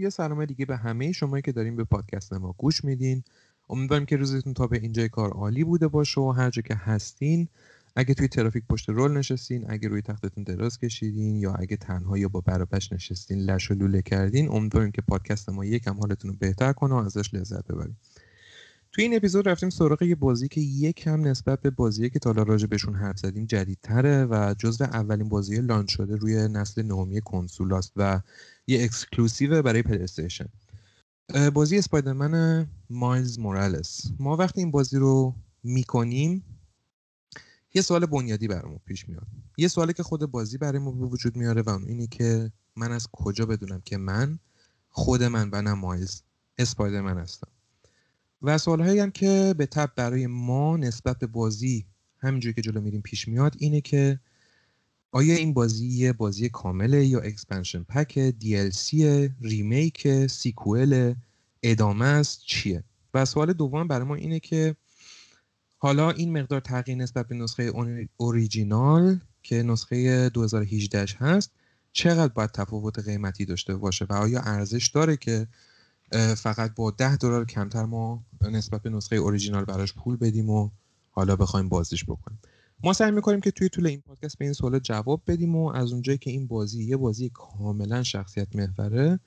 یه 0.00 0.10
سلام 0.10 0.44
دیگه 0.44 0.66
به 0.66 0.76
همه 0.76 1.12
شما 1.12 1.40
که 1.40 1.52
داریم 1.52 1.76
به 1.76 1.84
پادکست 1.84 2.32
ما 2.32 2.54
گوش 2.58 2.84
میدین. 2.84 3.22
امیدوارم 3.68 4.06
که 4.06 4.16
روزتون 4.16 4.54
تا 4.54 4.66
به 4.66 4.78
اینجای 4.78 5.08
کار 5.08 5.30
عالی 5.30 5.64
بوده 5.64 5.88
باشه 5.88 6.20
و 6.20 6.30
هر 6.30 6.50
جا 6.50 6.62
که 6.62 6.74
هستین 6.74 7.48
اگه 7.96 8.14
توی 8.14 8.28
ترافیک 8.28 8.64
پشت 8.68 8.88
رول 8.88 9.16
نشستین 9.16 9.64
اگه 9.68 9.88
روی 9.88 10.02
تختتون 10.02 10.44
دراز 10.44 10.78
کشیدین 10.78 11.36
یا 11.36 11.54
اگه 11.54 11.76
تنها 11.76 12.18
یا 12.18 12.28
با 12.28 12.40
برابش 12.40 12.92
نشستین 12.92 13.38
لش 13.38 13.70
و 13.70 13.74
لوله 13.74 14.02
کردین 14.02 14.48
امیدواریم 14.48 14.90
که 14.90 15.02
پادکست 15.02 15.48
ما 15.48 15.64
یکم 15.64 16.00
حالتون 16.00 16.30
رو 16.30 16.36
بهتر 16.36 16.72
کنه 16.72 16.94
و 16.94 16.98
ازش 16.98 17.34
لذت 17.34 17.66
ببریم 17.66 17.96
توی 18.92 19.04
این 19.04 19.16
اپیزود 19.16 19.48
رفتیم 19.48 19.70
سراغ 19.70 20.02
یه 20.02 20.14
بازی 20.14 20.48
که 20.48 20.60
یکم 20.60 21.28
نسبت 21.28 21.60
به 21.60 21.70
بازی 21.70 22.10
که 22.10 22.18
تالا 22.18 22.42
راجع 22.42 22.66
بهشون 22.66 22.94
حرف 22.94 23.18
زدیم 23.18 23.46
جدیدتره 23.46 24.24
و 24.24 24.54
جزو 24.58 24.84
اولین 24.84 25.28
بازی 25.28 25.60
لانچ 25.60 25.92
شده 25.92 26.16
روی 26.16 26.48
نسل 26.48 26.82
نهمی 26.82 27.20
کنسولاست 27.20 27.92
و 27.96 28.20
یه 28.66 28.84
exclusive 28.84 29.62
برای 29.62 29.82
پلیستیشن 29.82 30.46
بازی 31.54 31.78
اسپایدرمن 31.78 32.66
مایلز 32.90 33.38
مورالس. 33.38 34.10
ما 34.18 34.36
وقتی 34.36 34.60
این 34.60 34.70
بازی 34.70 34.96
رو 34.96 35.34
می‌کنیم 35.62 36.44
یه 37.74 37.82
سوال 37.82 38.06
بنیادی 38.06 38.48
برامون 38.48 38.80
پیش 38.84 39.08
میاد. 39.08 39.26
یه 39.56 39.68
سوالی 39.68 39.92
که 39.92 40.02
خود 40.02 40.20
بازی 40.20 40.58
برای 40.58 40.78
به 40.78 40.90
وجود 40.90 41.36
میاره 41.36 41.62
و 41.62 41.78
اینه 41.86 42.06
که 42.06 42.52
من 42.76 42.92
از 42.92 43.08
کجا 43.12 43.46
بدونم 43.46 43.82
که 43.84 43.96
من 43.96 44.38
خود 44.88 45.22
من 45.22 45.50
و 45.52 45.62
نه 45.62 45.74
مایلز 45.74 46.22
اسپایدرمن 46.58 47.18
هستم. 47.18 47.48
و 48.42 48.58
سوالهایی 48.58 49.00
هم 49.00 49.10
که 49.10 49.54
به 49.58 49.66
تبع 49.66 49.90
برای 49.96 50.26
ما 50.26 50.76
نسبت 50.76 51.18
به 51.18 51.26
بازی 51.26 51.86
همینجوری 52.18 52.54
که 52.54 52.62
جلو 52.62 52.80
میریم 52.80 53.00
پیش 53.00 53.28
میاد 53.28 53.54
اینه 53.58 53.80
که 53.80 54.20
آیا 55.12 55.34
این 55.34 55.54
بازی 55.54 55.86
یه 55.86 56.12
بازی 56.12 56.48
کامله 56.48 57.06
یا 57.06 57.20
expansion 57.20 57.82
pack 57.82 58.30
DLC 58.30 58.94
remake 59.40 60.26
sequel 60.26 61.14
ادامه 61.62 62.04
است 62.04 62.42
چیه؟ 62.46 62.84
و 63.14 63.24
سوال 63.24 63.52
دوم 63.52 63.88
برای 63.88 64.06
ما 64.06 64.14
اینه 64.14 64.40
که 64.40 64.76
حالا 65.78 66.10
این 66.10 66.38
مقدار 66.38 66.60
تغییر 66.60 66.98
نسبت 66.98 67.28
به 67.28 67.34
نسخه 67.34 67.72
اوریجینال 68.16 69.20
که 69.42 69.62
نسخه 69.62 70.28
2018 70.28 71.06
هست 71.18 71.52
چقدر 71.92 72.32
باید 72.32 72.50
تفاوت 72.50 72.98
قیمتی 72.98 73.44
داشته 73.44 73.76
باشه 73.76 74.04
و 74.04 74.12
آیا 74.12 74.40
ارزش 74.40 74.86
داره 74.86 75.16
که 75.16 75.46
فقط 76.36 76.74
با 76.74 76.90
10 76.90 77.16
دلار 77.16 77.44
کمتر 77.44 77.84
ما 77.84 78.24
نسبت 78.42 78.82
به 78.82 78.90
نسخه 78.90 79.16
اوریجینال 79.16 79.64
براش 79.64 79.94
پول 79.94 80.16
بدیم 80.16 80.50
و 80.50 80.70
حالا 81.10 81.36
بخوایم 81.36 81.68
بازیش 81.68 82.04
بکنیم. 82.04 82.38
ما 82.84 82.92
سعی 82.92 83.10
می‌کنیم 83.10 83.40
که 83.40 83.50
توی 83.50 83.68
طول 83.68 83.86
این 83.86 84.00
پادکست 84.00 84.38
به 84.38 84.44
این 84.44 84.54
سوال 84.54 84.78
جواب 84.78 85.22
بدیم 85.26 85.56
و 85.56 85.68
از 85.68 85.92
اونجایی 85.92 86.18
که 86.18 86.30
این 86.30 86.46
بازی 86.46 86.84
یه 86.84 86.96
بازی 86.96 87.30
کاملا 87.34 88.02
شخصیت 88.02 88.56
محوره 88.56 89.20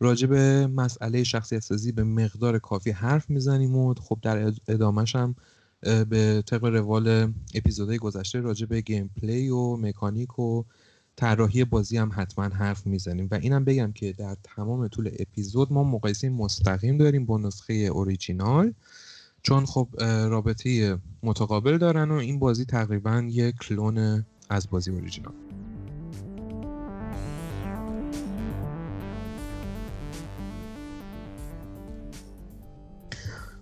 راجع 0.00 0.26
به 0.26 0.66
مسئله 0.66 1.24
شخصیت 1.24 1.60
سازی 1.60 1.92
به 1.92 2.04
مقدار 2.04 2.58
کافی 2.58 2.90
حرف 2.90 3.30
می‌زنیم 3.30 3.76
و 3.76 3.94
خب 3.94 4.18
در 4.22 4.52
ادامهش 4.68 5.16
هم 5.16 5.34
به 5.82 6.42
طبق 6.46 6.64
روال 6.64 7.32
اپیزودهای 7.54 7.98
گذشته 7.98 8.40
راجع 8.40 8.66
به 8.66 8.80
gameplay 8.80 9.48
و 9.48 9.76
مکانیک 9.76 10.38
و 10.38 10.64
طراحی 11.20 11.64
بازی 11.64 11.96
هم 11.96 12.10
حتما 12.14 12.44
حرف 12.44 12.86
می‌زنیم 12.86 13.28
و 13.30 13.34
اینم 13.34 13.64
بگم 13.64 13.92
که 13.92 14.12
در 14.12 14.36
تمام 14.42 14.88
طول 14.88 15.10
اپیزود 15.18 15.72
ما 15.72 15.84
مقایسه 15.84 16.28
مستقیم 16.28 16.98
داریم 16.98 17.26
با 17.26 17.38
نسخه 17.38 17.74
اوریجینال 17.74 18.72
چون 19.42 19.66
خب 19.66 19.88
رابطه 20.02 20.98
متقابل 21.22 21.78
دارن 21.78 22.10
و 22.10 22.14
این 22.14 22.38
بازی 22.38 22.64
تقریبا 22.64 23.24
یک 23.28 23.56
کلون 23.56 24.26
از 24.50 24.70
بازی 24.70 24.90
اوریجینال 24.90 25.32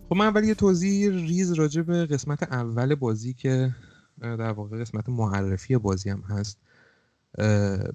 خب 0.08 0.16
من 0.16 0.26
اول 0.26 0.44
یه 0.44 0.54
توضیح 0.54 1.10
ریز 1.10 1.52
راجع 1.52 1.82
به 1.82 2.06
قسمت 2.06 2.42
اول 2.42 2.94
بازی 2.94 3.34
که 3.34 3.74
در 4.20 4.52
واقع 4.52 4.80
قسمت 4.80 5.08
معرفی 5.08 5.78
بازی 5.78 6.10
هم 6.10 6.20
هست. 6.20 6.58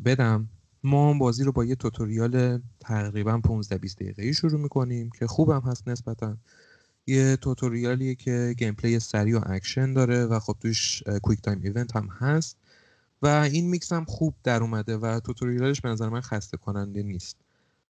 بدم. 0.05 0.49
ما 0.83 1.13
بازی 1.13 1.43
رو 1.43 1.51
با 1.51 1.65
یه 1.65 1.75
توتوریال 1.75 2.61
تقریبا 2.79 3.37
15 3.37 3.77
20 3.77 3.99
دقیقه‌ای 3.99 4.33
شروع 4.33 4.61
می‌کنیم 4.61 5.09
که 5.19 5.27
خوبم 5.27 5.61
هست 5.65 5.87
نسبتا. 5.87 6.37
یه 7.07 7.35
tutorial 7.35 7.99
یه 7.99 8.15
که 8.15 8.55
gameplay 8.57 8.99
سریع 8.99 9.39
و 9.39 9.41
اکشن 9.45 9.93
داره 9.93 10.25
و 10.25 10.39
خب 10.39 10.55
توش 10.61 11.03
quick 11.03 11.41
time 11.41 11.59
event 11.63 11.95
هم 11.95 12.07
هست 12.07 12.57
و 13.21 13.27
این 13.27 13.69
میکس 13.69 13.93
هم 13.93 14.05
خوب 14.05 14.35
در 14.43 14.61
اومده 14.61 14.97
و 14.97 15.19
tutorial 15.19 15.69
ش 15.69 15.81
به 15.81 15.89
نظر 15.89 16.09
من 16.09 16.21
خسته 16.21 16.57
کننده 16.57 17.03
نیست. 17.03 17.37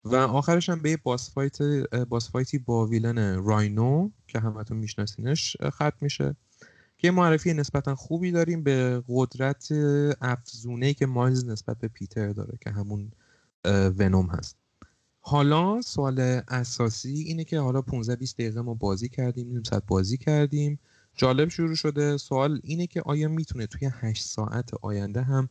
و 0.04 0.16
آخرش 0.16 0.70
هم 0.70 0.82
به 0.82 0.90
یه 0.90 0.98
boss, 1.04 1.32
fight 1.32 1.62
boss 2.10 2.32
fight 2.32 2.54
ی 2.54 2.58
با 2.58 2.86
villain 2.86 3.44
راینو 3.46 4.10
که 4.28 4.40
همتون 4.40 4.78
میشناسینش 4.78 5.58
ختم 5.70 5.98
میشه. 6.02 6.36
که 6.98 7.12
معرفی 7.12 7.54
نسبتا 7.54 7.96
خوبی 7.96 8.32
داریم 8.32 8.64
به 8.64 9.04
قدرت 9.08 9.72
افزونه 10.22 10.94
که 10.94 11.06
مایلز 11.06 11.46
نسبت 11.46 11.80
به 11.80 11.88
پیتر 11.88 12.34
داره 12.34 12.58
که 12.62 12.70
همون 12.70 13.12
ونوم 13.66 14.28
هست. 14.28 14.56
حالا 15.20 15.82
سوال 15.82 16.20
اساسی 16.48 17.14
اینه 17.14 17.44
که 17.44 17.60
حالا 17.60 17.82
15 17.82 18.16
20 18.16 18.36
دقیقه 18.36 18.62
ما 18.62 18.74
بازی 18.74 19.10
کردیم 19.10 19.48
نیم 19.48 19.64
ساعت 19.64 19.84
بازی 19.88 20.18
کردیم. 20.18 20.80
جالب 21.16 21.50
شروع 21.50 21.76
شده. 21.76 22.18
سوال 22.18 22.62
اینه 22.64 22.88
که 22.88 23.02
آیا 23.02 23.28
می‌تونه 23.28 23.68
توی 23.68 23.90
8 23.94 24.24
ساعت 24.24 24.74
آینده 24.82 25.22
هم 25.22 25.50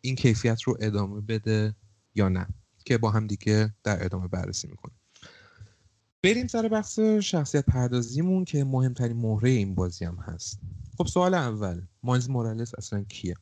این 0.00 0.16
کیفیت 0.16 0.62
رو 0.62 0.76
ادامه 0.80 1.20
بده 1.20 1.74
یا 2.14 2.28
نه؟ 2.28 2.46
که 2.84 2.98
با 2.98 3.10
هم 3.10 3.26
دیگه 3.26 3.74
در 3.84 4.04
ادامه 4.04 4.28
بررسی 4.28 4.68
می‌کنیم. 4.68 4.96
بریم 6.22 6.46
سر 6.46 6.68
بحث 6.68 6.98
شخصیت 7.00 7.66
پردازیمون 7.66 8.44
که 8.44 8.64
مهمترین 8.64 9.16
مهره 9.16 9.50
این 9.50 9.74
بازی 9.74 10.04
هم 10.04 10.16
هست. 10.16 10.58
خب 10.98 11.06
سوال 11.06 11.34
اول 11.34 11.82
مایلز 12.02 12.30
مورالس 12.30 12.74
اصلا 12.78 13.04
کیه؟ 13.04 13.34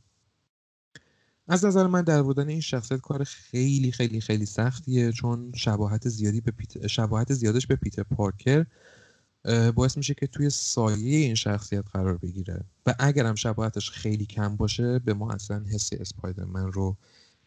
از 1.49 1.65
نظر 1.65 1.87
من 1.87 2.03
در 2.03 2.22
بودن 2.22 2.49
این 2.49 2.61
شخصیت 2.61 3.00
کار 3.00 3.25
خیلی 3.25 3.93
خیلی 3.93 4.21
خیلی 4.21 4.47
سختیه 4.47 5.12
چون 5.12 5.53
شباهت 5.55 6.09
زیادی 6.09 6.41
به 6.41 6.50
پیتر، 6.50 6.87
شباهت 6.87 7.33
زیادش 7.33 7.66
به 7.66 7.77
پیتر 7.77 8.03
پارکر 8.03 8.66
باعث 9.75 9.97
میشه 9.97 10.15
که 10.15 10.27
توی 10.27 10.50
سایه 10.50 11.16
این 11.16 11.34
شخصیت 11.34 11.84
قرار 11.93 12.16
بگیره. 12.16 12.65
و 12.87 12.94
اگرم 12.99 13.34
شباهتش 13.34 13.91
خیلی 13.91 14.27
کم 14.27 14.56
باشه 14.56 14.99
به 14.99 15.15
ما 15.15 15.33
اصلا 15.33 15.65
حس 15.72 15.91
اسپایدرمن 15.93 16.72
رو 16.72 16.97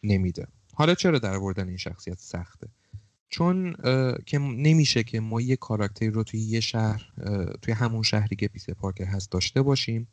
نمیده. 0.02 0.46
حالا 0.74 0.94
چرا 0.94 1.18
در 1.18 1.38
این 1.64 1.76
شخصیت 1.76 2.18
سخته؟ 2.18 2.68
چون 3.34 3.76
که 4.26 4.38
نمیشه 4.38 5.02
که 5.02 5.20
ما 5.20 5.40
یه 5.40 5.56
کاراکتری 5.56 6.10
رو 6.10 6.24
توی 6.24 6.40
یه 6.40 6.60
شهر 6.60 7.10
توی 7.62 7.74
همون 7.74 8.02
شهری 8.02 8.36
که 8.36 8.48
پیتر 8.48 8.72
پارکر 8.72 9.04
هست 9.04 9.30
داشته 9.30 9.62
باشیم 9.62 10.08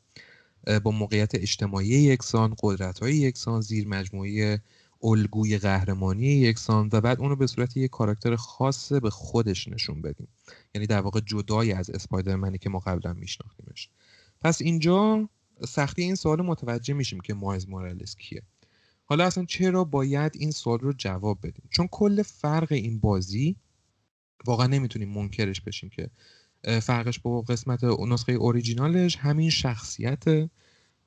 با 0.83 0.91
موقعیت 0.91 1.35
اجتماعی 1.35 1.87
یکسان 1.87 2.55
قدرت 2.63 2.99
های 2.99 3.15
یکسان 3.15 3.61
زیر 3.61 3.87
مجموعه 3.87 4.61
الگوی 5.03 5.57
قهرمانی 5.57 6.27
یکسان 6.27 6.89
و 6.93 7.01
بعد 7.01 7.19
اونو 7.19 7.35
به 7.35 7.47
صورت 7.47 7.77
یک 7.77 7.91
کاراکتر 7.91 8.35
خاص 8.35 8.91
به 8.93 9.09
خودش 9.09 9.67
نشون 9.67 10.01
بدیم. 10.01 10.27
یعنی 10.75 10.87
در 10.87 11.01
واقع 11.01 11.19
جدای 11.19 11.71
از 11.73 11.89
اسپایدرمنی 11.89 12.57
که 12.57 12.69
ما 12.69 12.79
قبلا 12.79 13.13
میشناختیمش. 13.13 13.89
پس 14.41 14.61
اینجا 14.61 15.29
سختی 15.67 16.01
این 16.01 16.15
سوال 16.15 16.41
متوجه 16.41 16.93
میشیم 16.93 17.19
که 17.19 17.33
مایز 17.33 17.69
مورالس 17.69 18.15
کیه. 18.15 18.41
حالا 19.11 19.25
اصلا 19.25 19.45
چرا 19.45 19.83
باید 19.83 20.31
این 20.35 20.51
سوال 20.51 20.79
رو 20.79 20.93
جواب 20.93 21.39
بدیم؟ 21.43 21.63
چون 21.69 21.87
کل 21.87 22.21
فرق 22.21 22.71
این 22.71 22.99
بازی 22.99 23.55
واقعا 24.45 24.67
نمی‌تونیم 24.67 25.09
منکرش 25.09 25.61
بشیم 25.61 25.89
که 25.89 26.09
فرقش 26.79 27.19
با 27.19 27.41
قسمت 27.41 27.83
نسخه 27.83 28.31
اوریجینالش 28.31 29.15
همین 29.15 29.49
شخصیت 29.49 30.23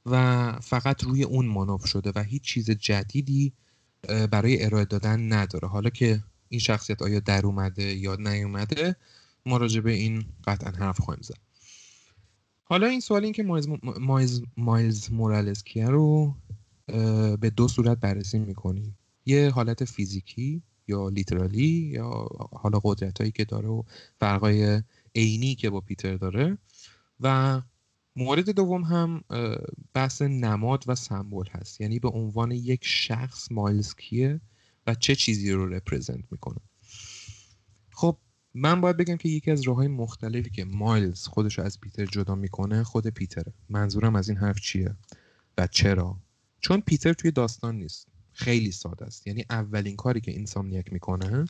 و 0.07 0.53
فقط 0.63 1.05
روی 1.05 1.23
اون 1.23 1.47
مانوف 1.47 1.87
شده 1.87 2.13
و 2.15 2.23
هیچ 2.23 2.43
چیز 2.43 2.71
جدیدی 2.71 3.53
برای 4.31 4.65
ارائه 4.65 4.85
دادن 4.85 5.33
نداره. 5.33 5.69
حالا 5.69 5.91
که 5.91 6.25
این 6.49 6.61
شخصیت 6.61 7.03
آیا 7.03 7.21
در 7.21 7.47
اومده 7.47 7.95
یا 7.95 8.17
نیومده 8.17 8.97
ما 9.47 9.57
راجع 9.57 9.81
به 9.81 9.93
این 9.93 10.25
قطعا 10.47 10.71
حرف 10.71 11.01
خواهیم 11.01 11.23
زد. 11.23 11.39
حالا 12.65 12.87
این 12.87 13.01
سوال 13.01 13.25
این 13.25 13.33
که 13.33 13.43
مایز, 13.43 13.69
مایز, 14.01 14.43
مایلز 14.57 15.13
مورالز 15.13 15.63
کیه 15.63 15.87
رو 15.87 16.35
به 17.41 17.53
دو 17.57 17.69
صورت 17.69 18.01
بررسی 18.01 18.39
می‌کنیم 18.39 18.99
یه 19.27 19.51
حالت 19.51 19.85
فیزیکی 19.85 20.63
یا 20.89 21.09
لیترالی 21.09 21.91
یا 21.93 22.29
حالا 22.53 22.81
قدرت 22.85 23.19
هایی 23.19 23.33
که 23.33 23.45
داره 23.45 23.69
و 23.69 23.83
فرقای 24.21 24.83
عینی 25.15 25.55
که 25.55 25.71
با 25.71 25.81
پیتر 25.81 26.17
داره. 26.17 26.59
و 27.21 27.63
مورد 28.17 28.51
دوم 28.51 28.83
هم 28.83 29.25
بحث 29.95 30.23
نماد 30.23 30.85
و 30.87 30.95
سمبل 30.95 31.49
هست. 31.51 31.81
یعنی 31.81 31.99
به 31.99 32.09
عنوان 32.09 32.51
یک 32.51 32.81
شخص 32.85 33.53
مایلز 33.53 33.95
کیه 33.95 34.41
و 34.87 34.95
چه 34.95 35.15
چیزی 35.15 35.53
رو 35.53 35.69
رپرزنت 35.69 36.25
می‌کنه. 36.31 36.61
خب 37.93 38.19
من 38.55 38.81
باید 38.81 38.97
بگم 38.97 39.17
که 39.17 39.29
یکی 39.29 39.51
از 39.51 39.63
راه 39.63 39.77
های 39.77 39.89
مختلفی 39.89 40.51
که 40.51 40.65
مایلز 40.65 41.27
خودش 41.27 41.59
رو 41.59 41.65
از 41.65 41.81
پیتر 41.81 42.07
جدا 42.07 42.35
می‌کنه 42.35 42.85
خود 42.85 43.07
پیتره. 43.07 43.53
منظورم 43.69 44.17
از 44.17 44.29
این 44.29 44.39
حرف 44.39 44.61
چیه 44.61 44.97
و 45.59 45.67
چرا؟ 45.67 46.17
چون 46.65 46.81
پیتر 46.81 47.13
توی 47.13 47.31
داستان 47.31 47.75
نیست. 47.75 48.09
خیلی 48.33 48.71
ساده 48.71 49.05
است. 49.05 49.27
یعنی 49.27 49.45
اولین 49.51 49.97
کاری 49.97 50.21
که 50.21 50.31
اینسامنیاک 50.31 50.93
می‌کنه 50.93 51.45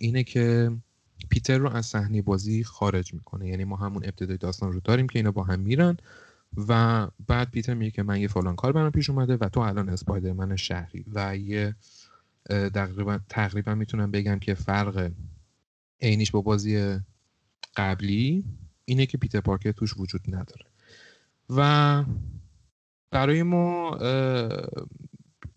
اینه 0.00 0.24
که 0.24 0.70
پیتر 1.28 1.58
رو 1.58 1.70
از 1.70 1.86
صحنه 1.86 2.22
بازی 2.22 2.64
خارج 2.64 3.14
می‌کنه. 3.14 3.48
یعنی 3.48 3.64
ما 3.64 3.76
همون 3.76 4.04
ابتدای 4.04 4.36
داستان 4.36 4.72
رو 4.72 4.80
داریم 4.80 5.06
که 5.06 5.18
اینا 5.18 5.30
با 5.30 5.44
هم 5.44 5.60
میرن 5.60 5.96
و 6.68 7.06
بعد 7.26 7.50
پیتر 7.50 7.74
میگه 7.74 7.90
که 7.90 8.02
من 8.02 8.20
یه 8.20 8.28
فلان 8.28 8.56
کار 8.56 8.72
برام 8.72 8.90
پیش 8.90 9.10
اومده 9.10 9.36
و 9.36 9.48
تو 9.48 9.60
الان 9.60 9.88
اسپایدرمن 9.88 10.56
شهری. 10.56 11.04
و 11.14 11.36
یه 11.36 11.74
تقریبا 12.48 13.18
تقریبا 13.28 13.74
می‌تونم 13.74 14.10
بگم 14.10 14.38
که 14.38 14.54
فرق 14.54 15.10
عینیش 16.00 16.30
با 16.30 16.40
بازی 16.40 16.98
قبلی 17.76 18.44
اینه 18.84 19.06
که 19.06 19.18
پیتر 19.18 19.40
پارکر 19.40 19.72
توش 19.72 19.94
وجود 19.96 20.20
نداره. 20.28 20.66
و 21.50 22.04
برای 23.14 23.42
ما 23.42 23.98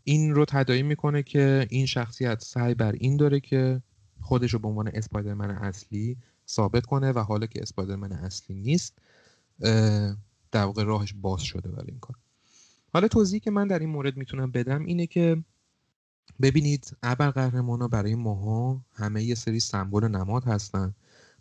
این 0.04 0.36
رو 0.36 0.45
تدایی 0.45 0.83
می‌کنه 0.83 1.24
که 1.24 1.68
این 1.69 1.86
شخصیت 1.86 2.42
سعی 2.42 2.74
بر 2.74 2.92
این 2.92 3.18
داره 3.18 3.39
که 3.39 3.81
خودش 4.21 4.54
رو 4.54 4.59
به 4.59 4.68
عنوان 4.68 4.88
اسپایدرمن 4.88 5.50
اصلی 5.50 6.18
ثابت 6.48 6.86
کنه 6.86 7.12
و 7.12 7.19
حالا 7.19 7.45
که 7.45 7.62
اسپایدرمن 7.62 8.12
اصلی 8.12 8.56
نیست 8.56 8.98
در 10.51 10.63
واقع 10.63 10.83
راهش 10.83 11.13
باز 11.21 11.42
شده 11.42 11.69
برای 11.69 11.88
این 11.92 12.00
کار. 12.00 12.15
حالا 12.94 13.07
توضیحی 13.07 13.39
که 13.39 13.51
من 13.51 13.68
در 13.68 13.80
این 13.80 13.89
مورد 13.89 14.18
می‌تونم 14.18 14.51
بدم 14.51 14.86
اینه 14.86 15.07
که 15.07 15.44
ببینید 16.42 16.98
ابر 17.03 17.50
ها 17.50 17.88
برای 17.88 18.15
ماها 18.15 18.81
همه 18.94 19.24
یه 19.24 19.36
سری 19.36 19.60
سمبل 19.60 20.07
نماد 20.07 20.44
هستن. 20.44 20.95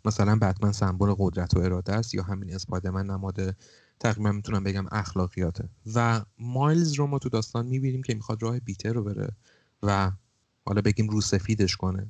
مثلا 0.05 0.35
بتمن 0.35 0.71
سمبل 0.71 1.15
قدرت 1.17 1.57
و 1.57 1.59
اراده 1.59 1.93
است 1.93 2.15
یا 2.15 2.23
همین 2.23 2.55
اسپایدرمن 2.55 3.05
نماد 3.05 3.55
تقریبا 3.99 4.31
می‌تونم 4.31 4.63
بگم 4.63 4.85
اخلاقیاته. 4.91 5.69
و 5.95 6.25
مایلز 6.39 6.93
رو 6.93 7.07
ما 7.07 7.19
تو 7.19 7.29
داستان 7.29 7.65
می‌بینیم 7.65 8.03
که 8.03 8.15
می‌خواد 8.15 8.43
راه 8.43 8.59
بیتر 8.59 8.93
رو 8.93 9.03
بره 9.03 9.29
و 9.83 10.11
حالا 10.65 10.81
بگیم 10.81 11.09
رو 11.09 11.21
سفیدش 11.21 11.75
کنه. 11.75 12.07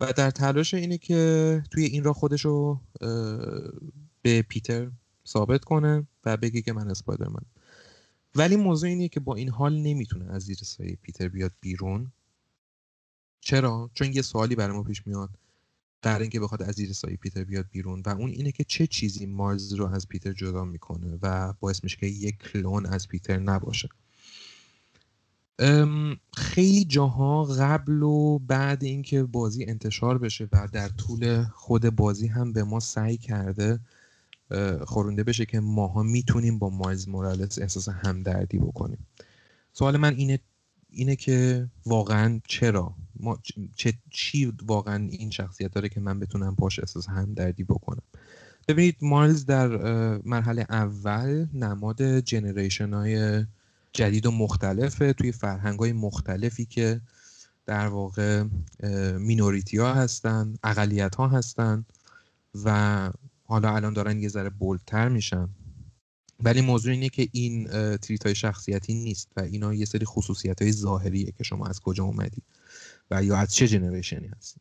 و 0.00 0.12
در 0.12 0.30
تلاش 0.30 0.74
اینه 0.74 0.98
که 0.98 1.62
توی 1.70 1.84
این 1.84 2.04
راه 2.04 2.14
خودش 2.14 2.44
رو 2.44 2.80
به 4.22 4.42
پیتر 4.42 4.90
ثابت 5.26 5.64
کنه 5.64 6.06
و 6.24 6.36
بگه 6.36 6.62
که 6.62 6.72
من 6.72 6.90
اسپایدرمن. 6.90 7.42
ولی 8.34 8.56
موضوع 8.56 8.88
اینه 8.88 9.08
که 9.08 9.20
با 9.20 9.34
این 9.34 9.48
حال 9.48 9.76
نمی‌تونه 9.76 10.32
از 10.32 10.42
زیر 10.42 10.56
سایه 10.56 10.98
پیتر 11.02 11.28
بیاد 11.28 11.52
بیرون. 11.60 12.12
چرا؟ 13.40 13.90
چون 13.94 14.12
یه 14.12 14.22
سوالی 14.22 14.54
برای 14.54 14.76
ما 14.76 14.82
پیش 14.82 15.06
میاد. 15.06 15.30
در 16.02 16.20
اینکه 16.20 16.40
بخواد 16.40 16.62
از 16.62 16.74
زیر 16.74 16.92
سایه 16.92 17.16
پیتر 17.16 17.44
بیاد 17.44 17.66
بیرون 17.70 18.02
و 18.06 18.08
اون 18.08 18.30
اینه 18.30 18.52
که 18.52 18.64
چه 18.64 18.86
چیزی 18.86 19.26
مارز 19.26 19.72
رو 19.72 19.86
از 19.86 20.08
پیتر 20.08 20.32
جدا 20.32 20.64
می‌کنه 20.64 21.18
و 21.22 21.52
باعث 21.60 21.84
میشه 21.84 21.96
که 21.96 22.06
یک 22.06 22.38
کلون 22.38 22.86
از 22.86 23.08
پیتر 23.08 23.38
نباشه. 23.38 23.88
خیلی 26.34 26.84
جاها 26.84 27.44
قبل 27.44 28.02
و 28.02 28.38
بعد 28.38 28.84
اینکه 28.84 29.22
بازی 29.22 29.64
انتشار 29.64 30.18
بشه 30.18 30.48
و 30.52 30.68
در 30.72 30.88
طول 30.88 31.44
خود 31.44 31.90
بازی 31.90 32.26
هم 32.26 32.52
به 32.52 32.64
ما 32.64 32.80
سعی 32.80 33.16
کرده 33.16 33.80
خورونده 34.84 35.24
بشه 35.24 35.46
که 35.46 35.60
ماها 35.60 36.02
می‌تونیم 36.02 36.58
با 36.58 36.70
مایز 36.70 37.08
مورالس 37.08 37.58
احساس 37.58 37.88
همدردی 37.88 38.58
بکنیم. 38.58 39.06
سوال 39.72 39.96
من 39.96 40.14
اینه 40.14 40.38
اینه 40.90 41.16
که 41.16 41.68
واقعا 41.86 42.40
چرا 42.46 42.94
ما 43.20 43.38
چه 43.74 43.92
چی 44.10 44.52
واقعا 44.66 45.08
این 45.10 45.30
شخصیت 45.30 45.72
داره 45.72 45.88
که 45.88 46.00
من 46.00 46.20
بتونم 46.20 46.54
باش 46.54 46.78
احساس 46.78 47.08
همدردی 47.08 47.64
بکنم؟ 47.64 48.02
ببینید 48.68 48.96
مایلز 49.02 49.46
در 49.46 49.68
مرحله 50.24 50.66
اول 50.70 51.46
نماد 51.54 52.02
جنریشن 52.02 52.94
های 52.94 53.44
جدید 53.92 54.26
و 54.26 54.30
مختلفه 54.30 55.12
توی 55.12 55.32
فرهنگ 55.32 55.78
های 55.78 55.92
مختلفی 55.92 56.64
که 56.64 57.00
در 57.66 57.86
واقع 57.86 58.44
مینوریتی 59.18 59.78
ها 59.78 59.94
هستن 59.94 60.54
اقلیت 60.64 61.14
ها 61.14 61.28
هستن 61.28 61.84
و 62.64 63.10
حالا 63.44 63.74
الان 63.74 63.92
دارن 63.92 64.20
یه 64.20 64.28
ذره 64.28 64.50
بولتر 64.50 65.08
میشن. 65.08 65.48
ولی 66.40 66.60
موضوع 66.60 66.92
اینه 66.92 67.08
که 67.08 67.28
این 67.32 67.66
trait 67.96 68.26
های 68.26 68.34
شخصیتی 68.34 68.94
نیست 68.94 69.28
و 69.36 69.40
اینا 69.40 69.74
یه 69.74 69.84
سری 69.84 70.04
خصوصیت 70.06 70.62
های 70.62 70.72
ظاهریه 70.72 71.32
که 71.38 71.44
شما 71.44 71.66
از 71.66 71.80
کجا 71.80 72.04
اومدی. 72.04 72.42
و 73.10 73.24
یا 73.24 73.36
از 73.36 73.54
چه 73.54 73.68
generation 73.68 74.21
ی 74.21 74.26
هستی 74.26 74.60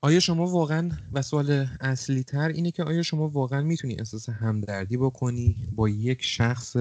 آیا 0.00 0.20
شما 0.20 0.46
واقعا 0.46 0.90
و 1.12 1.22
سوال 1.22 1.66
اصلی 1.80 2.24
تر 2.24 2.48
اینه 2.48 2.70
که 2.70 2.84
آیا 2.84 3.02
شما 3.02 3.28
واقعا 3.28 3.62
می‌تونی 3.62 3.96
احساس 3.98 4.28
همدردی 4.28 4.96
بکنی 4.96 5.68
با 5.72 5.88
یک 5.88 6.22
شخص 6.22 6.76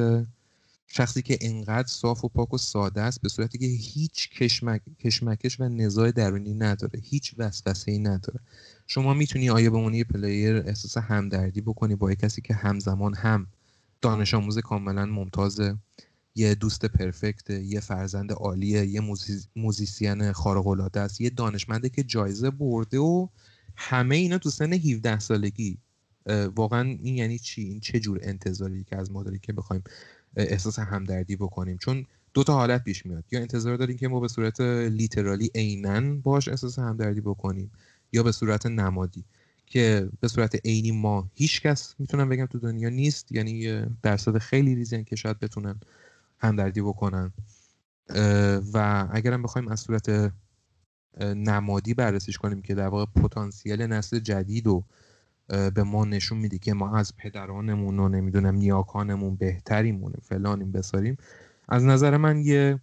شخصی 0.87 1.21
که 1.21 1.37
انقدر 1.41 1.87
صاف 1.87 2.25
و 2.25 2.27
پاک 2.27 2.53
و 2.53 2.57
ساده 2.57 3.01
است 3.01 3.21
به 3.21 3.29
صورتی 3.29 3.57
که 3.57 3.65
هیچ 3.65 4.29
کشمک، 4.29 4.81
کشمکش 4.99 5.59
و 5.59 5.69
نزاع 5.69 6.11
درونی 6.11 6.53
نداره 6.53 6.99
هیچ 7.03 7.35
وسوسه 7.37 7.91
ای 7.91 7.99
نداره؟ 7.99 8.39
شما 8.87 9.13
می‌تونی 9.13 9.49
آیا 9.49 9.69
به 9.69 9.77
عنوان 9.77 10.03
player 10.03 10.55
احساس 10.55 10.97
همدردی 10.97 11.61
بکنی 11.61 11.95
با 11.95 12.13
کسی 12.13 12.41
که 12.41 12.53
همزمان 12.53 13.13
هم 13.15 13.47
دانش 14.01 14.33
آموز 14.33 14.59
کاملا 14.59 15.05
ممتازه؟ 15.05 15.77
یه 16.37 16.55
دوست 16.55 16.85
پرفکت 16.85 17.49
یه 17.49 17.79
فرزند 17.79 18.31
عالیه 18.31 18.85
یه 18.85 19.01
موزیسین 19.55 20.31
خارق 20.31 20.67
العاده 20.67 20.99
است 20.99 21.21
یه 21.21 21.29
دانشمنده 21.29 21.89
که 21.89 22.03
جایزه 22.03 22.49
برده 22.49 22.99
و 22.99 23.27
همه 23.75 24.15
اینا 24.15 24.37
تو 24.37 24.49
سن 24.49 24.73
17 24.73 25.19
سالگی. 25.19 25.77
واقعا 26.55 26.81
این 26.81 27.17
یعنی 27.17 27.39
چی؟ 27.39 27.61
این 27.61 27.79
چه 27.79 27.99
جور 27.99 28.19
انتظاری 28.21 28.83
که 28.83 28.95
از 28.95 29.11
ما 29.11 29.23
داری 29.23 29.39
که 29.39 29.53
بخوایم 29.53 29.83
احساس 30.35 30.79
همدردی 30.79 31.35
بکنیم؟ 31.35 31.77
چون 31.77 32.05
دو 32.33 32.43
تا 32.43 32.53
حالت 32.53 32.83
پیش 32.83 33.05
میاد. 33.05 33.23
یا 33.31 33.39
انتظار 33.39 33.77
داریم 33.77 33.97
که 33.97 34.07
ما 34.07 34.19
به 34.19 34.27
صورت 34.27 34.61
لیترالی 34.61 35.51
عینا 35.55 36.15
باش 36.15 36.47
احساس 36.47 36.79
همدردی 36.79 37.21
بکنیم 37.21 37.71
یا 38.11 38.23
به 38.23 38.31
صورت 38.31 38.65
نمادی. 38.65 39.23
که 39.65 40.09
به 40.19 40.27
صورت 40.27 40.65
عینی 40.65 40.91
ما 40.91 41.31
هیچ 41.33 41.61
کس 41.61 41.95
می‌تونم 41.99 42.29
بگم 42.29 42.45
تو 42.45 42.59
دنیا 42.59 42.89
نیست 42.89 43.31
یعنی 43.31 43.81
درصد 44.03 44.37
خیلی 44.37 44.75
ریزن 44.75 45.03
که 45.03 45.15
شاید 45.15 45.39
بتونن 45.39 45.79
همدردی 46.39 46.81
بکنن. 46.81 47.33
و 48.73 49.07
اگرم 49.11 49.43
بخوایم 49.43 49.67
از 49.67 49.79
صورت 49.79 50.33
نمادی 51.21 51.93
بررسیش 51.93 52.37
کنیم 52.37 52.61
که 52.61 52.75
در 52.75 52.87
واقع 52.87 53.05
پتانسیل 53.21 53.81
نسل 53.81 54.19
جدید 54.19 54.67
و 54.67 54.83
به 55.47 55.83
ما 55.83 56.05
نشون 56.05 56.37
میده 56.37 56.57
که 56.57 56.73
ما 56.73 56.97
از 56.97 57.17
پدرانمون 57.17 57.99
و 57.99 58.09
نمی‌دونم 58.09 58.56
نیاکانمون 58.56 59.35
بهتریمونه 59.35 60.15
فلانیم 60.23 60.71
بساریم 60.71 61.17
از 61.69 61.83
نظر 61.83 62.17
من 62.17 62.39
یه 62.39 62.79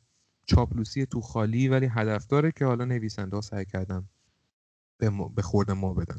چاپلوسی 0.47 1.07
تو 1.07 1.21
خالی 1.21 1.69
ولی 1.69 1.87
هدف 1.87 2.27
داره 2.27 2.53
که 2.53 2.65
حالا 2.65 2.85
نویسنده 2.85 3.37
ها 3.37 3.43
سعی 3.43 3.65
کردن 3.65 4.09
به, 5.35 5.43
خورد 5.43 5.71
ما 5.71 5.95
بدن. 5.95 6.19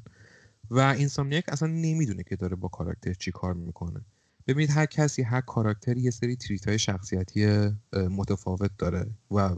و 0.69 0.79
اینسامنیاک 0.79 1.43
اصلا 1.47 1.67
نمی‌دونه 1.67 2.23
که 2.23 2.35
داره 2.35 2.55
با 2.55 2.67
کاراکتر 2.67 3.13
چی 3.13 3.31
کار 3.31 3.53
می‌کنه. 3.53 4.01
ببینید 4.47 4.71
هر 4.71 4.85
کسی 4.85 5.21
هر 5.21 5.41
کاراکتری 5.41 6.01
یه 6.01 6.11
سری 6.11 6.35
تریت 6.35 6.67
های 6.67 6.79
شخصیتی 6.79 7.69
متفاوت 7.93 8.71
داره 8.77 9.07
و 9.31 9.55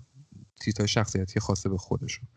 تریت 0.60 0.78
های 0.78 0.88
شخصیتی 0.88 1.40
خاصه 1.40 1.70
به 1.70 1.78
خودشون. 1.78 2.28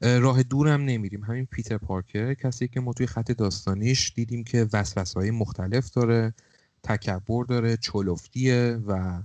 راه 0.00 0.42
دورم 0.42 0.84
نمیریم. 0.84 1.24
همین 1.24 1.46
پیتر 1.46 1.78
پارکر 1.78 2.34
کسی 2.34 2.68
که 2.68 2.80
ما 2.80 2.92
توی 2.92 3.06
خط 3.06 3.32
داستانیش 3.32 4.12
دیدیم 4.16 4.44
که 4.44 4.68
وسوسه 4.72 5.20
های 5.20 5.30
مختلف 5.30 5.90
داره 5.90 6.34
تکبر 6.82 7.44
داره 7.44 7.76
چلفتیه 7.76 8.80
و 8.86 9.22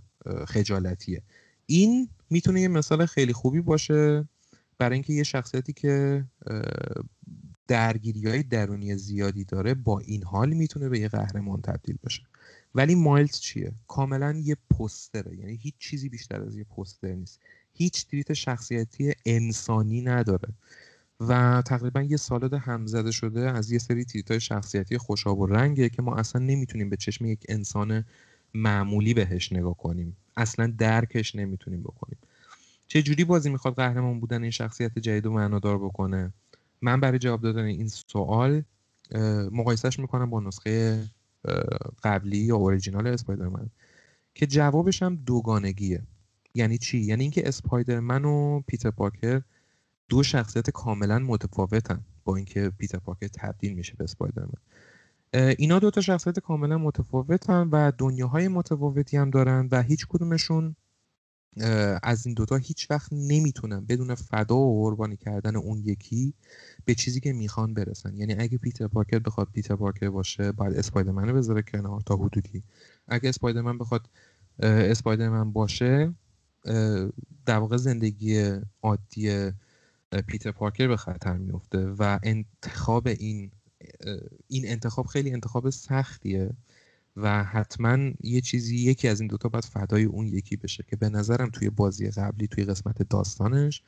خجالتیه. 0.47 1.23
این 1.65 2.09
می‌تونه 2.29 2.61
یه 2.61 2.67
مثال 2.67 3.05
خیلی 3.05 3.33
خوبی 3.33 3.61
باشه 3.61 4.27
برای 4.77 4.93
اینکه 4.93 5.13
یه 5.13 5.23
شخصیتی 5.23 5.73
که 5.73 6.25
درگیری 7.67 8.27
های 8.27 8.43
درونی 8.43 8.95
زیادی 8.95 9.43
داره 9.43 9.73
با 9.73 9.99
این 9.99 10.23
حال 10.23 10.53
می‌تونه 10.53 10.89
به 10.89 10.99
یه 10.99 11.07
قهرمان 11.07 11.61
تبدیل 11.61 11.97
بشه. 12.03 12.23
ولی 12.77 12.95
مایلز 12.95 13.39
چیه؟ 13.39 13.71
کاملا 13.87 14.41
یه 14.43 14.57
پستره 14.79 15.35
یعنی 15.35 15.55
هیچ 15.55 15.73
چیزی 15.79 16.09
بیشتر 16.09 16.41
از 16.41 16.55
یه 16.57 16.63
پستر 16.63 17.07
نیست. 17.07 17.39
هیچ 17.73 18.07
تریت 18.07 18.33
شخصیتی 18.33 19.13
انسانی 19.25 20.01
نداره. 20.01 20.49
و 21.19 21.63
تقریبا 21.65 22.01
یه 22.01 22.17
سالاد 22.17 22.53
همزده 22.53 23.11
شده 23.11 23.51
از 23.51 23.71
یه 23.71 23.79
سری 23.79 24.05
تریت 24.05 24.31
های 24.31 24.39
شخصیتی 24.39 24.97
خوشاب 24.97 25.39
و 25.39 25.45
رنگه 25.45 25.89
که 25.89 26.01
ما 26.01 26.15
اصلا 26.15 26.41
نمی‌تونیم 26.41 26.89
به 26.89 26.97
چشم 26.97 27.25
یک 27.25 27.45
انسان 27.49 28.05
معمولی 28.53 29.13
بهش 29.13 29.51
نگاه 29.51 29.77
کنیم. 29.77 30.17
اصلا 30.37 30.73
درکش 30.77 31.35
نمی‌تونیم 31.35 31.81
بکنیم. 31.81 32.17
چه 32.87 33.01
جوری 33.01 33.23
بازی 33.23 33.49
می‌خواد 33.49 33.75
قهرمان 33.75 34.19
بودن 34.19 34.41
این 34.41 34.51
شخصیت 34.51 34.99
جدید 34.99 35.25
و 35.25 35.31
معنادار 35.31 35.77
بکنه؟ 35.77 36.33
من 36.81 36.99
برای 36.99 37.19
جواب 37.19 37.41
دادن 37.41 37.63
این 37.63 37.87
سوال 37.87 38.63
مقایسهش 39.51 39.99
می‌کنم 39.99 40.29
با 40.29 40.39
نسخه 40.39 41.03
قبلی 42.03 42.37
یا 42.37 42.55
اوریجینال 42.55 43.07
اسپایدرمن 43.07 43.69
که 44.35 44.47
جوابش 44.47 45.03
هم 45.03 45.15
دوگانگیه. 45.15 46.03
یعنی 46.53 46.77
چی؟ 46.77 46.97
یعنی 46.97 47.21
اینکه 47.21 47.47
اسپایدرمن 47.47 48.25
و 48.25 48.61
پیتر 48.67 48.91
پارکر 48.91 49.41
دو 50.09 50.23
شخصیت 50.23 50.69
کاملا 50.69 51.19
متفاوتن 51.19 52.05
با 52.23 52.35
اینکه 52.35 52.69
پیتر 52.69 52.99
پارکر 52.99 53.27
تبدیل 53.27 53.73
میشه 53.73 53.93
به 53.97 54.03
اسپایدرمن. 54.03 54.59
اینا 55.33 55.79
دو 55.79 55.91
تا 55.91 56.01
شخصیت 56.01 56.39
کاملا 56.39 56.77
متفاوتن 56.77 57.69
و 57.71 57.91
دنیاهای 57.97 58.47
متفاوتی 58.47 59.17
هم 59.17 59.29
دارن 59.29 59.69
و 59.71 59.81
هیچ 59.81 60.07
کدومشون 60.07 60.75
از 62.03 62.25
این 62.25 62.35
دوتا 62.35 62.55
هیچ 62.55 62.91
وقت 62.91 63.09
نمی‌تونن 63.11 63.85
بدون 63.85 64.15
فدا 64.15 64.57
و 64.57 64.81
قربانی 64.83 65.17
کردن 65.17 65.55
اون 65.55 65.79
یکی 65.79 66.33
به 66.87 66.95
چیزی 66.95 67.19
که 67.19 67.33
می‌خوان 67.33 67.73
برسن. 67.73 68.17
یعنی 68.17 68.33
اگه 68.33 68.57
پیتر 68.57 68.87
پارکر 68.87 69.19
بخواد 69.19 69.47
پیتر 69.53 69.75
پارکر 69.75 70.09
باشه 70.09 70.51
باید 70.51 70.73
اسپایدرمن 70.73 71.29
رو 71.29 71.35
بذاره 71.35 71.61
کنار 71.61 72.01
تا 72.01 72.15
حدودی. 72.15 72.63
اگه 73.07 73.29
اسپایدرمن 73.29 73.77
بخواد 73.77 74.09
اسپایدرمن 74.59 75.51
باشه 75.51 76.13
در 77.45 77.57
واقع 77.57 77.77
زندگی 77.77 78.51
عادی 78.81 79.51
پیتر 80.27 80.51
پارکر 80.51 80.87
به 80.87 80.97
خطر 80.97 81.37
میفته 81.37 81.87
و 81.99 82.19
انتخاب 82.23 83.07
این 83.07 83.51
این 84.47 84.67
انتخاب 84.67 85.05
خیلی 85.05 85.31
انتخاب 85.31 85.69
سختیه 85.69 86.49
و 87.15 87.43
حتما 87.43 88.11
یه 88.21 88.41
چیزی 88.41 88.75
یکی 88.75 89.07
از 89.07 89.21
این 89.21 89.27
دوتا 89.27 89.49
باید 89.49 89.65
فدای 89.65 90.03
اون 90.03 90.27
یکی 90.27 90.55
بشه 90.55 90.83
که 90.89 90.95
به 90.95 91.09
نظرم 91.09 91.49
توی 91.49 91.69
بازی 91.69 92.09
قبلی 92.09 92.47
توی 92.47 92.65
قسمت 92.65 93.03
داستانش 93.09 93.83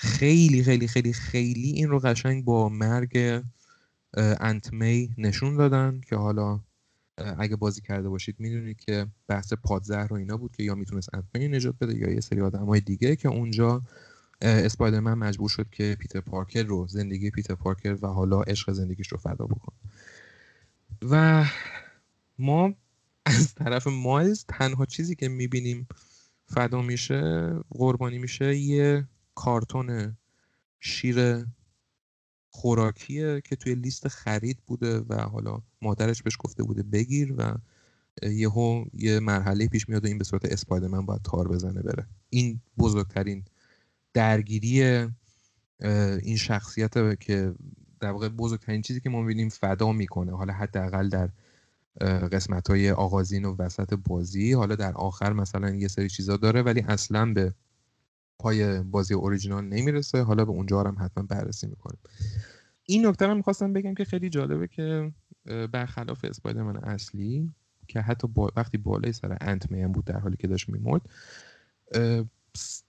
خیلی 0.00 0.62
خیلی 0.62 0.88
خیلی 0.88 1.12
خیلی 1.12 1.70
این 1.70 1.88
رو 1.88 1.98
قشنگ 1.98 2.44
با 2.44 2.68
مرگ 2.68 3.42
انتمی 4.40 5.14
نشون 5.18 5.56
دادن 5.56 6.00
که 6.08 6.16
حالا 6.16 6.60
اگه 7.38 7.56
بازی 7.56 7.80
کرده 7.80 8.08
باشید 8.08 8.36
می‌دونید 8.38 8.80
که 8.80 9.06
بحث 9.28 9.52
پادزهر 9.52 10.12
و 10.12 10.16
اینا 10.16 10.36
بود 10.36 10.56
که 10.56 10.62
یا 10.62 10.74
می‌تونست 10.74 11.14
انتمی 11.14 11.48
نجات 11.48 11.74
بده 11.80 11.98
یا 11.98 12.10
یه 12.10 12.20
سری 12.20 12.40
آدم 12.40 12.64
های 12.66 12.80
دیگه 12.80 13.16
که 13.16 13.28
اونجا 13.28 13.82
اسپایدرمن 14.42 15.14
مجبور 15.14 15.48
شد 15.48 15.70
که 15.70 15.96
پیتر 16.00 16.20
پارکر 16.20 16.62
رو 16.62 16.86
زندگی 16.88 17.30
پیتر 17.30 17.54
پارکر 17.54 17.98
و 18.02 18.06
حالا 18.06 18.42
عشق 18.42 18.72
زندگیش 18.72 19.08
رو 19.08 19.18
فدا 19.18 19.46
بکنه. 19.46 19.76
و 21.10 21.44
ما 22.38 22.74
از 23.26 23.54
طرف 23.54 23.86
مایز 23.86 24.44
تنها 24.48 24.86
چیزی 24.86 25.14
که 25.14 25.28
می‌بینیم 25.28 25.88
فدا 26.46 26.82
میشه 26.82 27.50
قربانی 27.70 28.18
میشه 28.18 28.56
یه 28.56 29.04
کارتون 29.38 30.16
شیر 30.80 31.46
خوراکیه 32.50 33.40
که 33.44 33.56
توی 33.56 33.74
لیست 33.74 34.08
خرید 34.08 34.58
بوده 34.66 35.00
و 35.00 35.14
حالا 35.14 35.62
مادرش 35.82 36.22
بهش 36.22 36.36
گفته 36.38 36.62
بوده 36.62 36.82
بگیر 36.82 37.34
و 37.36 37.54
یهو 38.22 38.84
یه 38.94 39.20
مرحله 39.20 39.68
پیش 39.68 39.88
میاد 39.88 40.04
و 40.04 40.08
این 40.08 40.18
به 40.18 40.24
صورت 40.24 40.44
اسپایدرمن 40.44 41.06
باید 41.06 41.22
تار 41.22 41.48
بزنه 41.48 41.82
بره. 41.82 42.06
این 42.30 42.60
بزرگترین 42.78 43.44
درگیری 44.14 44.82
این 46.22 46.36
شخصیت 46.36 47.20
که 47.20 47.54
در 48.00 48.10
واقع 48.10 48.28
بزرگترین 48.28 48.82
چیزی 48.82 49.00
که 49.00 49.10
ما 49.10 49.20
می‌بینیم 49.20 49.48
فدا 49.48 49.92
می‌کنه. 49.92 50.36
حالا 50.36 50.52
حداقل 50.52 51.08
در 51.08 51.30
قسمت 52.28 52.70
های 52.70 52.90
آغازین 52.90 53.44
و 53.44 53.56
وسط 53.58 53.94
بازی 53.94 54.52
حالا 54.52 54.74
در 54.74 54.92
آخر 54.92 55.32
مثلا 55.32 55.70
یه 55.70 55.88
سری 55.88 56.08
چیزا 56.08 56.36
داره 56.36 56.62
ولی 56.62 56.80
اصلا 56.80 57.32
به 57.32 57.54
پای 58.38 58.82
بازی 58.82 59.14
اوریجینال 59.14 59.64
نمی‌رسه. 59.64 60.22
حالا 60.22 60.44
به 60.44 60.50
اونجا 60.50 60.82
هم 60.82 60.96
حتما 61.00 61.24
بررسی 61.24 61.66
می‌کنیم. 61.66 61.98
این 62.84 63.06
نکته 63.06 63.26
رو 63.26 63.34
می‌خواستم 63.34 63.72
بگم 63.72 63.94
که 63.94 64.04
خیلی 64.04 64.30
جالبه 64.30 64.68
که 64.68 65.12
برخلاف 65.72 66.24
اسپایدرمن 66.24 66.76
اصلی 66.76 67.50
که 67.88 68.00
حتی 68.00 68.28
با 68.28 68.50
وقتی 68.56 68.78
بالای 68.78 69.12
سر 69.12 69.38
انت 69.40 69.72
میم 69.72 69.92
بود 69.92 70.04
در 70.04 70.18
حالی 70.18 70.36
که 70.36 70.46
داشت 70.46 70.68
میمرد 70.68 71.02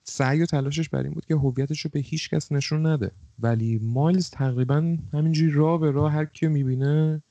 سعی 0.03 0.41
و 0.41 0.45
تلاشش 0.45 0.89
بر 0.89 1.03
این 1.03 1.13
بود 1.13 1.25
که 1.25 1.35
هویتش 1.35 1.81
رو 1.81 1.89
به 1.93 1.99
هیچ 1.99 2.29
کس 2.29 2.51
نشون 2.51 2.85
نده. 2.85 3.11
ولی 3.39 3.79
مایلز 3.83 4.29
تقریبا 4.29 4.97
همینجوری 5.13 5.51
راه 5.51 5.79
به 5.79 5.91
راه 5.91 6.11
هر 6.11 6.25
کیو 6.25 6.49
می‌بینه 6.49 7.23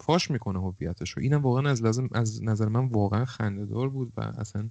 فاش 0.00 0.30
می‌کنه 0.30 0.60
هویتش 0.60 1.10
رو. 1.10 1.22
اینم 1.22 1.42
واقعا 1.42 1.70
از 1.70 1.82
لازم 1.82 2.08
از 2.12 2.42
نظر 2.42 2.68
من 2.68 2.88
واقعا 2.88 3.24
خندهدار 3.24 3.88
بود 3.88 4.12
و 4.16 4.20
اصلا 4.20 4.68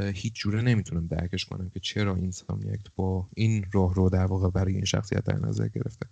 هیچ 0.00 0.34
جوره 0.34 0.62
نمی‌تونم 0.62 1.06
درکش 1.06 1.44
کنم 1.44 1.70
که 1.70 1.80
چرا 1.80 2.14
این 2.14 2.30
سامیکت 2.30 2.86
با 2.96 3.28
این 3.34 3.64
راه 3.72 3.94
رو 3.94 4.10
در 4.10 4.24
واقع 4.24 4.50
برای 4.50 4.74
این 4.74 4.84
شخصیت 4.84 5.24
در 5.24 5.38
نظر 5.38 5.68
گرفته. 5.68 6.06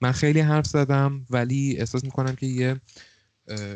من 0.00 0.12
خیلی 0.12 0.40
حرف 0.40 0.66
زدم 0.66 1.26
ولی 1.30 1.76
احساس 1.78 2.04
می‌کنم 2.04 2.34
که 2.34 2.46
یه 2.46 2.80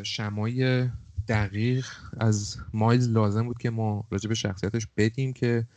شمای 0.03 0.89
دقیق 1.27 1.87
از 2.19 2.57
مایلز 2.73 3.09
لازم 3.09 3.45
بود 3.45 3.57
که 3.57 3.69
ما 3.69 4.07
راجع 4.11 4.29
به 4.29 4.35
شخصیتش 4.35 4.87
بدیم 4.97 5.33
که 5.33 5.67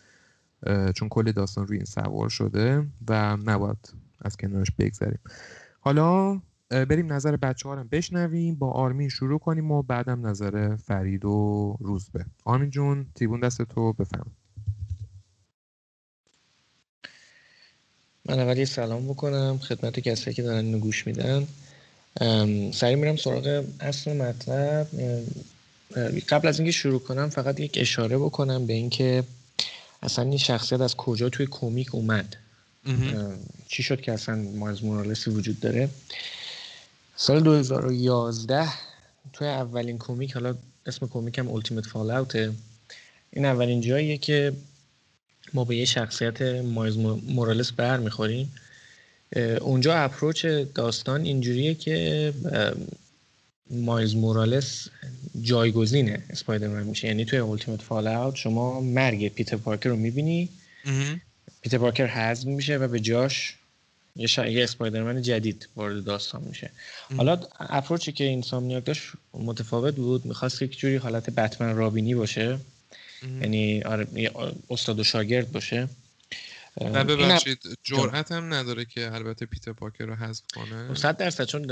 چون 0.95 1.09
کل 1.09 1.33
داستان 1.33 1.67
روی 1.67 1.77
این 1.77 1.87
سوار 1.87 2.29
شده 2.29 2.87
و 3.09 3.37
نباید 3.37 3.93
از 4.23 4.37
کنارش 4.37 4.71
بگذاریم 4.79 5.21
حالا 5.81 6.41
بریم 6.71 7.12
نظر 7.12 7.37
بچه 7.37 7.69
ها 7.69 7.75
رو 7.75 7.85
بشنویم 7.85 8.55
با 8.55 8.71
آرمین 8.71 9.09
شروع 9.09 9.39
کنیم 9.39 9.71
و 9.71 9.83
بعدم 9.83 10.27
نظر 10.27 10.77
فرید 10.77 11.25
و 11.25 11.77
روزبه. 11.81 12.25
آرمین 12.45 12.71
جون 12.71 13.07
تیبون 13.15 13.41
دست 13.41 13.62
تو 13.62 13.93
بفهم 13.93 14.27
من 18.25 18.39
اولی 18.39 18.67
سلام 18.67 19.09
بکنم 19.09 19.59
خدمت 19.59 20.00
کسایی 20.00 20.35
که 20.35 20.43
دارن 20.43 20.79
گوش 20.79 21.07
میدن. 21.07 21.47
سریع 22.73 22.95
میرم 22.95 23.17
سراغ 23.17 23.65
اصل 23.81 24.17
مطلب. 24.17 24.87
قبل 26.29 26.49
از 26.49 26.59
اینکه 26.59 26.73
شروع 26.73 27.00
کنم 27.00 27.29
فقط 27.29 27.61
یک 27.61 27.79
اشاره 27.81 28.19
بکنم 28.19 28.67
به 28.67 28.73
اینکه 28.73 29.25
اصلا 30.03 30.25
این 30.25 30.39
شخصیت 30.39 30.81
از 30.81 30.97
کجا 30.97 31.29
توی 31.29 31.47
کمیک 31.50 31.95
اومد. 31.95 32.37
چی 33.69 33.83
شد 33.83 34.00
که 34.00 34.12
اصلا 34.12 34.37
مایز 34.37 34.85
مورالسی 34.85 35.31
وجود 35.31 35.61
داره؟ 35.61 35.89
سال 37.23 37.41
2011 37.41 38.69
توی 39.33 39.49
اولین 39.49 39.99
کمیک 39.99 40.33
حالا 40.33 40.55
اسم 40.87 41.07
کمیک 41.07 41.39
هم 41.39 41.50
التیمت 41.50 41.87
فال 41.87 42.11
اوته 42.11 42.53
این 43.31 43.45
اولین 43.45 43.81
جاییه 43.81 44.19
که 44.19 44.53
ما 45.55 45.65
به 45.65 45.77
یه 45.77 45.85
شخصیت 45.85 46.43
مایز 46.43 46.97
مورالس 46.97 47.73
بر 47.73 47.97
می‌خوریم 47.97 48.53
اونجا 49.61 49.95
اپروچ 49.95 50.47
داستان 50.75 51.25
اینجوریه 51.25 51.75
که 51.75 52.35
مایز 53.71 54.17
مورالس 54.17 54.89
جایگزینه 55.43 56.23
اسپایدرمن 56.31 56.83
میشه. 56.83 57.09
یعنی 57.09 57.25
توی 57.25 57.39
التیمت 57.39 57.83
فال 57.83 58.07
اوت 58.07 58.35
شما 58.35 58.81
مرگ 58.81 59.29
پیتر 59.29 59.57
پارکر 59.57 59.89
رو 59.89 59.97
می‌بینی. 59.97 60.49
پیتر 61.61 61.79
پارکر 61.79 62.07
حذف 62.07 62.45
میشه 62.47 62.77
و 62.77 62.89
به 62.89 63.00
جاش 63.00 63.57
یه, 64.17 64.26
ش... 64.26 64.38
یه 64.38 64.64
اسپایدرمن 64.64 65.23
جدید 65.23 65.69
وارد 65.76 66.05
داستان 66.05 66.43
میشه. 66.49 66.71
حالا 67.17 67.40
اپروچی 67.61 68.12
که 68.12 68.25
این 68.25 68.43
سامنیاک 68.43 68.85
داشت 68.85 69.02
متفاوت 69.35 69.95
بود 69.95 70.26
می‌خواست 70.26 70.62
یک 70.62 70.79
جوری 70.79 70.97
حالت 70.97 71.31
بتمن 71.31 71.76
رابینی 71.76 72.14
باشه. 72.14 72.59
یعنی 73.40 73.83
آره 73.83 74.07
استاد 74.71 75.00
و 75.00 75.05
شاگرد 75.05 75.52
باشه. 75.52 75.88
و 76.81 77.05
ببخشید 77.05 77.59
جرأت 77.83 78.33
هم 78.33 78.55
نداره 78.55 78.85
که 78.85 79.14
البته 79.14 79.47
پیتر 79.47 79.73
پاکر 79.73 80.05
رو 80.05 80.14
حذف 80.14 80.43
کنه. 80.55 80.95
صد 80.95 81.17
درصد 81.17 81.45
چون 81.45 81.71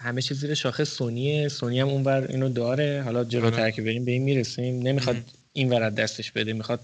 همه 0.00 0.22
چیز 0.22 0.40
زیر 0.40 0.54
شاخه 0.54 0.84
سونیه. 0.84 1.48
سونی 1.48 1.80
هم 1.80 1.88
اونور 1.88 2.26
اینو 2.28 2.48
داره. 2.48 3.02
حالا 3.04 3.24
جلوتر 3.24 3.60
آره. 3.60 3.72
که 3.72 3.82
بریم 3.82 4.04
به 4.04 4.12
این 4.12 4.22
می‌رسیم. 4.22 4.82
نمی‌خواد 4.82 5.16
این 5.52 5.72
ور 5.72 5.90
دستش 5.90 6.30
بده. 6.30 6.52
می‌خواد 6.52 6.80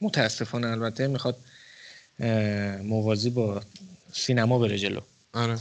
متاسفانه 0.00 0.66
البته 0.66 1.06
می‌خواد 1.06 1.36
موازی 2.82 3.30
با 3.30 3.62
سینما 4.12 4.58
بره 4.58 4.78
جلو. 4.78 5.00
آره. 5.32 5.58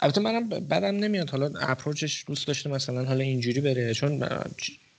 البته 0.00 0.20
منم 0.20 0.48
بدم 0.48 0.96
نمیاد. 0.96 1.30
حالا 1.30 1.60
اپروچش 1.60 2.24
دوست 2.26 2.46
داشته 2.46 2.70
مثلا 2.70 3.04
حالا 3.04 3.24
اینجوری 3.24 3.60
بره 3.60 3.94
چون 3.94 4.24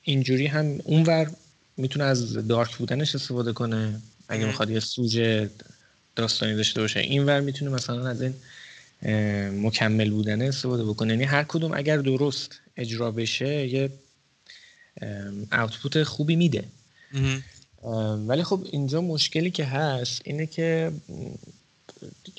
اینجوری 0.02 0.48
هم 0.48 0.80
اونور 0.84 1.32
می‌تونه 1.78 2.06
از 2.06 2.34
دارک 2.34 2.78
بودنش 2.78 3.16
استفاده 3.16 3.54
کنه. 3.54 4.02
اگه 4.28 4.46
می‌خواد 4.46 4.70
یه 4.70 4.80
سوژه 4.80 5.50
داستانی 6.16 6.56
داشته 6.56 6.82
باشه 6.82 7.00
اینور 7.00 7.40
می‌تونه 7.40 7.72
مثلا 7.72 8.08
از 8.08 8.22
این 8.22 8.34
مکمل 9.50 10.10
بودنه 10.10 10.46
استفاده 10.46 10.84
بکنه. 10.84 11.14
یعنی 11.14 11.24
هر 11.24 11.44
کدوم 11.44 11.74
اگر 11.74 11.98
درست 11.98 12.60
اجرا 12.78 13.12
بشه 13.12 13.68
یه 13.68 13.90
اوتپوت 15.52 16.04
خوبی 16.04 16.36
میده. 16.36 16.64
ولی 18.28 18.44
خب 18.44 18.60
اینجا 18.72 19.02
مشکلی 19.02 19.52
که 19.52 19.66
هست 19.66 20.22
اینه 20.26 20.46
که 20.46 20.92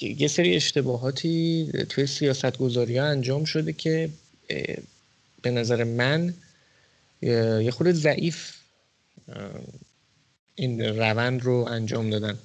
یه 0.01 0.29
سری 0.29 0.57
اشتباهاتی 0.57 1.73
توی 1.89 2.07
سیاست 2.07 2.59
گذاری 2.59 2.99
ها 2.99 3.07
انجام 3.07 3.45
شده 3.45 3.73
که 3.73 4.11
به 5.43 5.51
نظر 5.51 5.85
من 5.85 6.35
یه 7.23 7.71
خود 7.71 7.93
ضعیف 7.93 8.53
این 10.55 10.81
روند 10.81 11.43
رو 11.43 11.67
انجام 11.69 12.11
دادن. 12.11 12.39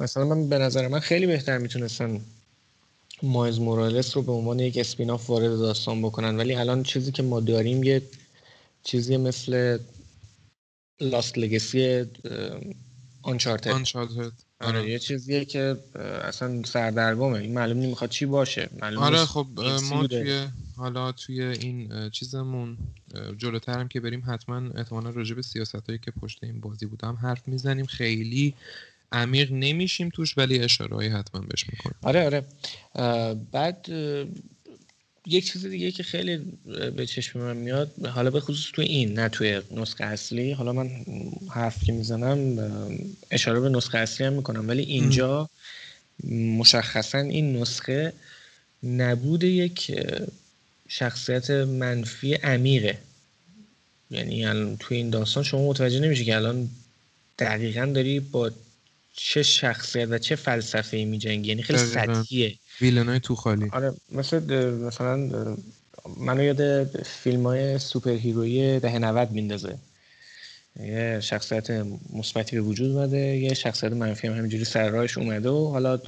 مثلا 0.00 0.24
من 0.24 0.48
به 0.48 0.58
نظر 0.58 0.88
من 0.88 1.00
خیلی 1.00 1.26
بهتر 1.26 1.58
می‌تونستن 1.58 2.20
مایز 3.22 3.58
مورالس 3.60 4.16
رو 4.16 4.22
به 4.22 4.32
عنوان 4.32 4.58
یک 4.58 4.78
اسپیناف 4.78 5.30
وارد 5.30 5.50
داستان 5.50 6.02
بکنن 6.02 6.36
ولی 6.36 6.54
الان 6.54 6.82
چیزی 6.82 7.12
که 7.12 7.22
ما 7.22 7.40
داریم 7.40 7.84
یه 7.84 8.02
چیزی 8.84 9.16
مثل 9.16 9.78
لاست 11.02 11.38
لگسی 11.38 12.04
آنچارتد 13.22 13.70
آنچارتد 13.70 14.32
آره 14.60 14.90
یه 14.90 14.98
چیزیه 14.98 15.44
که 15.44 15.76
اصلا 16.24 16.62
سردرگمه. 16.62 17.38
این 17.38 17.54
معلوم 17.54 17.78
نمی‌خواد 17.78 18.10
چی 18.10 18.26
باشه. 18.26 18.70
معلوم 18.80 19.02
آره 19.02 19.24
خب 19.24 19.46
ما 19.90 20.06
توی 20.06 20.46
حالا 20.76 21.12
توی 21.12 21.42
این 21.42 22.10
چیزمون 22.10 22.76
جلوتر 23.38 23.78
هم 23.78 23.88
که 23.88 24.00
بریم 24.00 24.22
حتما 24.26 24.70
احتمالا 24.74 25.10
راجع 25.10 25.34
به 25.34 25.42
سیاست 25.42 25.86
هایی 25.86 25.98
که 25.98 26.10
پشت 26.10 26.44
این 26.44 26.60
بازی 26.60 26.86
بودم 26.86 27.18
حرف 27.22 27.48
می‌زنیم. 27.48 27.86
خیلی 27.86 28.54
عمیق 29.12 29.52
نمیشیم 29.52 30.08
توش 30.08 30.38
ولی 30.38 30.58
اشاره 30.58 31.10
حتما 31.10 31.40
بهش 31.40 31.64
می‌کنیم. 31.72 31.96
آره 32.02 32.24
آره. 32.24 32.44
بعد 33.52 33.86
یک 35.26 35.52
چیز 35.52 35.66
دیگه 35.66 35.90
که 35.90 36.02
خیلی 36.02 36.36
به 36.96 37.06
چشم 37.06 37.38
من 37.38 37.56
میاد 37.56 38.06
حالا 38.06 38.30
به 38.30 38.40
خصوص 38.40 38.70
توی 38.72 38.84
این 38.84 39.18
نه 39.18 39.28
توی 39.28 39.60
نسخه 39.70 40.04
اصلی. 40.04 40.52
حالا 40.52 40.72
من 40.72 40.90
حرف 41.50 41.84
که 41.84 41.92
می‌زنم 41.92 42.58
اشاره 43.30 43.60
به 43.60 43.68
نسخه 43.68 43.98
اصلی 43.98 44.26
هم 44.26 44.32
می‌کنم. 44.32 44.68
ولی 44.68 44.82
اینجا 44.82 45.48
مشخصا 46.58 47.18
این 47.18 47.56
نسخه 47.56 48.12
نبود 48.82 49.44
یک 49.44 50.00
شخصیت 50.88 51.50
منفی 51.50 52.34
عمیقه. 52.34 52.98
یعنی 54.10 54.46
الان 54.46 54.76
توی 54.76 54.96
این 54.96 55.10
داستان 55.10 55.42
شما 55.42 55.68
متوجه 55.68 56.00
نمیشه 56.00 56.24
که 56.24 56.36
الان 56.36 56.70
دقیقا 57.38 57.86
داری 57.94 58.20
با 58.20 58.50
چه 59.16 59.42
شخصیت 59.42 60.08
و 60.10 60.18
چه 60.18 60.36
فلسفه 60.36 60.96
ای 60.96 61.04
میجنگی. 61.04 61.48
یعنی 61.48 61.62
خیلی 61.62 61.78
سطحیه. 61.78 62.54
ویلنای 62.82 63.20
تو 63.20 63.34
خالی. 63.34 63.68
آره 63.72 63.94
مثل 64.12 64.38
مثلا 64.74 65.16
منو 66.16 66.42
یاد 66.42 66.84
فیلم 67.02 67.46
های 67.46 67.78
سوپر 67.78 68.10
هیروی 68.10 68.80
دهه 68.80 68.98
90 68.98 69.30
میندازه. 69.30 69.78
یه 70.80 71.20
شخصیت 71.22 71.70
مثبتی 72.12 72.56
به 72.56 72.62
وجود 72.62 72.90
اومده 72.90 73.18
یه 73.18 73.54
شخصیت 73.54 73.92
منفی 73.92 74.26
هم 74.26 74.34
همینجوری 74.34 74.64
سر 74.64 74.88
راهش 74.88 75.18
اومده 75.18 75.48
و 75.48 75.70
حالا 75.70 76.00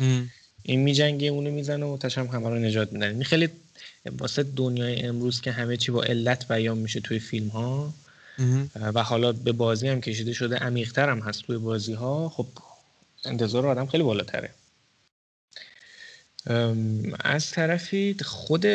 این 0.62 0.80
میجنگه 0.80 1.28
اونو 1.28 1.50
می‌زنه 1.50 1.86
و 1.86 1.96
تشم 1.96 2.26
همه 2.26 2.48
رو 2.48 2.58
نجات 2.58 2.92
میدن. 2.92 3.08
این 3.08 3.24
خیلی 3.24 3.48
واسه 4.18 4.42
دنیای 4.42 5.02
امروز 5.02 5.40
که 5.40 5.52
همه 5.52 5.76
چی 5.76 5.92
با 5.92 6.02
علت 6.02 6.48
بیان 6.48 6.78
میشه 6.78 7.00
توی 7.00 7.18
فیلم 7.18 7.48
ها 7.48 7.94
و 8.94 9.02
حالا 9.02 9.32
به 9.32 9.52
بازی 9.52 9.88
هم 9.88 10.00
کشیده 10.00 10.32
شده 10.32 10.56
عمیقتر 10.56 11.08
هم 11.08 11.18
هست 11.18 11.42
توی 11.42 11.58
بازی 11.58 11.92
ها 11.92 12.28
خب 12.28 12.46
انتظار 13.24 13.66
آدم 13.66 13.86
خیلی 13.86 14.02
بالاتره. 14.02 14.50
از 17.20 17.50
طرفی 17.50 18.16
خود 18.24 18.66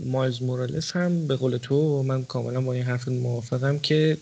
مایز 0.00 0.42
مورالس 0.42 0.92
هم 0.92 1.26
به 1.26 1.36
قول 1.36 1.56
تو 1.56 2.02
من 2.02 2.24
کاملا 2.24 2.60
با 2.60 2.72
این 2.72 2.82
حرف 2.82 3.08
موافقم 3.08 3.78
که 3.78 4.16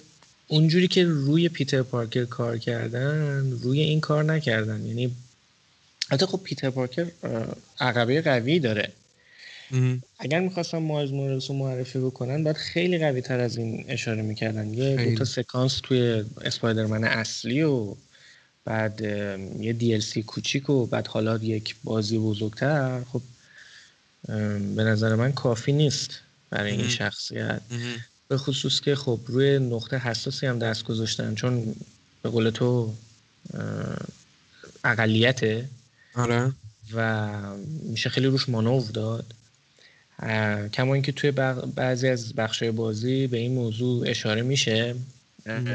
اونجوری 0.48 0.88
که 0.88 1.04
روی 1.04 1.48
پیتر 1.48 1.82
پارکر 1.82 2.24
کار 2.24 2.58
کردن 2.58 3.50
روی 3.62 3.80
این 3.80 4.00
کار 4.00 4.24
نکردن. 4.24 4.86
یعنی 4.86 5.10
حتی 6.10 6.26
خب 6.26 6.40
پیتر 6.44 6.70
پارکر 6.70 7.06
عقبه 7.80 8.22
قوی 8.22 8.58
داره. 8.58 8.92
اگر 10.18 10.40
می‌خواستم 10.40 10.78
مایز 10.78 11.12
مورالس 11.12 11.50
رو 11.50 11.56
معرفی 11.56 11.98
بکنن 11.98 12.44
باید 12.44 12.56
خیلی 12.56 12.98
قوی 12.98 13.20
تر 13.20 13.40
از 13.40 13.56
این 13.56 13.84
اشاره 13.88 14.22
می‌کردن. 14.22 14.74
یه 14.74 15.04
دو 15.04 15.14
تا 15.14 15.24
سکانس 15.24 15.80
توی 15.82 16.24
اسپایدرمن 16.44 17.04
اصلی 17.04 17.62
و 17.62 17.94
بعد 18.70 19.00
یه 19.60 19.76
DLC 19.80 20.18
کوچیک 20.18 20.70
و 20.70 20.86
بعد 20.86 21.06
حالا 21.06 21.36
یک 21.36 21.76
بازی 21.84 22.18
بزرگتر. 22.18 23.04
خب 23.12 23.22
به 24.76 24.84
نظر 24.84 25.14
من 25.14 25.32
کافی 25.32 25.72
نیست 25.72 26.10
برای 26.50 26.72
این 26.72 26.88
شخصیت. 26.88 27.60
به 28.28 28.36
خصوص 28.38 28.80
که 28.80 28.94
خب 28.94 29.20
روی 29.26 29.58
نقطه 29.58 29.98
حساسی 29.98 30.46
هم 30.46 30.58
دست 30.58 30.84
گذاشتن 30.84 31.34
چون 31.34 31.74
به 32.22 32.28
قول 32.28 32.50
تو 32.50 32.94
اقلیته. 34.84 35.68
آره. 36.14 36.52
و 36.94 37.30
میشه 37.82 38.10
خیلی 38.10 38.26
روش 38.26 38.48
مانور 38.48 38.90
داد. 38.90 39.34
کما 40.72 40.94
اینکه 40.94 41.12
توی 41.12 41.30
بعضی 41.74 42.08
از 42.08 42.34
بخشای 42.34 42.70
بازی 42.70 43.26
به 43.26 43.38
این 43.38 43.52
موضوع 43.54 44.10
اشاره 44.10 44.42
میشه. 44.42 44.94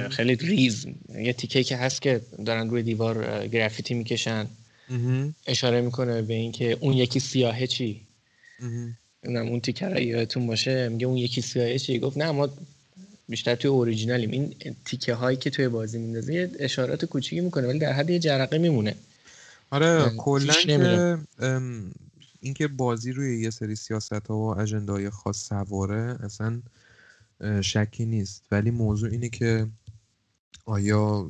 خیلی 0.10 0.36
ریز. 0.36 0.86
یه 1.16 1.34
تیکه 1.34 1.64
که 1.64 1.78
هست 1.78 2.02
که 2.02 2.22
دارن 2.46 2.70
روی 2.70 2.84
دیوار 2.84 3.48
گرافیتی 3.48 3.94
می‌کشن. 3.94 4.48
اشاره 5.48 5.82
می‌کنه 5.82 6.22
به 6.22 6.34
اینکه 6.34 6.78
اون 6.80 6.94
یکی 6.94 7.20
سیاهه 7.20 7.68
چی؟ 7.68 8.02
اونم 9.24 9.48
اون 9.48 9.60
تیکه 9.60 9.86
را 9.88 10.00
یادتون 10.00 10.48
باشه؟ 10.48 10.90
میگه 10.90 11.08
اون 11.08 11.18
یکی 11.18 11.42
سیاهه 11.42 11.80
چی؟ 11.80 12.00
گفت 12.00 12.18
نه 12.18 12.32
ما 12.32 12.50
بیشتر 13.30 13.56
توی 13.56 13.72
اوریجینالیم. 13.72 14.32
این 14.32 14.76
تیکه 14.86 15.14
هایی 15.14 15.38
که 15.38 15.50
توی 15.50 15.68
بازی 15.68 15.98
میندازه 15.98 16.34
یه 16.34 16.52
اشارات 16.60 17.06
کوچیکی 17.06 17.42
می‌کنه 17.42 17.68
ولی 17.68 17.80
در 17.80 17.94
حد 17.94 18.10
یه 18.10 18.20
جرقه 18.20 18.58
میمونه. 18.58 18.96
آره 19.70 20.12
کلا 20.18 20.54
که 20.54 21.18
اینکه 22.42 22.68
بازی 22.68 23.12
روی 23.12 23.42
یه 23.42 23.50
سری 23.50 23.76
سیاست 23.76 24.14
ها 24.14 24.38
و 24.38 24.60
اجندای 24.60 25.10
خاص 25.10 25.48
سواره 25.48 26.18
اصلا 26.24 26.62
شکی 27.62 28.06
نیست. 28.06 28.44
ولی 28.52 28.72
موضوع 28.72 29.10
اینه 29.10 29.30
که 29.30 29.68
آیا 30.66 31.30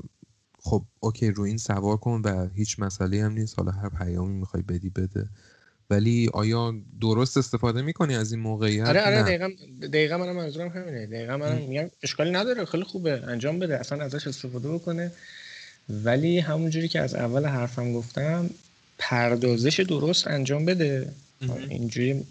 خب 0.60 0.84
اوکی 1.00 1.32
رو 1.32 1.44
این 1.44 1.58
سوار 1.58 1.98
کن 1.98 2.22
و 2.26 2.48
هیچ 2.56 2.80
مسئله 2.80 3.24
هم 3.24 3.32
نیست. 3.34 3.60
حالا 3.60 3.72
هر 3.72 3.90
پیامی 3.90 4.34
می‌خوای 4.34 4.64
بدی 4.64 4.90
بده. 4.90 5.30
ولی 5.90 6.30
آیا 6.34 6.76
درست 7.02 7.38
استفاده 7.38 7.82
می‌کنی 7.82 8.16
از 8.16 8.32
این 8.32 8.42
موقعیت؟ 8.42 8.88
آره 8.88 9.06
آره 9.06 9.24
دقیقا, 9.24 9.50
دقیقا 9.82 10.18
منم 10.18 10.36
منظورم 10.36 10.68
همینه. 10.68 11.06
دقیقا 11.08 11.38
منم 11.38 11.62
میگم 11.70 11.90
اشکالی 12.04 12.32
نداره. 12.32 12.66
خیلی 12.66 12.84
خوبه. 12.84 13.24
انجام 13.28 13.60
بده. 13.60 13.80
اصلا 13.80 14.04
ازش 14.04 14.28
استفاده 14.28 14.74
بکنه. 14.74 15.12
ولی 15.90 16.40
همونجوری 16.40 16.88
که 16.88 17.00
از 17.02 17.16
اول 17.16 17.46
حرفم 17.46 17.94
گفتم 17.94 18.50
پردازش 18.98 19.80
درست 19.80 20.28
انجام 20.28 20.66
بده. 20.66 21.14
اینجوری 21.70 22.26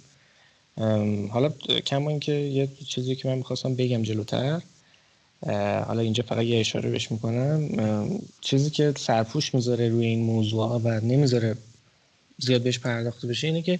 حالا 1.31 1.49
کما 1.87 2.11
اینکه 2.11 2.33
یه 2.33 2.69
چیزی 2.89 3.17
که 3.17 3.29
من 3.29 3.35
می‌خواستم 3.35 3.75
بگم 3.75 4.03
جلوتر 4.03 4.61
حالا 5.87 6.01
اینجا 6.01 6.25
فقط 6.29 6.45
یه 6.45 6.61
اشاره 6.61 6.91
بهش 6.91 7.13
می‌کنم. 7.13 7.69
چیزی 8.41 8.71
که 8.71 8.95
سرپوش 8.97 9.55
می‌ذاره 9.55 9.89
روی 9.89 10.07
این 10.07 10.21
موضوع 10.21 10.81
و 10.85 11.01
نمی‌ذاره 11.01 11.57
زیاد 12.39 12.63
بهش 12.63 12.79
پرداخته 12.79 13.29
بشه 13.29 13.47
اینه 13.47 13.63
که 13.63 13.79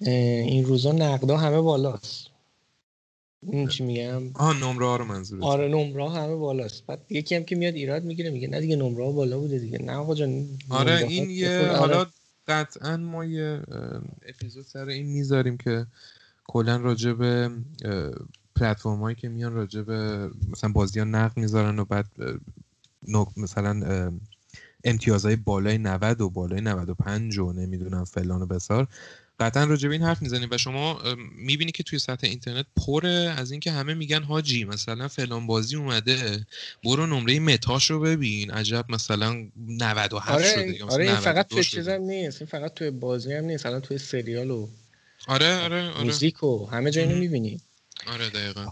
این 0.00 0.64
روزا 0.64 0.92
نقدا 0.92 1.36
همه 1.36 1.60
بالاست. 1.60 2.26
این 3.52 3.68
چی 3.68 3.84
میگم؟ 3.84 4.22
آه 4.34 4.60
نمره 4.60 4.86
ها 4.86 4.96
رو 4.96 5.04
منظور 5.04 5.44
آره 5.44 5.68
نمره 5.68 6.02
ها 6.02 6.08
همه 6.08 6.34
بالاست. 6.34 6.86
بعد 6.86 7.00
یکی 7.10 7.34
هم 7.34 7.44
که 7.44 7.56
میاد 7.56 7.74
ایراد 7.74 8.04
می‌گیره 8.04 8.30
میگه 8.30 8.48
نه 8.48 8.60
دیگه 8.60 8.76
نمره 8.76 9.04
ها 9.04 9.12
بالا 9.12 9.38
بوده 9.38 9.58
دیگه. 9.58 9.82
نه 9.82 9.92
آقا 9.92 10.14
جان 10.14 10.48
آره 10.70 11.06
این 11.08 11.30
یه 11.30 11.66
حالا 11.78 12.06
قطعا 12.48 12.96
ما 12.96 13.24
یه 13.24 13.62
اپیزود 14.28 14.64
سر 14.64 14.88
این 14.88 15.06
می‌ذاریم 15.06 15.56
که 15.56 15.86
کلا 16.44 16.76
راجع 16.76 17.12
به 17.12 17.50
پلتفرم 18.56 19.00
هایی 19.00 19.16
که 19.16 19.28
میان 19.28 19.52
راجع 19.52 19.82
به 19.82 20.30
مثلا 20.48 20.72
بازی 20.72 20.98
ها 20.98 21.04
نقد 21.04 21.36
می‌ذارن 21.36 21.78
و 21.78 21.84
بعد 21.84 22.06
مثلا 23.36 24.12
امتیازهای 24.84 25.36
بالای 25.36 25.78
90 25.78 26.20
و 26.20 26.30
بالای 26.30 26.60
95 26.60 27.38
و 27.38 27.52
نمی‌دونم 27.52 28.04
فلان 28.04 28.42
و 28.42 28.46
بسار. 28.46 28.88
قطعا 29.38 29.64
راجع 29.64 29.88
به 29.88 29.94
این 29.94 30.02
حرف 30.02 30.22
می‌زنیم 30.22 30.48
و 30.50 30.58
شما 30.58 31.00
می‌بینی 31.36 31.72
که 31.72 31.82
توی 31.82 31.98
سطح 31.98 32.26
اینترنت 32.26 32.66
پره 32.76 33.34
از 33.38 33.50
اینکه 33.50 33.72
همه 33.72 33.94
میگن 33.94 34.22
هاجی 34.22 34.64
مثلا 34.64 35.08
فلان 35.08 35.46
بازی 35.46 35.76
اومده 35.76 36.46
برو 36.84 37.06
نمره 37.06 37.40
متاش 37.40 37.90
رو 37.90 38.00
ببین 38.00 38.50
عجب 38.50 38.84
مثلا 38.88 39.46
97 39.56 40.30
آره 40.30 40.44
شده 40.44 40.84
آره 40.84 41.04
این 41.04 41.14
فقط 41.14 41.48
توی 41.48 41.64
چیز 41.64 41.88
هم 41.88 42.00
نیست 42.00 42.42
این 42.42 42.50
فقط 42.50 42.74
توی 42.74 42.90
بازی 42.90 43.32
هم 43.32 43.44
نیست 43.44 43.66
الان 43.66 43.80
توی 43.80 43.98
سریال 43.98 44.50
و 44.50 44.68
آره 45.26 45.54
آره 45.58 45.90
آره. 45.90 46.04
موزیک 46.04 46.42
و 46.42 46.66
همه 46.66 46.90
جایی 46.90 47.14
می‌بینی. 47.14 47.60
آره 48.06 48.30
دقیقا. 48.30 48.66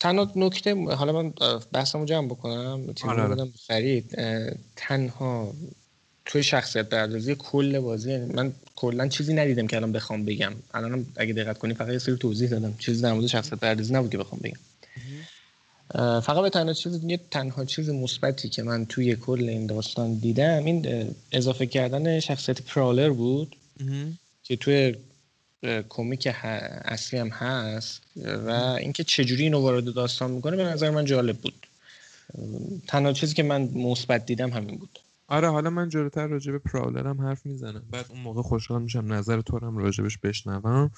تنها 0.00 0.32
نکته 0.36 0.74
حالا 0.74 1.22
من 1.22 1.32
بحثمو 1.72 2.04
جمع 2.04 2.28
بکنم 2.28 2.94
آره 3.04 3.22
آره. 3.22 3.48
فرید 3.66 4.18
تنها 4.76 5.54
توی 6.28 6.42
شخصیت 6.42 6.88
بردازی 6.88 7.34
کل 7.34 7.78
بازی 7.78 8.10
یعنی 8.10 8.32
من 8.32 8.52
کلا 8.76 9.08
چیزی 9.08 9.34
ندیدم 9.34 9.66
که 9.66 9.76
الان 9.76 9.92
بخوام 9.92 10.24
بگم. 10.24 10.52
الان 10.74 11.06
اگه 11.16 11.32
دقت 11.32 11.58
کنی 11.58 11.74
فقط 11.74 11.92
یه 11.92 11.98
سری 11.98 12.16
توضیح 12.16 12.48
دادم. 12.48 12.74
چیزی 12.78 13.02
در 13.02 13.12
مورد 13.12 13.26
شخصیت 13.26 13.54
پردازی 13.54 13.94
نبود 13.94 14.10
که 14.10 14.18
بخوام 14.18 14.40
بگم. 14.44 14.60
فقط 16.20 16.42
به 16.42 16.50
تنها 16.50 16.72
چیز 16.72 17.04
یه 17.04 17.20
تنها 17.30 17.64
چیز 17.64 17.90
مثبتی 17.90 18.48
که 18.48 18.62
من 18.62 18.86
توی 18.86 19.16
کل 19.16 19.48
این 19.48 19.66
داستان 19.66 20.14
دیدم 20.14 20.64
این 20.64 21.08
اضافه 21.32 21.66
کردن 21.66 22.20
شخصیت 22.20 22.62
پرالر 22.62 23.10
بود. 23.10 23.56
که 24.42 24.56
توی 24.56 24.94
کمیک 25.88 26.28
اصلی 26.84 27.18
هم 27.18 27.28
هست 27.28 28.00
و 28.46 28.50
اینکه 28.50 29.04
چجوری 29.04 29.42
اینو 29.42 29.60
وارد 29.60 29.94
داستان 29.94 30.30
می‌کنه 30.30 30.56
به 30.56 30.64
نظر 30.64 30.90
من 30.90 31.04
جالب 31.04 31.36
بود. 31.38 31.66
تنها 32.86 33.12
چیزی 33.12 33.34
که 33.34 33.42
من 33.42 33.62
مثبت 33.62 34.26
دیدم 34.26 34.50
همین 34.50 34.76
بود. 34.76 34.98
آره 35.30 35.50
حالا 35.50 35.70
من 35.70 35.88
جلوتر 35.88 36.26
راجع 36.26 36.52
به 36.52 36.58
پرالرم 36.58 37.20
حرف 37.20 37.46
می‌زنم. 37.46 37.84
بعد 37.90 38.06
اون 38.08 38.20
موقع 38.20 38.42
خوشحال 38.42 38.82
میشم 38.82 39.12
نظر 39.12 39.40
تو 39.40 39.58
هم 39.66 39.76
راجبش 39.76 40.18
بشنوم. 40.18 40.90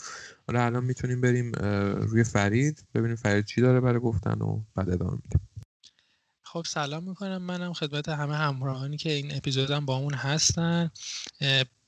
حالا 0.47 0.65
الان 0.65 0.85
می‌تونیم 0.85 1.21
بریم 1.21 1.53
روی 2.03 2.25
فرید 2.25 2.85
ببینیم 2.95 3.17
فرید 3.17 3.45
چی 3.45 3.61
داره 3.61 3.81
برای 3.81 4.01
گفتن 4.01 4.43
و 4.43 4.61
بعد 4.75 4.91
ادامه 4.91 5.13
میدیم. 5.13 5.49
خب 6.43 6.65
سلام 6.67 7.05
می‌کنم. 7.09 7.43
منم 7.43 7.73
خدمت 7.73 8.09
همه 8.09 8.37
همراهانی 8.37 8.97
که 8.97 9.13
این 9.13 9.37
اپیزودم 9.37 9.87
با 9.87 9.97
اون 9.97 10.15
هستن 10.15 10.91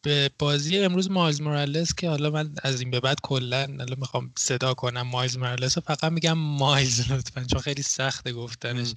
به 0.02 0.31
بازی 0.38 0.78
امروز 0.78 1.11
مایلز 1.11 1.40
مورالس 1.40 1.94
که 1.94 2.09
حالا 2.09 2.31
من 2.31 2.55
از 2.62 2.81
این 2.81 2.90
به 2.90 3.00
بعد 3.00 3.18
کلا 3.22 3.66
حالا 3.78 3.96
می‌خوام 3.98 4.33
صدا 4.37 4.74
کنم. 4.74 5.02
مایلز 5.02 5.38
مورالس 5.38 5.78
فقط 5.78 6.05
میگم 6.05 6.38
مایلز 6.38 7.12
لطفا 7.12 7.44
چون 7.44 7.61
خیلی 7.61 7.83
سخته 7.83 8.33
گفتنش. 8.33 8.94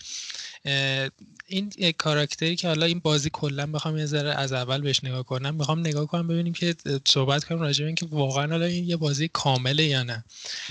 این 1.47 1.91
کاراکتری 1.97 2.55
که 2.55 2.67
حالا 2.67 2.85
این 2.85 2.99
بازی 2.99 3.29
کلا 3.33 3.65
بخوام 3.67 3.97
یه 3.97 4.05
ذره 4.05 4.29
از 4.29 4.53
اول 4.53 4.81
بهش 4.81 5.03
نگاه 5.03 5.23
کنم 5.23 5.55
می‌خوام 5.55 5.79
نگاه 5.79 6.05
کنم 6.05 6.27
ببینیم 6.27 6.53
که 6.53 6.75
صحبت 7.07 7.43
کنم 7.43 7.61
راجع 7.61 7.79
به 7.79 7.87
اینکه 7.87 8.05
واقعا 8.05 8.47
حالا 8.47 8.65
این 8.65 8.89
یه 8.89 8.95
بازی 8.95 9.27
کامله 9.27 9.83
یا 9.83 10.03
نه. 10.03 10.23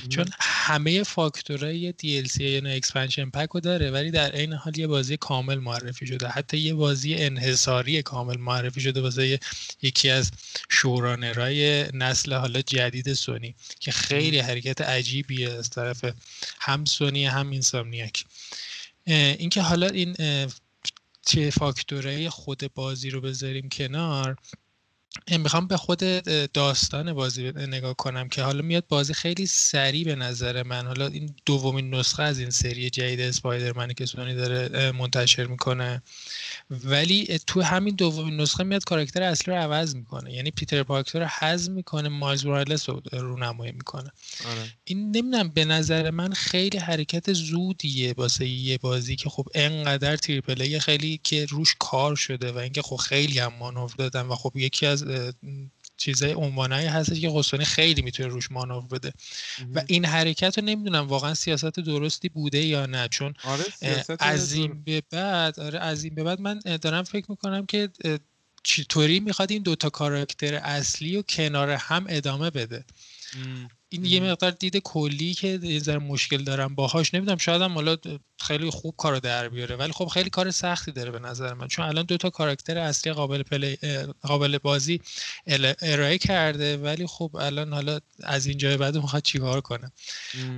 چون 0.09 0.25
همه 0.41 1.03
فاکتورهای 1.03 1.95
DLC 2.03 2.41
یا 2.41 2.61
نه 2.61 2.71
expansion 2.71 3.31
pack 3.31 3.49
رو 3.49 3.61
داره 3.61 3.91
ولی 3.91 4.11
در 4.11 4.31
عین 4.31 4.53
حال 4.53 4.79
یه 4.79 4.87
بازی 4.87 5.17
کامل 5.17 5.59
معرفی 5.59 6.07
شده. 6.07 6.29
حتی 6.29 6.59
یه 6.59 6.75
بازی 6.75 7.15
انحصاری 7.15 8.03
کامل 8.03 8.37
معرفی 8.37 8.81
شده 8.81 9.01
واسه 9.01 9.41
یکی 9.83 10.11
از 10.11 10.31
شورانرای 10.71 11.85
نسل 11.93 12.35
حالا 12.35 12.63
جدید 12.63 13.13
سونی 13.13 13.55
که 13.81 13.93
خیلی 13.93 14.39
حرکت 14.39 14.81
عجیبیه 14.81 15.51
از 15.51 15.71
طرف 15.71 16.05
هم 16.61 16.85
سونی 16.85 17.27
هم 17.27 17.51
اینسامنیاک. 17.51 18.25
اینکه 19.07 19.63
حالا 19.63 19.87
این 19.87 20.17
چه 21.27 21.51
فاکتوره 21.51 22.31
خود 22.31 22.75
بازی 22.75 23.11
رو 23.11 23.21
بذاریم 23.21 23.69
کنار. 23.69 24.37
می‌خوام 25.38 25.66
به 25.66 25.77
خود 25.77 25.98
داستان 26.53 27.12
بازی 27.12 27.53
نگاه 27.53 27.94
کنم 27.94 28.29
که 28.29 28.42
حالا 28.42 28.62
میاد 28.62 28.85
بازی 28.88 29.14
خیلی 29.14 29.46
سریع 29.46 30.05
به 30.05 30.14
نظر 30.14 30.62
من. 30.62 30.87
حالا 30.87 31.07
این 31.07 31.35
دومین 31.46 31.94
نسخه 31.94 32.22
از 32.22 32.38
این 32.38 32.50
سری 32.50 32.90
جدید 32.90 33.20
اسپایدرمن 33.20 33.92
که 33.92 34.07
سونی 34.07 34.35
داره 34.35 34.92
منتشر 34.92 35.46
می‌کنه. 35.46 36.03
ولی 36.70 37.38
تو 37.46 37.62
همین 37.62 37.94
دومین 37.94 38.40
نسخه 38.40 38.64
میاد 38.64 38.85
کاراکتر 38.85 39.22
اصلی 39.22 39.55
رو 39.55 39.61
عوض 39.61 39.94
می‌کنه. 39.94 40.33
یعنی 40.33 40.50
پیتر 40.50 40.83
پارکر 40.83 41.18
رو 41.18 41.27
حذف 41.40 41.70
می‌کنه 41.70 42.09
مایلز 42.09 42.46
مورالس 42.46 42.88
رو 42.88 43.03
رونمایی 43.12 43.72
می‌کنه. 43.72 44.11
آره. 44.50 44.72
این 44.85 45.16
نمی‌دونم 45.16 45.48
به 45.48 45.64
نظر 45.64 46.11
من 46.11 46.33
خیلی 46.33 46.79
حرکت 46.79 47.33
زودیه 47.33 48.14
واسه 48.16 48.46
یه 48.46 48.79
بازی 48.79 49.16
که 49.16 49.31
خب 49.31 49.48
انقدر 49.55 50.16
تریپل 50.16 50.79
خیلی 50.79 51.20
که 51.22 51.46
روش 51.46 51.77
کار 51.79 52.16
شده 52.16 52.53
و 52.53 52.59
اینکه 52.59 52.83
خب 52.83 52.96
خیلی 52.96 53.38
هم 53.38 53.53
مانور 53.59 53.90
دادن 53.98 54.22
و 54.22 54.35
خب 54.35 54.57
یکی 54.57 54.87
از 54.87 55.04
چیزای 55.97 56.33
عنوانایی 56.33 56.87
هستش 56.87 57.21
که 57.21 57.33
قسطنی 57.35 57.64
خیلی 57.64 58.03
می‌تونه 58.03 58.29
روش 58.29 58.51
مانور 58.51 58.87
بده. 58.87 59.12
و 59.75 59.83
این 59.87 60.05
حرکت 60.05 60.59
رو 60.59 60.64
نمی‌دونم 60.64 61.09
واقعا 61.09 61.35
سیاست 61.35 61.81
درستی 61.81 62.29
بوده 62.29 62.59
یا 62.59 62.87
نه 62.87 63.09
چون 63.09 63.35
آره 63.45 63.64
از 64.19 64.53
این 64.53 64.83
به 64.83 65.03
بعد 65.11 65.61
آره 65.61 65.79
از 65.79 66.05
این 66.05 66.14
به 66.14 66.23
بعد 66.23 66.40
من 66.40 66.59
دارم 66.59 67.03
فکر 67.03 67.27
می‌کنم 67.29 67.67
که 67.67 67.88
چطوری 68.62 69.21
می‌خواد 69.21 69.53
این 69.53 69.62
دوتا 69.62 69.90
کاراکتر 69.90 70.55
اصلی 70.55 71.17
و 71.17 71.23
کنار 71.23 71.71
هم 71.71 72.07
ادامه 72.09 72.51
بده. 72.51 72.85
این 73.95 74.05
یه 74.05 74.21
مقدار 74.21 74.51
دید 74.51 74.77
کلی 74.77 75.35
که 75.35 75.59
یه 75.63 75.79
ذره 75.79 75.99
مشکل 75.99 76.45
دارم 76.45 76.75
باهاش. 76.75 77.15
نمی‌دونم 77.15 77.39
شاید 77.39 77.63
هم 77.63 77.75
حالا 77.75 77.97
خیلی 78.41 78.71
خوب 78.71 78.95
کارو 78.97 79.21
در 79.21 79.49
بیاره 79.49 79.77
ولی 79.77 79.93
خب 79.93 80.07
خیلی 80.07 80.31
کار 80.31 80.51
سختی 80.51 80.93
داره 80.93 81.11
به 81.11 81.19
نظر 81.19 81.55
من. 81.55 81.69
چون 81.69 81.85
الان 81.85 82.05
دو 82.05 82.17
تا 82.17 82.31
کاراکتر 82.31 82.79
اصلی 82.79 83.13
قابل 83.13 83.43
پلی 83.43 83.79
قابل 84.23 84.59
بازی 84.59 85.01
ارائه 85.83 86.19
کرده 86.19 86.77
ولی 86.77 87.07
خب 87.07 87.37
الان 87.41 87.73
حالا 87.73 88.01
از 88.23 88.47
اینجا 88.47 88.77
بعد 88.77 88.97
می‌خواد 88.97 89.23
چیکار 89.23 89.61
کنه. 89.61 89.93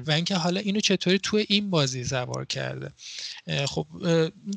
و 0.06 0.10
اینکه 0.10 0.36
حالا 0.36 0.60
اینو 0.60 0.80
چطوری 0.80 1.18
تو 1.18 1.44
این 1.48 1.70
بازی 1.70 2.04
سوار 2.04 2.44
کرده. 2.44 2.92
خب 3.66 3.86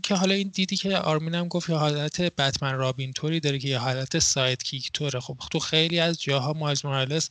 که 0.03 0.15
حالا 0.15 0.33
این 0.33 0.51
دیدی 0.53 0.77
که 0.77 0.97
آرمینم 0.97 1.47
گفت 1.47 1.69
یه 1.69 1.75
حالت 1.75 2.21
بتمن 2.21 2.73
رابین 2.73 3.13
توری 3.13 3.39
داره 3.39 3.59
که 3.59 3.67
یه 3.67 3.77
حالت 3.77 4.19
sidekick 4.19 4.91
طوره. 4.93 5.19
خب 5.19 5.37
تو 5.51 5.59
خیلی 5.59 5.99
از 5.99 6.21
جاها 6.21 6.53
مایلز 6.53 6.85
مورالس 6.85 7.29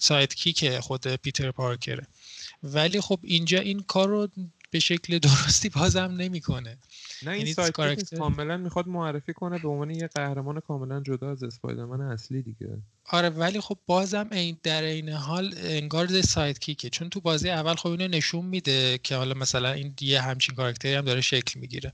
sidekick 0.00 0.49
خود 0.80 1.06
پیتر 1.16 1.50
پارکره. 1.50 2.06
ولی 2.62 3.00
خب 3.00 3.18
اینجا 3.22 3.58
این 3.58 3.80
کار 3.80 4.08
رو 4.08 4.28
به 4.70 4.78
شکل 4.78 5.18
درستی 5.18 5.68
بازم 5.68 6.00
نمی‌کنه. 6.00 6.78
نه 7.22 7.30
این 7.30 7.40
یعنی 7.40 7.52
ساید 7.52 8.14
کاملا 8.14 8.56
می‌خواد 8.56 8.88
معرفی 8.88 9.32
کنه 9.32 9.58
به 9.58 9.68
عنوان 9.68 9.90
یه 9.90 10.06
قهرمان 10.06 10.60
کاملا 10.60 11.00
جدا 11.00 11.30
از 11.30 11.42
اسپایدرمن 11.42 12.00
اصلی 12.00 12.42
دیگه. 12.42 12.68
آره 13.12 13.28
ولی 13.28 13.60
خب 13.60 13.78
بازم 13.86 14.28
این 14.32 14.56
در 14.62 14.82
این 14.82 15.08
حال 15.08 15.54
انگار 15.58 16.22
sidekick 16.22 16.58
ه. 16.58 16.90
چون 16.90 17.10
تو 17.10 17.20
بازی 17.20 17.50
اول 17.50 17.74
خب 17.74 17.88
اینو 17.88 18.08
نشون 18.08 18.44
میده 18.44 18.98
که 19.02 19.16
حالا 19.16 19.34
مثلا 19.34 19.72
این 19.72 19.94
یه 20.00 20.20
همچین 20.20 20.54
کاراکتری 20.54 20.94
هم 20.94 21.04
داره 21.04 21.20
شکل 21.20 21.60
می‌گیره. 21.60 21.92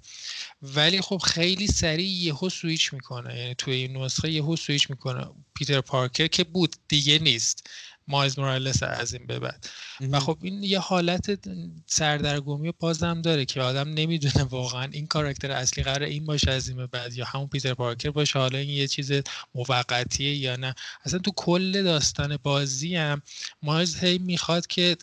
ولی 0.62 1.00
خب 1.00 1.18
خیلی 1.18 1.66
سریع 1.66 2.08
یهو 2.08 2.48
سویچ 2.48 2.92
می‌کنه. 2.92 3.38
یعنی 3.38 3.54
توی 3.54 3.74
این 3.74 3.96
نسخه 3.96 4.30
یهو 4.30 4.56
سویچ 4.56 4.90
می‌کنه 4.90 5.26
پیتر 5.54 5.80
پارکر 5.80 6.26
که 6.26 6.44
بود 6.44 6.76
دیگه 6.88 7.18
نیست. 7.18 7.70
مایلز 8.08 8.38
مورالس 8.38 8.82
از 8.82 9.14
این 9.14 9.26
به 9.26 9.38
بعد. 9.38 9.68
و 10.10 10.20
خب 10.20 10.38
این 10.42 10.62
یه 10.62 10.78
حالت 10.78 11.38
سردرگمی 11.86 12.68
و 12.68 12.72
بازم 12.78 13.22
داره 13.22 13.44
که 13.44 13.60
آدم 13.60 13.88
نمی‌دونه 13.88 14.44
واقعا 14.44 14.88
این 14.92 15.06
کاراکتر 15.06 15.50
اصلی 15.50 15.84
قرار 15.84 16.02
این 16.02 16.26
باشه 16.26 16.50
از 16.50 16.68
این 16.68 16.76
به 16.76 16.86
بعد 16.86 17.14
یا 17.14 17.24
همون 17.24 17.48
پیتر 17.48 17.74
پارکر 17.74 18.10
باشه 18.10 18.38
حالا 18.38 18.58
این 18.58 18.70
یه 18.70 18.86
چیز 18.86 19.12
موقتیه 19.54 20.36
یا 20.36 20.56
نه. 20.56 20.74
اصلا 21.04 21.18
تو 21.18 21.32
کل 21.36 21.82
داستان 21.82 22.38
بازی 22.42 22.96
هم 22.96 23.22
مایلز 23.62 23.96
هی 23.96 24.18
می‌خواد 24.18 24.66
که 24.66 24.96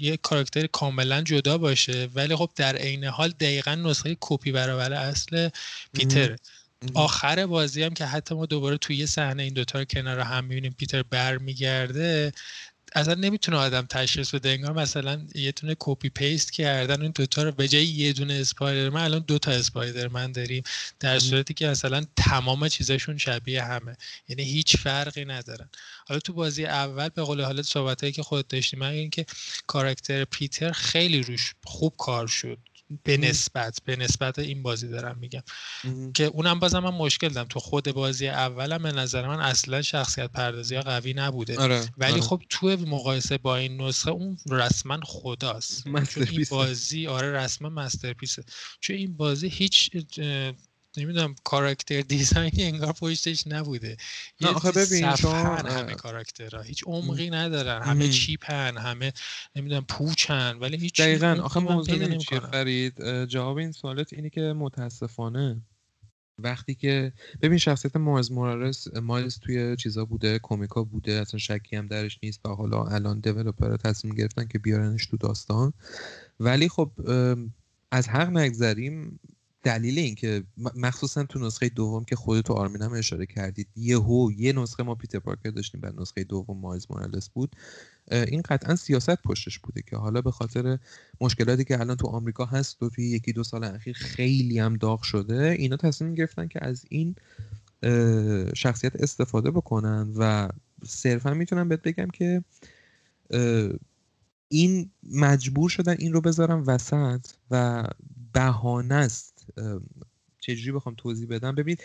یه 0.00 0.16
کاراکتر 0.16 0.66
کاملا 0.66 1.22
جدا 1.22 1.58
باشه 1.58 2.08
ولی 2.14 2.36
خب 2.36 2.50
در 2.56 2.76
عین 2.76 3.04
حال 3.04 3.30
دقیقا 3.30 3.74
نسخه 3.74 4.16
کپی 4.20 4.52
برابر 4.52 4.92
اصل 4.92 5.48
پیتره. 5.92 6.36
آخر 6.94 7.46
بازی 7.46 7.82
هم 7.82 7.94
که 7.94 8.04
حتی 8.06 8.34
ما 8.34 8.46
دوباره 8.46 8.76
توی 8.76 8.96
یه 8.96 9.06
صحنه 9.06 9.42
این 9.42 9.54
دوتا 9.54 9.78
رو 9.78 9.84
کنار 9.84 10.20
هم 10.20 10.44
می‌بینیم 10.44 10.74
پیتر 10.78 11.02
برمیگرده 11.02 12.32
اصلا 12.94 13.14
نمی‌تونه 13.14 13.56
آدم 13.56 13.86
تشخیص 13.86 14.34
بده. 14.34 14.48
انگار 14.48 14.72
مثلا 14.72 15.26
یه 15.34 15.52
دونه 15.52 15.76
copy 15.78 16.08
paste 16.08 16.52
کردن 16.52 17.02
این 17.02 17.12
دوتا 17.14 17.42
رو 17.42 17.52
به 17.52 17.68
جای 17.68 17.86
یه 17.86 18.12
دونه 18.12 18.34
اسپایدرمن 18.34 19.02
الان 19.02 19.20
دوتا 19.26 19.50
اسپایدرمن 19.50 20.32
داریم. 20.32 20.62
در 21.00 21.18
صورتی 21.18 21.54
که 21.54 21.66
مثلا 21.68 22.04
تمام 22.16 22.68
چیزشون 22.68 23.18
شبیه 23.18 23.64
همه. 23.64 23.96
یعنی 24.28 24.42
هیچ 24.42 24.76
فرقی 24.76 25.24
ندارن. 25.24 25.70
حالا 26.08 26.20
تو 26.20 26.32
بازی 26.32 26.66
اول 26.66 27.08
به 27.08 27.22
قول 27.22 27.40
حالت 27.42 27.64
صحبتایی 27.64 28.12
که 28.12 28.22
خودت 28.22 28.48
داشتی 28.48 28.76
من 28.76 28.90
این 28.90 29.10
که 29.10 29.26
کاراکتر 29.66 30.24
پیتر 30.24 30.72
خیلی 30.72 31.22
روش 31.22 31.54
خوب 31.64 31.94
کار 31.98 32.26
شد. 32.26 32.58
به 33.04 33.16
نسبت 33.16 33.78
به 33.84 33.96
نسبت 33.96 34.38
این 34.38 34.62
بازی 34.62 34.88
دارم 34.88 35.18
میگم. 35.18 35.42
که 36.14 36.24
اونم 36.24 36.58
بازم 36.58 36.78
من 36.78 36.94
مشکل 36.94 37.28
دارم. 37.28 37.46
تو 37.46 37.60
خود 37.60 37.92
بازی 37.92 38.28
اولم 38.28 38.82
به 38.82 38.92
نظر 38.92 39.28
من 39.28 39.40
اصلا 39.40 39.82
شخصیت 39.82 40.32
پردازی 40.32 40.74
ها 40.74 40.82
قوی 40.82 41.14
نبوده. 41.14 41.58
آره، 41.58 41.88
ولی 41.98 42.12
آره. 42.12 42.20
خب 42.20 42.42
تو 42.48 42.66
مقایسه 42.66 43.38
با 43.38 43.56
این 43.56 43.82
نسخه 43.82 44.10
اون 44.10 44.38
رسما 44.50 45.00
خداست. 45.04 45.84
چون 45.84 46.26
این 46.30 46.46
بازی 46.50 47.06
آره 47.06 47.32
رسما 47.32 47.68
مسترپیسه. 47.68 48.44
چون 48.80 48.96
این 48.96 49.16
بازی 49.16 49.48
هیچ 49.48 49.90
نمی‌دونم 50.96 51.34
کاراکتر 51.44 52.00
دیزاین 52.00 52.52
انگار 52.58 52.92
پشتش 52.92 53.46
نبوده. 53.46 53.96
نه 54.40 54.48
آخه 54.48 54.72
ببین 54.72 55.12
چون 55.12 55.32
همه 55.66 55.94
کاراکترها 55.94 56.62
هیچ 56.62 56.84
عمقی 56.86 57.30
ندارن. 57.30 57.82
همه 57.82 58.08
چیپن 58.08 58.76
همه 58.76 59.12
نمی‌دونم 59.56 59.84
پوچن 59.84 60.58
ولی 60.58 60.76
هیچ 60.76 61.00
دقیقا. 61.00 61.40
آخه 61.42 61.60
موضوع 61.60 62.16
چیه 62.16 62.40
فرید؟ 62.40 63.24
جواب 63.24 63.56
این 63.56 63.72
سوالت 63.72 64.12
اینه 64.12 64.30
که 64.30 64.40
متاسفانه 64.40 65.62
وقتی 66.38 66.74
که 66.74 67.12
ببین 67.42 67.58
شخصیت 67.58 67.96
مایز 67.96 68.32
مورالس 68.32 68.96
مایز 68.96 69.38
توی 69.38 69.76
چیزا 69.76 70.04
بوده 70.04 70.40
کمیکا 70.42 70.84
بوده 70.84 71.12
اصلا 71.12 71.38
شکی 71.38 71.76
هم 71.76 71.86
درش 71.86 72.18
نیست 72.22 72.40
و 72.46 72.48
حالا 72.48 72.84
الان 72.84 73.20
دیولپر 73.20 73.76
تصمیم 73.76 74.14
گرفتن 74.14 74.46
که 74.46 74.58
بیارنش 74.58 75.06
تو 75.06 75.16
داستان. 75.16 75.72
ولی 76.40 76.68
خب 76.68 76.92
از 77.90 78.08
حق 78.08 78.28
نگذریم. 78.28 79.20
دلیل 79.68 79.98
این 79.98 80.14
که 80.14 80.44
مخصوصا 80.74 81.24
تو 81.24 81.38
نسخه 81.38 81.68
دوم 81.68 82.04
که 82.04 82.16
خودتو 82.16 82.52
آرمین 82.52 82.82
هم 82.82 82.92
اشاره 82.92 83.26
کردید 83.26 83.68
یهو 83.76 84.32
یه 84.36 84.52
نسخه 84.52 84.82
ما 84.82 84.94
پیتر 84.94 85.18
پارکر 85.18 85.50
داشتیم 85.50 85.80
و 85.84 86.02
نسخه 86.02 86.24
دوم 86.24 86.58
مایلز 86.58 86.86
مورالس 86.90 87.28
بود 87.28 87.56
این 88.10 88.42
قطعا 88.42 88.76
سیاست 88.76 89.22
پشتش 89.22 89.58
بوده 89.58 89.82
که 89.82 89.96
حالا 89.96 90.22
به 90.22 90.30
خاطر 90.30 90.78
مشکلاتی 91.20 91.64
که 91.64 91.80
الان 91.80 91.96
تو 91.96 92.06
آمریکا 92.06 92.44
هست 92.44 92.82
و 92.82 92.90
توی 92.90 93.04
یکی 93.04 93.32
دو 93.32 93.44
سال 93.44 93.64
اخیر 93.64 93.96
خیلی 93.96 94.58
هم 94.58 94.76
داغ 94.76 95.02
شده 95.02 95.56
اینا 95.58 95.76
تصمیم 95.76 96.14
گرفتن 96.14 96.48
که 96.48 96.64
از 96.64 96.84
این 96.88 97.14
شخصیت 98.54 98.96
استفاده 98.96 99.50
بکنن 99.50 100.12
و 100.16 100.48
صرفا 100.84 101.34
می‌تونم 101.34 101.68
بهت 101.68 101.82
بگم 101.82 102.08
که 102.08 102.44
این 104.48 104.90
مجبور 105.12 105.70
شدن 105.70 105.96
این 105.98 106.12
رو 106.12 106.20
بذارم 106.20 106.64
وسط 106.66 107.26
و 107.50 107.84
بهانه 108.32 108.94
است 108.94 109.37
چجوری 110.40 110.72
بخوام 110.72 110.94
توضیح 110.98 111.28
بدم؟ 111.28 111.54
ببین 111.54 111.76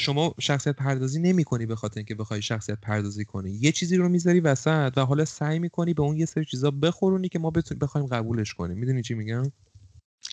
شما 0.00 0.34
شخصیت 0.40 0.76
پردازی 0.76 1.20
نمی 1.20 1.44
کنی 1.44 1.66
به 1.66 1.76
خاطر 1.76 1.98
اینکه 1.98 2.14
بخوای 2.14 2.42
شخصیت 2.42 2.78
پردازی 2.80 3.24
کنی. 3.24 3.50
یه 3.50 3.72
چیزی 3.72 3.96
رو 3.96 4.08
می‌ذاری 4.08 4.40
وسط 4.40 4.92
و 4.96 5.04
حالا 5.04 5.24
سعی 5.24 5.58
می‌کنی 5.58 5.94
به 5.94 6.02
اون 6.02 6.16
یه 6.16 6.26
سری 6.26 6.44
چیزا 6.44 6.70
بخورونی 6.70 7.28
که 7.28 7.38
ما 7.38 7.52
بخوایم 7.80 8.06
قبولش 8.06 8.54
کنیم. 8.54 8.78
می‌دونی 8.78 9.02
چی 9.02 9.14
میگم؟ 9.14 9.52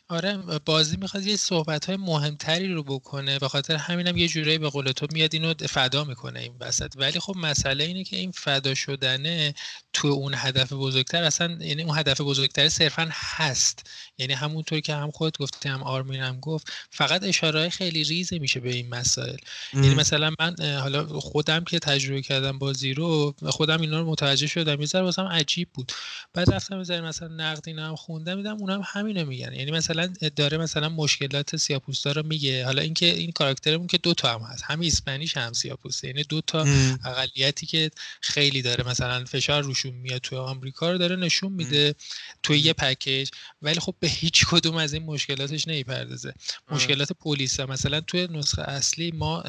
آره 0.07 0.37
بازی 0.65 0.97
می‌خواد 0.97 1.25
یه 1.25 1.35
صحبت 1.35 1.85
های 1.85 1.97
مهمتری 1.97 2.73
رو 2.73 2.83
بکنه. 2.83 3.39
به 3.39 3.47
خاطر 3.47 3.75
همینم 3.75 4.17
یه 4.17 4.27
جورایی 4.27 4.57
به 4.57 4.69
قول 4.69 4.91
تو 4.91 5.07
میاد 5.13 5.33
اینو 5.33 5.53
فدا 5.53 6.03
می‌کنه 6.03 6.39
این 6.39 6.53
وسط. 6.59 6.93
ولی 6.97 7.19
خب 7.19 7.35
مسئله 7.37 7.83
اینه 7.83 8.03
که 8.03 8.17
این 8.17 8.31
فدا 8.31 8.73
شدنه 8.73 9.53
تو 9.93 10.07
اون 10.07 10.33
هدف 10.37 10.73
بزرگتر 10.73 11.23
اصلا 11.23 11.57
یعنی 11.61 11.83
اون 11.83 11.97
هدف 11.97 12.21
بزرگتر 12.21 12.69
صرفا 12.69 13.09
هست. 13.11 13.89
یعنی 14.17 14.33
همونطور 14.33 14.79
که 14.79 14.95
هم 14.95 15.11
خودت 15.11 15.37
گفتی 15.37 15.69
هم 15.69 15.83
آرمین 15.83 16.21
هم 16.21 16.39
گفت 16.39 16.71
فقط 16.89 17.23
اشاره 17.23 17.69
خیلی 17.69 18.03
ریزه 18.03 18.39
میشه 18.39 18.59
به 18.59 18.73
این 18.73 18.89
مسائل. 18.89 19.37
یعنی 19.73 19.95
مثلا 19.95 20.31
من 20.39 20.55
حالا 20.79 21.19
خودم 21.19 21.63
که 21.63 21.79
تجربه 21.79 22.21
کردم 22.21 22.59
بازی 22.59 22.93
رو 22.93 23.35
خودم 23.45 23.81
اینا 23.81 23.99
رو 23.99 24.11
متوجه 24.11 24.47
شدم. 24.47 24.81
یه 24.81 24.87
واسم 24.93 25.25
عجیب 25.25 25.69
بود. 25.73 25.91
بعد 26.33 26.53
رفتم 26.53 26.77
مثلا 26.77 27.27
نقد 27.27 27.63
اینا 27.67 27.87
هم 27.87 27.95
خوندم 27.95 28.37
میدم 28.37 28.57
اونم 28.57 28.81
همینو 28.85 29.25
میگن. 29.25 29.53
یعنی 29.53 29.71
مثلا 29.71 30.13
داره 30.35 30.57
مثلا 30.57 30.89
مشکلات 30.89 31.55
سیاپوستا 31.55 32.11
رو 32.11 32.23
میگه. 32.23 32.65
حالا 32.65 32.81
اینکه 32.81 33.05
این 33.05 33.31
کاراکترمون 33.31 33.87
که 33.87 33.97
دو 33.97 34.13
تا 34.13 34.33
هم 34.33 34.41
هست. 34.41 34.63
هم 34.67 34.81
اسپانیش 34.81 35.37
هم 35.37 35.53
سیاپوسته. 35.53 36.07
یعنی 36.07 36.23
دو 36.23 36.41
تا 36.41 36.65
اقلیتی 37.05 37.65
که 37.65 37.91
خیلی 38.21 38.61
داره 38.61 38.87
مثلا 38.87 39.25
فشار 39.25 39.63
روشون 39.85 39.99
میاد 39.99 40.21
تو 40.21 40.37
آمریکا 40.41 40.91
رو 40.91 40.97
داره 40.97 41.15
نشون 41.15 41.51
میده 41.51 41.95
توی 42.43 42.59
یه 42.59 42.73
پکیج 42.73 43.29
ولی 43.61 43.79
خب 43.79 43.95
به 43.99 44.07
هیچ 44.07 44.45
کدوم 44.45 44.75
از 44.75 44.93
این 44.93 45.03
مشکلاتش 45.03 45.67
نمی‌پردازه. 45.67 46.33
مشکلات 46.71 47.11
پلیس 47.11 47.59
مثلا 47.59 48.01
توی 48.01 48.27
نسخه 48.31 48.61
اصلی 48.61 49.11
ما 49.11 49.43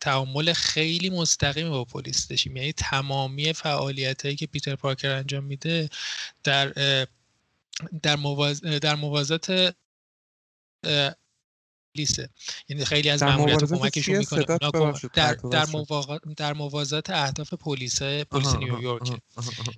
تعامل 0.00 0.52
خیلی 0.52 1.10
مستقیم 1.10 1.70
با 1.70 1.84
پلیس 1.84 2.28
داشتیم. 2.28 2.56
یعنی 2.56 2.72
تمامی 2.72 3.52
فعالیت 3.52 4.24
هایی 4.24 4.36
که 4.36 4.46
پیتر 4.46 4.76
پارکر 4.76 5.10
انجام 5.10 5.44
میده 5.44 5.88
در 6.44 6.68
در, 8.02 8.16
مواز... 8.16 8.60
در 8.60 8.94
موازات 8.94 9.74
لیسه 11.94 12.28
یعنی 12.68 12.84
خیلی 12.84 13.10
از 13.10 13.22
ماموریت 13.22 13.64
کمکشون 13.64 14.16
می‌کنه. 14.16 14.44
در 15.14 15.36
در, 15.50 15.66
در 16.36 16.52
موازات 16.52 17.10
اهداف 17.10 17.54
پلیس 17.54 18.02
پلیس 18.02 18.54
نیویورک. 18.54 19.12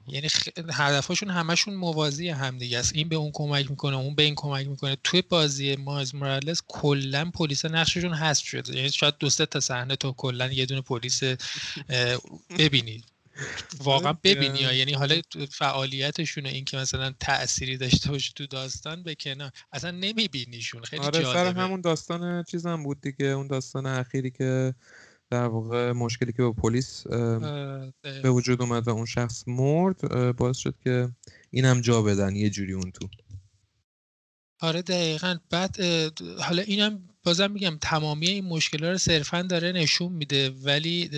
یعنی 0.07 0.29
خ... 0.29 0.49
هدفشون 0.73 1.31
همشون 1.31 1.75
موازی 1.75 2.29
هم 2.29 2.59
دیگه 2.59 2.79
است. 2.79 2.93
این 2.95 3.09
به 3.09 3.17
اون 3.17 3.31
کمک 3.35 3.71
می‌کنه 3.71 3.97
اون 3.97 4.15
به 4.15 4.23
این 4.23 4.35
کمک 4.35 4.67
می‌کنه. 4.67 4.97
توی 5.05 5.23
بازی 5.23 5.77
مایز 5.77 6.15
مورالس 6.15 6.63
کلا 6.69 7.31
پلیس 7.35 7.65
نقششون 7.65 8.15
حذف 8.15 8.45
شده. 8.45 8.77
یعنی 8.77 8.91
شاید 8.91 9.15
دو 9.19 9.31
تا 9.31 9.61
صحنه 9.61 9.97
تو 9.97 10.13
کلا 10.13 10.53
یه 10.53 10.67
دونه 10.67 10.81
پلیس 10.81 11.21
ببینید 12.59 13.05
واقعا 13.85 14.13
ببینی 14.13 14.59
یعنی 14.59 14.93
حالا 14.93 15.21
فعالیتشون 15.51 16.47
این 16.47 16.65
که 16.65 16.77
مثلا 16.77 17.15
تأثیری 17.21 17.77
داشته 17.77 18.11
باشه 18.11 18.33
تو 18.37 18.47
داستان 18.47 19.03
به 19.03 19.15
کنار 19.15 19.51
اصلا 19.73 19.91
نمیبینیشون. 19.91 20.83
خیلی 20.83 21.03
آره 21.03 21.23
جالبه. 21.23 21.33
سر 21.33 21.61
همون 21.61 21.81
داستان 21.81 22.45
چیزم 22.45 22.83
بود 22.83 23.01
دیگه. 23.01 23.27
اون 23.27 23.47
داستان 23.47 23.87
اخیری 23.87 24.31
که 24.31 24.75
در 25.31 25.45
واقع 25.45 25.93
مشکلی 25.93 26.33
که 26.33 26.43
با 26.43 26.53
پلیس 26.53 27.07
به 28.03 28.31
وجود 28.31 28.63
اومد 28.63 28.89
و 28.89 28.91
اون 28.91 29.07
شخص 29.07 29.45
مرد 29.47 30.37
باعث 30.37 30.57
شد 30.57 30.75
که 30.85 31.09
اینم 31.51 31.81
جا 31.81 32.03
بدن. 32.03 32.37
یه 32.37 32.51
جوری 32.51 32.73
اون 32.73 32.91
تو. 32.91 33.09
آره 34.61 34.83
دقیقا. 34.83 35.37
بعد 35.51 35.81
حالا 36.39 36.63
اینم 36.63 37.09
بازم 37.25 37.51
میگم 37.51 37.79
تمامی 37.81 38.29
این 38.29 38.45
مشکلات 38.45 38.91
رو 38.91 38.99
صرفا 38.99 39.43
داره 39.43 39.73
نشون 39.73 40.13
میده. 40.13 40.51
ولی 40.51 41.11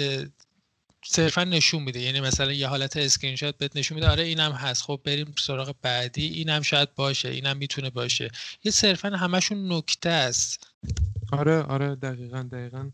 صرفا 1.07 1.45
نشون 1.45 1.83
میده. 1.83 2.01
یعنی 2.01 2.21
مثلا 2.21 2.53
یه 2.53 2.69
حالت 2.69 2.97
اسکرین 2.97 3.37
شات 3.37 3.59
بهت 3.59 3.77
نشون 3.77 3.95
میده 3.95 4.09
آره 4.09 4.23
اینم 4.23 4.53
هست. 4.53 4.83
خب 4.83 5.01
بریم 5.05 5.35
سراغ 5.39 5.75
بعدی. 5.83 6.27
اینم 6.27 6.63
شاید 6.63 6.95
باشه 6.95 7.29
اینم 7.29 7.57
می‌تونه 7.57 7.91
باشه. 7.91 8.31
یه 8.65 8.73
صرفا 8.73 9.09
همشون 9.09 9.73
نکته 9.73 10.11
است. 10.11 10.67
آره 11.33 11.63
آره 11.63 11.95
دقیقا 11.95 12.49
دقیقا. 12.53 12.91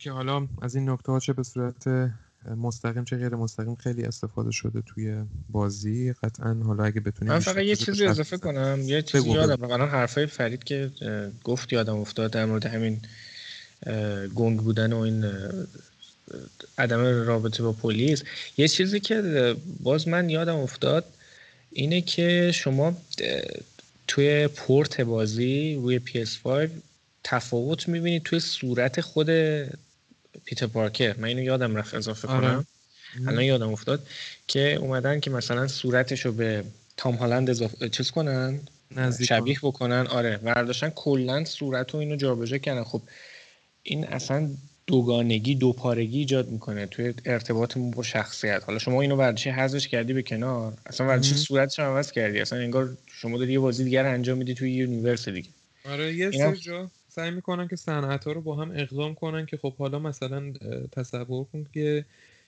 که 0.00 0.10
حالا 0.10 0.48
از 0.62 0.74
این 0.74 0.90
نکته 0.90 1.12
ها 1.12 1.20
چه 1.20 1.32
به 1.32 1.42
صورت 1.42 2.10
مستقیم 2.56 3.04
چه 3.04 3.16
غیر 3.16 3.28
مستقیم 3.28 3.74
خیلی 3.74 4.04
استفاده 4.04 4.50
شده 4.50 4.82
توی 4.82 5.24
بازی. 5.48 6.12
قطعا 6.12 6.54
حالا 6.54 6.84
اگه 6.84 7.00
بتونیم 7.00 7.32
من 7.32 7.40
فقط 7.40 7.56
یه 7.56 7.76
چیزی 7.76 8.06
اضافه 8.06 8.36
کنم. 8.36 8.80
یه 8.84 9.02
چیزی 9.02 9.30
یادم 9.30 9.64
الان 9.64 9.88
حرفای 9.88 10.26
فرید 10.26 10.64
که 10.64 10.90
گفت 11.44 11.72
یادم 11.72 11.96
افتاد 11.96 12.30
در 12.30 12.44
مورد 12.44 12.66
همین 12.66 13.00
گنگ 14.34 14.60
بودن 14.60 14.92
و 14.92 14.98
این 14.98 15.24
عدم 16.78 17.24
رابطه 17.26 17.62
با 17.62 17.72
پلیس. 17.72 18.22
یه 18.56 18.68
چیزی 18.68 19.00
که 19.00 19.54
باز 19.80 20.08
من 20.08 20.30
یادم 20.30 20.56
افتاد 20.56 21.04
اینه 21.72 22.00
که 22.00 22.50
شما 22.54 22.96
توی 24.08 24.48
پورت 24.48 25.00
بازی 25.00 25.74
روی 25.74 26.00
PS5 26.06 26.70
تفاوت 27.24 27.88
می‌بینید 27.88 28.22
توی 28.22 28.40
صورت 28.40 29.00
خود 29.00 29.26
پیتر 30.44 30.66
پارکر. 30.66 31.16
من 31.16 31.28
اینو 31.28 31.42
یادم 31.42 31.76
رفت 31.76 31.94
اضافه 31.94 32.28
آره. 32.28 32.40
کنم. 32.40 32.66
الان 33.26 33.44
یادم 33.44 33.72
افتاد 33.72 34.06
که 34.48 34.74
اومدن 34.74 35.20
که 35.20 35.30
مثلا 35.30 35.68
صورتش 35.68 36.26
رو 36.26 36.32
به 36.32 36.64
تام 36.96 37.14
هالند 37.14 37.50
اضافه 37.50 37.88
چیز 37.88 38.10
کنن؟ 38.10 38.60
شبیه 39.26 39.58
بکنن. 39.62 40.06
آره. 40.06 40.40
ورداشتن 40.42 40.90
کلا 40.90 41.44
صورت 41.44 41.94
و 41.94 41.98
اینو 41.98 42.16
جابجا 42.16 42.58
کردن. 42.58 42.84
خب 42.84 43.02
این 43.82 44.06
اصلا 44.06 44.50
دوگانگی 44.86 45.54
دوپارگی 45.54 46.18
ایجاد 46.18 46.50
می‌کنه 46.50 46.86
توی 46.86 47.14
ارتباطمون 47.24 47.90
با 47.90 48.02
شخصیت. 48.02 48.62
حالا 48.66 48.78
شما 48.78 49.02
اینو 49.02 49.16
ورزشی 49.16 49.50
حذفش 49.50 49.88
کردی 49.88 50.12
به 50.12 50.22
کنار 50.22 50.72
اصلا 50.86 51.06
ورزشی 51.06 51.34
صورتش 51.34 51.78
هم 51.78 51.86
عوض 51.86 52.12
کردی. 52.12 52.40
اصلا 52.40 52.58
انگار 52.58 52.96
شما 53.06 53.38
داری 53.38 53.52
یه 53.52 53.58
بازی 53.58 53.84
دیگر 53.84 54.06
انجام 54.06 54.38
میدی 54.38 54.54
توی 54.54 54.72
یونیورس 54.72 55.28
دیگه. 55.28 55.48
آره 55.84 56.14
یه 56.14 56.30
سر 56.30 56.54
جا 56.54 56.90
سعی 57.08 57.30
می‌کنن 57.30 57.68
که 57.68 57.76
صنعت 57.76 58.24
ها 58.24 58.32
رو 58.32 58.40
با 58.40 58.56
هم 58.56 58.70
اقدام 58.70 59.14
کنن 59.14 59.46
که 59.46 59.56
خب 59.56 59.74
حالا 59.76 59.98
مثلا 59.98 60.52
تصور 60.92 61.44
کن 61.44 61.66
که 61.74 62.04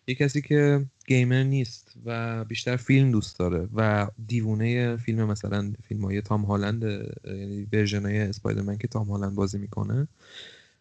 یه 0.06 0.14
کسی 0.14 0.42
که 0.42 0.84
گیمر 1.06 1.42
نیست 1.42 1.92
و 2.04 2.44
بیشتر 2.44 2.76
فیلم 2.76 3.10
دوست 3.10 3.38
داره 3.38 3.68
و 3.74 4.06
دیوونه 4.26 4.96
فیلم 4.96 5.24
مثلا 5.24 5.72
فیلم 5.88 6.04
های 6.04 6.20
تام 6.20 6.42
هالند 6.42 6.82
یعنی 7.24 7.66
ورژن 7.72 8.02
های 8.02 8.18
اسپایدرمن 8.18 8.78
که 8.78 8.88
تام 8.88 9.08
هالند 9.08 9.34
بازی 9.34 9.58
می‌کنه 9.58 10.08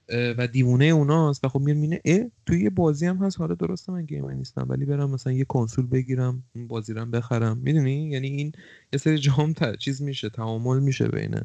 و 0.10 0.48
دیوونه 0.48 0.86
اوناست. 0.86 1.46
و 1.46 1.50
خب 1.50 1.60
میاد 1.60 1.78
مینه 1.78 2.02
اه 2.06 2.20
توی 2.46 2.62
یه 2.62 2.70
بازی 2.70 3.06
هم 3.06 3.18
هست. 3.18 3.40
حالا 3.40 3.56
درسته 3.56 3.92
من 3.92 4.06
گیمر 4.06 4.34
نیستم 4.34 4.66
ولی 4.70 4.86
برم 4.86 5.10
مثلا 5.10 5.34
یه 5.34 5.46
کنسول 5.46 5.88
بگیرم 5.88 6.44
بازی 6.68 6.94
رو 6.94 7.06
بخرم. 7.06 7.58
می‌دونی؟ 7.58 8.10
یعنی 8.10 8.28
این 8.28 8.52
یه 8.94 9.00
سری 9.00 9.18
جام 9.18 9.54
چیز 9.80 10.02
میشه 10.02 10.30
تعامل 10.30 10.80
میشه 10.80 11.08
بین 11.08 11.42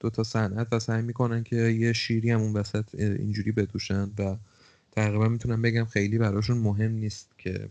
دو 0.00 0.10
تا 0.10 0.22
صنعت 0.22 0.72
و 0.72 0.78
سعی 0.78 1.02
می‌کنن 1.02 1.42
که 1.42 1.56
یه 1.56 1.92
شیری 1.92 2.30
هم 2.30 2.40
اون 2.40 2.52
وسط 2.52 2.94
اینجوری 2.94 3.52
بدوشن. 3.52 4.10
و 4.18 4.36
تقریبا 4.92 5.28
می‌تونم 5.28 5.62
بگم 5.62 5.84
خیلی 5.84 6.18
براشون 6.18 6.58
مهم 6.58 6.92
نیست 6.92 7.30
که 7.38 7.68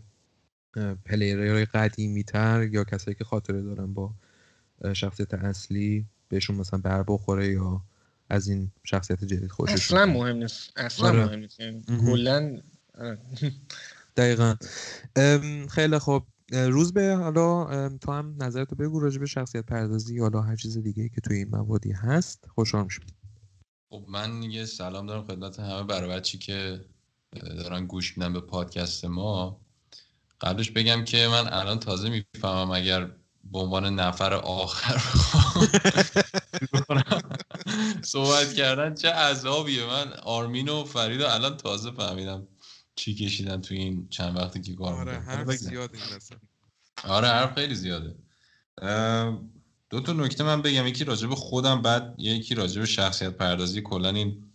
پلیرهای 1.04 1.64
قدیمی 1.64 2.24
تر 2.24 2.68
یا 2.72 2.84
کسایی 2.84 3.14
که 3.14 3.24
خاطره 3.24 3.62
دارن 3.62 3.94
با 3.94 4.10
شخصیت 4.92 5.34
اصلی 5.34 6.06
بهشون 6.28 6.56
مثلا 6.56 6.80
بر 6.80 7.04
بخوره 7.08 7.48
یا 7.48 7.82
از 8.30 8.48
این 8.48 8.70
شخصیت 8.84 9.24
جدید 9.24 9.50
خوشش 9.50 9.72
اصلا 9.72 10.06
مهم 10.06 10.36
نیست. 10.36 10.70
اصلا 10.76 11.08
آره. 11.08 11.24
مهم 11.24 11.38
نیست. 11.38 11.60
یعنی 11.60 11.82
کلا 12.06 12.60
آره. 12.98 13.18
دقیقا. 14.16 14.56
خیلی 15.70 15.98
خوب. 15.98 16.26
روز 16.52 16.92
به 16.92 17.14
حالا 17.14 17.88
تو 17.98 18.12
هم 18.12 18.36
نظرتو 18.42 18.76
بگو 18.76 19.00
راجع 19.00 19.18
به 19.18 19.26
شخصیت 19.26 19.66
پردازی 19.66 20.14
یا 20.14 20.22
حالا 20.22 20.40
هر 20.40 20.56
چیز 20.56 20.78
دیگه 20.78 21.08
که 21.08 21.20
توی 21.20 21.36
این 21.36 21.48
موادی 21.48 21.92
هست. 21.92 22.44
خوشحال 22.54 22.84
میشم. 22.84 23.02
خب 23.90 24.04
من 24.08 24.42
یه 24.42 24.64
سلام 24.64 25.06
دارم 25.06 25.24
خدمت 25.24 25.60
همه 25.60 25.82
برای 25.82 26.10
بچی 26.10 26.38
که 26.38 26.84
دارن 27.32 27.86
گوش 27.86 28.18
میدن 28.18 28.32
به 28.32 28.40
پادکست 28.40 29.04
ما. 29.04 29.60
قبلش 30.40 30.70
بگم 30.70 31.04
که 31.04 31.28
من 31.28 31.52
الان 31.52 31.78
تازه 31.80 32.08
می‌فهمم 32.10 32.70
اگر 32.70 33.04
به 33.52 33.58
عنوان 33.58 34.00
نفر 34.00 34.34
آخر 34.34 35.02
صحبت 38.04 38.52
کردن 38.54 38.94
چه 38.94 39.10
عذابیه. 39.10 39.86
من 39.86 40.12
آرمین 40.12 40.68
و 40.68 40.84
فرید 40.84 41.22
الان 41.22 41.56
تازه 41.56 41.90
فهمیدم 41.90 42.48
چی 42.94 43.14
کشیدن 43.14 43.60
تو 43.60 43.74
این 43.74 44.08
چند 44.08 44.36
وقتی 44.36 44.60
که 44.60 44.74
کار 44.74 44.94
آره 44.94 45.12
حرف 45.12 45.50
زیاده 45.50 45.98
آره 47.04 47.28
حرف 47.28 47.54
خیلی 47.54 47.74
زیاده. 47.74 48.16
دو 49.90 50.00
تا 50.00 50.12
نکته 50.12 50.44
من 50.44 50.62
بگم. 50.62 50.86
یکی 50.86 51.04
راجع 51.04 51.26
به 51.26 51.34
خودم 51.34 51.82
بعد 51.82 52.14
یکی 52.18 52.54
راجع 52.54 52.80
به 52.80 52.86
شخصیت 52.86 53.30
پردازی. 53.30 53.82
کلا 53.82 54.08
این 54.08 54.52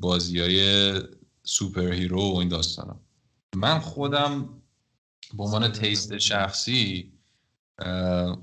بازی 0.00 0.40
های 0.40 0.92
superhero 1.44 2.32
و 2.32 2.36
این 2.36 2.48
داستانا. 2.48 3.00
من 3.56 3.78
خودم 3.78 4.62
به 5.34 5.42
عنوان 5.42 5.72
taste 5.72 6.18
شخصی 6.18 7.12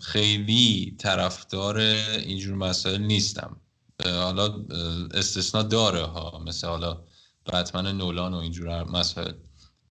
خیلی 0.02 0.96
طرفدار 0.98 1.78
اینجور 1.78 2.56
مسائل 2.56 3.02
نیستم. 3.02 3.62
حالا 4.06 4.66
استثنا 5.14 5.64
داره 5.64 6.04
ها 6.04 6.44
مثل 6.46 6.68
حالا 6.68 7.04
بتمن 7.46 7.98
نولان 7.98 8.34
و 8.34 8.38
اینجور 8.38 8.84
مسائل 8.84 9.34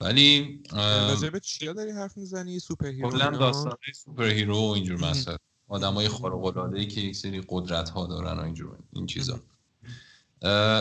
ولی 0.01 0.63
راجبه 0.73 1.41
چیا 1.41 1.73
داری 1.73 1.91
حرف 1.91 2.17
می‌زنی؟ 2.17 2.59
superhero 2.59 3.11
کلا 3.11 3.31
داستان 3.31 3.77
superhero 3.95 4.57
و 4.57 4.71
اینجور 4.71 5.11
مسائل 5.11 5.37
آدمای 5.69 6.09
خارق 6.09 6.45
العاده 6.45 6.79
ای 6.79 6.87
که 6.87 7.01
یک 7.01 7.17
سری 7.17 7.45
قدرت 7.49 7.91
ها 7.91 8.07
دارن 8.07 8.39
و 8.39 8.43
اینجور 8.43 8.79
این 8.93 9.07
چیزا. 9.07 9.41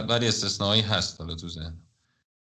ولی 0.09 0.27
استثنایی 0.27 0.81
هست 0.81 1.21
حالا 1.21 1.35
تو 1.35 1.49
ذهن. 1.49 1.77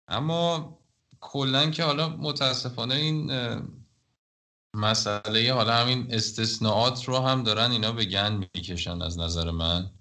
اما 0.08 0.78
کلا 1.20 1.70
که 1.70 1.84
حالا 1.84 2.10
متاسفانه 2.10 2.96
این 2.96 3.32
مسئله 4.74 5.54
حالا 5.54 5.74
همین 5.74 6.08
استثناءات 6.14 7.06
رو 7.06 7.18
هم 7.18 7.44
دارن 7.44 7.72
اینا 7.72 7.92
به 7.92 8.06
گند 8.06 8.50
می‌کشن 8.56 9.02
از 9.02 9.20
نظر 9.20 9.52
من. 9.52 9.92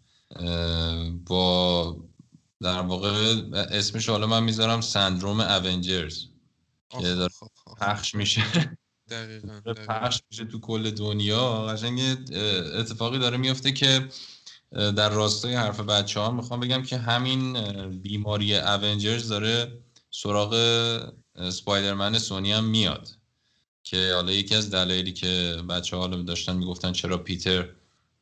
با 1.26 1.96
در 2.60 2.80
واقع 2.80 3.42
اسمش 3.52 4.08
حالا 4.08 4.26
من 4.26 4.42
می‌ذارم 4.42 4.80
سندروم 4.80 5.40
اونجرز 5.40 6.24
که 7.00 7.14
داره 7.14 7.32
خب، 7.40 7.46
خب، 7.64 7.70
خب. 7.70 7.78
پخش 7.78 8.14
میشه. 8.14 8.42
دقیقا, 9.10 9.60
پخش 9.88 10.22
میشه 10.30 10.44
تو 10.44 10.60
کل 10.60 10.90
دنیا. 10.90 11.66
قشنگ 11.66 12.00
اتفاقی 12.74 13.18
داره 13.18 13.36
میفته 13.36 13.72
که 13.72 14.08
در 14.72 15.08
راستای 15.08 15.54
حرف 15.54 15.80
بچه 15.80 16.20
ها 16.20 16.30
می‌خوام 16.30 16.60
بگم 16.60 16.82
که 16.82 16.96
همین 16.96 17.52
بیماری 17.98 18.56
اونجرز 18.56 19.28
داره 19.28 19.78
سراغ 20.10 20.54
سپایدرمن 21.50 22.18
سونی 22.18 22.52
هم 22.52 22.64
میاد. 22.64 23.08
که 23.82 24.12
حالا 24.14 24.32
یکی 24.32 24.54
از 24.54 24.70
دلایلی 24.70 25.12
که 25.12 25.62
بچه 25.68 25.96
ها 25.96 26.06
داشتن 26.06 26.56
می‌گفتن 26.56 26.92
چرا 26.92 27.18
پیتر 27.18 27.68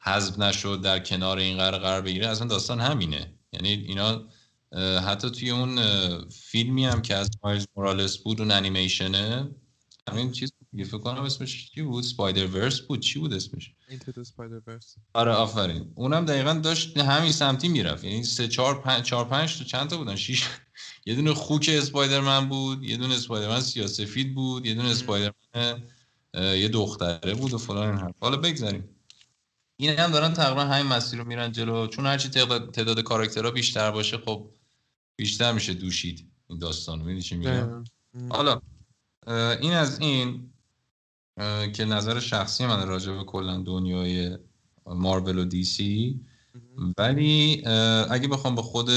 حذف 0.06 0.38
نشد 0.38 0.80
در 0.82 0.98
کنار 0.98 1.38
این 1.38 1.56
قرار 1.56 1.80
قرار 1.80 2.00
بگیره 2.00 2.26
اصلا 2.26 2.46
داستان 2.46 2.80
همینه. 2.80 3.34
یعنی 3.52 3.68
اینا 3.68 4.22
حتی 5.00 5.30
توی 5.30 5.50
اون 5.50 5.80
فیلمی 6.28 6.84
هم 6.84 7.02
که 7.02 7.14
از 7.14 7.30
مایلز 7.42 7.66
مورالس 7.76 8.18
بود 8.18 8.40
اون 8.40 8.50
انیمیشنه 8.50 9.50
همین 10.10 10.32
چیز 10.32 10.52
فکر 10.76 10.98
کنم 10.98 11.22
اسمش 11.22 11.70
چی 11.70 11.82
بود؟ 11.82 12.04
سپایدر 12.04 12.46
ورس 12.46 12.80
بود. 12.80 13.00
چی 13.00 13.18
بود 13.18 13.34
اسمش؟ 13.34 13.72
ورس 14.66 14.94
آره 15.14 15.32
آفرین. 15.32 15.92
اونم 15.94 16.24
دقیقا 16.24 16.52
داشت 16.52 16.98
همین 16.98 17.32
سمتی 17.32 17.68
می‌رفت. 17.68 18.04
یعنی 18.04 18.24
سه 18.24 18.48
چهار 18.48 18.82
پنج 18.82 19.04
چهار 19.04 19.24
پنج 19.24 19.58
تا 19.58 19.64
چند 19.64 19.90
تا 19.90 19.96
بودن؟ 19.96 20.16
شیش. 20.16 20.44
یه 21.06 21.14
دونه 21.14 21.34
خوک 21.34 21.70
اسپایدرمن 21.72 22.48
بود 22.48 22.84
یه 22.84 22.96
دونه 22.96 23.14
اسپایدرمن 23.14 23.60
سیاسفید 23.60 24.34
بود 24.34 24.66
یه 24.66 24.74
دونه 24.74 24.88
اسپایدرمن 24.88 25.82
یه 26.34 26.68
دختره 26.68 27.34
بود 27.34 27.52
و 27.52 27.58
فلان 27.58 27.98
این 27.98 28.12
حالا 28.20 28.36
بگذاریم. 28.36 28.95
این 29.76 29.98
هم 29.98 30.10
دارن 30.10 30.32
تقریبا 30.32 30.64
همین 30.64 30.92
مسیر 30.92 31.18
رو 31.18 31.24
میرن 31.24 31.52
جلو. 31.52 31.86
چون 31.86 32.06
هرچی 32.06 32.28
تعداد, 32.28 32.70
تعداد 32.70 33.00
کاراکترها 33.00 33.50
بیشتر 33.50 33.90
باشه 33.90 34.18
خب 34.18 34.50
بیشتر 35.16 35.52
میشه 35.52 35.74
دوشید 35.74 36.30
این 36.48 36.58
داستان 36.58 36.98
می‌دونی 36.98 37.22
چی 37.22 37.36
میگم؟ 37.36 37.84
حالا 38.28 38.60
این 39.60 39.72
از 39.72 40.00
این 40.00 40.52
که 41.72 41.84
نظر 41.84 42.20
شخصی 42.20 42.66
من 42.66 42.88
راجع 42.88 43.12
به 43.12 43.24
کلا 43.24 43.62
دنیای 43.62 44.38
مارول 44.86 45.38
و 45.38 45.44
دی 45.44 45.64
سی. 45.64 46.20
ولی 46.98 47.62
اگه 48.10 48.28
بخوام 48.28 48.54
به 48.54 48.62
خود 48.62 48.90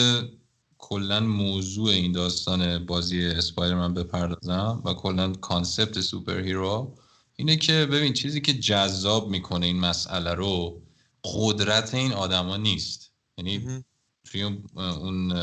کلا 0.77 1.19
موضوع 1.19 1.89
این 1.89 2.11
داستان 2.11 2.85
بازی 2.85 3.25
اسپایدرمن 3.25 3.93
بپردازم 3.93 4.81
و 4.85 4.93
کلا 4.93 5.33
concept 5.33 6.01
superhero 6.01 6.95
اینه 7.39 7.55
که 7.55 7.85
ببین 7.85 8.13
چیزی 8.13 8.41
که 8.41 8.53
جذاب 8.53 9.29
می‌کنه 9.29 9.65
این 9.65 9.79
مسئله 9.79 10.33
رو 10.33 10.81
قدرت 11.23 11.93
این 11.93 12.13
آدما 12.13 12.57
نیست. 12.57 13.11
یعنی 13.37 13.83
توی 14.23 14.41
اون 14.75 15.33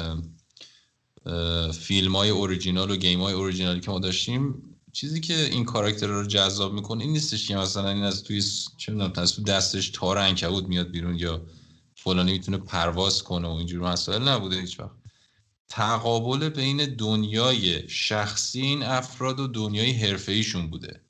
فیلم 1.72 2.16
های 2.16 2.30
اوریجینال 2.30 2.90
و 2.90 2.96
گیم 2.96 3.20
های 3.20 3.34
اوریجینالی 3.34 3.80
که 3.80 3.90
ما 3.90 3.98
داشتیم 3.98 4.62
چیزی 4.92 5.20
که 5.20 5.44
این 5.44 5.64
کاراکتر 5.64 6.06
رو 6.06 6.26
جذاب 6.26 6.74
می‌کنه 6.74 7.04
این 7.04 7.12
نیستش 7.12 7.48
که 7.48 7.56
مثلا 7.56 7.88
این 7.88 8.02
از 8.02 8.22
توی 8.22 8.42
چه 8.76 8.92
می‌دونم 8.92 9.12
از 9.16 9.32
تو 9.32 9.42
دستش 9.42 9.90
تار 9.90 10.18
انکبوت 10.18 10.64
میاد 10.64 10.90
بیرون 10.90 11.18
یا 11.18 11.46
فلانی 11.94 12.32
می‌تونه 12.32 12.58
پرواز 12.58 13.22
کنه 13.22 13.48
و 13.48 13.50
اینجور 13.50 13.92
مسائل 13.92 14.28
نبوده 14.28 14.60
هیچ 14.60 14.80
وقت. 14.80 14.96
تقابل 15.68 16.48
بین 16.48 16.94
دنیای 16.94 17.88
شخصی 17.88 18.60
این 18.60 18.82
افراد 18.82 19.40
و 19.40 19.46
دنیای 19.46 19.90
حرفه 19.90 20.42
بوده. 20.70 21.05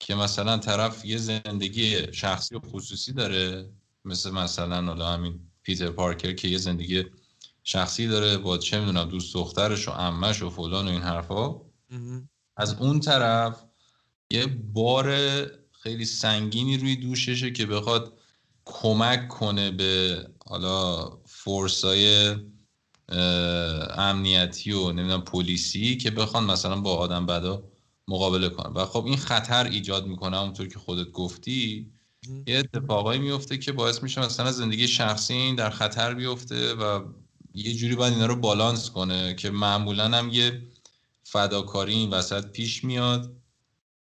که 0.00 0.14
مثلا 0.14 0.58
طرف 0.58 1.04
یه 1.04 1.18
زندگی 1.18 2.12
شخصی 2.12 2.54
و 2.54 2.60
خصوصی 2.60 3.12
داره 3.12 3.68
مثل 4.04 4.30
مثلا 4.30 4.82
حالا 4.82 5.12
همین 5.12 5.40
پیتر 5.62 5.90
پارکر 5.90 6.32
که 6.32 6.48
یه 6.48 6.58
زندگی 6.58 7.04
شخصی 7.64 8.06
داره 8.08 8.38
با 8.38 8.58
چه 8.58 8.80
می‌دونم 8.80 9.08
دوست 9.08 9.34
دخترش 9.34 9.88
و 9.88 9.90
امش 9.90 10.42
و 10.42 10.50
فلان 10.50 10.88
و 10.88 10.90
این 10.90 11.02
حرفا. 11.02 11.60
از 12.56 12.74
اون 12.80 13.00
طرف 13.00 13.64
یه 14.30 14.46
بار 14.46 15.16
خیلی 15.82 16.04
سنگینی 16.04 16.76
روی 16.76 16.96
دوششه 16.96 17.50
که 17.50 17.66
بخواد 17.66 18.18
کمک 18.64 19.28
کنه 19.28 19.70
به 19.70 20.26
حالا 20.46 21.10
فورسای 21.26 22.36
امنیتی 23.98 24.72
و 24.72 24.92
نمی‌دونم 24.92 25.22
پلیسی 25.24 25.96
که 25.96 26.10
بخوان 26.10 26.44
مثلا 26.44 26.80
با 26.80 26.96
آدم 26.96 27.26
بدا 27.26 27.62
مقابله 28.08 28.48
کنن 28.48 28.72
و 28.72 28.84
خب 28.84 29.06
این 29.06 29.16
خطر 29.16 29.64
ایجاد 29.64 30.06
می‌کنه 30.06 30.40
اونطور 30.40 30.68
که 30.68 30.78
خودت 30.78 31.10
گفتی. 31.10 31.92
یه 32.46 32.58
اتفاقایی 32.58 33.20
میفته 33.20 33.58
که 33.58 33.72
باعث 33.72 34.02
میشه 34.02 34.20
مثلا 34.20 34.52
زندگی 34.52 34.88
شخصی 34.88 35.34
این 35.34 35.54
در 35.54 35.70
خطر 35.70 36.14
بیفته 36.14 36.74
و 36.74 37.04
یه 37.54 37.74
جوری 37.74 37.96
باید 37.96 38.12
اینا 38.12 38.26
رو 38.26 38.36
بالانس 38.36 38.90
کنه 38.90 39.34
که 39.34 39.50
معمولا 39.50 40.08
هم 40.08 40.28
یه 40.32 40.62
فداکاری 41.22 41.94
این 41.94 42.10
وسط 42.10 42.46
پیش 42.46 42.84
میاد 42.84 43.36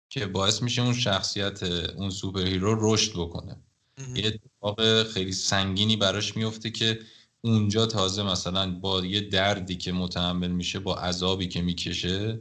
که 0.09 0.27
باعث 0.27 0.63
میشه 0.63 0.83
اون 0.83 0.95
شخصیت 0.95 1.63
اون 1.97 2.11
superhero 2.11 2.93
رشد 2.93 3.13
بکنه. 3.13 3.57
یه 4.15 4.27
اتفاق 4.27 5.03
خیلی 5.03 5.33
سنگینی 5.33 5.97
براش 5.97 6.37
میفته 6.37 6.71
که 6.71 7.01
اونجا 7.41 7.87
تازه 7.87 8.23
مثلا 8.23 8.71
با 8.71 9.07
یه 9.07 9.21
دردی 9.21 9.77
که 9.77 9.93
متحمل 9.93 10.51
میشه 10.51 10.79
با 10.79 10.97
عذابی 10.97 11.49
که 11.49 11.63
می‌کشه 11.63 12.41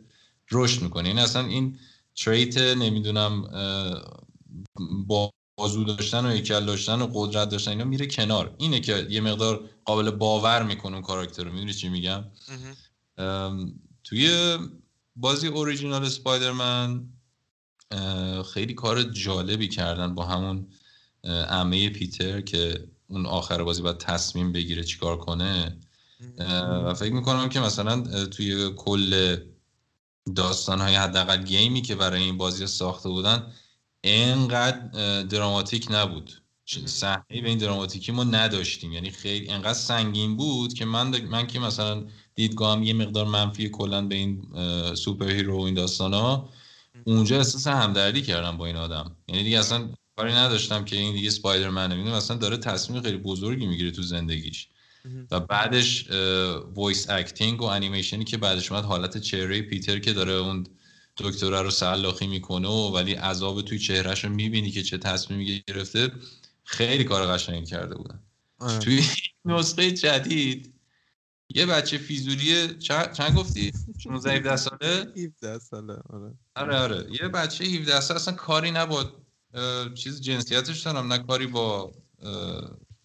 رشد 0.51 0.81
می‌کنه. 0.81 1.09
این 1.09 1.19
اصلا 1.19 1.45
این 1.45 1.79
تریت 2.15 2.57
نمی‌دونم 2.57 3.41
با 5.07 5.31
بازو 5.57 5.83
داشتن 5.83 6.25
و 6.25 6.29
هیکل 6.29 6.65
داشتن 6.65 7.01
و 7.01 7.09
قدرت 7.13 7.49
داشتن 7.49 7.71
اینا 7.71 7.83
میره 7.83 8.07
کنار. 8.07 8.55
اینه 8.57 8.79
که 8.79 9.07
یه 9.09 9.21
مقدار 9.21 9.69
قابل 9.85 10.11
باور 10.11 10.63
می‌کنه 10.63 10.93
اون 10.93 11.01
کاراکتر 11.01 11.43
رو. 11.43 11.51
می‌دونی 11.51 11.73
چی 11.73 11.89
میگم؟ 11.89 12.23
توی 14.03 14.57
بازی 15.15 15.47
اوریجینال 15.47 16.09
سپایدرمن 16.09 17.09
خیلی 18.53 18.73
کار 18.73 19.03
جالبی 19.03 19.67
کردن 19.67 20.15
با 20.15 20.25
همون 20.25 20.67
عمه 21.49 21.89
پیتر 21.89 22.41
که 22.41 22.87
اون 23.07 23.25
آخر 23.25 23.63
بازی 23.63 23.81
باید 23.81 23.97
تصمیم 23.97 24.51
بگیره 24.51 24.83
چیکار 24.83 25.17
کنه. 25.17 25.77
و 26.85 26.93
فکر 26.93 27.13
می‌کنم 27.13 27.49
که 27.49 27.59
مثلا 27.59 28.25
توی 28.25 28.69
کل 28.75 29.37
داستان 30.35 30.81
های 30.81 30.95
حداقل 30.95 31.43
گیمی 31.43 31.81
که 31.81 31.95
برای 31.95 32.23
این 32.23 32.37
بازی 32.37 32.67
ساخته 32.67 33.09
بودن 33.09 33.51
انقدر 34.03 34.77
دراماتیک 35.23 35.87
نبود. 35.91 36.31
صحنه 36.85 37.41
به 37.41 37.49
این 37.49 37.57
دراماتیکی 37.57 38.11
ما 38.11 38.23
نداشتیم. 38.23 38.93
یعنی 38.93 39.09
خیلی 39.11 39.49
انقدر 39.49 39.73
سنگین 39.73 40.37
بود 40.37 40.73
که 40.73 40.85
من 40.85 41.21
من 41.21 41.47
که 41.47 41.59
مثلا 41.59 42.05
دیدگاهم 42.35 42.83
یه 42.83 42.93
مقدار 42.93 43.25
منفی 43.25 43.69
کلا 43.69 44.01
به 44.01 44.15
این 44.15 44.43
superhero 44.95 45.57
و 45.57 45.61
این 45.61 45.73
داستان 45.73 46.13
ها 46.13 46.49
اونجا 47.03 47.37
احساس 47.37 47.67
همدردی 47.67 48.21
کردم 48.21 48.57
با 48.57 48.65
این 48.65 48.75
آدم. 48.75 49.15
یعنی 49.27 49.43
دیگه 49.43 49.59
اصلا 49.59 49.89
کاری 50.17 50.33
نداشتم 50.33 50.85
که 50.85 50.95
این 50.95 51.13
دیگه 51.13 51.27
اسپایدرمنه 51.27 51.95
می‌دونم 51.95 52.15
اصلا 52.15 52.37
داره 52.37 52.57
تصمیم 52.57 53.01
خیلی 53.01 53.17
بزرگی 53.17 53.65
می‌گیره 53.65 53.91
تو 53.91 54.01
زندگیش. 54.01 54.67
و 55.31 55.39
بعدش 55.39 56.09
وایس 56.75 57.09
اکتینگ 57.09 57.61
و 57.61 57.65
انیمیشنی 57.65 58.23
که 58.23 58.37
بعدش 58.37 58.71
اومد 58.71 58.83
حالت 58.83 59.17
چهره 59.17 59.61
پیتر 59.61 59.99
که 59.99 60.13
داره 60.13 60.33
اون 60.33 60.67
دکتره 61.17 61.61
رو 61.61 61.71
سلاخی 61.71 62.27
می‌کنه 62.27 62.67
و 62.67 62.91
ولی 62.95 63.13
عذاب 63.13 63.61
توی 63.61 63.79
چهرهش 63.79 64.25
رو 64.25 64.29
می‌بینی 64.29 64.71
که 64.71 64.83
چه 64.83 64.97
تصمیمی 64.97 65.63
گرفته 65.67 66.11
خیلی 66.63 67.03
کار 67.03 67.25
قشنگی 67.27 67.65
کرده 67.65 67.95
بودن. 67.95 68.19
آه. 68.59 68.79
توی 68.79 69.03
نسخه 69.45 69.91
جدید 69.91 70.73
یه 71.49 71.65
بچه 71.65 71.97
فیزوری 71.97 72.77
چند, 72.77 73.35
گفتی؟ 73.37 73.71
16 74.03 74.31
17 74.31 74.55
ساله؟ 74.55 75.07
17 75.17 75.59
ساله 75.59 75.93
آره. 75.93 76.33
آره 76.55 76.77
آره. 76.77 77.07
یه 77.21 77.27
بچه 77.27 77.63
17 77.63 78.01
ساله 78.01 78.19
اصلا 78.19 78.33
کاری 78.33 78.71
نبود. 78.71 79.13
چیز 79.95 80.21
جنسیتش 80.21 80.81
دارم 80.81 81.13
نه 81.13 81.17
کاری 81.17 81.47
با 81.47 81.91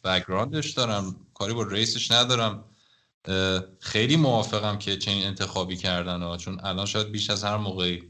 background 0.04 0.59
ش 0.59 0.70
دارم. 0.70 1.16
کاری 1.40 1.54
با 1.54 1.62
race 1.62 1.94
ش 1.94 2.10
ندارم. 2.10 2.64
خیلی 3.80 4.16
موافقم 4.16 4.78
که 4.78 4.96
چنین 4.96 5.26
انتخابی 5.26 5.76
کردن 5.76 6.22
ها. 6.22 6.36
چون 6.36 6.60
الان 6.64 6.86
شاید 6.86 7.12
بیش 7.12 7.30
از 7.30 7.44
هر 7.44 7.56
موقعی 7.56 8.02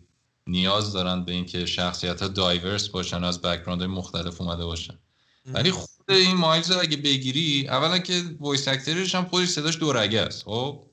نیاز 0.46 0.92
دارن 0.92 1.24
به 1.24 1.32
اینکه 1.32 1.66
شخصیت 1.66 2.22
ها 2.22 2.28
diverse 2.28 2.88
باشن 2.88 3.24
از 3.24 3.42
background 3.42 3.82
مختلف 3.82 4.40
اومده 4.40 4.64
باشن. 4.64 4.98
ولی 5.46 5.70
خود 5.70 6.10
این 6.10 6.36
مایلز 6.36 6.70
اگه 6.70 6.96
بگیری 6.96 7.68
اولا 7.68 7.98
که 7.98 8.22
voice 8.40 8.68
actor 8.68 9.01
ش 9.01 9.14
هم 9.14 9.24
خودش 9.24 9.48
صداش 9.48 9.78
دورگه 9.78 10.20
است. 10.20 10.44
خب؟ 10.44 10.86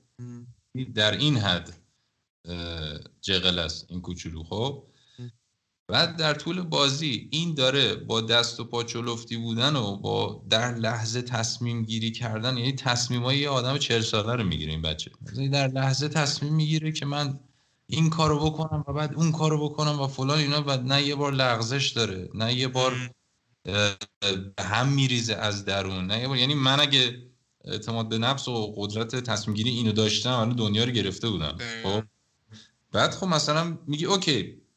در 0.94 1.16
این 1.16 1.36
حد 1.36 1.76
جغله 3.20 3.58
است 3.58 3.86
این 3.88 4.00
کوچولو. 4.00 4.42
خب؟ 4.44 4.84
بعد 5.88 6.16
در 6.16 6.34
طول 6.34 6.62
بازی 6.62 7.28
این 7.32 7.54
داره 7.54 7.94
با 7.94 8.20
دست 8.20 8.60
و 8.60 8.64
پا 8.64 8.84
چلفتی 8.84 9.36
بودن 9.36 9.76
و 9.76 9.96
با 9.96 10.44
در 10.50 10.74
لحظه 10.74 11.22
تصمیم 11.22 11.82
گیری 11.82 12.10
کردن 12.10 12.56
یعنی 12.56 12.72
تصمیم 12.72 13.22
های 13.22 13.38
یه 13.38 13.48
آدم 13.48 13.78
چهل 13.78 14.00
ساله 14.00 14.34
رو 14.34 14.44
می‌گیره 14.44 14.72
این 14.72 14.82
بچه. 14.82 15.10
در 15.52 15.68
لحظه 15.68 16.08
تصمیم 16.08 16.54
می‌گیره 16.54 16.92
که 16.92 17.06
من 17.06 17.40
این 17.86 18.10
کارو 18.10 18.50
بکنم 18.50 18.84
و 18.88 18.92
بعد 18.92 19.14
اون 19.14 19.32
کارو 19.32 19.68
بکنم 19.68 20.00
و 20.00 20.06
فلان 20.06 20.38
اینا 20.38 20.60
بعد 20.60 20.80
نه 20.80 21.02
یه 21.02 21.14
بار 21.14 21.32
لغزش 21.32 21.88
داره 21.88 22.28
نه 22.34 22.54
یه 22.54 22.68
بار 22.68 23.10
هم 24.60 24.88
میریزه 24.88 25.34
از 25.34 25.64
درون 25.64 26.06
نه 26.06 26.20
یه 26.20 26.28
بار. 26.28 26.36
یعنی 26.36 26.54
من 26.54 26.80
اگه 26.80 27.22
اعتماد 27.64 28.08
به 28.08 28.18
نفس 28.18 28.48
و 28.48 28.74
قدرت 28.76 29.16
تصمیم 29.16 29.56
گیری 29.56 29.70
اینو 29.70 29.92
داشتم 29.92 30.32
الان 30.32 30.56
دنیا 30.56 30.84
رو 30.84 30.90
گرفته 30.90 31.28
بودم. 31.28 31.58
خب؟ 31.82 32.02
بعد 32.92 33.10
خب 33.10 33.26
مثلا 33.26 33.78
میگی 33.86 34.04
اوکی 34.04 34.67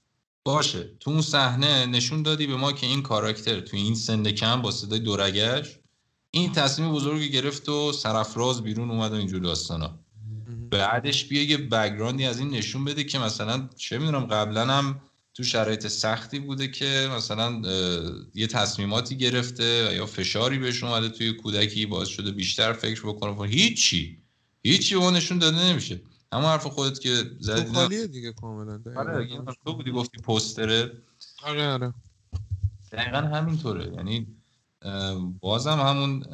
باشه. 0.43 0.89
تو 0.99 1.11
اون 1.11 1.21
صحنه 1.21 1.85
نشون 1.85 2.23
دادی 2.23 2.47
به 2.47 2.55
ما 2.55 2.71
که 2.71 2.87
این 2.87 3.01
کاراکتر 3.01 3.59
تو 3.59 3.77
این 3.77 3.95
سن 3.95 4.31
کم 4.31 4.61
با 4.61 4.71
صدای 4.71 4.99
دورگش 4.99 5.79
این 6.31 6.51
تصمیم 6.51 6.91
بزرگی 6.91 7.29
گرفت 7.29 7.69
و 7.69 7.91
سرفراز 7.91 8.63
بیرون 8.63 8.91
اومد 8.91 9.11
و 9.11 9.15
اینجور 9.15 9.41
داستانا. 9.41 9.99
بعدش 10.71 11.25
بیا 11.25 11.43
یه 11.43 11.57
بگراندی 11.57 12.25
از 12.25 12.39
این 12.39 12.49
نشون 12.49 12.85
بده 12.85 13.03
که 13.03 13.19
مثلا 13.19 13.69
چه 13.77 13.97
می‌دونم 13.97 14.25
قبلا 14.25 14.65
هم 14.65 15.01
تو 15.33 15.43
شرایط 15.43 15.87
سختی 15.87 16.39
بوده 16.39 16.67
که 16.67 17.09
مثلا 17.17 17.61
یه 18.35 18.47
تصمیماتی 18.47 19.17
گرفته 19.17 19.91
یا 19.95 20.05
فشاری 20.05 20.57
بهش 20.57 20.83
اومده 20.83 21.09
توی 21.09 21.33
کودکی 21.33 21.85
باعث 21.85 22.07
شده 22.07 22.31
بیشتر 22.31 22.73
فکر 22.73 23.01
بکنه. 23.01 23.47
هیچی. 23.47 24.17
هیچی 24.63 24.95
اون 24.95 25.15
نشون 25.15 25.39
داده 25.39 25.63
نمیشه. 25.63 26.01
اما 26.32 26.49
حرف 26.49 26.67
خودت 26.67 26.99
که 26.99 27.23
زدی 27.39 27.73
خالیه 27.73 28.07
دیگه 28.07 28.34
کاملا 28.34 28.82
آره 28.95 29.27
تو 29.65 29.73
بودی 29.73 29.91
گفتی 29.91 30.21
پوستره. 30.21 30.91
آره 31.43 31.67
آره. 31.67 31.93
دقیقا 32.91 33.17
همینطوره. 33.17 33.93
یعنی 33.95 34.27
بازم 35.39 35.79
همون 35.79 36.25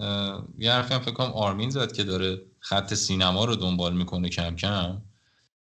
یه 0.58 0.72
حرفی 0.72 0.94
هم 0.94 1.00
فکر 1.00 1.14
کنم 1.14 1.32
آرمین 1.32 1.70
زد 1.70 1.92
که 1.92 2.04
داره 2.04 2.42
خط 2.60 2.94
سینما 2.94 3.46
رو 3.46 3.56
دنبال 3.56 3.98
می‌کنه 3.98 4.30
کم 4.30 4.56
کم. 4.56 5.02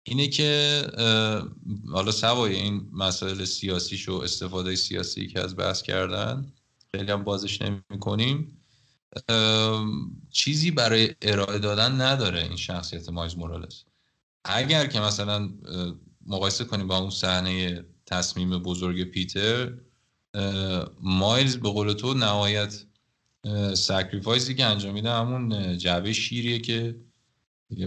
اینه 0.04 0.28
که 0.28 0.82
حالا 1.92 2.12
سوای 2.12 2.56
این 2.56 2.90
مسائل 2.94 3.46
سیاسیش 3.46 4.10
و 4.10 4.14
استفاده 4.14 4.76
سیاسی 4.76 5.28
که 5.28 5.42
از 5.42 5.56
بحث 5.56 5.82
کردن 5.82 6.54
خیلی 6.92 7.12
هم 7.12 7.24
بازش 7.24 7.62
نمی 7.62 8.00
کنیم 8.00 8.58
چیزی 10.32 10.72
برای 10.72 11.16
ارائه 11.22 11.60
دادن 11.60 12.02
نداره 12.02 12.44
این 12.44 12.56
شخصیت 12.56 13.10
مایز 13.10 13.38
مورالس 13.38 13.84
اگر 14.46 14.88
که 14.88 15.00
مثلا 15.00 15.50
مقایسه 16.26 16.64
کنیم 16.64 16.88
با 16.88 16.98
اون 16.98 17.10
صحنه 17.10 17.84
تصمیم 18.06 18.60
بزرگ 18.60 19.04
پیتر 19.04 19.74
مایلز 21.02 21.58
به 21.58 21.70
قول 21.70 21.94
تو 21.94 22.14
نهایت 22.14 22.86
sacrifice 23.74 24.48
ی 24.48 24.56
که 24.56 24.66
انجام 24.66 24.94
میده 24.94 25.12
همون 25.12 25.78
جعبه 25.78 26.14
شیریه 26.14 26.60
که 26.60 26.96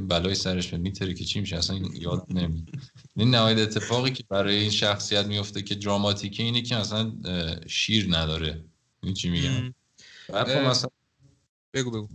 بالای 0.08 0.34
سرش 0.34 0.74
می‌پره 0.74 1.14
که 1.14 1.24
چی 1.24 1.40
میشه 1.40 1.56
اصلا 1.56 1.76
یاد 1.76 2.26
نمیاد. 2.30 2.68
این 3.16 3.30
نهایت 3.30 3.58
اتفاقی 3.58 4.10
که 4.10 4.24
برای 4.28 4.56
این 4.56 4.70
شخصیت 4.70 5.26
میفته 5.26 5.62
که 5.62 5.74
دراماتیکه 5.74 6.42
اینه 6.42 6.62
که 6.62 6.76
مثلا 6.76 7.12
شیر 7.66 8.06
نداره. 8.16 8.64
این 9.02 9.14
چی 9.14 9.30
میگم؟ 9.30 9.74
بعد 10.28 10.48
خب 10.48 10.68
مثلا 10.68 10.90
بگو 11.74 11.90
بگو. 11.90 12.08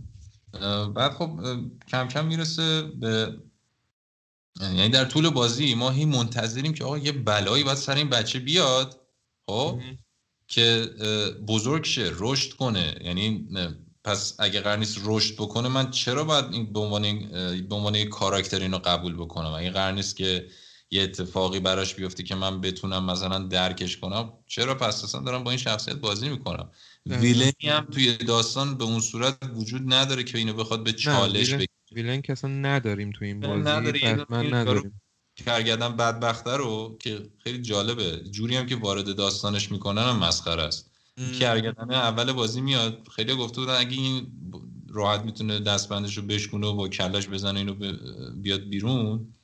بعد 0.92 1.12
خب 1.12 1.40
کم 1.88 2.08
کم 2.08 2.26
می‌رسه 2.26 2.82
به 2.82 3.38
یعنی 4.60 4.88
در 4.88 5.04
طول 5.04 5.30
بازی 5.30 5.74
ما 5.74 5.90
هی 5.90 6.04
منتظریم 6.04 6.72
که 6.72 6.84
آقا 6.84 6.98
یه 6.98 7.12
بلایی 7.12 7.64
باید 7.64 7.78
سر 7.78 7.94
این 7.94 8.10
بچه 8.10 8.38
بیاد 8.38 9.00
خب؟ 9.46 9.80
که 10.48 10.90
بزرگ 11.48 11.84
شه 11.84 12.10
رشد 12.18 12.52
کنه. 12.52 12.94
یعنی 13.04 13.48
پس 14.04 14.36
اگه 14.38 14.60
قرار 14.60 14.78
نیست 14.78 15.00
رشد 15.04 15.34
بکنه 15.34 15.68
من 15.68 15.90
چرا 15.90 16.24
باید 16.24 16.44
این 16.52 16.72
به 16.72 16.80
عنوان 16.80 17.02
به 17.68 17.74
عنوان 17.74 18.04
کاراکتر 18.04 18.60
اینو 18.60 18.78
قبول 18.78 19.14
بکنم؟ 19.14 19.52
اگه 19.52 19.70
قرار 19.70 19.92
نیست 19.92 20.16
که 20.16 20.46
یه 20.90 21.02
اتفاقی 21.02 21.60
براش 21.60 21.94
بیفته 21.94 22.22
که 22.22 22.34
من 22.34 22.60
بتونم 22.60 23.04
مثلا 23.04 23.38
درکش 23.38 23.96
کنم 23.96 24.32
چرا 24.46 24.74
پس 24.74 25.04
اصلا 25.04 25.20
دارم 25.20 25.44
با 25.44 25.50
این 25.50 25.58
شخصیت 25.58 25.96
بازی 25.96 26.28
می‌کنم؟ 26.28 26.70
ویلنی 27.06 27.52
هم 27.64 27.86
توی 27.90 28.16
داستان 28.16 28.78
به 28.78 28.84
اون 28.84 29.00
صورت 29.00 29.38
وجود 29.54 29.94
نداره 29.94 30.24
که 30.24 30.38
اینو 30.38 30.52
بخواد 30.52 30.84
به 30.84 30.92
چالش 30.92 31.54
بگیره. 31.54 31.68
ویلن 31.92 32.22
که 32.22 32.32
اصلا 32.32 32.50
نداریم 32.50 33.10
تو 33.10 33.24
این 33.24 33.40
بازی 33.40 33.62
نداریم. 33.62 34.26
نداریم. 34.30 35.00
کرگردن 35.36 35.96
بدبخته 35.96 36.50
رو 36.50 36.96
که 37.00 37.30
خیلی 37.44 37.62
جالبه. 37.62 38.16
جوری 38.30 38.56
هم 38.56 38.66
که 38.66 38.76
وارد 38.76 39.16
داستانش 39.16 39.72
می‌کنن 39.72 40.02
هم 40.02 40.18
مسخره 40.18 40.62
است. 40.62 40.90
کرگردن 41.40 41.90
اول 41.90 42.32
بازی 42.32 42.60
میاد 42.60 43.08
خیلی 43.16 43.34
گفته 43.34 43.60
بودن 43.60 43.74
اگه 43.74 43.96
این 43.96 44.32
راحت 44.88 45.20
می‌تونه 45.20 45.60
دستبندش 45.60 46.16
رو 46.16 46.22
بشکونه 46.22 46.66
و 46.66 46.74
با 46.74 46.88
کلش 46.88 47.28
بزنه 47.28 47.58
اینو 47.58 47.74
بیاد 48.34 48.60
بیرون 48.60 49.34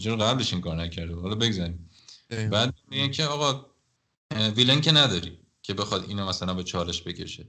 چرا 0.00 0.16
قبلش 0.16 0.52
این 0.52 0.62
کار 0.62 0.76
نکرده؟ 0.76 1.14
حالا 1.14 1.34
بگذاریم. 1.34 1.90
بعد 2.50 2.74
میگن 2.88 3.10
که 3.10 3.24
آقا 3.24 3.66
ویلن 4.56 4.80
که 4.80 4.92
نداری 4.92 5.38
که 5.62 5.74
بخواد 5.74 6.04
اینو 6.08 6.28
مثلا 6.28 6.54
به 6.54 6.62
چالش 6.62 7.02
بکشه. 7.02 7.48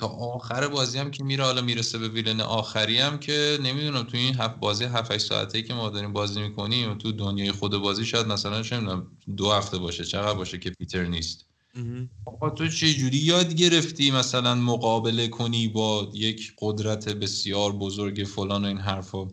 تا 0.00 0.06
آخر 0.06 0.68
بازی 0.68 0.98
هم 0.98 1.10
که 1.10 1.24
میره 1.24 1.44
حالا 1.44 1.62
می‌رسه 1.62 1.98
به 1.98 2.08
ویلن 2.08 2.40
آخری 2.40 2.98
هم 2.98 3.18
که 3.18 3.58
نمی‌دونم 3.62 4.02
تو 4.02 4.16
این 4.16 4.34
هفت 4.34 4.60
بازی 4.60 4.84
7 4.84 5.12
8 5.12 5.26
ساعته 5.26 5.62
که 5.62 5.74
ما 5.74 5.90
داریم 5.90 6.12
بازی 6.12 6.40
می‌کنیم 6.40 6.98
تو 6.98 7.12
دنیای 7.12 7.52
خود 7.52 7.76
بازی 7.76 8.06
شاید 8.06 8.26
مثلا 8.26 8.62
چه 8.62 8.80
دو 9.36 9.52
هفته 9.52 9.78
باشه 9.78 10.04
چقدر 10.04 10.34
باشه 10.34 10.58
که 10.58 10.70
پیتر 10.70 11.04
نیست. 11.04 11.44
آقا 12.24 12.50
تو 12.50 12.68
چه 12.68 12.94
جوری 12.94 13.18
یاد 13.18 13.54
گرفتی 13.54 14.10
مثلا 14.10 14.54
مقابله 14.54 15.28
کنی 15.28 15.68
با 15.68 16.10
یک 16.14 16.52
قدرت 16.58 17.08
بسیار 17.08 17.72
بزرگ 17.72 18.24
فلان 18.24 18.64
و 18.64 18.68
این 18.68 18.78
حرفا؟ 18.78 19.28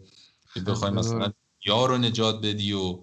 که 0.53 0.59
بخوای 0.59 0.91
مثلا 0.91 1.33
یار 1.65 1.89
رو 1.89 1.97
نجات 1.97 2.41
بدی 2.41 2.73
و 2.73 2.99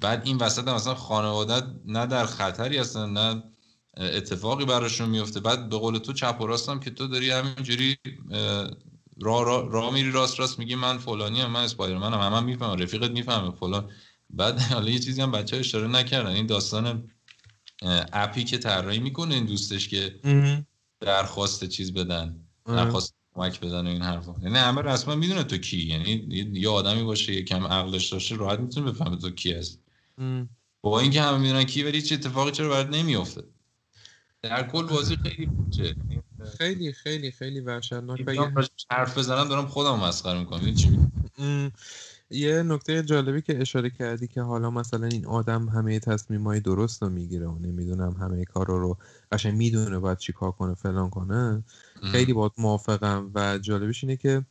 بعد 0.00 0.22
این 0.24 0.36
وسط 0.36 0.68
مثلا 0.68 0.94
خانوادت 0.94 1.64
نه 1.86 2.06
در 2.06 2.26
خطری 2.26 2.78
هستن 2.78 3.10
نه 3.10 3.42
اتفاقی 3.96 4.64
براشون 4.64 5.08
میفته. 5.08 5.40
بعد 5.40 5.68
به 5.68 5.76
قول 5.76 5.98
تو 5.98 6.12
چپ 6.12 6.40
و 6.40 6.46
راستم 6.46 6.80
که 6.80 6.90
تو 6.90 7.06
داری 7.06 7.30
همینجوری 7.30 7.96
را, 9.20 9.42
را, 9.42 9.68
را 9.68 9.90
میری 9.90 10.10
راست 10.10 10.40
راست 10.40 10.58
میگی 10.58 10.74
من 10.74 10.98
فلانی 10.98 11.40
هم 11.40 11.50
من 11.50 11.64
اسپایدرمنم 11.64 12.20
هم, 12.20 12.32
هم 12.32 12.44
می‌فهمم 12.44 12.78
رفیقت 12.78 13.10
می‌فهمه 13.10 13.50
فلان. 13.50 13.90
بعد 14.30 14.60
حالا 14.72 14.90
یه 14.90 14.98
چیزی 14.98 15.22
هم 15.22 15.32
بچه 15.32 15.56
اشاره 15.56 15.88
نکردن. 15.88 16.30
این 16.30 16.46
داستان 16.46 17.10
اپی 18.12 18.44
که 18.44 18.58
طراحی 18.58 18.98
می‌کنه 18.98 19.34
این 19.34 19.44
دوستش 19.44 19.88
که 19.88 20.20
درخواست 21.00 21.64
چیز 21.64 21.92
بدن 21.92 22.36
درخواست 22.66 23.14
کمک 23.34 23.60
بدن 23.60 23.86
و 23.86 23.90
این 23.90 24.02
حرفا. 24.02 24.34
یعنی 24.42 24.58
همه 24.58 24.82
رسما 24.82 25.14
می‌دونه 25.14 25.42
تو 25.44 25.58
کی. 25.58 25.82
یعنی 25.86 26.26
یه 26.52 26.68
آدمی 26.68 27.02
باشه 27.02 27.32
یکم 27.32 27.66
عقلش 27.66 28.08
داشته 28.12 28.36
راحت 28.36 28.60
می‌تونه 28.60 28.90
بفهمه 28.90 29.16
تو 29.16 29.30
کی 29.30 29.52
هست 29.52 29.80
با 30.82 31.00
اینکه 31.00 31.22
همه 31.22 31.38
می‌دونن 31.38 31.64
کی 31.64 31.82
ولی 31.82 32.02
چه 32.02 32.14
اتفاقی 32.14 32.50
چرا 32.50 32.68
برات 32.68 32.88
نمیافته. 32.88 33.42
در 34.42 34.68
کل 34.68 34.86
بازی 34.86 35.16
خیلی 35.16 35.46
بوده 35.46 35.94
خیلی 36.58 36.92
خیلی 36.92 37.30
خیلی 37.30 37.60
وحشتناک. 37.60 38.20
حرف 38.90 39.18
بزنم 39.18 39.48
دارم 39.48 39.66
خودم 39.66 39.98
مسخره 39.98 40.38
می‌کنم 40.38 40.74
چی 40.74 40.98
یه 42.30 42.62
نکته 42.62 43.02
جالبی 43.02 43.42
که 43.42 43.60
اشاره 43.60 43.90
کردی 43.90 44.26
که 44.26 44.42
حالا 44.42 44.70
مثلا 44.70 45.06
این 45.06 45.26
آدم 45.26 45.68
همه 45.68 45.98
تصمیم 45.98 46.46
های 46.46 46.60
درست 46.60 47.02
رو 47.02 47.08
می‌گیره 47.08 47.46
و 47.46 47.58
نمی‌دونم 47.58 48.12
همه 48.12 48.44
کار 48.44 48.66
رو 48.66 48.98
قشنگ 49.32 49.54
می‌دونه 49.54 49.98
باید 49.98 50.18
چی 50.18 50.32
کار 50.32 50.52
کنه 50.52 50.74
فلان 50.74 51.10
کنه. 51.10 51.64
خیلی 52.02 52.32
باید 52.32 52.52
موافقم 52.58 53.30
و 53.34 53.58
جالبش 53.58 54.04
اینه 54.04 54.16
که 54.16 54.44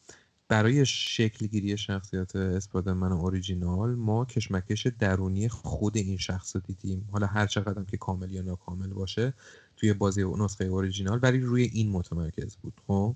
برای 0.47 0.85
شکلگیری 0.85 1.77
شخصیت 1.77 2.35
اسپایدرمن 2.35 3.11
اوریجینال 3.11 3.95
ما 3.95 4.25
کشمکش 4.25 4.87
درونی 4.87 5.49
خود 5.49 5.97
این 5.97 6.17
شخص 6.17 6.55
رو 6.55 6.61
دیدیم. 6.61 7.09
حالا 7.11 7.27
هر 7.27 7.47
چقدر 7.47 7.83
که 7.83 7.97
کامل 7.97 8.31
یا 8.31 8.41
ناکامل 8.41 8.87
باشه 8.87 9.33
توی 9.81 9.93
بازی 9.93 10.23
نسخه 10.23 10.65
اوریجینال 10.65 11.19
ولی 11.21 11.39
روی 11.39 11.63
این 11.63 11.89
متمرکز 11.89 12.55
بود 12.55 12.73
خب؟ 12.87 13.15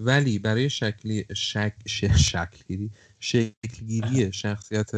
ولی 0.00 0.38
برای 0.38 0.70
شکلی 0.70 1.24
شک 1.36 1.74
شکلگیری 1.86 2.90
شکلگیری 3.18 4.32
شخصیت 4.32 4.90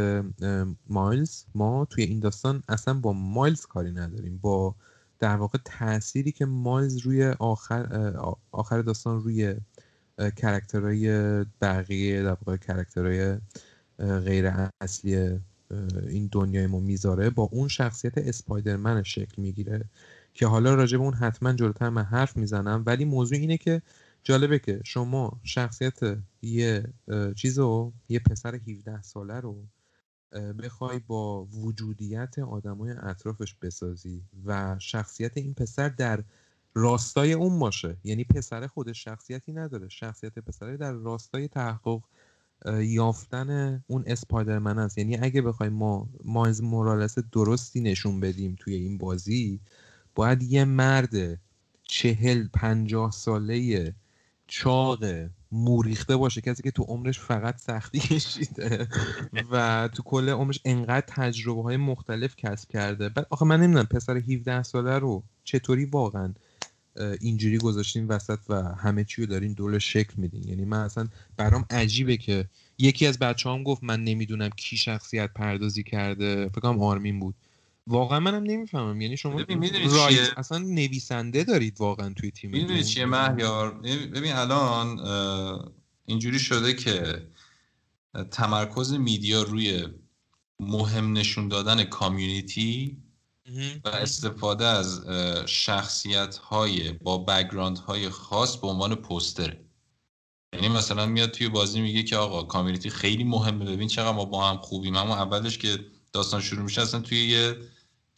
مایلز 0.89 1.45
ما 1.55 1.85
توی 1.85 2.05
این 2.05 2.21
داستان 2.21 2.63
اصلا 2.69 2.95
با 2.95 3.13
مایلز 3.13 3.67
کاری 3.67 3.93
نداریم. 3.93 4.39
با 4.39 4.75
در 5.19 5.37
واقع 5.37 5.59
تأثیری 5.65 6.33
که 6.33 6.47
مایلز 6.47 6.99
روی 6.99 7.25
آخر 7.25 8.17
آخر 8.53 8.83
داستان 8.83 9.23
روی 9.23 9.55
character 10.19 10.92
های 10.92 11.09
بقیه 11.61 12.23
در 12.23 12.29
واقع 12.29 12.57
character 12.57 13.24
های 13.24 13.39
غیر 13.99 14.71
اصلی 14.81 15.41
این 16.09 16.29
دنیای 16.33 16.67
ما 16.67 16.81
می‌ذاره 16.81 17.31
با 17.31 17.43
اون 17.43 17.69
شخصیت 17.69 18.19
اسپایدرمن 18.19 19.03
شکل 19.03 19.43
می‌گیره. 19.43 19.85
که 20.35 20.47
حالا 20.47 20.75
راجع 20.75 20.99
به 20.99 21.05
اون 21.05 21.15
حتما 21.15 21.53
جلوتر 21.53 21.89
من 21.89 22.03
حرف 22.03 22.37
می‌زنم 22.37 22.83
ولی 22.87 23.05
موضوع 23.05 23.39
اینه 23.39 23.57
که 23.57 23.83
جالبه 24.25 24.59
که 24.59 24.81
شما 24.85 25.41
شخصیت 25.43 26.01
یه 26.43 26.85
چیز 27.37 27.59
رو 27.59 27.93
یه 28.09 28.19
پسر 28.19 28.55
17 28.55 29.03
ساله 29.03 29.41
رو 29.41 29.65
بخوای 30.59 30.99
با 30.99 31.45
وجودیت 31.45 32.39
آدمای 32.39 32.91
اطرافش 32.91 33.55
بسازی 33.63 34.23
و 34.45 34.77
شخصیت 34.79 35.37
این 35.37 35.55
پسر 35.55 35.89
در 35.89 36.25
راستای 36.75 37.33
اون 37.33 37.59
باشه. 37.59 37.97
یعنی 38.05 38.25
پسر 38.25 38.67
خودش 38.67 39.05
شخصیتی 39.05 39.53
نداره. 39.53 39.89
شخصیت 39.89 40.39
پسره 40.39 40.77
در 40.77 40.93
راستای 40.93 41.49
تحقق 41.49 42.03
یافتن 42.81 43.83
اون 43.87 44.05
اسپایدرمن 44.07 44.79
است. 44.79 44.99
یعنی 44.99 45.17
اگه 45.17 45.43
بخوای 45.43 45.69
ما 45.69 46.09
مایز 46.25 46.63
مورالس 46.63 47.19
درستی 47.19 47.81
نشون 47.81 48.21
بدیم 48.21 48.57
توی 48.59 48.75
این 48.75 48.99
بازی 48.99 49.61
باید 50.15 50.43
یه 50.43 50.65
مرد 50.65 51.41
چهل 51.83 52.49
پنجاه 52.55 53.11
ساله 53.11 53.95
چاق 54.47 55.05
موریخته 55.53 56.17
باشه 56.17 56.41
کسی 56.41 56.63
که 56.63 56.71
تو 56.71 56.83
عمرش 56.83 57.21
فقط 57.21 57.61
سختی 57.61 57.99
کشیده 58.09 58.89
و 59.51 59.89
تو 59.95 60.03
کل 60.03 60.29
عمرش 60.29 60.61
انقدر 60.65 61.07
تجربه 61.09 61.63
های 61.63 61.77
مختلف 61.77 62.37
کسب 62.37 62.69
کرده. 62.69 63.09
بعد 63.09 63.27
آخه 63.31 63.45
من 63.45 63.61
نمی‌دونم 63.61 63.87
پسر 63.87 64.17
17 64.17 64.63
ساله 64.63 64.99
رو 64.99 65.23
چطوری 65.45 65.85
واقعا 65.85 66.35
اینجوری 67.21 67.59
گذاشتین 67.59 68.07
وسط 68.07 68.39
و 68.49 68.63
همه 68.63 69.05
چی 69.05 69.23
رو 69.23 69.27
دارین 69.29 69.53
دور 69.53 69.79
شکل 69.79 70.15
میدین؟ 70.17 70.49
یعنی 70.49 70.65
من 70.65 70.79
اصلا 70.81 71.09
برام 71.37 71.65
عجیبه 71.71 72.17
که 72.17 72.49
یکی 72.79 73.07
از 73.07 73.19
بچه 73.19 73.51
هم 73.51 73.63
گفت 73.63 73.85
من 73.85 74.05
نمی‌دونم 74.05 74.51
کی 74.51 74.77
شخصیت 74.77 75.31
پردازی 75.33 75.83
کرده. 75.83 76.49
فکرم 76.49 76.83
آرمین 76.83 77.21
بود. 77.21 77.35
واقعا 77.87 78.21
منم 78.21 78.43
نمی‌فهمم. 78.43 79.01
یعنی 79.01 79.17
شما 79.17 79.41
رایت 79.91 80.39
اصلا 80.39 80.59
نویسنده 80.59 81.45
دارید 81.45 81.81
واقعا 81.81 82.15
توی 82.15 82.31
تیم 82.31 82.51
می‌دونید 82.51 82.85
چیه 82.85 83.07
مهیار؟ 83.07 83.75
ببین 84.15 84.33
الان 84.33 85.01
اینجوری 86.07 86.39
شده 86.39 86.75
که 86.75 87.27
تمرکز 88.31 88.93
میدیا 88.93 89.43
روی 89.43 89.87
مهم 90.61 91.13
نشون 91.13 91.49
دادن 91.49 91.85
کامیونیتی 91.85 92.97
و 93.85 93.89
استفاده 93.89 94.65
از 94.65 95.07
شخصیت 95.47 96.37
های 96.37 96.93
با 96.93 97.19
بگراند 97.19 97.79
های 97.79 98.09
خاص 98.09 98.57
به 98.57 98.67
عنوان 98.67 98.95
پوستره 98.95 99.65
یعنی 100.55 100.69
مثلا 100.69 101.07
میاد 101.07 101.31
توی 101.31 101.49
بازی 101.49 101.81
میگه 101.81 102.03
که 102.03 102.17
آقا 102.17 102.43
کامیونیتی 102.43 102.91
خیلی 102.91 103.25
مهمه. 103.25 103.65
ببین 103.65 103.89
چقدر 103.89 104.13
ما 104.13 104.25
با 104.25 104.49
هم 104.51 104.57
خوبیم. 104.57 104.97
اما 104.97 105.17
اولش 105.17 105.59
که 105.59 105.79
داستان 106.13 106.41
شروع 106.41 106.63
میشه 106.63 106.83
اصلا 106.83 107.01
توی 107.01 107.29
یه 107.29 107.57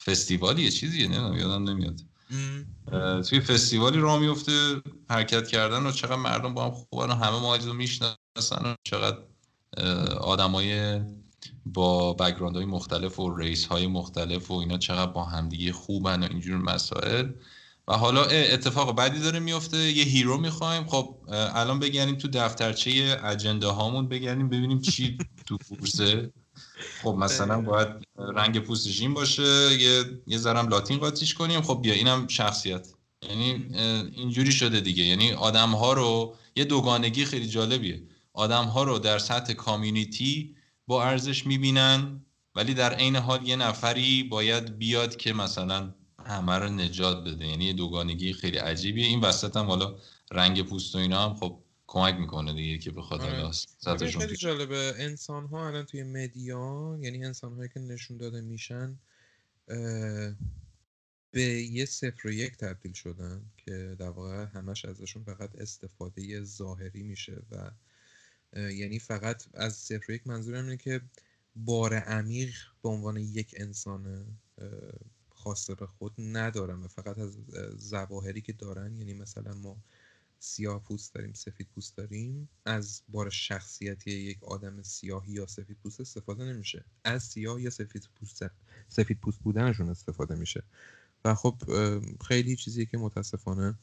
فستیوالی 0.07 0.63
یه 0.63 0.71
چیزیه 0.71 1.09
نمی‌دونم 1.09 1.39
یادم 1.39 1.71
نمیاد. 1.71 2.01
توی 3.23 3.41
فستیوالی 3.41 3.99
راه 3.99 4.19
میفته 4.19 4.83
حرکت 5.11 5.49
کردن 5.49 5.87
و 5.87 5.93
چقدر 5.93 6.17
مردم 6.17 6.55
با 6.55 6.65
هم 6.65 6.71
خوبن 6.71 7.11
و 7.11 7.15
همه 7.15 7.41
ماجد 7.41 7.67
رو 7.67 7.73
می‌شناسن 7.73 8.17
و 8.65 8.75
چقدر 8.85 9.19
آدمای 10.21 11.01
با 11.67 12.13
background 12.13 12.57
های 12.57 12.65
مختلف 12.65 13.21
و 13.21 13.37
race 13.37 13.67
های 13.67 13.87
مختلف 13.87 14.51
و 14.51 14.55
اینا 14.55 14.79
چقدر 14.79 15.11
با 15.11 15.25
همدیگه 15.25 15.73
خوبن 15.73 16.23
و 16.23 16.27
اینجور 16.31 16.57
مسائل. 16.57 17.33
و 17.89 17.93
حالا 17.97 18.25
اتفاق 18.25 18.97
بعدی 18.97 19.19
داره 19.19 19.39
میفته 19.39 19.79
یه 19.79 20.05
hero 20.05 20.39
می‌خوایم. 20.39 20.87
خب 20.87 21.17
الان 21.29 21.79
بگردیم 21.79 22.15
تو 22.15 22.29
دفترچه 22.29 23.21
agenda 23.25 23.67
هامون 23.67 24.09
بگردیم 24.09 24.49
ببینیم 24.49 24.81
چی 24.81 25.19
تو 25.47 25.59
بورسه 25.69 26.33
خب 27.03 27.15
مثلا 27.19 27.61
باید 27.61 27.89
رنگ 28.19 28.59
پوستش 28.59 29.01
این 29.01 29.15
باشه 29.15 29.43
یه 29.81 30.05
یه 30.27 30.39
ذرم 30.39 30.69
لاتین 30.69 30.99
قاطیش 30.99 31.35
کنیم. 31.35 31.63
خب 31.63 31.79
بیا 31.83 31.95
اینم 31.95 32.27
شخصیت. 32.29 32.89
یعنی 33.29 33.67
اینجوری 34.17 34.53
شده 34.53 34.81
دیگه. 34.81 35.05
یعنی 35.05 35.33
آدم 35.33 35.71
ها 35.71 35.93
رو 35.93 36.37
یه 36.57 36.65
دوگانگی 36.65 37.25
خیلی 37.25 37.49
جالبیه. 37.49 38.03
آدم 38.33 38.65
ها 38.65 38.83
رو 38.85 38.99
در 38.99 39.19
سطح 39.19 39.53
کامیونیتی 39.53 40.57
با 40.87 41.05
ارزش 41.05 41.47
می‌بینن 41.47 42.21
ولی 42.55 42.75
در 42.75 42.95
عین 42.95 43.17
حال 43.17 43.49
یه 43.49 43.57
نفری 43.57 44.23
باید 44.23 44.79
بیاد 44.79 45.17
که 45.17 45.33
مثلا 45.33 45.95
همه 46.27 46.59
رو 46.59 46.69
نجات 46.69 47.25
بده. 47.25 47.47
یعنی 47.47 47.65
یه 47.65 47.73
دوگانگی 47.73 48.33
خیلی 48.33 48.59
عجیبیه. 48.59 49.07
این 49.07 49.21
وسط 49.21 49.57
هم 49.57 49.67
حالا 49.67 49.95
رنگ 50.33 50.63
پوست 50.63 50.95
و 50.95 50.99
اینا 50.99 51.25
هم 51.29 51.35
خب 51.35 51.64
کمک 51.95 52.15
می‌کنه 52.15 52.55
دیگه 52.55 52.79
که 52.79 52.91
بخواد 52.91 53.21
آره. 53.21 53.51
خیلی 54.11 54.37
جالبه 54.37 54.95
انسان 54.99 55.47
ها 55.47 55.67
الان 55.67 55.85
توی 55.85 56.03
مدیا 56.03 56.99
یعنی 57.01 57.25
انسان 57.25 57.55
هایی 57.55 57.69
که 57.69 57.81
نشون 57.81 58.17
داده 58.17 58.41
میشن 58.41 58.99
به 61.31 61.43
یه 61.71 61.85
صفر 61.85 62.29
و 62.29 62.31
یک 62.31 62.57
تبدیل 62.57 62.93
شدن 62.93 63.43
که 63.57 63.97
در 63.99 64.09
واقع 64.09 64.45
همش 64.45 64.85
ازشون 64.85 65.25
فقط 65.25 65.57
استفاده 65.57 66.45
ظاهری 66.45 67.03
میشه 67.03 67.43
و 67.51 67.71
یعنی 68.57 68.99
فقط 68.99 69.45
از 69.55 69.77
صفر 69.77 70.13
و 70.13 70.15
یک 70.15 70.27
منظورم 70.27 70.65
اینه 70.65 70.77
که 70.77 71.01
بار 71.57 71.95
عمیق 71.95 72.55
به 72.83 72.89
عنوان 72.89 73.17
یک 73.17 73.55
انسان 73.59 74.27
خاصه 75.31 75.75
به 75.75 75.87
خود 75.87 76.13
ندارن 76.19 76.83
و 76.83 76.89
فقط 76.89 77.19
از 77.19 77.39
زواهری 77.77 78.41
که 78.41 78.53
دارن 78.53 78.97
یعنی 78.97 79.15
مثلا 79.15 79.55
ما 79.55 79.77
سیاه 80.45 80.83
پوست 80.83 81.15
داریم 81.15 81.33
سفید 81.33 81.69
پوست 81.75 81.97
داریم. 81.97 82.49
از 82.65 83.03
بار 83.09 83.31
شخصیتی 83.31 84.11
یک 84.11 84.45
آدم 84.45 84.83
سیاهی 84.83 85.33
یا 85.33 85.47
سفید 85.47 85.77
پوست 85.83 86.01
استفاده 86.01 86.45
نمیشه. 86.45 86.85
از 87.05 87.23
سیاه 87.23 87.63
یا 87.63 87.71
سفید 87.71 88.09
پوست 88.15 88.45
سفید 88.89 89.21
پوست 89.21 89.39
بودنشون 89.39 89.89
استفاده 89.89 90.35
میشه. 90.35 90.63
و 91.25 91.35
خب 91.35 91.55
خیلی 92.29 92.57
چیزی 92.57 92.87
که 92.87 92.99
متاسفانه 92.99 93.75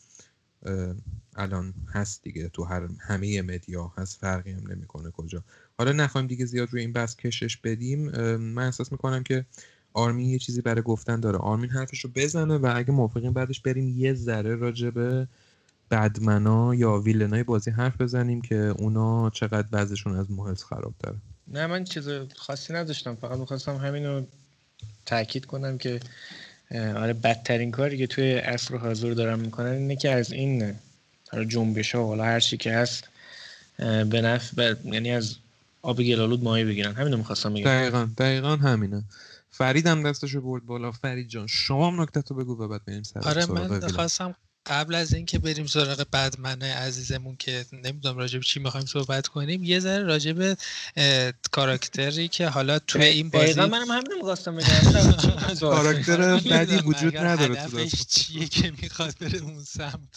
الان 1.36 1.74
هست 1.88 2.24
دیگه. 2.24 2.50
تو 2.50 2.64
هر 2.64 2.90
همه 3.00 3.42
مدیا 3.42 3.94
هست 3.98 4.18
فرقی 4.18 4.52
هم 4.52 4.72
نمی‌کنه 4.72 5.12
کجا. 5.12 5.44
حالا 5.78 5.92
نخوایم 5.92 6.28
دیگه 6.28 6.46
زیاد 6.46 6.70
روی 6.72 6.82
این 6.82 6.94
بحث 6.94 7.16
کشش 7.16 7.58
بدیم. 7.58 8.00
من 8.38 8.66
احساس 8.66 8.92
می‌کنم 8.92 9.24
که 9.24 9.46
آرمین 9.94 10.30
یه 10.30 10.40
چیزی 10.40 10.62
برای 10.62 10.82
گفتن 10.82 11.20
داره. 11.20 11.38
آرمین 11.38 11.70
حرفش 11.70 12.00
رو 12.00 12.12
بزنه 12.16 12.58
و 12.58 12.74
اگه 12.76 12.92
موافقین 12.92 13.34
بعدش 13.34 13.60
بریم 13.60 13.88
یه 13.88 14.14
ذره 14.14 14.56
راجبه 14.56 15.28
بدمنا 15.92 16.76
یا 16.76 17.00
ویلنای 17.00 17.44
بازی 17.44 17.72
حرف 17.72 18.02
بزنیم 18.02 18.42
که 18.42 18.56
اونا 18.56 19.30
چقدر 19.30 19.68
وضعشون 19.72 20.16
از 20.20 20.32
محلس 20.32 20.64
خراب 20.64 20.94
داره. 21.00 21.18
نه 21.48 21.68
من 21.68 21.84
چیز 21.84 22.10
خاصی 22.36 22.74
نداشتم. 22.74 23.16
فقط 23.16 23.38
می‌خواستم 23.38 23.76
همین 23.76 24.06
رو 24.06 24.28
تاکید 25.06 25.46
کنم 25.46 25.78
که 25.78 26.00
آره 26.72 27.14
بدترین 27.14 27.72
کاری 27.72 27.98
که 27.98 28.08
توی 28.08 28.34
عصر 28.34 28.78
حاضر 28.78 29.12
دارم 29.12 29.40
می‌کنن 29.40 29.72
اینه 29.72 29.96
که 29.96 30.12
از 30.12 30.32
این 30.32 30.74
جنبش 31.48 31.96
ها 31.96 32.08
حالا 32.08 32.24
هر 32.24 32.40
چی 32.40 32.58
که 32.58 32.74
هست 32.74 33.04
به 33.78 34.22
نفع 34.22 34.74
یعنی 34.86 35.12
از 35.12 35.36
آب 35.82 36.04
گلالود 36.04 36.44
ماهی 36.44 36.66
بگیرن. 36.66 36.94
همینو 36.94 37.18
می‌خواستم 37.18 37.54
بگم. 37.54 37.64
دقیقا 37.64 38.10
دقیقا 38.18 38.56
همینه. 38.56 39.04
فرید 39.52 39.88
هم 39.88 40.10
دستشو 40.10 40.42
برد 40.42 40.66
بالا. 40.66 40.92
فرید 40.92 41.28
جان 41.28 41.48
شما 41.48 41.92
هم 41.92 42.02
نکته 42.02 42.22
تو 42.22 42.36
بگو 42.36 42.64
و 42.64 42.68
بعد 42.68 42.86
بریم 42.86 43.04
سر 43.04 43.20
آره 43.20 43.46
من 43.46 43.80
خواستم 43.80 44.36
قبل 44.66 44.96
از 44.96 45.14
اینکه 45.14 45.40
بریم 45.40 45.66
سراغ 45.66 46.06
بدمنه 46.14 46.74
عزیزمون 46.74 47.36
که 47.36 47.66
نمی‌دونم 47.72 48.18
راجع 48.18 48.38
به 48.40 48.46
چی 48.46 48.60
می‌خوایم 48.60 48.86
صحبت 48.86 49.28
کنیم 49.28 49.64
یه 49.64 49.80
ذره 49.80 50.04
راجع 50.04 50.34
به 50.34 50.58
کاراکتری 51.52 52.28
که 52.28 52.48
حالا 52.48 52.80
توی 52.80 53.04
این 53.04 53.30
بازی 53.30 53.54
منم 53.54 53.92
همین 53.92 54.14
می‌خواستم 54.18 54.56
بگم. 54.56 54.68
کاراکتر 55.60 56.38
بدی 56.38 56.76
وجود 56.76 57.18
نداره 57.18 57.68
تو 57.68 57.86
چیه 58.10 58.48
که 58.48 58.74
می‌خواد 58.82 59.16
بره 59.22 59.40
اون 59.40 59.64
سمت؟ 59.64 60.16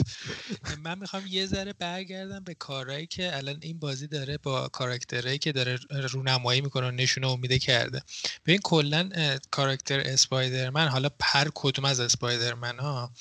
من 0.82 0.98
می‌خوام 0.98 1.22
یه 1.28 1.46
ذره 1.46 1.72
برگردم 1.72 2.44
به 2.44 2.54
کارهایی 2.54 3.06
که 3.06 3.36
الان 3.36 3.58
این 3.60 3.78
بازی 3.78 4.06
داره 4.06 4.38
با 4.38 4.68
کاراکترهایی 4.68 5.38
که 5.38 5.52
داره 5.52 5.78
رونمایی 5.90 6.60
می‌کنه 6.60 6.88
و 6.88 6.90
نشونه 6.90 7.26
امیده 7.26 7.58
کرده. 7.58 8.02
ببین 8.46 8.60
کلا 8.62 9.10
کاراکتر 9.50 10.00
اسپایدرمن 10.00 10.88
حالا 10.88 11.08
هر 11.22 11.48
کدوم 11.54 11.84
از 11.84 12.00
اسپایدرمن 12.00 12.78
ها 12.78 13.12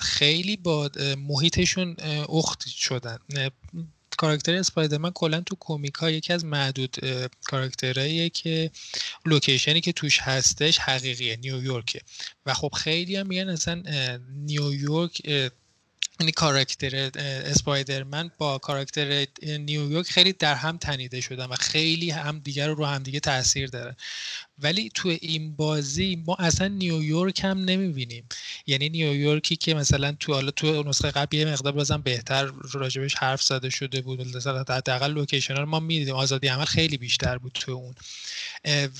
خیلی 0.00 0.29
خیلی 0.30 0.56
با 0.56 0.90
محیطشون 1.18 1.96
اخت 2.28 2.68
شدن. 2.68 3.18
character 4.16 4.54
اسپایدرمن 4.54 5.10
کلا 5.10 5.40
تو 5.40 5.54
comic 5.56 5.94
ها 5.94 6.10
یکی 6.10 6.32
از 6.32 6.44
معدود 6.44 6.96
character 7.44 8.02
هاییه 8.02 8.28
که 8.28 8.70
location 9.26 9.74
ی 9.74 9.80
که 9.80 9.92
توش 9.92 10.20
هستش 10.20 10.78
حقیقیه 10.78 11.36
نیویورکه 11.36 12.00
و 12.46 12.54
خب 12.54 12.70
خیلی 12.76 13.16
هم 13.16 13.26
میگن 13.26 13.48
اصلا 13.48 13.82
نیویورک 14.34 15.20
یعنی 16.20 16.32
character 16.32 17.10
اسپایدرمن 17.44 18.30
با 18.38 18.58
character 18.58 19.26
نیویورک 19.42 20.06
خیلی 20.06 20.32
در 20.32 20.54
هم 20.54 20.78
تنیده 20.78 21.20
شدن 21.20 21.46
و 21.46 21.54
خیلی 21.54 22.10
هم 22.10 22.38
دیگر 22.38 22.68
رو 22.68 22.74
رو 22.74 22.84
هم 22.84 23.02
دیگه 23.02 23.20
تاثیر 23.20 23.68
داره. 23.68 23.96
ولی 24.62 24.90
تو 24.94 25.08
این 25.20 25.56
بازی 25.56 26.22
ما 26.26 26.36
اصلا 26.38 26.68
نیویورک 26.68 27.40
هم 27.44 27.58
نمی‌بینیم. 27.58 28.24
یعنی 28.66 28.88
نیویورکی 28.88 29.56
که 29.56 29.74
مثلا 29.74 30.16
تو 30.20 30.32
حالا 30.32 30.50
تو 30.50 30.82
نسخه 30.82 31.10
قبل 31.10 31.36
یه 31.36 31.44
مقدار 31.44 31.72
بازم 31.72 32.02
بهتر 32.02 32.50
راجبش 32.72 33.14
حرف 33.14 33.42
زده 33.42 33.70
شده 33.70 34.00
بود. 34.00 34.36
حداقل 34.68 35.12
location 35.12 35.54
رو 35.54 35.66
ما 35.66 35.80
می‌دیدیم. 35.80 36.14
آزادی 36.14 36.48
عمل 36.48 36.64
خیلی 36.64 36.96
بیشتر 36.96 37.38
بود 37.38 37.52
تو 37.52 37.72
اون. 37.72 37.94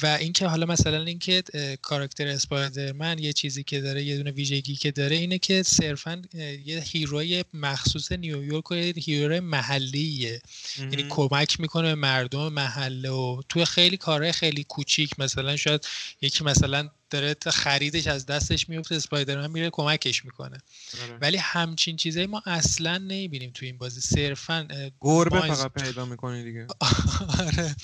و 0.03 0.07
اینکه 0.21 0.47
حالا 0.47 0.67
مثلا 0.67 1.05
اینکه 1.05 1.43
character 1.83 2.27
اسپایدرمن 2.27 3.19
یه 3.19 3.33
چیزی 3.33 3.63
که 3.63 3.81
داره 3.81 4.05
یه 4.05 4.17
دونه 4.17 4.31
ویژگی 4.31 4.77
که 4.77 4.91
داره 4.91 5.17
اینه 5.17 5.39
که 5.39 5.63
صرفا 5.63 6.23
یه 6.65 6.81
hero 6.81 7.32
ی 7.32 7.45
مخصوص 7.55 8.13
نیویورک 8.13 8.71
و 8.71 8.75
یه 8.75 8.95
hero 8.97 9.32
ی 9.32 9.41
محلیه. 9.41 10.43
یعنی 10.79 11.07
کمک 11.09 11.61
می‌کنه 11.61 11.89
به 11.89 11.95
مردم 11.95 12.53
محله 12.53 13.11
و 13.11 13.43
توی 13.49 13.65
خیلی 13.65 13.97
کارهای 13.97 14.33
خیلی 14.33 14.65
کوچیک 14.65 15.21
مثلا 15.21 15.50
شاید 15.57 15.87
یکی 16.23 16.45
مثلا 16.45 16.91
داره 17.11 17.37
خریدش 17.53 18.07
از 18.07 18.27
دستش 18.27 18.69
میفته 18.69 18.95
اسپایدرمن 18.95 19.51
میره 19.51 19.71
کمکش 19.71 20.25
می‌کنه. 20.25 20.59
آره. 21.03 21.19
ولی 21.21 21.37
همچین 21.37 21.97
چیزایی 21.97 22.27
ما 22.27 22.43
اصلا 22.47 22.99
نمی‌بینیم 22.99 23.51
تو 23.55 23.67
این 23.67 23.79
بازی. 23.79 24.01
صرفا 24.01 24.69
گربه 25.01 25.41
فقط 25.41 25.73
پیدا 25.73 26.05
می‌کنی 26.05 26.45
دیگه. 26.45 26.67
آره. 27.41 27.77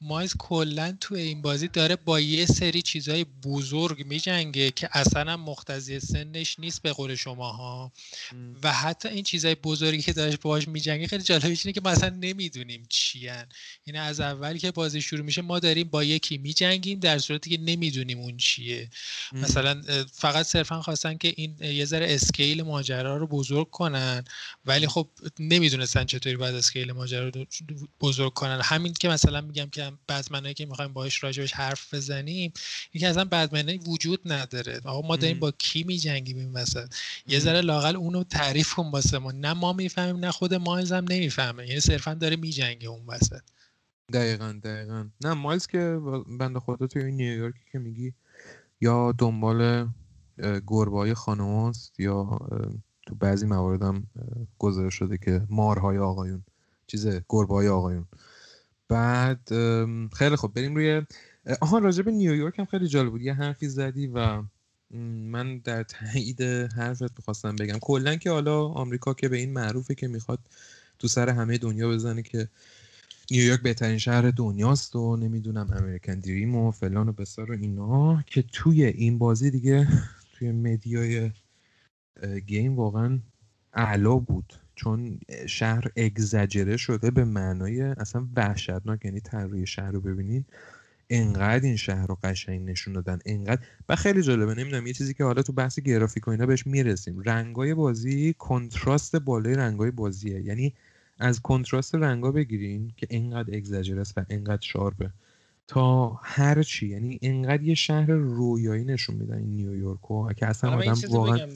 مایز 0.00 0.34
کلا 0.38 0.96
تو 1.00 1.14
این 1.14 1.42
بازی 1.42 1.68
داره 1.68 1.96
با 1.96 2.20
یه 2.20 2.46
سری 2.46 2.82
چیزای 2.82 3.24
بزرگ 3.24 4.06
میجنگه 4.06 4.70
که 4.70 4.88
اصلا 4.92 5.36
مختزی 5.36 6.00
سنش 6.00 6.58
نیست 6.58 6.82
به 6.82 6.92
قول 6.92 7.14
شما 7.14 7.52
ها 7.52 7.92
و 8.62 8.72
حتی 8.72 9.08
این 9.08 9.22
چیزای 9.22 9.54
بزرگی 9.54 10.02
که 10.02 10.12
داشت 10.12 10.40
باهاش 10.40 10.68
میجنگه 10.68 11.06
خیلی 11.06 11.22
جالبش 11.22 11.66
اینه 11.66 11.72
که 11.72 11.80
ما 11.84 11.90
اصلا 11.90 12.08
نمی‌دونیم 12.08 12.86
چیان 12.88 13.46
این 13.84 13.96
از 13.96 14.20
اولی 14.20 14.58
که 14.58 14.70
بازی 14.70 15.02
شروع 15.02 15.22
میشه 15.24 15.42
ما 15.42 15.58
داریم 15.58 15.88
با 15.88 16.04
یکی 16.04 16.38
میجنگیم 16.38 17.00
در 17.00 17.18
صورتی 17.18 17.50
که 17.50 17.58
نمی‌دونیم 17.62 18.18
اون 18.18 18.36
چیه. 18.36 18.71
مثلا 19.32 19.82
فقط 20.12 20.46
صرفا 20.46 20.82
خواستن 20.82 21.16
که 21.16 21.34
این 21.36 21.56
یه 21.60 21.84
ذره 21.84 22.14
اسکیل 22.14 22.62
ماجرا 22.62 23.16
رو 23.16 23.26
بزرگ 23.26 23.70
کنن 23.70 24.24
ولی 24.64 24.86
خب 24.86 25.08
نمی‌دونستن 25.38 26.04
چطوری 26.04 26.36
باید 26.36 26.54
اسکیل 26.54 26.92
ماجرا 26.92 27.28
رو 27.28 27.46
بزرگ 28.00 28.32
کنن. 28.32 28.60
همین 28.64 28.92
که 28.92 29.08
مثلا 29.08 29.40
میگم 29.40 29.68
که 29.72 29.92
بتمنایی 30.08 30.54
که 30.54 30.66
می‌خوایم 30.66 30.92
باهاش 30.92 31.24
راجبش 31.24 31.52
حرف 31.52 31.94
بزنیم 31.94 32.52
اینکه 32.90 33.08
اصلا 33.08 33.24
بتمنایی 33.24 33.78
وجود 33.78 34.32
نداره. 34.32 34.80
آقا 34.84 35.08
ما 35.08 35.16
داریم 35.16 35.38
با 35.38 35.50
کی 35.50 35.82
میجنگیم 35.84 36.38
این 36.38 36.50
مثلا 36.50 36.88
یه 37.26 37.38
ذره 37.38 37.60
لاقل 37.60 37.96
اونو 37.96 38.24
تعریف 38.24 38.74
کن 38.74 38.90
واسه 38.90 39.18
ما. 39.18 39.32
نه 39.32 39.52
ما 39.52 39.72
می‌فهمیم 39.72 40.24
نه 40.24 40.30
خود 40.30 40.54
مایلز 40.54 40.92
هم 40.92 41.04
نمی‌فهمه. 41.10 41.66
یعنی 41.68 41.80
صرفا 41.80 42.14
داره 42.14 42.36
میجنگه 42.36 42.88
اون 42.88 43.06
وسط. 43.06 43.40
دقیقا 44.12 44.60
دقیقا. 44.64 45.08
نه 45.20 45.32
مایلز 45.32 45.66
که 45.66 45.98
بنده 46.38 46.60
خدا 46.60 46.86
توی 46.86 47.12
نیویورکی 47.12 47.58
که 47.72 47.78
میگی 47.78 48.12
یا 48.82 49.12
دنبال 49.18 49.88
گربای 50.66 51.14
خانم 51.14 51.72
یا 51.98 52.38
تو 53.06 53.14
بعضی 53.14 53.46
موارد 53.46 53.82
هم 53.82 54.06
گزارش 54.58 54.94
شده 54.94 55.18
که 55.18 55.46
مارهای 55.50 55.98
آقایون 55.98 56.42
چیز 56.86 57.06
گربای 57.28 57.68
آقایون. 57.68 58.06
بعد 58.88 59.48
خیلی 60.12 60.36
خب 60.36 60.52
بریم 60.54 60.74
روی 60.74 61.02
آها 61.60 61.78
راجب 61.78 62.08
نیویورک 62.08 62.58
هم 62.58 62.64
خیلی 62.64 62.88
جالب 62.88 63.10
بود. 63.10 63.22
یه 63.22 63.34
حرفی 63.34 63.68
زدی 63.68 64.06
و 64.06 64.42
من 65.30 65.58
در 65.58 65.82
تایید 65.82 66.42
حرفت 66.76 67.18
می‌خواستم 67.18 67.56
بگم. 67.56 67.78
کلا 67.78 68.16
که 68.16 68.30
حالا 68.30 68.64
آمریکا 68.64 69.14
که 69.14 69.28
به 69.28 69.36
این 69.36 69.52
معروفه 69.52 69.94
که 69.94 70.08
می‌خواد 70.08 70.38
تو 70.98 71.08
سر 71.08 71.28
همه 71.28 71.58
دنیا 71.58 71.88
بزنه 71.88 72.22
که 72.22 72.48
نیویورک 73.30 73.62
بهترین 73.62 73.98
شهر 73.98 74.30
دنیاست 74.30 74.96
و 74.96 75.16
نمی‌دونم 75.16 75.70
امریکن 75.72 76.20
دریم 76.20 76.56
و 76.56 76.70
فلان 76.70 77.08
و 77.08 77.12
بسار 77.12 77.50
و 77.50 77.54
اینا 77.54 78.22
که 78.26 78.42
توی 78.42 78.84
این 78.84 79.18
بازی 79.18 79.50
دیگه 79.50 79.88
توی 80.32 80.52
مدیای 80.52 81.30
گیم 82.46 82.76
واقعا 82.76 83.18
اعلا 83.74 84.14
بود. 84.16 84.54
چون 84.74 85.20
شهر 85.46 85.84
اگزجره 85.96 86.76
شده 86.76 87.10
به 87.10 87.24
معنای 87.24 87.82
اصلا 87.82 88.28
وحشتناک 88.36 89.04
یعنی 89.04 89.20
طراحی 89.20 89.66
شهر 89.66 89.90
رو 89.90 90.00
ببینین 90.00 90.44
انقدر 91.10 91.64
این 91.64 91.76
شهر 91.76 92.06
رو 92.06 92.18
قشنگ 92.22 92.70
نشون 92.70 92.94
دادن 92.94 93.18
انقدر 93.26 93.62
و 93.88 93.96
خیلی 93.96 94.22
جالبه 94.22 94.54
نمی‌دونم 94.54 94.86
یه 94.86 94.92
چیزی 94.92 95.14
که 95.14 95.24
حالا 95.24 95.42
تو 95.42 95.52
بحث 95.52 95.80
گرافیک 95.80 96.28
و 96.28 96.30
اینا 96.30 96.46
بهش 96.46 96.66
می‌رسیم. 96.66 97.20
رنگای 97.20 97.74
بازی 97.74 98.34
کنتراست 98.38 99.16
بالای 99.16 99.54
رنگای 99.54 99.90
بازیه. 99.90 100.40
یعنی 100.40 100.74
از 101.18 101.40
contrast 101.40 101.94
رنگا 101.94 102.32
بگیرین 102.32 102.92
که 102.96 103.06
انقدر 103.10 103.56
اگزاجرس 103.56 104.12
و 104.16 104.24
انقدر 104.30 104.62
sharp 104.62 105.02
ه 105.02 105.10
تا 105.68 106.08
هر 106.22 106.62
چی 106.62 106.88
یعنی 106.88 107.18
انقدر 107.22 107.62
یه 107.62 107.74
شهر 107.74 108.10
رویایی 108.10 108.84
نشون 108.84 109.16
میدن 109.16 109.38
این 109.38 109.56
نیویورکو 109.56 110.32
که 110.32 110.46
اصلا 110.46 110.70
آدم 110.70 110.94
واقعا 111.10 111.48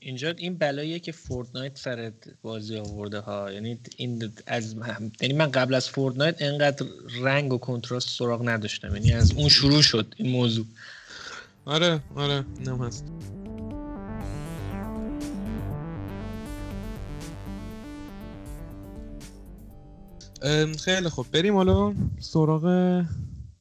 اینجا 0.00 0.30
این 0.30 0.58
بلاییه 0.58 0.98
که 0.98 1.12
فورتنایت 1.12 1.78
سر 1.78 2.12
بازی 2.42 2.76
آورده 2.76 3.20
ها. 3.20 3.52
یعنی 3.52 3.78
این 3.96 4.32
از 4.46 4.76
یعنی 5.20 5.34
من 5.34 5.50
قبل 5.50 5.74
از 5.74 5.88
فورتنایت 5.88 6.42
انقدر 6.42 6.86
رنگ 7.22 7.52
و 7.52 7.58
contrast 7.58 8.08
سراغ 8.08 8.48
نداشتم. 8.48 8.96
یعنی 8.96 9.12
از 9.12 9.32
اون 9.32 9.48
شروع 9.48 9.82
شد 9.82 10.14
این 10.16 10.32
موضوع. 10.32 10.66
آره 11.64 12.00
آره 12.14 12.44
نم 12.66 12.84
هست. 12.84 13.04
خیلی 20.78 21.08
خب 21.08 21.26
بریم 21.32 21.54
حالا 21.54 21.94
سراغ 22.20 22.62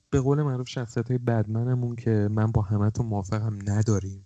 به 0.09 0.19
قول 0.19 0.41
معروف 0.41 0.69
شخصیت 0.69 1.07
های 1.07 1.17
بدمنمون 1.17 1.95
که 1.95 2.27
من 2.31 2.51
با 2.51 2.61
همه 2.61 2.89
تو 2.89 3.03
موافقم 3.03 3.59
نداریم 3.65 4.25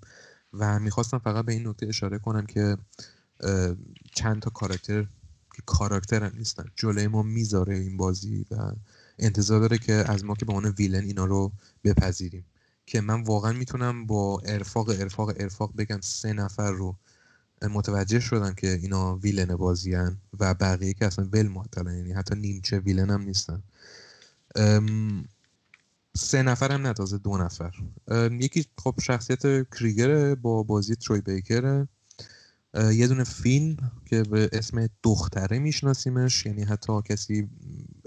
و 0.53 0.79
می‌خواستم 0.79 1.17
فقط 1.17 1.45
به 1.45 1.53
این 1.53 1.67
نکته 1.67 1.87
اشاره 1.87 2.19
کنم 2.19 2.45
که 2.45 2.77
چند 4.13 4.41
تا 4.41 4.49
کاراکتر 4.49 5.01
که 5.55 5.61
کاراکتر 5.65 6.23
هم 6.23 6.31
نیستن. 6.37 6.65
جلوی 6.75 7.07
ما 7.07 7.23
می‌ذاره 7.23 7.77
این 7.77 7.97
بازی 7.97 8.45
و 8.51 8.71
انتظار 9.19 9.59
داره 9.59 9.77
که 9.77 9.93
از 9.93 10.25
ما 10.25 10.35
که 10.35 10.45
به 10.45 10.53
عنوان 10.53 10.73
ویلن 10.77 11.03
اینا 11.03 11.25
رو 11.25 11.51
بپذیریم. 11.83 12.45
که 12.85 13.01
من 13.01 13.23
واقعا 13.23 13.53
می‌تونم 13.53 14.05
با 14.05 14.41
ارفاق 14.45 14.89
ارفاق 14.89 15.31
ارفاق 15.37 15.75
بگم 15.77 15.99
سه 16.01 16.33
نفر 16.33 16.71
رو 16.71 16.95
متوجه 17.61 18.19
شدن 18.19 18.53
که 18.53 18.67
اینا 18.67 19.15
ویلن 19.15 19.55
بازیان 19.55 20.17
و 20.39 20.53
بقیه 20.53 20.93
که 20.93 21.05
اصلا 21.05 21.25
ول 21.33 21.47
معطلن 21.47 21.97
یعنی 21.97 22.11
حتی 22.11 22.35
نیمچه 22.35 22.79
ویلن 22.79 23.09
هم 23.09 23.21
نیستن. 23.21 23.63
سه 26.15 26.43
نفر 26.43 26.71
هم 26.71 26.87
نتازه 26.87 27.17
دو 27.17 27.37
نفر. 27.37 27.75
یکی 28.31 28.65
خب 28.77 28.95
شخصیت 29.01 29.69
کریگر 29.69 30.35
با 30.35 30.63
بازی 30.63 30.95
تروی 30.95 31.21
بیکره 31.21 31.87
یه 32.93 33.07
دونه 33.07 33.23
فین 33.23 33.77
که 34.05 34.23
به 34.23 34.49
اسم 34.53 34.87
دختره 35.03 35.59
میشناسیمش 35.59 36.45
یعنی 36.45 36.63
حتی 36.63 37.01
کسی 37.05 37.49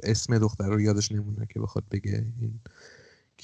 اسم 0.02 0.38
دختره 0.38 0.68
رو 0.68 0.80
یادش 0.80 1.12
نمونه 1.12 1.46
که 1.46 1.60
بخواد 1.60 1.84
بگه 1.90 2.26
این 2.40 2.60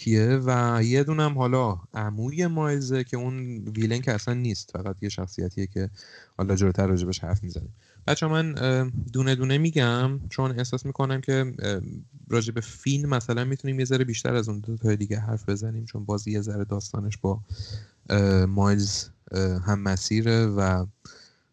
کیه 0.05 0.41
و 0.45 0.81
یه 0.83 1.05
دونم 1.05 1.39
حالا 1.39 1.79
عموی 1.95 2.47
مایزه 2.47 3.05
که 3.05 3.17
اون 3.17 3.65
ویلن 3.77 4.01
که 4.01 4.13
اصلا 4.13 4.35
نیست 4.35 4.71
فقط 4.71 5.03
یه 5.03 5.09
شخصیتیه 5.09 5.67
که 5.67 5.91
حالا 6.39 6.57
جلوتر 6.57 6.87
راجبش 6.87 7.19
حرف 7.19 7.43
می‌زنیم. 7.43 7.75
بچه 8.07 8.27
من 8.27 8.53
دونه 9.13 9.35
دونه 9.35 9.59
میگم 9.59 10.21
چون 10.29 10.59
احساس 10.59 10.87
می‌کنم 10.87 11.21
که 11.21 11.55
راجب 12.29 12.61
فین 12.61 13.07
مثلا 13.07 13.45
می‌تونیم 13.45 13.79
یه 13.79 13.85
ذره 13.85 14.05
بیشتر 14.05 14.35
از 14.35 14.49
اون 14.49 14.61
دو 14.61 14.77
تا 14.77 14.95
دیگه 14.95 15.19
حرف 15.19 15.49
بزنیم 15.49 15.85
چون 15.85 16.05
بازی 16.05 16.31
یه 16.31 16.41
ذره 16.41 16.65
داستانش 16.65 17.19
با 17.19 17.41
مایلز 18.49 19.09
هم 19.67 19.81
مسیره 19.81 20.47
و 20.47 20.87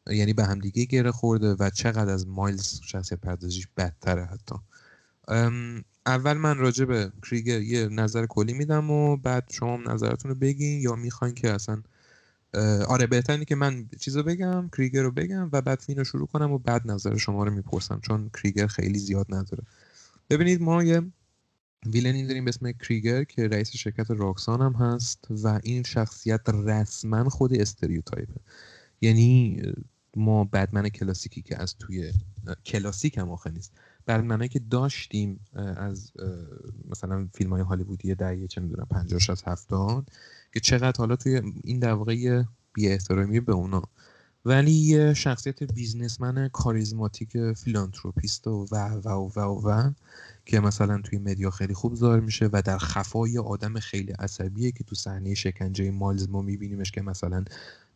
یعنی 0.09 0.33
به 0.33 0.45
هم 0.45 0.59
دیگه 0.59 0.85
گره 0.85 1.11
خورده 1.11 1.53
و 1.59 1.69
چقدر 1.69 2.13
از 2.13 2.27
مایلز 2.27 2.79
شخصیت 2.83 3.19
پردازیش 3.19 3.67
بدتره 3.77 4.25
حتی. 4.25 4.55
اول 6.07 6.33
من 6.33 6.57
راجع 6.57 6.85
به 6.85 7.11
کریگر 7.29 7.61
یه 7.61 7.87
نظر 7.87 8.25
کلی 8.25 8.53
میدم 8.53 8.91
و 8.91 9.17
بعد 9.17 9.49
شما 9.51 9.77
نظرتون 9.77 10.31
رو 10.31 10.37
بگین 10.37 10.81
یا 10.81 10.95
می‌خواین 10.95 11.35
که 11.35 11.53
اصلا 11.53 11.83
آره 12.87 13.07
بهترینه 13.07 13.45
که 13.45 13.55
من 13.55 13.89
چیز 13.99 14.17
رو 14.17 14.23
بگم 14.23 14.69
کریگر 14.69 15.03
رو 15.03 15.11
بگم 15.11 15.49
و 15.51 15.61
بعد 15.61 15.79
فین 15.79 15.97
رو 15.97 16.03
شروع 16.03 16.27
کنم 16.27 16.51
و 16.51 16.57
بعد 16.57 16.91
نظر 16.91 17.17
شما 17.17 17.43
رو 17.43 17.51
می‌پرسم 17.51 17.99
چون 17.99 18.29
کریگر 18.29 18.67
خیلی 18.67 18.99
زیاد 18.99 19.25
نداره. 19.29 19.63
ببینید 20.29 20.61
ما 20.61 20.83
یه 20.83 21.01
villain 21.85 22.22
ی 22.22 22.27
داریم 22.27 22.45
به 22.45 22.49
اسم 22.49 22.71
کریگر 22.71 23.23
که 23.23 23.47
رئیس 23.47 23.75
شرکت 23.75 24.11
راکسان 24.11 24.61
هم 24.61 24.73
هست 24.73 25.27
و 25.29 25.59
این 25.63 25.83
شخصیت 25.83 26.49
رسما 26.49 27.29
خود 27.29 27.53
stereotype 27.53 28.26
ه. 28.26 28.41
یعنی 29.01 29.61
ما 30.15 30.43
bad 30.43 30.66
man 30.66 30.89
کلاسیکی 30.89 31.41
که 31.41 31.61
از 31.61 31.75
توی 31.77 32.13
کلاسیک 32.65 33.17
هم 33.17 33.29
آخه 33.29 33.51
نیست. 33.51 33.73
bad 34.09 34.24
man 34.24 34.39
ایی 34.39 34.49
که 34.49 34.59
داشتیم 34.59 35.39
از 35.77 36.11
مثلا 36.89 37.27
فیلم 37.33 37.49
های 37.49 37.61
هالیوودی 37.61 38.15
دهه 38.15 38.47
چه 38.47 38.61
می‌دونم 38.61 38.87
50 38.89 39.21
از 39.29 39.43
70 39.45 40.09
که 40.53 40.59
چقدر 40.59 40.97
حالا 40.97 41.15
توی 41.15 41.41
این 41.63 41.79
در 41.79 41.93
واقع 41.93 42.43
بی 42.73 42.87
احترامی 42.87 43.39
به 43.39 43.53
اونا. 43.53 43.83
ولی 44.45 44.71
یه 44.71 45.13
شخصیت 45.13 45.63
businessman 45.63 46.47
charismatic 46.47 47.53
philanthropist 47.53 48.47
و 48.47 48.67
و 48.71 48.75
و 48.75 49.09
و 49.09 49.39
و, 49.39 49.69
و 49.69 49.91
که 50.45 50.59
مثلا 50.59 51.01
توی 51.01 51.19
مدیا 51.19 51.49
خیلی 51.49 51.73
خوب 51.73 51.95
ظاهر 51.95 52.19
میشه 52.19 52.49
و 52.53 52.61
در 52.61 52.77
خفای 52.77 53.37
آدم 53.37 53.79
خیلی 53.79 54.11
عصبیه 54.11 54.71
که 54.71 54.83
تو 54.83 54.95
صحنه 54.95 55.33
شکنجه 55.33 55.91
مالز 55.91 56.29
ما 56.29 56.41
میبینیمش 56.41 56.91
که 56.91 57.01
مثلا 57.01 57.45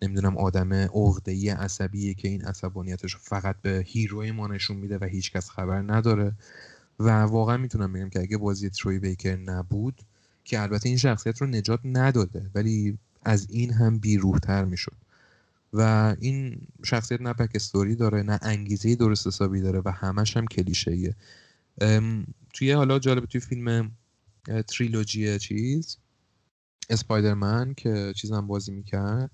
نمی‌دونم 0.02 0.38
آدم 0.38 0.74
عقده‌ای 0.74 1.50
عصبیه 1.50 2.14
که 2.14 2.28
این 2.28 2.42
عصبانیتش 2.42 3.18
فقط 3.18 3.56
به 3.62 3.84
هیروی 3.88 4.32
ما 4.32 4.48
نشون 4.48 4.78
میده 4.78 4.98
و 4.98 5.04
هیچکس 5.04 5.50
خبر 5.50 5.82
نداره. 5.82 6.34
و 7.00 7.10
واقعا 7.22 7.58
می‌تونم 7.58 7.94
بگم 7.94 8.10
که 8.10 8.20
اگه 8.20 8.38
بازی 8.38 8.70
تروی 8.70 9.00
بیکر 9.00 9.36
نبود 9.36 10.02
که 10.44 10.62
البته 10.62 10.90
این 10.90 10.98
شخصیت 10.98 11.42
رو 11.42 11.48
نجات 11.48 11.80
نداده 11.86 12.50
ولی 12.56 12.98
از 13.24 13.48
این 13.50 13.74
هم 13.74 13.98
بیروحتر 13.98 14.66
می‌شد. 14.66 14.96
و 15.74 16.16
این 16.20 16.62
شخصیت 16.84 17.22
نه 17.22 17.34
بک 17.34 17.52
استوری 17.56 17.96
داره 17.96 18.24
نه 18.24 18.40
انگیزه 18.42 18.96
درست 18.96 19.28
حسابی 19.28 19.62
داره 19.62 19.82
و 19.86 19.92
همش 19.92 20.38
هم 20.38 20.48
کلیشه 20.48 21.16
توی 22.54 22.72
حالا 22.72 23.00
جالب 23.00 23.26
توی 23.26 23.42
فیلم 23.42 23.92
تریلوژی 24.68 25.40
چیز 25.40 25.98
اسپایدرمن 26.90 27.74
که 27.74 28.14
چیزم 28.16 28.48
بازی 28.48 28.72
می‌کرد 28.72 29.32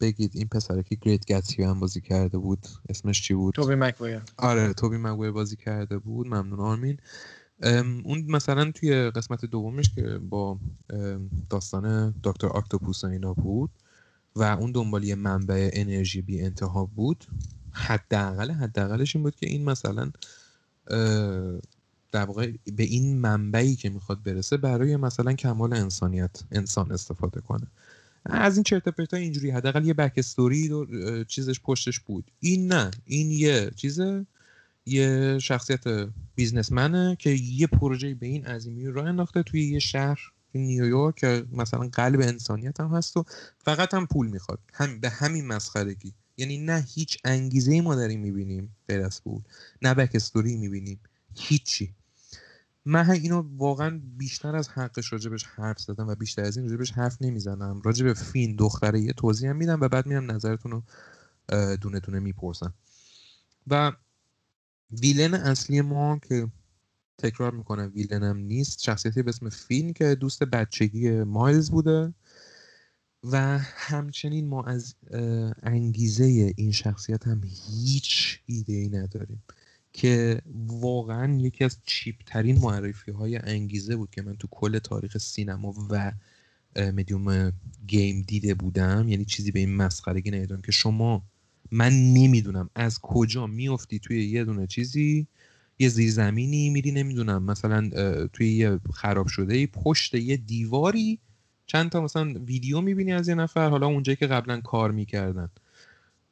بگید 0.00 0.30
این 0.34 0.48
پسره 0.48 0.82
که 0.82 0.94
گریت 0.94 1.26
گتسی 1.26 1.62
هم 1.62 1.80
بازی 1.80 2.00
کرده 2.00 2.38
بود 2.38 2.66
اسمش 2.88 3.22
چی 3.22 3.34
بود؟ 3.34 3.54
توبی 3.54 3.74
مکویر 3.74 4.22
آره 4.36 4.72
توبی 4.72 4.96
مکویر 4.96 5.30
بازی 5.30 5.56
کرده 5.56 5.98
بود. 5.98 6.26
ممنون 6.26 6.60
آرمین. 6.60 6.96
اون 8.04 8.24
مثلا 8.28 8.70
توی 8.72 9.10
قسمت 9.10 9.44
دومش 9.44 9.94
که 9.94 10.02
با 10.02 10.58
داستان 11.50 12.14
دکتر 12.24 12.46
آکتوپوس 12.46 13.04
اینا 13.04 13.34
بود 13.34 13.70
و 14.36 14.42
اون 14.42 14.72
دنبال 14.72 15.04
یه 15.04 15.14
منبع 15.14 15.70
انرژی 15.72 16.22
بی 16.22 16.42
انتها 16.42 16.84
بود 16.84 17.24
حداقل 17.72 18.50
حداقلش 18.50 19.16
این 19.16 19.22
بود 19.22 19.36
که 19.36 19.46
این 19.46 19.64
مثلا 19.64 20.10
در 22.12 22.24
واقع 22.24 22.52
به 22.76 22.82
این 22.82 23.18
منبعی 23.18 23.76
که 23.76 23.90
می‌خواد 23.90 24.22
برسه 24.22 24.56
برای 24.56 24.96
مثلا 24.96 25.32
کمال 25.32 25.72
انسانیت 25.72 26.42
انسان 26.52 26.92
استفاده 26.92 27.40
کنه. 27.40 27.66
از 28.24 28.56
این 28.56 28.64
چرت 28.64 28.88
پرتا 28.88 29.16
اینجوری. 29.16 29.50
حداقل 29.50 29.84
یه 29.84 29.94
بک 29.94 30.12
استوری 30.16 30.70
چیزش 31.28 31.60
پشتش 31.60 32.00
بود. 32.00 32.30
این 32.40 32.72
نه 32.72 32.90
این 33.04 33.30
یه 33.30 33.70
چیزه. 33.76 34.26
یه 34.86 35.38
شخصیت 35.38 35.84
بیزنسمنه 36.34 37.16
که 37.18 37.30
یه 37.30 37.66
پروژه 37.66 38.14
به 38.14 38.26
این 38.26 38.46
عظیمی 38.46 38.86
راه 38.86 39.06
انداخته 39.06 39.42
توی 39.42 39.64
یه 39.68 39.78
شهر 39.78 40.18
نیویورک 40.54 41.16
که 41.16 41.44
مثلا 41.52 41.88
قلب 41.92 42.20
انسانیت 42.20 42.80
هم 42.80 42.88
هست 42.88 43.16
و 43.16 43.24
فقط 43.58 43.94
هم 43.94 44.06
پول 44.06 44.26
می‌خواد. 44.26 44.58
هم 44.72 45.00
به 45.00 45.10
همین 45.10 45.46
مسخرگی. 45.46 46.12
یعنی 46.36 46.58
نه 46.58 46.86
هیچ 46.94 47.18
انگیزه 47.24 47.72
ای 47.72 47.80
ما 47.80 47.94
داریم 47.94 48.20
می‌بینیم. 48.20 48.76
غیر 48.88 49.00
از 49.00 49.24
پول 49.24 49.40
نه 49.82 49.94
بک 49.94 50.10
استوری 50.14 50.56
می‌بینیم. 50.56 51.00
هیچی. 51.36 51.94
من 52.86 53.10
اینو 53.10 53.44
واقعا 53.56 54.00
بیشتر 54.16 54.56
از 54.56 54.68
حقش 54.68 55.12
راجبش 55.12 55.44
حرف 55.44 55.78
زدم 55.78 56.08
و 56.08 56.14
بیشتر 56.14 56.42
از 56.42 56.56
این 56.56 56.68
راجبش 56.70 56.92
حرف 56.92 57.16
نمی‌زنم. 57.20 57.80
راجب 57.84 58.12
فین 58.12 58.56
دختره 58.56 59.00
یه 59.00 59.12
توضیح 59.12 59.50
هم 59.50 59.56
میدم 59.56 59.80
و 59.80 59.88
بعد 59.88 60.06
میرم 60.06 60.30
نظرتون 60.30 60.72
رو 60.72 60.82
دونه 61.76 62.00
دونه 62.00 62.18
می‌پرسم. 62.18 62.74
و 63.66 63.92
ویلن 64.90 65.34
اصلی 65.34 65.80
ما 65.80 66.18
که 66.18 66.48
تکرار 67.18 67.52
می‌کنم 67.54 67.92
ویلنم 67.94 68.36
نیست 68.36 68.82
شخصیتی 68.82 69.22
به 69.22 69.28
اسم 69.28 69.48
فین 69.48 69.92
که 69.92 70.14
دوست 70.14 70.42
بچگی 70.42 71.10
مایلز 71.10 71.70
بوده 71.70 72.14
و 73.24 73.58
همچنین 73.58 74.48
ما 74.48 74.62
از 74.62 74.94
انگیزه 75.62 76.52
این 76.56 76.72
شخصیت 76.72 77.26
هم 77.26 77.40
هیچ 77.44 78.40
ایده 78.46 78.72
ای 78.72 78.88
نداریم. 78.88 79.42
که 79.96 80.42
واقعا 80.66 81.38
یکی 81.40 81.64
از 81.64 81.78
چیپ 81.86 82.16
ترین 82.26 82.58
معرفی 82.58 83.10
های 83.10 83.36
انگیزه 83.36 83.96
بود 83.96 84.10
که 84.10 84.22
من 84.22 84.36
تو 84.36 84.48
کل 84.50 84.78
تاریخ 84.78 85.18
سینما 85.18 85.74
و 85.90 86.12
مدیوم 86.76 87.52
گیم 87.86 88.22
دیده 88.22 88.54
بودم. 88.54 89.08
یعنی 89.08 89.24
چیزی 89.24 89.50
به 89.50 89.60
این 89.60 89.76
مسخرگی 89.76 90.30
ندیدم 90.30 90.60
که 90.60 90.72
شما 90.72 91.22
من 91.70 91.92
نمی‌دونم 91.92 92.70
از 92.74 92.98
کجا 92.98 93.46
میافتی 93.46 93.98
توی 93.98 94.24
یه 94.24 94.44
دونه 94.44 94.66
چیزی 94.66 95.26
یه 95.78 95.88
زیرزمینی 95.88 96.70
میری 96.70 96.92
نمی‌دونم 96.92 97.42
مثلا 97.42 97.90
توی 98.32 98.52
یه 98.52 98.80
خراب 98.92 99.26
شده 99.26 99.66
پشت 99.66 100.14
یه 100.14 100.36
دیواری 100.36 101.18
چند 101.66 101.90
تا 101.90 102.00
مثلا 102.00 102.34
ویدیو 102.46 102.80
می‌بینی 102.80 103.12
از 103.12 103.28
یه 103.28 103.34
نفر 103.34 103.68
حالا 103.68 103.86
اونجایی 103.86 104.16
که 104.16 104.26
قبلا 104.26 104.60
کار 104.60 104.90
می‌کردن. 104.90 105.48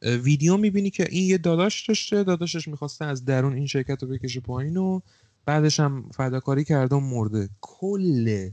ویدیو 0.03 0.57
می‌بینی 0.57 0.91
که 0.91 1.07
این 1.11 1.25
یه 1.25 1.39
داداش 1.39 1.89
داشته 1.89 2.25
داداشش 2.25 2.69
می‌خواسته 2.69 3.05
از 3.05 3.25
درون 3.25 3.55
این 3.55 3.67
شرکت 3.67 4.03
رو 4.03 4.09
بکشه 4.09 4.41
پایین 4.41 4.77
و 4.77 5.01
بعدش 5.45 5.81
هم 5.81 6.11
فداکاری 6.15 6.65
کرده 6.65 6.97
و 6.97 7.01
مرده. 7.01 7.49
کل 7.61 8.51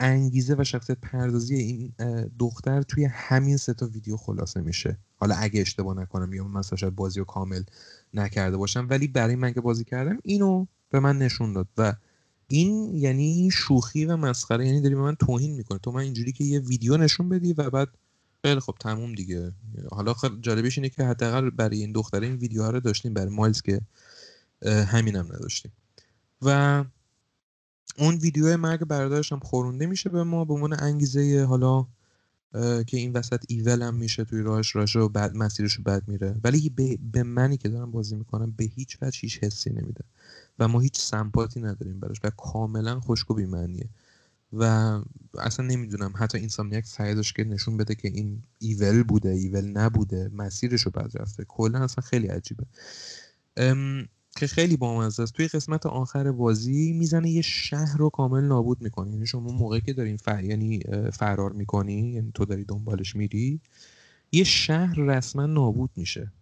انگیزه 0.00 0.54
و 0.58 0.64
شخصیت 0.64 0.98
پردازی 1.02 1.54
این 1.54 1.92
دختر 2.38 2.82
توی 2.82 3.04
همین 3.04 3.56
سه 3.56 3.74
تا 3.74 3.86
ویدیو 3.86 4.16
خلاصه 4.16 4.60
میشه. 4.60 4.98
حالا 5.16 5.34
اگه 5.34 5.60
اشتباه 5.60 5.96
نکنم 5.96 6.32
یا 6.32 6.44
مثلا 6.44 6.76
شاید 6.76 6.94
بازی 6.94 7.18
رو 7.18 7.24
کامل 7.24 7.62
نکرده 8.14 8.56
باشم 8.56 8.86
ولی 8.90 9.08
برای 9.08 9.36
من 9.36 9.52
که 9.52 9.60
بازی 9.60 9.84
کردم 9.84 10.18
اینو 10.22 10.66
به 10.90 11.00
من 11.00 11.18
نشون 11.18 11.52
داد 11.52 11.68
و 11.78 11.94
این 12.48 12.94
یعنی 12.94 13.50
شوخی 13.52 14.04
و 14.04 14.16
مسخره. 14.16 14.66
یعنی 14.66 14.80
داری 14.80 14.94
به 14.94 15.00
من 15.00 15.14
توهین 15.14 15.54
می‌کنه 15.54 15.78
تو 15.78 15.92
من 15.92 16.00
اینجوری 16.00 16.32
که 16.32 16.44
یه 16.44 16.60
ویدیو 16.60 16.96
نشون 16.96 17.28
بدی 17.28 17.52
و 17.52 17.70
بعد 17.70 17.88
خیلی 18.44 18.60
خب 18.60 18.74
تموم 18.80 19.14
دیگه. 19.14 19.52
حالا 19.90 20.14
خب 20.14 20.40
جالبش 20.40 20.78
اینه 20.78 20.88
که 20.88 21.04
حداقل 21.04 21.50
برای 21.50 21.78
این 21.78 21.92
دختره 21.92 22.26
این 22.26 22.36
ویدیوها 22.36 22.70
رو 22.70 22.80
داشتیم 22.80 23.14
برای 23.14 23.34
مایلز 23.34 23.62
که 23.62 23.80
همینم 24.66 25.24
نداشتیم. 25.24 25.72
و 26.42 26.84
اون 27.98 28.14
ویدیو 28.14 28.56
مرگ 28.56 28.84
برادرش 28.84 29.32
هم 29.32 29.38
خورونده 29.38 29.86
میشه 29.86 30.10
به 30.10 30.24
ما 30.24 30.44
به 30.44 30.54
عنوان 30.54 30.80
انگیزه 30.80 31.44
حالا 31.48 31.86
که 32.86 32.96
این 32.96 33.12
وسط 33.12 33.44
ایول 33.48 33.82
هم 33.82 33.94
میشه 33.94 34.24
توی 34.24 34.42
راهش 34.42 34.76
راشه 34.76 34.98
و 34.98 35.08
بعد 35.08 35.36
مسیرش 35.36 35.72
رو 35.72 35.84
بد 35.84 36.08
میره. 36.08 36.36
ولی 36.44 36.68
به, 36.68 36.98
به 37.12 37.22
منی 37.22 37.56
که 37.56 37.68
دارم 37.68 37.90
بازی 37.90 38.16
می‌کنم 38.16 38.50
به 38.56 38.64
هیچ 38.64 38.98
وجه 39.02 39.18
هیچ 39.20 39.38
حسی 39.44 39.70
نمیده. 39.70 40.04
و 40.58 40.68
ما 40.68 40.80
هیچ 40.80 41.00
سمپاتی 41.00 41.60
نداریم 41.60 42.00
براش 42.00 42.16
و 42.24 42.30
کاملا 42.30 43.00
خشک 43.00 43.30
و 43.30 43.34
بیمعنیه. 43.34 43.88
و 44.58 44.64
اصلا 45.38 45.66
نمی‌دونم 45.66 46.12
حتی 46.16 46.38
اینسامنیاک 46.38 46.86
سعی 46.86 47.14
داشت 47.14 47.36
که 47.36 47.44
نشون 47.44 47.76
بده 47.76 47.94
که 47.94 48.08
این 48.08 48.42
ایول 48.58 49.02
بوده 49.02 49.28
ایول 49.28 49.64
نبوده 49.64 50.30
مسیرش 50.34 50.82
رو 50.82 50.90
بد 50.90 51.10
رفته 51.14 51.44
کلا 51.48 51.84
اصلا 51.84 52.02
خیلی 52.02 52.26
عجیبه. 52.26 52.66
که 54.36 54.46
خیلی 54.46 54.76
بامزه 54.76 55.22
است. 55.22 55.32
توی 55.32 55.48
قسمت 55.48 55.86
آخر 55.86 56.32
بازی 56.32 56.92
می‌زنه 56.92 57.30
یه 57.30 57.42
شهر 57.42 57.96
رو 57.96 58.10
کامل 58.10 58.44
نابود 58.44 58.82
می‌کنه. 58.82 59.10
یعنی 59.10 59.26
شما 59.26 59.52
موقعی 59.52 59.80
که 59.80 59.92
دارین 59.92 60.16
فر... 60.16 60.44
یعنی 60.44 60.80
فرار 61.12 61.52
می‌کنی 61.52 62.12
یعنی 62.12 62.30
تو 62.34 62.44
داری 62.44 62.64
دنبالش 62.64 63.16
میری 63.16 63.60
یه 64.32 64.44
شهر 64.44 65.00
رسما 65.00 65.46
نابود 65.46 65.90
میشه. 65.96 66.32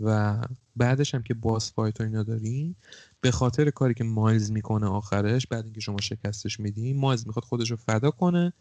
و 0.00 0.40
بعدش 0.76 1.14
هم 1.14 1.22
که 1.22 1.34
boss 1.34 1.72
fight 1.72 2.00
و 2.00 2.04
اینا 2.04 2.22
دارین 2.22 2.74
به 3.20 3.30
خاطر 3.30 3.70
کاری 3.70 3.94
که 3.94 4.04
مایلز 4.04 4.50
می‌کنه 4.50 4.86
آخرش 4.86 5.46
بعد 5.46 5.64
اینکه 5.64 5.80
شما 5.80 6.00
شکستش 6.00 6.60
میدین 6.60 7.00
مایلز 7.00 7.26
می‌خواد 7.26 7.44
خودش 7.44 7.70
رو 7.70 7.76
فدا 7.76 8.10
کنه. 8.10 8.52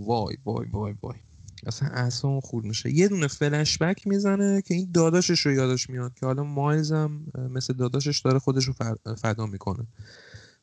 وای 0.00 0.36
وای 0.44 0.66
وای 0.72 0.94
وای. 1.02 1.16
اصلا 1.66 1.88
اصلا 1.88 2.40
خورد 2.40 2.66
میشه. 2.66 2.90
یه 2.90 3.08
دونه 3.08 3.26
فلش 3.26 3.78
بک 3.78 4.06
می‌زنه 4.06 4.62
که 4.62 4.74
این 4.74 4.90
داداشش 4.94 5.40
رو 5.40 5.52
یادش 5.52 5.90
میاد 5.90 6.14
که 6.14 6.26
حالا 6.26 6.44
مایلز 6.44 6.92
هم 6.92 7.26
مثل 7.50 7.74
داداشش 7.74 8.20
داره 8.20 8.38
خودش 8.38 8.64
رو 8.64 8.74
فدا 9.16 9.46
می‌کنه. 9.46 9.86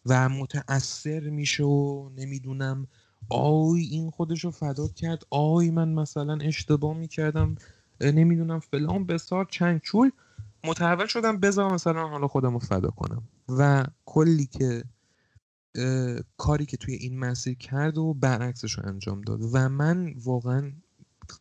و 0.05 0.29
متاثر 0.29 1.19
میشه 1.19 1.63
و 1.63 2.09
نمی‌دونم 2.15 2.87
آی 3.29 3.81
این 3.81 4.09
خودش 4.11 4.43
رو 4.43 4.51
فدا 4.51 4.87
کرد. 4.87 5.23
آی 5.29 5.69
من 5.69 5.89
مثلا 5.89 6.37
اشتباه 6.41 6.97
می‌کردم. 6.97 7.55
نمی‌دونم 8.01 8.59
فلان 8.59 9.05
بسار 9.05 9.45
چند 9.45 9.81
چول. 9.81 10.11
متحول 10.63 11.05
شدم 11.05 11.39
بذار 11.39 11.73
مثلا 11.73 12.07
حالا 12.07 12.27
خودم 12.27 12.53
رو 12.53 12.59
فدا 12.59 12.89
کنم. 12.89 13.23
و 13.49 13.85
کلی 14.05 14.45
که 14.45 14.83
کاری 16.37 16.65
که 16.65 16.77
توی 16.77 16.93
این 16.93 17.19
مسیر 17.19 17.53
کرد 17.53 17.97
و 17.97 18.13
برعکسش 18.13 18.71
رو 18.73 18.85
انجام 18.87 19.21
داد. 19.21 19.39
و 19.53 19.69
من 19.69 20.13
واقعا 20.23 20.71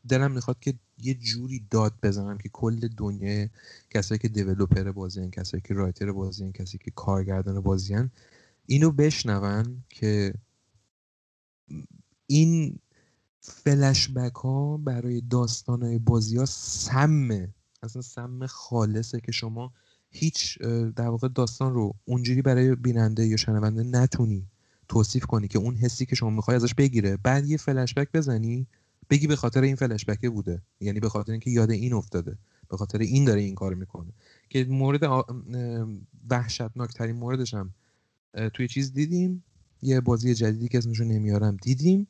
دلم 0.08 0.32
می‌خواد 0.32 0.60
که 0.60 0.74
یه 1.02 1.14
جوری 1.14 1.66
داد 1.70 1.94
بزنم 2.02 2.38
که 2.38 2.48
کل 2.48 2.88
دنیا 2.88 3.48
کسایی 3.90 4.18
که 4.18 4.28
دیولوپر 4.28 4.92
بازی 4.92 5.30
کسایی 5.30 5.62
که 5.66 5.74
رایتر 5.74 6.12
بازی 6.12 6.52
کسی 6.52 6.78
که 6.78 6.90
کارگردان 6.90 7.60
بازی 7.60 7.96
اینو 8.66 8.90
بشنون 8.90 9.82
که 9.88 10.34
این 12.26 12.78
فلش 13.48 14.08
بک 14.08 14.34
ها 14.34 14.76
برای 14.76 15.20
داستان 15.20 15.82
های 15.82 15.98
بازی 15.98 16.36
ها 16.36 16.44
سمه. 16.46 17.54
اصلا 17.82 18.02
سم 18.02 18.46
خالصه 18.46 19.20
که 19.20 19.32
شما 19.32 19.72
هیچ 20.10 20.58
در 20.96 21.08
واقع 21.08 21.28
داستان 21.28 21.74
رو 21.74 21.94
اونجوری 22.04 22.42
برای 22.42 22.74
بیننده 22.74 23.26
یا 23.26 23.36
شنونده 23.36 23.82
نتونی 23.82 24.46
توصیف 24.88 25.26
کنی 25.26 25.48
که 25.48 25.58
اون 25.58 25.74
حسی 25.74 26.06
که 26.06 26.14
شما 26.14 26.30
می‌خوای 26.30 26.56
ازش 26.56 26.74
بگیره. 26.74 27.16
بعد 27.16 27.46
یه 27.46 27.56
فلش 27.56 27.94
بک 27.94 28.08
بزنی 28.14 28.66
بگی 29.10 29.26
به 29.26 29.36
خاطر 29.36 29.62
این 29.62 29.76
فلش 29.76 30.04
بکه 30.04 30.30
بوده. 30.30 30.62
یعنی 30.80 31.00
به 31.00 31.08
خاطر 31.08 31.32
اینکه 31.32 31.50
یاد 31.50 31.70
این 31.70 31.92
افتاده. 31.92 32.38
به 32.70 32.76
خاطر 32.76 32.98
این 32.98 33.24
داره 33.24 33.40
این 33.40 33.54
کار 33.54 33.74
می‌کنه. 33.74 34.12
که 34.50 34.64
مورد 34.64 35.00
وحشتناک 36.30 36.94
ترین 36.94 37.16
موردش 37.16 37.54
هم 37.54 37.74
توی 38.54 38.68
چیز 38.68 38.92
دیدیم. 38.92 39.44
یه 39.82 40.00
بازی 40.00 40.34
جدیدی 40.34 40.68
که 40.68 40.78
اسمشو 40.78 41.04
نمیارم 41.04 41.56
دیدیم. 41.62 42.06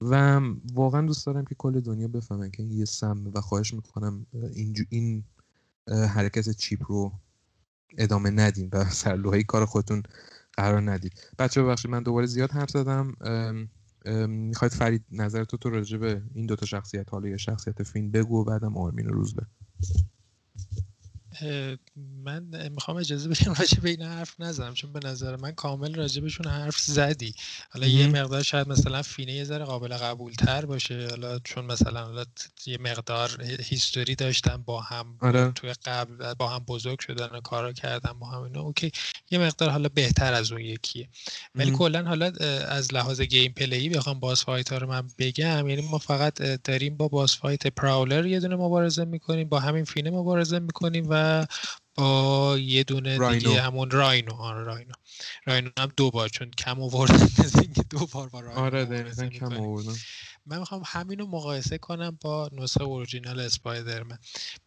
و 0.00 0.40
واقعا 0.72 1.06
دوست 1.06 1.26
دارم 1.26 1.44
که 1.44 1.54
کل 1.54 1.80
دنیا 1.80 2.08
بفهمن 2.08 2.50
که 2.50 2.62
یه 2.62 2.84
سم 2.84 3.30
و 3.34 3.40
خواهش 3.40 3.74
می‌کنم 3.74 4.26
این, 4.32 4.86
این 4.90 5.24
حرکت 5.88 6.50
چیپ 6.50 6.82
رو 6.88 7.12
ادامه 7.98 8.30
ندیم 8.30 8.70
و 8.72 8.84
سرلوحه 9.02 9.42
کار 9.42 9.64
خودتون 9.64 10.02
قرار 10.52 10.90
ندید 10.90 11.12
بچه 11.38 11.62
ببخشید 11.62 11.90
من 11.90 12.02
دوباره 12.02 12.26
زیاد 12.26 12.50
حرف 12.50 12.70
زدم. 12.70 13.14
می‌خواید 14.28 14.72
فرید 14.72 15.04
نظر 15.12 15.44
تو 15.44 15.56
تو 15.56 15.70
راجع 15.70 15.98
به 15.98 16.22
این 16.34 16.46
دوتا 16.46 16.66
شخصیت 16.66 17.12
حالا 17.12 17.28
یا 17.28 17.36
شخصیت 17.36 17.82
فیلم 17.82 18.10
بگو 18.10 18.40
و 18.40 18.44
بعدم 18.44 18.76
آرمین 18.76 19.08
روز 19.08 19.34
به 19.34 19.46
من 22.24 22.68
می‌خوام 22.68 22.96
اجازه 22.96 23.28
بدیم 23.28 23.52
راجع 23.58 23.80
به 23.80 23.90
این 23.90 24.02
حرف 24.02 24.40
نزنم 24.40 24.74
چون 24.74 24.92
به 24.92 25.00
نظر 25.08 25.36
من 25.36 25.52
کامل 25.52 25.94
راجبشون 25.94 26.46
حرف 26.46 26.78
زدی. 26.78 27.34
حالا 27.70 27.86
یه 27.86 28.06
مقدار 28.06 28.42
شاید 28.42 28.68
مثلا 28.68 29.02
فینه 29.02 29.32
یه 29.32 29.44
ذره 29.44 29.64
قابل 29.64 29.96
قبول 29.96 30.32
تر 30.32 30.66
باشه 30.66 31.08
حالا 31.10 31.38
چون 31.38 31.64
مثلا 31.64 32.04
حالا 32.04 32.24
یه 32.66 32.78
مقدار 32.78 33.42
history 33.42 34.14
داشتن 34.14 34.56
با 34.56 34.80
هم 34.80 35.18
آره. 35.20 35.52
توی 35.54 35.72
قبل 35.84 36.34
با 36.34 36.48
هم 36.48 36.58
بزرگ 36.58 37.00
شدن 37.00 37.26
و 37.26 37.40
کارا 37.40 37.72
کردن 37.72 38.12
با 38.12 38.26
هم 38.26 38.42
اینا 38.42 38.60
okay. 38.60 38.92
یه 39.30 39.38
مقدار 39.38 39.70
حالا 39.70 39.88
بهتر 39.88 40.34
از 40.34 40.52
اون 40.52 40.60
یکیه. 40.60 41.08
ولی 41.54 41.70
کلا 41.70 42.04
حالا 42.04 42.32
از 42.68 42.94
لحاظ 42.94 43.20
gameplay 43.20 43.88
بخوام 43.88 44.20
boss 44.20 44.44
fight 44.44 44.72
ها 44.72 44.78
رو 44.78 44.86
من 44.88 45.08
بگم. 45.18 45.68
یعنی 45.68 45.82
ما 45.82 45.98
فقط 45.98 46.34
داریم 46.42 46.96
با 46.96 47.08
boss 47.08 47.36
fight 47.36 47.66
پراولر 47.66 48.26
یه 48.26 48.40
دونه 48.40 48.56
مبارزه 48.56 49.04
می‌کنیم 49.04 49.48
با 49.48 49.60
همین 49.60 49.84
فینه 49.84 50.10
مبارزه 50.10 50.58
می‌کنیم 50.58 51.06
و 51.08 51.25
با 51.94 52.58
یه 52.58 52.84
دونه 52.84 53.18
راینو. 53.18 53.38
دیگه 53.38 53.62
همون 53.62 53.90
راینو. 53.90 54.34
آره 54.34 54.64
راینو. 54.64 54.92
راینو 55.46 55.70
هم 55.78 55.92
دو 55.96 56.10
بار 56.10 56.28
چون 56.28 56.50
کم 56.50 56.82
آوردن 56.82 57.28
دو 57.90 58.06
بار 58.06 58.28
با 58.28 58.40
راینو 58.40 58.60
آره 58.60 58.84
کم 59.28 59.52
آوردن. 59.52 59.94
من 60.46 60.58
می‌خوام 60.58 60.82
همین 60.86 61.18
رو 61.18 61.26
مقایسه 61.26 61.78
کنم 61.78 62.18
با 62.20 62.50
نسخه 62.52 62.84
اورجینال 62.84 63.40
اسپایدرمن. 63.40 64.18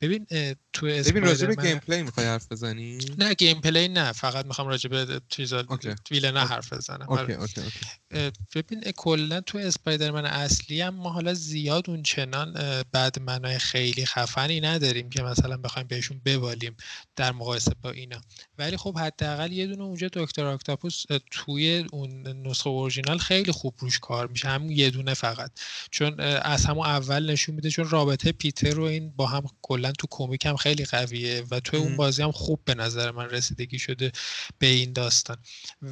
ببین 0.01 0.27
تو 0.73 0.85
ببین 0.85 1.23
راجع 1.23 1.47
به 1.47 1.55
gameplay 1.55 2.03
می‌خوای 2.03 2.25
حرف 2.25 2.51
بزنی؟ 2.51 2.97
نه 3.17 3.33
gameplay 3.33 3.87
نه 3.87 4.11
فقط 4.11 4.45
می‌خوام 4.45 4.67
راجع 4.67 4.89
به 4.89 5.21
چیزا 5.29 5.65
نه 6.11 6.45
حرف 6.45 6.73
بزنم. 6.73 7.09
okay 7.09 7.33
okay 7.33 7.61
okay. 7.61 8.31
ببین 8.55 8.81
کلا 8.95 9.41
تو 9.41 9.57
اسپایدرمن 9.57 10.25
اصلی 10.25 10.81
هم 10.81 10.95
ما 10.95 11.09
حالا 11.09 11.33
زیاد 11.33 11.89
اون 11.89 12.03
چنان 12.03 12.83
bad 12.91 13.21
man 13.21 13.50
ای 13.50 13.59
خیلی 13.59 14.05
خفنی 14.05 14.61
نداریم 14.61 15.09
که 15.09 15.23
مثلا 15.23 15.57
بخوایم 15.57 15.87
بهشون 15.87 16.21
ببالیم 16.25 16.75
در 17.15 17.31
مقایسه 17.31 17.71
با 17.81 17.91
اینا. 17.91 18.21
ولی 18.57 18.77
خب 18.77 18.97
حداقل 18.97 19.51
یه 19.51 19.67
دونه 19.67 19.83
اونجا 19.83 20.09
دکتر 20.13 20.45
اکتاپوس 20.45 21.03
توی 21.31 21.85
اون 21.91 22.27
نسخه 22.27 22.69
اورجینال 22.69 23.17
خیلی 23.17 23.51
خوب 23.51 23.75
روش 23.79 23.99
کار 23.99 24.27
میشه. 24.27 24.47
همون 24.47 24.71
یه 24.71 24.89
دونه 24.89 25.13
فقط. 25.13 25.51
چون 25.91 26.19
از 26.19 26.65
همون 26.65 26.85
اول 26.85 27.31
نشون 27.31 27.55
میده 27.55 27.69
چون 27.69 27.89
رابطه 27.89 28.31
پیتر 28.31 28.79
و 28.79 28.83
این 28.83 29.09
با 29.15 29.25
هم 29.27 29.43
کلا 29.61 29.91
تو 29.91 30.07
کمیک 30.09 30.45
هم 30.45 30.55
خیلی 30.55 30.85
قویه 30.85 31.43
و 31.51 31.59
تو 31.59 31.77
اون 31.77 31.97
بازی 31.97 32.21
هم 32.21 32.31
خوب 32.31 32.59
به 32.65 32.75
نظر 32.75 33.11
من 33.11 33.29
رسیدگی 33.29 33.79
شده 33.79 34.11
به 34.59 34.67
این 34.67 34.93
داستان. 34.93 35.37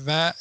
و 0.05 0.34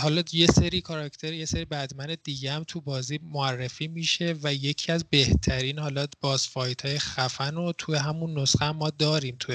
حالا 0.00 0.22
یه 0.32 0.46
سری 0.46 0.80
کاراکتر 0.80 1.32
یه 1.32 1.44
سری 1.44 1.64
بدمن 1.64 2.16
دیگه 2.24 2.52
هم 2.52 2.64
تو 2.64 2.80
بازی 2.80 3.20
معرفی 3.22 3.88
میشه 3.88 4.34
و 4.42 4.54
یکی 4.54 4.92
از 4.92 5.04
بهترین 5.10 5.78
حالا 5.78 6.06
باز 6.20 6.48
فایت 6.48 6.86
های 6.86 6.98
خفن 6.98 7.54
رو 7.54 7.72
تو 7.78 7.96
همون 7.96 8.38
نسخه 8.38 8.64
هم 8.64 8.76
ما 8.76 8.90
داریم 8.90 9.36
تو 9.40 9.52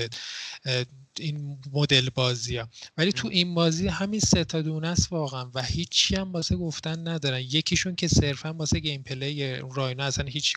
این 1.19 1.57
مدل 1.71 2.09
بازی 2.09 2.57
ها. 2.57 2.69
ولی 2.97 3.11
تو 3.11 3.27
این 3.27 3.55
بازی 3.55 3.87
همین 3.87 4.19
سه 4.19 4.43
تا 4.43 4.61
دونه 4.61 4.87
است 4.87 5.11
واقعا 5.11 5.51
و 5.53 5.63
هیچی 5.63 6.15
هم 6.15 6.31
واسه 6.31 6.55
گفتن 6.55 7.07
ندارن. 7.07 7.39
یکیشون 7.39 7.95
که 7.95 8.07
صرفا 8.07 8.53
واسه 8.53 8.79
gameplay 8.79 9.55
راینو 9.55 10.03
اصلا 10.03 10.25
هیچ 10.25 10.53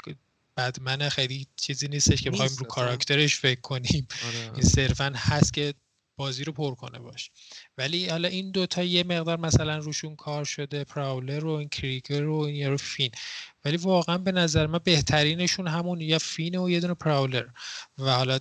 بدمن 0.57 1.09
خیلی 1.09 1.47
چیزی 1.57 1.89
نیستش 1.89 2.23
که 2.23 2.31
بخوایم 2.31 2.53
رو 2.59 2.67
کاراکترش 2.67 3.37
فکر 3.37 3.61
کنیم. 3.61 4.09
آره. 4.27 4.53
این 4.55 4.63
صرفا 4.63 5.13
هست 5.17 5.53
که 5.53 5.75
بازی 6.17 6.45
رو 6.45 6.53
پر 6.53 6.75
کنه 6.75 6.99
باش. 6.99 7.31
ولی 7.79 8.09
حالا 8.09 8.29
این 8.29 8.51
دوتا 8.51 8.83
یه 8.83 9.05
مقدار 9.05 9.39
مثلا 9.39 9.79
روشون 9.79 10.17
کار 10.17 10.45
شده 10.45 10.85
پراولر 10.85 11.45
و 11.45 11.51
این 11.51 11.69
کریگر 11.69 12.27
و 12.27 12.37
این 12.37 12.57
یارو 12.57 12.77
فین. 12.77 13.11
ولی 13.65 13.77
واقعا 13.77 14.19
به 14.19 14.33
نظر 14.33 14.67
من 14.67 14.81
بهترینشون 14.85 15.69
همون 15.69 16.01
یا 16.01 16.19
فینه 16.19 16.59
و 16.59 16.71
یه 16.71 16.81
دونه 16.81 16.95
پراولر. 16.95 17.47
و 17.99 18.11
حالا 18.11 18.39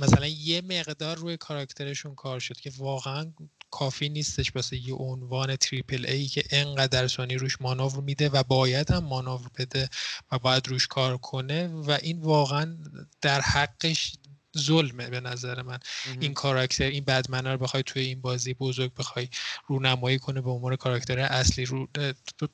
مثلا 0.00 0.26
یه 0.26 0.60
مقدار 0.60 1.16
روی 1.16 1.36
کاراکترشون 1.36 2.14
کار 2.14 2.40
شد 2.40 2.60
که 2.60 2.72
واقعا 2.78 3.32
کافی 3.70 4.08
نیستش 4.08 4.56
واسه 4.56 4.76
یه 4.76 4.94
عنوان 4.94 5.56
تریپل 5.56 6.06
ای 6.06 6.26
که 6.26 6.44
انقدر 6.50 7.08
سانی 7.08 7.34
روش 7.34 7.60
مانور 7.60 8.00
میده 8.00 8.28
و 8.28 8.42
باید 8.42 8.90
هم 8.90 9.04
مانور 9.04 9.48
بده 9.58 9.88
و 10.32 10.38
باید 10.38 10.68
روش 10.68 10.86
کار 10.86 11.18
کنه. 11.18 11.68
و 11.68 11.98
این 12.02 12.20
واقعا 12.20 12.76
در 13.20 13.40
حقش 13.40 14.12
ظلمه 14.58 15.10
به 15.10 15.20
نظر 15.20 15.62
من. 15.62 15.78
این 16.20 16.34
کاراکتر 16.34 16.84
این 16.84 17.04
بدمنه 17.04 17.52
رو 17.52 17.58
بخوای 17.58 17.82
توی 17.82 18.02
این 18.02 18.20
بازی 18.20 18.54
بزرگ 18.54 18.94
بخوای 18.94 19.28
رونمایی 19.66 20.18
کنه 20.18 20.40
به 20.40 20.50
عنوان 20.50 20.76
کاراکتر 20.76 21.18
اصلی 21.18 21.64
رو 21.64 21.88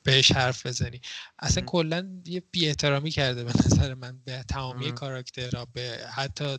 بهش 0.03 0.31
حرف 0.31 0.65
بزنی. 0.65 1.01
اصلا 1.39 1.63
کلا 1.65 2.21
یه 2.25 2.43
بی 2.51 2.73
کرده 3.11 3.43
به 3.43 3.51
نظر 3.65 3.93
من 3.93 4.19
به 4.25 4.43
تمامی 4.47 4.91
کاراکترها 4.91 5.67
به 5.73 5.99
حتی 6.15 6.57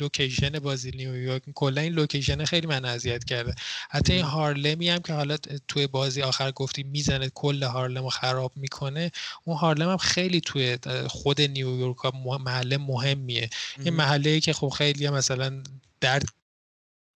لوکیشن 0.00 0.58
بازی 0.58 0.90
نیویورک. 0.90 1.42
کلا 1.54 1.80
این 1.80 1.92
لوکیشن 1.92 2.44
خیلی 2.44 2.66
من 2.66 2.84
اذیت 2.84 3.24
کرده. 3.24 3.54
حتی 3.90 4.12
این 4.12 4.24
هارلمی 4.24 4.88
هم 4.88 4.98
که 4.98 5.12
حالا 5.12 5.36
توی 5.68 5.86
بازی 5.86 6.22
آخر 6.22 6.52
گفتی 6.52 6.82
می‌زنه 6.82 7.28
کل 7.28 7.62
هارلم 7.62 8.02
رو 8.02 8.10
خراب 8.10 8.52
می‌کنه. 8.56 9.10
اون 9.44 9.56
هارلم 9.56 9.90
هم 9.90 9.96
خیلی 9.96 10.40
توی 10.40 10.78
خود 11.08 11.40
نیویورک 11.40 12.14
محله 12.14 12.78
مهمیه. 12.78 13.50
یه 13.84 13.90
محله 13.90 14.40
که 14.40 14.52
خب 14.52 14.68
خیلی 14.68 15.08
مثلا 15.08 15.62
درد 16.00 16.24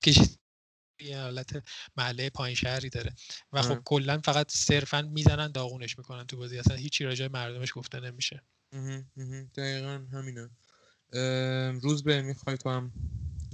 کشید 0.04 0.38
یه 1.00 1.18
حالت 1.18 1.62
محله 1.96 2.30
پایین 2.30 2.54
شهری 2.56 2.88
داره. 2.88 3.14
و 3.52 3.62
خب 3.62 3.78
کلا 3.84 4.20
فقط 4.24 4.50
صرفا 4.50 5.02
می‌زنن 5.02 5.52
داغونش 5.52 5.98
می‌کنن 5.98 6.24
تو 6.24 6.36
بازی. 6.36 6.58
اصلا 6.58 6.76
هیچی 6.76 7.04
راجع 7.04 7.26
مردمش 7.26 7.72
گفته 7.74 8.00
نمیشه. 8.00 8.42
دقیقا 9.56 10.06
همینه. 10.12 10.50
روز 11.82 12.02
به 12.04 12.22
می‌خوای 12.22 12.56
تو 12.56 12.70
هم 12.70 12.92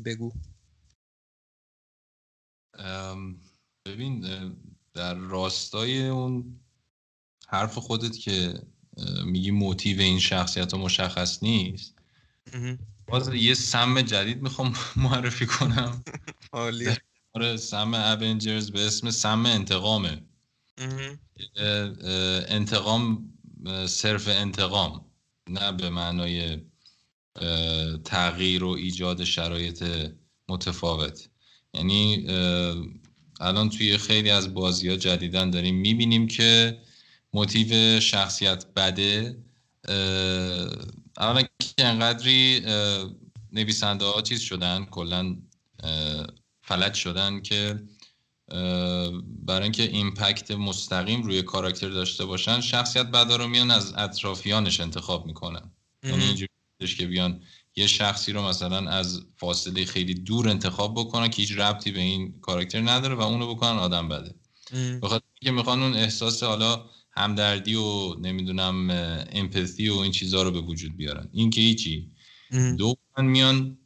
بگو. 0.04 0.32
ببین 3.86 4.26
در 4.94 5.14
راستای 5.14 6.08
اون 6.08 6.60
حرف 7.48 7.78
خودت 7.78 8.18
که 8.18 8.62
میگی 9.24 9.50
موتیو 9.50 10.00
این 10.00 10.18
شخصیت 10.18 10.74
مشخص 10.74 11.42
نیست 11.42 11.94
باز 13.06 13.34
یه 13.34 13.54
سم 13.54 14.02
جدید 14.02 14.42
می‌خوام 14.42 14.72
معرفی 14.96 15.46
کنم. 15.46 16.04
عالی 16.52 16.96
آره 17.32 17.56
سم 17.56 17.94
اونجرز 17.94 18.70
به 18.70 18.86
اسم 18.86 19.10
سم 19.10 19.46
انتقامه. 19.46 20.22
انتقام 22.48 23.32
صرف 23.86 24.28
انتقام 24.28 25.04
نه 25.48 25.72
به 25.72 25.90
معنای 25.90 26.64
تغییر 28.04 28.64
و 28.64 28.68
ایجاد 28.68 29.24
شرایط 29.24 29.84
متفاوت. 30.48 31.28
یعنی 31.74 32.26
الان 33.40 33.70
توی 33.70 33.98
خیلی 33.98 34.30
از 34.30 34.54
بازی 34.54 34.88
ها 34.88 34.96
جدیدن 34.96 35.50
داریم 35.50 35.74
می‌بینیم 35.74 36.26
که 36.26 36.78
موتیو 37.32 38.00
شخصیت 38.00 38.66
بده. 38.76 39.38
اولا 41.18 41.42
که 41.42 41.84
انقدری 41.86 42.62
نویسنده 43.52 44.04
ها 44.04 44.22
چیز 44.22 44.40
شدن 44.40 44.84
کلا 44.84 45.36
فلج 46.62 46.94
شدن 46.94 47.40
که 47.40 47.82
برای 49.26 49.62
اینکه 49.62 49.82
ایمپکت 49.82 50.50
مستقیم 50.50 51.22
روی 51.22 51.42
کاراکتر 51.42 51.88
داشته 51.88 52.24
باشن 52.24 52.60
شخصیت 52.60 53.06
بدا 53.06 53.36
رو 53.36 53.46
میان 53.48 53.70
از 53.70 53.94
اطرافیانش 53.96 54.80
انتخاب 54.80 55.26
می‌کنن. 55.26 55.70
یعنی 56.02 56.46
که 56.78 57.06
بیان 57.06 57.42
یه 57.76 57.86
شخصی 57.86 58.32
رو 58.32 58.42
مثلا 58.42 58.90
از 58.90 59.20
فاصله 59.36 59.84
خیلی 59.84 60.14
دور 60.14 60.48
انتخاب 60.48 60.94
بکنن 60.94 61.28
که 61.28 61.42
هیچ 61.42 61.52
ربطی 61.52 61.92
به 61.92 62.00
این 62.00 62.40
کاراکتر 62.40 62.80
نداره 62.80 63.14
و 63.14 63.20
اونو 63.20 63.54
بکنن 63.54 63.78
آدم 63.78 64.08
بده. 64.08 64.34
بخاطر 65.02 65.24
که 65.40 65.50
می‌خوان 65.50 65.82
اون 65.82 65.94
احساس 65.94 66.42
حالا 66.42 66.84
همدردی 67.12 67.74
و 67.74 68.14
نمی‌دونم 68.14 68.90
امپاتی 69.32 69.88
و 69.88 69.96
این 69.96 70.12
چیزها 70.12 70.42
رو 70.42 70.50
به 70.50 70.60
وجود 70.60 70.96
بیارن. 70.96 71.28
این 71.32 71.50
که 71.50 71.60
هیچی. 71.60 72.10
دو 72.78 72.94
میان 73.18 73.78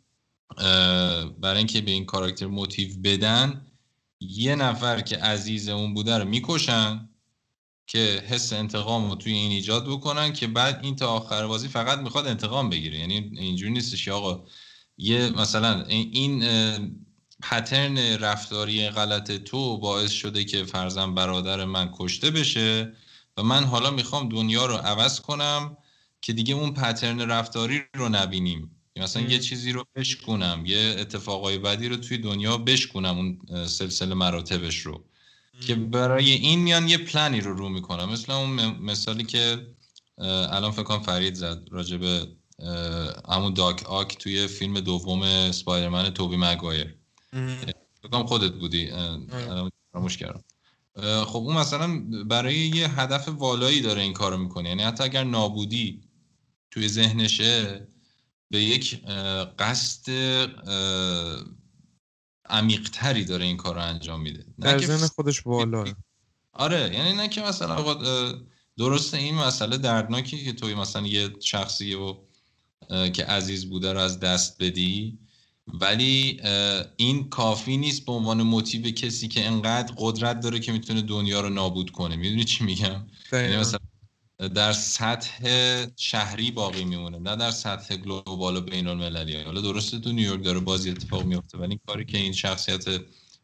برای 1.40 1.58
اینکه 1.58 1.80
به 1.80 1.90
این 1.90 2.04
کاراکتر 2.04 2.46
موتیو 2.46 2.88
بدن 3.04 3.66
یه 4.20 4.54
نفر 4.54 5.00
که 5.00 5.16
عزیز 5.16 5.68
اون 5.68 5.94
بوده 5.94 6.18
رو 6.18 6.28
می‌کشن. 6.28 7.07
که 7.90 8.24
حس 8.28 8.52
انتقام 8.52 9.10
رو 9.10 9.16
توی 9.16 9.32
این 9.32 9.50
ایجاد 9.50 9.86
بکنن 9.86 10.32
که 10.32 10.46
بعد 10.46 10.80
این 10.82 10.96
تا 10.96 11.08
آخر 11.08 11.46
بازی 11.46 11.68
فقط 11.68 11.98
می‌خواد 11.98 12.26
انتقام 12.26 12.70
بگیره. 12.70 12.98
یعنی 12.98 13.32
اینجوری 13.36 13.72
نیستش 13.72 14.08
آقا 14.08 14.44
یه 14.98 15.30
مثلا 15.30 15.84
این 15.84 16.44
پترن 17.42 17.98
رفتاری 17.98 18.88
غلط 18.88 19.32
تو 19.32 19.78
باعث 19.78 20.10
شده 20.10 20.44
که 20.44 20.64
فرزن 20.64 21.14
برادر 21.14 21.64
من 21.64 21.90
کشته 21.98 22.30
بشه 22.30 22.92
و 23.36 23.42
من 23.42 23.64
حالا 23.64 23.90
می‌خوام 23.90 24.28
دنیا 24.28 24.66
رو 24.66 24.74
عوض 24.74 25.20
کنم 25.20 25.76
که 26.20 26.32
دیگه 26.32 26.54
اون 26.54 26.74
پترن 26.74 27.20
رفتاری 27.20 27.82
رو 27.94 28.08
نبینیم. 28.08 28.70
مثلا 28.96 29.22
یه 29.22 29.38
چیزی 29.38 29.72
رو 29.72 29.84
بشکنم 29.94 30.62
یه 30.66 30.96
اتفاقای 30.98 31.58
بدی 31.58 31.88
رو 31.88 31.96
توی 31.96 32.18
دنیا 32.18 32.58
بشکنم 32.58 33.18
اون 33.18 33.66
سلسله 33.66 34.14
مراتبش 34.14 34.78
رو. 34.78 35.04
که 35.66 35.74
برای 35.74 36.30
این 36.30 36.58
میان 36.58 36.88
یه 36.88 36.98
پلنی 36.98 37.40
رو 37.40 37.54
رو 37.54 37.68
می‌کنم. 37.68 38.12
مثل 38.12 38.32
اون 38.32 38.50
مثالی 38.66 39.24
که 39.24 39.66
الان 40.18 40.70
فکر 40.70 40.82
کنم 40.82 41.02
فرید 41.02 41.34
زد 41.34 41.68
راجب 41.70 42.28
همون 43.28 43.54
داک 43.54 43.82
آک 43.82 44.18
توی 44.18 44.46
فیلم 44.46 44.80
دوم 44.80 45.52
سپایدرمن 45.52 46.10
توبی 46.10 46.36
مگایر 46.36 46.94
فکر 48.02 48.22
خودت 48.26 48.52
بودی 48.52 48.90
فراموش 49.92 50.16
کردم. 50.16 50.44
خب 51.24 51.36
اون 51.36 51.56
مثلا 51.56 52.02
برای 52.24 52.54
یه 52.56 53.00
هدف 53.00 53.28
والایی 53.28 53.80
داره 53.80 54.02
این 54.02 54.12
کارو 54.12 54.36
می‌کنه. 54.36 54.68
یعنی 54.68 54.82
حتی 54.82 55.04
اگر 55.04 55.24
نابودی 55.24 56.00
توی 56.70 56.88
ذهنشه 56.88 57.88
به 58.50 58.62
یک 58.62 59.02
قصد 59.58 60.10
عمیقتری 62.50 63.24
داره 63.24 63.44
این 63.44 63.56
کار 63.56 63.74
رو 63.74 63.80
انجام 63.82 64.20
میده. 64.20 64.44
در 64.60 64.78
ذهن 64.78 65.06
خودش 65.06 65.40
بالا. 65.42 65.84
آره 66.52 66.94
یعنی 66.94 67.12
نه 67.12 67.28
که 67.28 67.42
مثلا 67.42 67.94
درسته 68.78 69.16
این 69.16 69.34
مسئله 69.34 69.78
دردناکی 69.78 70.44
که 70.44 70.52
توی 70.52 70.74
مثلا 70.74 71.06
یه 71.06 71.30
شخصی 71.40 71.94
و 71.94 72.16
که 73.12 73.24
عزیز 73.24 73.70
بوده 73.70 73.92
رو 73.92 73.98
از 73.98 74.20
دست 74.20 74.62
بدی 74.62 75.18
ولی 75.66 76.40
این 76.96 77.28
کافی 77.28 77.76
نیست 77.76 78.04
به 78.06 78.12
عنوان 78.12 78.42
motive 78.42 78.90
کسی 78.90 79.28
که 79.28 79.46
انقدر 79.46 79.94
قدرت 79.98 80.40
داره 80.40 80.60
که 80.60 80.72
می‌تونه 80.72 81.02
دنیا 81.02 81.40
رو 81.40 81.48
نابود 81.48 81.90
کنه. 81.90 82.16
می‌دونی 82.16 82.44
چی 82.44 82.64
میگم؟ 82.64 83.06
یعنی 83.32 83.56
مثلا 83.56 83.78
در 84.38 84.72
سطح 84.72 85.46
شهری 85.96 86.50
باقی 86.50 86.84
میمونه 86.84 87.18
نه 87.18 87.36
در 87.36 87.50
سطح 87.50 87.96
global 87.96 88.56
و 88.56 88.60
بین 88.60 88.86
المللی 88.86 89.42
حالا 89.42 89.60
درسته 89.60 89.98
تو 89.98 90.12
نیویورک 90.12 90.44
داره 90.44 90.60
بازی 90.60 90.90
اتفاق 90.90 91.24
میفته 91.24 91.58
ولی 91.58 91.80
کاری 91.86 92.04
که 92.04 92.18
این 92.18 92.32
شخصیت 92.32 92.84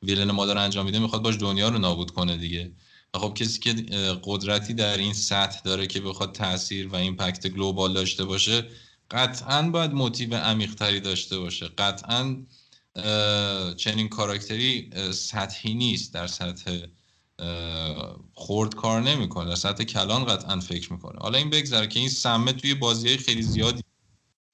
villain 0.02 0.30
ما 0.30 0.46
داره 0.46 0.60
انجام 0.60 0.86
میده 0.86 0.98
می‌خواد 0.98 1.22
باش 1.22 1.36
دنیا 1.38 1.68
رو 1.68 1.78
نابود 1.78 2.10
کنه 2.10 2.36
دیگه. 2.36 2.72
خب 3.14 3.34
کسی 3.34 3.60
که 3.60 3.72
قدرتی 4.24 4.74
در 4.74 4.96
این 4.96 5.12
سطح 5.12 5.60
داره 5.64 5.86
که 5.86 6.00
بخواد 6.00 6.32
تاثیر 6.32 6.88
و 6.88 6.94
impact 6.96 7.48
global 7.48 7.92
داشته 7.92 8.24
باشه 8.24 8.64
قطعا 9.10 9.62
باید 9.62 9.92
موتیو 9.92 10.34
عمیقتری 10.34 11.00
داشته 11.00 11.38
باشه. 11.38 11.68
قطعا 11.68 12.36
چنین 13.76 14.08
کاراکتری 14.08 14.90
سطحی 15.12 15.74
نیست 15.74 16.14
در 16.14 16.26
سطح 16.26 16.86
خورد 18.34 18.74
کار 18.74 19.02
نمی‌کنه. 19.02 19.48
در 19.48 19.54
سطح 19.54 19.84
کلان 19.84 20.24
قطعا 20.24 20.60
فکر 20.60 20.92
می‌کنه. 20.92 21.18
حالا 21.20 21.38
این 21.38 21.50
بگذره 21.50 21.86
که 21.86 22.00
این 22.00 22.08
سمه 22.08 22.52
توی 22.52 22.74
بازی 22.74 23.16
خیلی 23.16 23.42
زیادی 23.42 23.82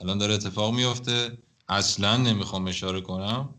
الان 0.00 0.18
داره 0.18 0.34
اتفاق 0.34 0.74
میفته 0.74 1.38
اصلا 1.68 2.16
نمی‌خوام 2.16 2.66
اشاره 2.66 3.00
کنم. 3.00 3.54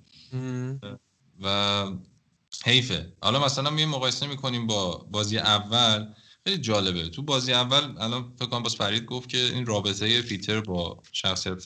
و 1.43 1.85
حیفه. 2.65 3.13
حالا 3.21 3.45
مثلا 3.45 3.69
می 3.69 3.85
مقایسه 3.85 4.27
می‌کنیم 4.27 4.67
با 4.67 4.97
بازی 5.11 5.37
اول. 5.37 6.13
خیلی 6.43 6.57
جالبه. 6.57 7.09
تو 7.09 7.21
بازی 7.21 7.53
اول 7.53 7.97
الان 7.97 8.33
فکر 8.39 8.49
کنم 8.49 8.63
باز 8.63 8.75
فرید 8.75 9.05
گفت 9.05 9.29
که 9.29 9.37
این 9.37 9.65
رابطه 9.65 10.21
پیتر 10.21 10.61
با 10.61 11.03
شخصیت 11.11 11.65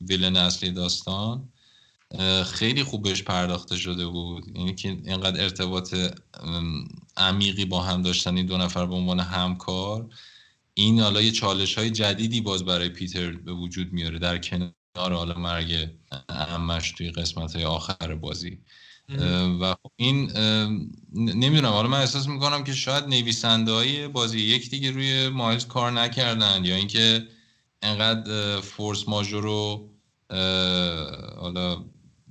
ویلن 0.00 0.36
اصلی 0.36 0.70
داستان 0.70 1.48
خیلی 2.44 2.84
خوب 2.84 3.02
بهش 3.02 3.22
پرداخته 3.22 3.76
شده 3.76 4.06
بود. 4.06 4.56
یعنی 4.56 4.74
که 4.74 4.88
اینقدر 4.88 5.42
ارتباط 5.42 5.94
عمیقی 7.16 7.64
با 7.64 7.82
هم 7.82 8.02
داشتن 8.02 8.36
این 8.36 8.46
دو 8.46 8.56
نفر 8.56 8.86
به 8.86 8.94
عنوان 8.94 9.20
همکار. 9.20 10.08
این 10.74 11.00
حالا 11.00 11.22
یه 11.22 11.30
چالش 11.30 11.78
های 11.78 11.90
جدیدی 11.90 12.40
باز 12.40 12.64
برای 12.64 12.88
پیتر 12.88 13.30
به 13.30 13.52
وجود 13.52 13.92
میاره 13.92 14.18
در 14.18 14.38
کنار 14.38 14.72
حالا 14.96 15.34
مرگ 15.34 15.88
امش 16.28 16.92
توی 16.92 17.10
قسمت 17.10 17.56
های 17.56 17.64
آخر 17.64 18.14
بازی. 18.14 18.58
و 19.60 19.74
خب 19.82 19.90
این 19.96 20.32
نمی‌دونم 21.14 21.72
حالا 21.72 21.88
من 21.88 22.00
احساس 22.00 22.28
می‌کنم 22.28 22.64
که 22.64 22.72
شاید 22.72 23.04
نویسنده 23.04 23.72
های 23.72 24.08
بازی 24.08 24.40
یک 24.40 24.70
دیگه 24.70 24.90
روی 24.90 25.28
مایلز 25.28 25.66
کار 25.66 25.92
نکردن 25.92 26.64
یا 26.64 26.76
اینکه 26.76 27.28
انقدر 27.82 28.60
فورس 28.60 29.08
ماژور 29.08 29.42
رو 29.42 29.90
حالا 31.40 31.84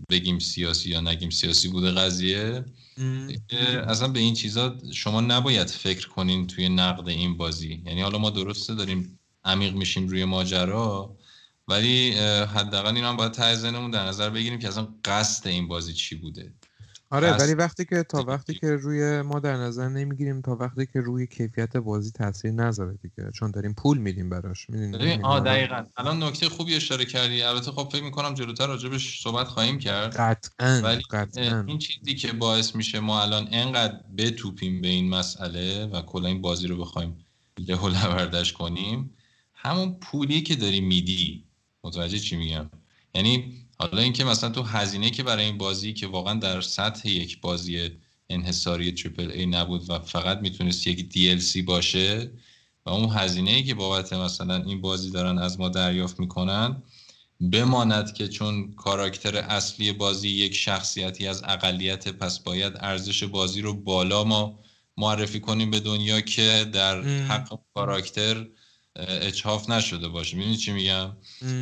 بگیم 0.10 0.40
سیاسی 0.40 0.90
یا 0.90 1.02
نگیم 1.02 1.30
سیاسی 1.30 1.68
بوده 1.68 1.92
قضیه 1.92 2.66
اصلا 3.88 4.08
به 4.08 4.20
این 4.20 4.34
چیزا 4.34 4.78
شما 4.94 5.22
نباید 5.22 5.68
فکر 5.68 6.08
کنین 6.08 6.48
توی 6.48 6.70
نقد 6.70 7.10
این 7.10 7.38
بازی. 7.38 7.84
یعنی 7.86 8.02
حالا 8.02 8.18
ما 8.18 8.30
درسته 8.30 8.76
داریم 8.76 9.20
عمیق 9.44 9.74
میشیم 9.74 10.08
روی 10.08 10.26
ماجرا 10.26 11.18
ولی 11.68 12.12
حداقل 12.46 12.96
این 12.96 13.06
هم 13.06 13.18
باید 13.18 13.32
ته 13.32 13.72
در 13.72 14.06
نظر 14.06 14.30
بگیریم 14.30 14.60
که 14.60 14.68
اصلا 14.68 14.88
قصد 15.06 15.48
این 15.48 15.68
بازی 15.68 15.94
چی 15.94 16.16
بوده. 16.16 16.54
آره 17.10 17.38
ولی 17.38 17.54
وقتی 17.54 17.86
که 17.86 18.04
تا 18.04 18.24
وقتی 18.28 18.54
که 18.54 18.68
روی 18.68 19.22
ما 19.22 19.40
در 19.40 19.56
نظر 19.58 19.90
نمی‌گیریم 19.90 20.42
تا 20.42 20.56
وقتی 20.56 20.86
که 20.86 21.02
روی 21.02 21.28
کیفیت 21.28 21.78
بازی 21.78 22.12
تاثیر 22.12 22.52
نذاره 22.52 22.94
دیگه. 23.02 23.32
چون 23.32 23.52
داریم 23.52 23.74
پول 23.74 23.98
میدیم 23.98 24.30
براش 24.30 24.70
می‌دونی؟ 24.70 25.24
آ 25.24 25.40
دقیقاً. 25.40 25.84
الان 25.98 26.24
نکته 26.24 26.50
خوبی 26.50 26.76
اشاره 26.76 27.06
کردی. 27.06 27.42
البته 27.42 27.72
خب 27.72 27.90
فکر 27.92 28.04
می‌کنم 28.04 28.34
جلوتر 28.34 28.68
راجبش 28.68 29.22
صحبت 29.24 29.48
خواهیم 29.48 29.78
کرد. 29.78 30.16
قطعا 30.16 30.82
ولی 30.84 31.02
قطعا. 31.12 31.64
این 31.68 31.78
چیزی 31.78 32.16
که 32.16 32.34
باعث 32.34 32.76
میشه 32.76 33.00
ما 33.00 33.22
الان 33.22 33.48
انقدر 33.52 34.00
بتوپیم 34.18 34.82
به 34.82 34.88
این 34.88 35.10
مسئله 35.10 35.86
و 35.86 36.02
کلا 36.02 36.28
این 36.28 36.42
بازی 36.42 36.68
رو 36.68 36.78
بخوایم 36.78 37.18
له 37.68 37.76
و 37.76 38.44
کنیم 38.44 39.14
همون 39.54 39.94
پولی 39.94 40.42
که 40.42 40.56
داری 40.56 40.82
میدی. 40.82 41.44
متوجه 41.84 42.20
چی 42.20 42.36
میگم؟ 42.36 42.70
یعنی 43.16 43.65
حالا 43.78 44.02
اینکه 44.02 44.24
مثلا 44.24 44.50
تو 44.50 44.62
هزینه 44.64 45.10
که 45.10 45.24
برای 45.24 45.46
این 45.46 45.58
بازی 45.58 45.94
که 45.94 46.08
واقعا 46.08 46.34
در 46.34 46.62
سطح 46.62 47.10
یک 47.10 47.42
بازی 47.42 47.92
انحصاری 48.30 48.92
تریپل 48.92 49.32
ای 49.32 49.46
نبود 49.46 49.90
و 49.90 50.00
فقط 50.00 50.40
می‌تونست 50.40 50.88
یک 50.88 51.14
DLC 51.14 51.64
باشه 51.64 52.32
و 52.86 52.90
اون 52.90 53.10
هزینه 53.10 53.52
ای 53.52 53.64
که 53.64 53.74
بابت 53.74 54.14
مثلا 54.14 54.56
این 54.64 54.82
بازی 54.82 55.12
دارن 55.12 55.38
از 55.38 55.60
ما 55.60 55.70
دریافت 55.70 56.20
می‌کنن 56.20 56.84
بماند 57.52 58.14
که 58.14 58.28
چون 58.28 58.74
کاراکتر 58.76 59.38
اصلی 59.38 59.92
بازی 59.92 60.30
یک 60.30 60.56
شخصیتی 60.56 61.28
از 61.28 61.44
اقلیت 61.44 62.08
پس 62.08 62.40
باید 62.40 62.74
ارزش 62.80 63.24
بازی 63.24 63.62
رو 63.62 63.74
بالا 63.74 64.24
ما 64.24 64.60
معرفی 64.98 65.40
کنیم 65.40 65.72
به 65.72 65.80
دنیا 65.80 66.22
که 66.22 66.70
در 66.74 67.02
حق 67.02 67.60
کاراکتر 67.74 68.48
اچاف 68.96 69.70
نشده 69.70 70.08
باشه 70.08 70.38
می‌دونی 70.38 70.58
چی 70.58 70.72
میگم؟ 70.72 71.12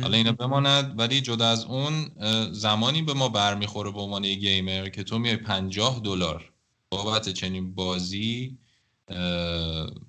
حالا 0.02 0.16
اینا 0.16 0.32
بماند 0.32 0.94
ولی 0.98 1.20
جدا 1.20 1.48
از 1.48 1.64
اون 1.64 2.10
زمانی 2.52 3.02
به 3.02 3.14
ما 3.14 3.28
برمیخوره 3.28 3.90
به 3.90 4.00
عنوان 4.00 4.34
گیمر 4.34 4.88
که 4.88 5.02
تو 5.02 5.18
میای 5.18 5.36
50 5.36 6.00
دلار 6.04 6.52
بابت 6.90 7.28
چنین 7.28 7.74
بازی 7.74 8.58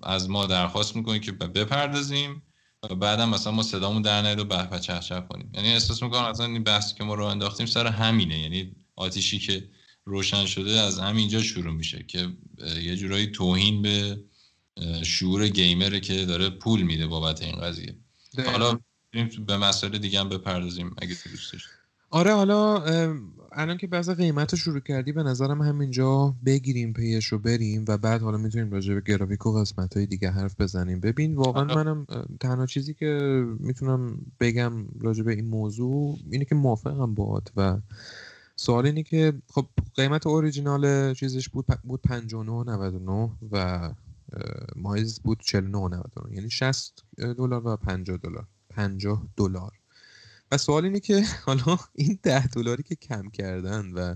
از 0.04 0.30
ما 0.30 0.46
درخواست 0.46 0.96
می‌کنی 0.96 1.20
که 1.20 1.32
بپردازیم 1.32 2.42
و 2.84 2.96
بعدم 2.96 3.30
مثلا 3.30 3.54
ما 3.54 3.64
صدامون 3.64 4.02
در 4.02 4.22
نیاد 4.22 4.40
و 4.40 4.46
به 4.46 4.80
چهچه 4.80 5.24
کنیم. 5.30 5.52
یعنی 5.54 5.68
احساس 5.68 6.04
می‌کنم 6.04 6.24
اصلا 6.24 6.46
این 6.46 6.64
بحثی 6.64 6.96
که 6.96 7.04
ما 7.04 7.14
رو 7.14 7.26
انداختیم 7.26 7.66
سر 7.66 7.88
همینه. 7.88 8.40
یعنی 8.40 8.76
آتیشی 8.96 9.40
که 9.40 9.70
روشن 10.06 10.46
شده 10.46 10.80
از 10.80 11.00
همینجا 11.00 11.42
شروع 11.42 11.74
میشه 11.74 12.06
که 12.08 12.30
یه 12.82 12.96
جورایی 12.96 13.28
توهین 13.28 13.82
به 13.82 14.20
شعور 15.04 15.48
گیمره 15.48 16.00
که 16.00 16.26
داره 16.26 16.50
پول 16.50 16.82
میده 16.82 17.08
بابت 17.08 17.42
این 17.42 17.56
قضیه. 17.56 17.96
حالا 18.46 18.80
به 19.48 19.58
مسئله 19.58 19.98
دیگه 20.00 20.20
هم 20.20 20.30
بپردازیم 20.30 20.96
اگه 20.98 21.16
دوست 21.32 21.54
داشت 21.54 21.68
آره 22.10 22.34
حالا 22.34 22.84
الان 23.52 23.78
که 23.78 23.88
بعض 23.88 24.10
قیمت 24.10 24.52
رو 24.52 24.58
شروع 24.58 24.80
کردی 24.80 25.12
به 25.12 25.24
نظرم 25.24 25.62
همینجا 25.62 26.36
بگیریم 26.46 26.94
پیش 26.94 27.26
رو 27.26 27.40
بریم 27.40 27.86
و 27.88 27.98
بعد 27.98 28.22
حالا 28.22 28.38
می‌تونیم 28.38 28.72
راجع 28.72 28.94
به 28.94 29.02
گرافیک 29.02 29.46
و 29.46 29.60
قسمت 29.60 29.98
های 29.98 30.06
دیگه 30.06 30.32
حرف 30.32 30.62
بزنیم. 30.62 31.00
ببین 31.00 31.36
واقعا 31.36 31.64
منم 31.64 32.08
تنها 32.40 32.66
چیزی 32.66 32.94
که 32.94 33.44
می‌تونم 33.60 34.18
بگم 34.40 34.74
راجع 35.00 35.24
به 35.24 35.32
این 35.32 35.46
موضوع 35.46 36.20
اینه 36.32 36.46
که 36.46 36.56
موافقم 36.56 37.16
باد 37.16 37.52
و 37.56 37.78
سوال 38.56 38.86
اینه 38.86 39.04
که 39.04 39.34
خب 39.54 39.66
قیمت 39.96 40.28
اوریجینال 40.28 41.14
چیزش 41.14 41.50
بود 41.50 41.66
بود 41.84 42.02
59 42.02 43.32
و 43.52 43.90
مایز 44.76 45.20
بود 45.20 45.40
49 45.40 46.04
یعنی 46.32 46.50
60 46.50 47.04
دلار 47.18 47.68
و 47.68 47.76
50 47.76 48.18
دلار. 48.18 48.48
50 48.70 49.28
دلار. 49.38 49.72
و 50.52 50.58
سوال 50.58 50.86
اینه 50.86 51.00
که 51.00 51.24
حالا 51.46 51.78
این 51.94 52.20
10 52.24 52.48
دلاری 52.48 52.84
که 52.84 52.96
کم 52.96 53.30
کردن 53.30 53.92
و 53.92 54.16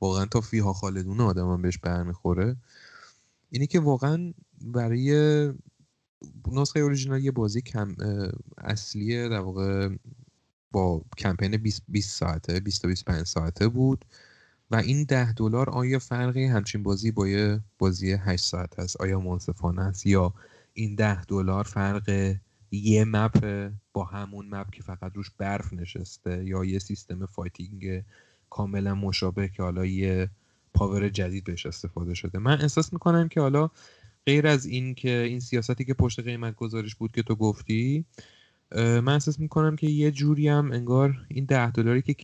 واقعا 0.00 0.26
تا 0.26 0.40
فیها 0.40 0.72
خالدون 0.72 1.20
آدم 1.20 1.50
هم 1.50 1.62
بهش 1.62 1.78
برمیخوره 1.78 2.56
اینه 3.50 3.66
که 3.66 3.80
واقعا 3.80 4.32
برای 4.60 5.12
نسخه 6.52 6.80
اوریجینال 6.80 7.24
یه 7.24 7.30
بازی 7.30 7.60
کم 7.60 7.94
اصلی 8.58 9.28
در 9.28 9.40
واقع 9.40 9.88
با 10.72 11.02
کمپین 11.18 11.56
20, 11.56 11.82
20 11.88 12.18
ساعته 12.18 12.60
20 12.60 12.82
تا 12.82 12.88
25 12.88 13.26
ساعته 13.26 13.68
بود. 13.68 14.04
و 14.70 14.76
این 14.76 15.04
10 15.04 15.32
دلار 15.32 15.70
آیا 15.70 15.98
فرقی 15.98 16.44
همچین 16.44 16.82
بازی 16.82 17.10
با 17.10 17.28
یه 17.28 17.60
بازی 17.78 18.12
8 18.12 18.44
ساعت 18.44 18.78
است؟ 18.78 19.00
آیا 19.00 19.20
منصفانه 19.20 19.82
است؟ 19.82 20.06
یا 20.06 20.34
این 20.72 20.94
10 20.94 21.24
دلار 21.24 21.64
فرق 21.64 22.36
یه 22.70 23.04
map 23.04 23.70
با 23.92 24.04
همون 24.04 24.54
map 24.54 24.70
که 24.70 24.82
فقط 24.82 25.12
روش 25.14 25.30
برف 25.38 25.72
نشسته 25.72 26.44
یا 26.44 26.64
یه 26.64 26.78
سیستم 26.78 27.26
fighting 27.26 28.04
کاملا 28.50 28.94
مشابه 28.94 29.48
که 29.48 29.62
حالا 29.62 29.86
یه 29.86 30.30
power 30.74 31.08
جدید 31.08 31.44
بهش 31.44 31.66
اضافه 31.66 32.14
شده؟ 32.14 32.38
من 32.38 32.60
احساس 32.60 32.92
می‌کنم 32.92 33.28
که 33.28 33.40
حالا 33.40 33.70
غیر 34.26 34.46
از 34.46 34.66
این 34.66 34.94
که 34.94 35.10
این 35.10 35.40
سیاستی 35.40 35.84
که 35.84 35.94
پشت 35.94 36.20
قیمت 36.20 36.54
گذارش 36.54 36.94
بود 36.94 37.12
که 37.12 37.22
تو 37.22 37.34
گفتی 37.34 38.04
من 38.76 39.08
احساس 39.08 39.40
می‌کنم 39.40 39.76
که 39.76 39.86
یه 39.86 40.10
جوری 40.10 40.48
هم 40.48 40.72
انگار 40.72 41.16
این 41.28 41.44
ده 41.44 41.70
دلاری 41.70 42.02
که 42.02 42.14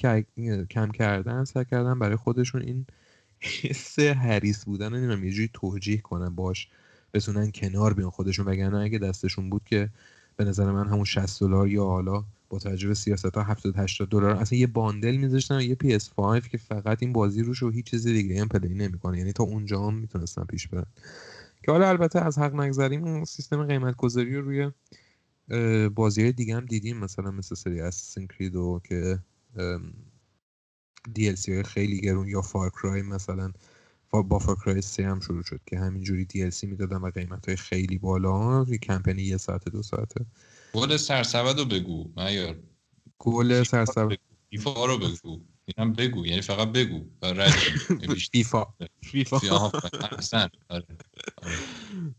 کم 0.71 0.91
کردن 0.91 1.45
سعی 1.45 1.65
کردن 1.65 1.99
برای 1.99 2.17
خودشون 2.17 2.63
این 2.63 2.87
حس 3.41 3.99
حریص 3.99 4.65
بودن 4.65 4.91
رو 4.91 4.97
نمی‌دونم 4.97 5.25
یه 5.25 5.31
جوری 5.31 5.51
توجیه 5.53 6.01
کنن 6.01 6.35
باش 6.35 6.69
بتونن 7.15 7.51
کنار 7.51 7.95
بیان 7.95 8.11
خودشون. 8.11 8.47
وگرنه 8.47 8.79
اگه 8.79 8.99
دستشون 8.99 9.51
بود 9.51 9.63
که 9.65 9.89
به 10.37 10.45
نظر 10.45 10.73
من 10.73 10.89
همون 10.89 11.05
60 11.05 11.41
دلار 11.41 11.69
یا 11.69 11.85
حالا 11.85 12.25
با 12.49 12.59
توجه 12.59 12.89
به 12.89 12.95
سیاست 12.95 13.37
ها 13.37 13.43
70 13.43 13.79
80 13.79 14.09
دلار 14.09 14.31
اصلا 14.31 14.59
یه 14.59 14.67
باندل 14.67 15.17
میذاشتن 15.17 15.61
یه 15.61 15.75
PS5 15.75 16.49
که 16.49 16.59
فقط 16.59 16.99
این 17.01 17.13
بازی 17.13 17.43
روش 17.43 17.63
و 17.63 17.71
هیچ 17.71 17.87
چیز 17.87 18.07
دیگه 18.07 18.41
هم 18.41 18.49
پلی 18.49 18.75
نمی‌کنه. 18.75 19.19
یعنی 19.19 19.33
تا 19.33 19.45
اونجا 19.45 19.83
هم 19.87 19.95
می‌تونستن 19.95 20.45
پیش 20.45 20.69
برن. 20.69 20.87
که 21.63 21.73
حالا 21.73 21.89
البته 21.89 22.21
از 22.21 22.39
حق 22.39 22.55
نگذریم 22.55 23.05
اون 23.05 23.25
سیستم 23.25 23.67
قیمت 23.67 23.97
گذاری 23.97 24.37
رو 24.37 24.43
روی 24.43 24.71
بازی 25.95 26.23
های 26.23 26.33
دیگه 26.33 26.57
هم 26.57 26.65
دیدیم 26.65 26.97
مثلا 26.97 27.31
مثل 27.31 27.55
سری 27.55 27.81
Assassin's 27.81 28.27
Creed 28.27 28.72
و 28.72 28.81
که 28.89 29.19
DLC 31.19 31.49
های 31.49 31.63
خیلی 31.63 32.01
گرون 32.01 32.29
یا 32.29 32.43
Far 32.43 32.73
Cry 32.73 33.03
مثلا. 33.03 33.53
با 34.23 34.39
Far 34.39 34.61
Cry 34.61 34.83
3 34.83 35.07
هم 35.07 35.21
شروع 35.21 35.43
شد 35.43 35.61
که 35.67 35.79
همینجوری 35.79 36.27
DLC 36.35 36.65
می‌دادن 36.65 36.97
و 36.97 37.11
قیمت 37.11 37.47
های 37.47 37.57
خیلی 37.57 37.99
بالا. 37.99 38.67
یه 38.69 38.79
کمپینی 38.79 39.23
یه 39.23 39.37
ساعت 39.37 39.69
دو 39.69 39.83
ساعته. 39.83 40.27
گل 40.75 40.97
سرسبد 40.97 41.59
رو 41.59 41.65
بگو 41.65 42.11
معیار. 42.17 42.57
گل 43.19 43.63
سرسبد. 43.63 44.19
فیفا 44.51 44.85
رو 44.85 44.99
بگو. 44.99 45.41
اینم 45.65 45.93
بگو 45.93 46.27
یعنی 46.27 46.41
فقط 46.41 46.69
بگو. 46.69 47.05
فیفا. 48.33 48.67
فیفا. 49.03 49.71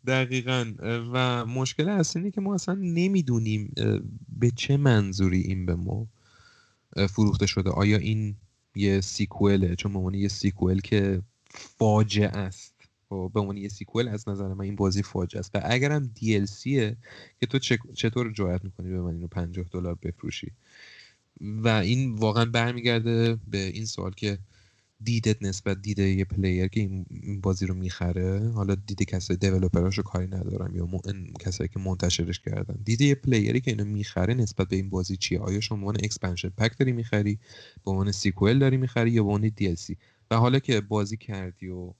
دقیقا 0.07 0.73
و 1.13 1.45
مشکل 1.45 1.89
اصلی 1.89 2.21
اینه 2.21 2.31
که 2.31 2.41
ما 2.41 2.55
اصلا 2.55 2.75
نمی‌دونیم 2.75 3.73
به 4.39 4.51
چه 4.55 4.77
منظوری 4.77 5.39
این 5.41 5.65
به 5.65 5.75
ما 5.75 6.07
فروخته 7.09 7.45
شده. 7.45 7.69
آیا 7.69 7.97
این 7.97 8.35
یه 8.75 9.01
سیکوله 9.01 9.75
چون 9.75 10.11
به 10.11 10.17
یه 10.17 10.27
سیکوئل 10.27 10.79
که 10.79 11.21
فاجعه 11.49 12.27
است. 12.27 12.73
خب، 13.09 13.31
به 13.33 13.39
عنوان 13.39 13.57
یه 13.57 13.69
سیکوئل 13.69 14.07
از 14.07 14.29
نظر 14.29 14.53
من 14.53 14.65
این 14.65 14.75
بازی 14.75 15.03
فاجعه 15.03 15.39
است. 15.39 15.51
و 15.55 15.59
اگرم 15.63 16.11
دیلسیه 16.15 16.97
که 17.39 17.45
تو 17.45 17.59
چطور 17.93 18.31
جایت 18.31 18.63
می‌کنی 18.63 18.89
به 18.89 19.01
من 19.01 19.13
اینو 19.13 19.27
50 19.27 19.65
دلار 19.71 19.95
بفروشی؟ 19.95 20.51
و 21.41 21.67
این 21.67 22.15
واقعا 22.15 22.45
برمیگرده 22.45 23.37
به 23.47 23.57
این 23.57 23.85
سوال 23.85 24.11
که 24.11 24.37
دیدت 25.05 25.43
نسبت 25.43 25.81
دیده 25.81 26.03
یه 26.09 26.25
player 26.25 26.67
که 26.67 26.79
این 26.79 27.41
بازی 27.41 27.65
رو 27.65 27.73
می‌خره 27.75 28.51
حالا 28.51 28.75
دیده 28.75 29.05
کسای 29.05 29.37
developer 29.37 29.85
اشو 29.85 30.01
کاری 30.01 30.27
ندارم 30.27 30.75
یا 30.75 30.87
کسایی 31.39 31.67
که 31.73 31.79
منتشرش 31.79 32.39
کردن. 32.39 32.79
دیده 32.83 33.05
یه 33.05 33.15
player 33.15 33.55
ی 33.55 33.61
که 33.61 33.71
اینو 33.71 33.85
می‌خره 33.85 34.33
نسبت 34.33 34.67
به 34.67 34.75
این 34.75 34.89
بازی 34.89 35.17
چیه؟ 35.17 35.39
آیا 35.39 35.59
شما 35.59 35.77
عنوان 35.77 35.95
expansion 36.03 36.49
pack 36.49 36.77
داری 36.77 36.91
می‌خری؟ 36.91 37.39
به 37.85 37.91
عنوان 37.91 38.11
sequel 38.11 38.59
داری 38.59 38.77
می‌خری 38.77 39.11
یا 39.11 39.23
به 39.23 39.29
عنوان 39.29 39.51
DLC 39.55 39.75
و 40.31 40.35
حالا 40.35 40.59
که 40.59 40.81
بازی 40.81 41.17
کردی 41.17 41.67
و 41.67 41.93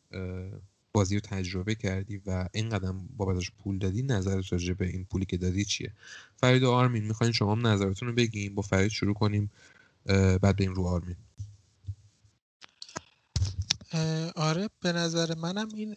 بازی 0.93 1.15
رو 1.15 1.21
تجربه 1.21 1.75
کردی 1.75 2.21
و 2.25 2.49
این 2.53 2.69
قدر 2.69 3.09
بابتش 3.17 3.51
پول 3.51 3.77
دادی 3.77 4.01
نظرت 4.03 4.51
راجع 4.51 4.73
به 4.73 4.87
این 4.87 5.05
پولی 5.05 5.25
که 5.25 5.37
دادی 5.37 5.65
چیه؟ 5.65 5.91
فرید 6.35 6.63
و 6.63 6.71
آرمین 6.71 7.03
می‌خواین 7.03 7.33
شما 7.33 7.55
هم 7.55 7.67
نظرتون 7.67 8.07
رو 8.09 8.15
بگیم 8.15 8.55
با 8.55 8.61
فرید 8.61 8.91
شروع 8.91 9.13
کنیم 9.13 9.51
بعد 10.05 10.41
بریم 10.41 10.73
رو 10.73 10.83
آرمین. 10.83 11.15
آره 14.35 14.69
به 14.81 14.93
نظر 14.93 15.35
منم 15.35 15.67
این 15.75 15.95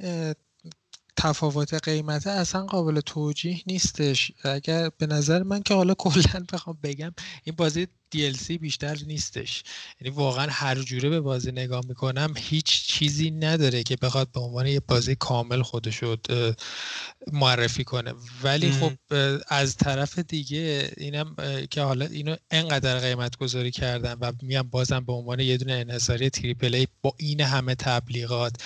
تفاوت 1.17 1.75
قیمته 1.75 2.31
اصلا 2.31 2.67
قابل 2.67 3.01
توجیه 3.01 3.63
نیستش. 3.67 4.33
اگر 4.45 4.91
به 4.99 5.07
نظر 5.07 5.43
من 5.43 5.63
که 5.63 5.75
حالا 5.75 5.95
کلا 5.95 6.45
بخوام 6.53 6.79
بگم 6.83 7.15
این 7.45 7.57
بازی 7.57 7.89
DLC 8.17 8.59
بیشتر 8.61 8.99
نیستش. 9.07 9.63
یعنی 10.01 10.17
واقعا 10.17 10.47
هر 10.51 10.75
جوره 10.83 11.09
به 11.09 11.21
بازی 11.21 11.53
نگاه 11.53 11.83
می‌کنم 11.89 12.35
هیچ 12.37 12.83
چیزی 12.87 13.31
نداره 13.31 13.83
که 13.83 13.97
بخواد 13.97 14.33
به 14.33 14.41
عنوان 14.41 14.67
یه 14.67 14.81
بازی 14.81 15.15
کامل 15.15 15.63
خودشو 15.63 16.17
معرفی 17.33 17.85
کنه. 17.85 18.15
ولی 18.43 18.73
خب 18.73 18.93
از 19.49 19.77
طرف 19.77 20.19
دیگه 20.19 20.93
اینم 20.97 21.37
که 21.71 21.83
حالا 21.83 22.05
اینو 22.05 22.37
انقدر 22.51 22.99
قیمت 22.99 23.37
گذاری 23.37 23.71
کردن 23.71 24.13
و 24.21 24.33
میام 24.43 24.69
بازم 24.69 25.05
به 25.05 25.13
عنوان 25.13 25.41
یه 25.41 25.57
دونه 25.57 25.73
انحصاری 25.73 26.31
تریپل 26.31 26.75
ای 26.75 26.87
با 27.03 27.15
این 27.17 27.41
همه 27.41 27.75
تبلیغات 27.75 28.63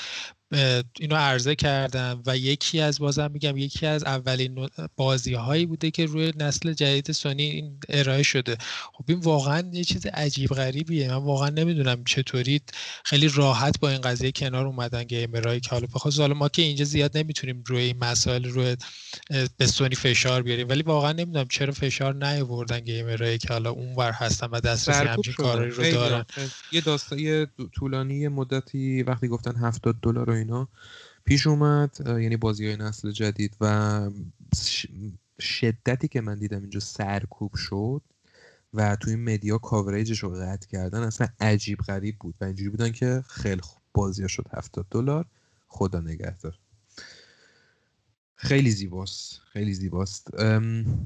اینو 1.00 1.16
عرضه 1.16 1.54
کردم 1.54 2.22
و 2.26 2.36
یکی 2.36 2.80
از 2.80 2.98
بازم 2.98 3.30
میگم 3.30 3.56
یکی 3.56 3.86
از 3.86 4.04
اولین 4.04 4.68
بازی 4.96 5.34
هایی 5.34 5.66
بوده 5.66 5.90
که 5.90 6.06
روی 6.06 6.32
نسل 6.36 6.72
جدید 6.72 7.12
سونی 7.12 7.42
این 7.42 7.80
ارائه 7.88 8.22
شده. 8.22 8.56
خب 8.92 9.04
این 9.08 9.20
واقعا 9.32 9.70
یه 9.72 9.84
چیز 9.84 10.06
عجیب 10.06 10.50
غریبیه. 10.50 11.08
من 11.08 11.24
واقعا 11.24 11.48
نمی‌دونم 11.48 12.04
چطوری 12.04 12.60
خیلی 13.04 13.28
راحت 13.28 13.80
با 13.80 13.88
این 13.88 14.00
قضیه 14.00 14.32
کنار 14.32 14.66
اومدن 14.66 15.04
گیمرهایی 15.04 15.60
که 15.60 15.70
حالا 15.70 15.86
بخواد. 15.94 16.14
حالا 16.14 16.34
ما 16.34 16.48
که 16.48 16.62
اینجا 16.62 16.84
زیاد 16.84 17.18
نمی‌تونیم 17.18 17.64
روی 17.66 17.82
این 17.82 17.98
مسائل 18.04 18.44
روی 18.44 18.76
به 19.56 19.66
سونی 19.66 19.94
فشار 19.94 20.42
بیاریم 20.42 20.68
ولی 20.68 20.82
واقعا 20.82 21.12
نمی‌دونم 21.12 21.46
چرا 21.48 21.72
فشار 21.72 22.14
نیاوردن 22.14 22.80
gamer 22.80 23.17
هایی 23.17 23.38
که 23.38 23.48
حالا 23.48 23.70
اونور 23.70 24.12
هستن 24.12 24.46
و 24.46 24.60
دسترسی 24.60 25.04
همچین 25.04 25.34
کارایی 25.34 25.70
رو 25.70 25.82
دارن. 25.82 26.24
یه 26.72 26.80
داستان 26.80 27.46
طولانی 27.72 28.28
مدتی 28.28 29.02
وقتی 29.02 29.28
گفتن 29.28 29.56
70 29.56 29.96
دلار 30.02 30.30
اینا 30.30 30.68
پیش 31.24 31.46
اومد 31.46 31.96
یعنی 32.06 32.36
بازی 32.36 32.66
های 32.66 32.76
نسل 32.76 33.10
جدید 33.10 33.56
و 33.60 34.10
شدتی 35.40 36.08
که 36.08 36.20
من 36.20 36.38
دیدم 36.38 36.60
اینجا 36.60 36.80
سرکوب 36.80 37.54
شد. 37.56 38.02
و 38.74 38.96
توی 38.96 39.16
media 39.16 39.58
coverage 39.58 40.06
ش 40.06 40.18
رو 40.18 40.30
قطع 40.30 40.68
کردن 40.68 41.02
اصلا 41.02 41.28
عجیب 41.40 41.78
غریب 41.78 42.16
بود 42.18 42.34
و 42.40 42.44
اینجوری 42.44 42.70
بودن 42.70 42.92
که 42.92 43.24
خیلی 43.28 43.60
خوب 43.60 43.82
بازی 43.94 44.28
شد. 44.28 44.46
70 44.50 44.86
دلار 44.90 45.26
خدا 45.68 46.00
نگهدار. 46.00 46.58
خیلی 48.34 48.70
زیباست 48.70 49.40
خیلی 49.52 49.74
زیباست. 49.74 50.28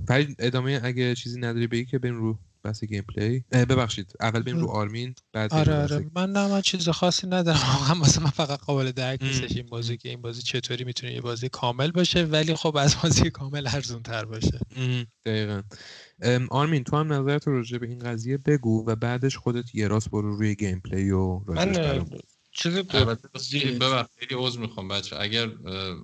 فرید 0.08 0.36
ادامه 0.38 0.80
اگه 0.82 1.14
چیزی 1.14 1.40
نداری 1.40 1.66
بگی 1.66 1.84
که 1.84 1.98
بریم 1.98 2.16
رو 2.16 2.38
بحث 2.62 2.84
gameplay 2.84 3.44
ببخشید 3.52 4.12
اول 4.20 4.42
بریم 4.42 4.58
رو 4.58 4.68
آرمین 4.68 5.14
بعد 5.32 5.52
آره 5.52 5.74
آره. 5.74 6.10
من 6.14 6.32
نه 6.32 6.48
من 6.48 6.60
چیز 6.60 6.88
خاصی 6.88 7.26
ندارم. 7.26 7.58
واقعا 7.78 8.00
واسه 8.00 8.20
من 8.20 8.30
فقط 8.30 8.60
قابل 8.60 8.92
درک 8.92 9.22
نیستش 9.22 9.56
این 9.56 9.66
بازی 9.66 9.96
که 9.96 10.08
این 10.08 10.22
بازی 10.22 10.42
چطوری 10.42 10.84
می‌تونه 10.84 11.12
یه 11.12 11.20
بازی 11.20 11.48
کامل 11.48 11.90
باشه 11.90 12.24
ولی 12.24 12.54
خب 12.54 12.76
از 12.76 12.96
بازی 13.02 13.30
کامل 13.30 13.66
ارزون 13.66 14.02
تر 14.02 14.24
باشه 14.24 14.58
دقیقا. 15.24 15.62
آرمین 16.50 16.84
تو 16.84 16.96
هم 16.96 17.12
نظرت 17.12 17.48
راجع 17.48 17.78
به 17.78 17.86
این 17.86 17.98
قضیه 17.98 18.38
بگو 18.38 18.84
و 18.86 18.96
بعدش 18.96 19.36
خودت 19.36 19.74
یه 19.74 19.88
راست 19.88 20.10
برو 20.10 20.36
روی 20.36 20.54
gameplay 20.54 21.10
و 21.10 21.40
من 21.46 22.06
چیز؟ 22.52 22.84
خیلی 24.18 24.34
عذر 24.34 24.60
می‌خوام 24.60 24.88
بچه. 24.88 25.16
اگر 25.20 25.48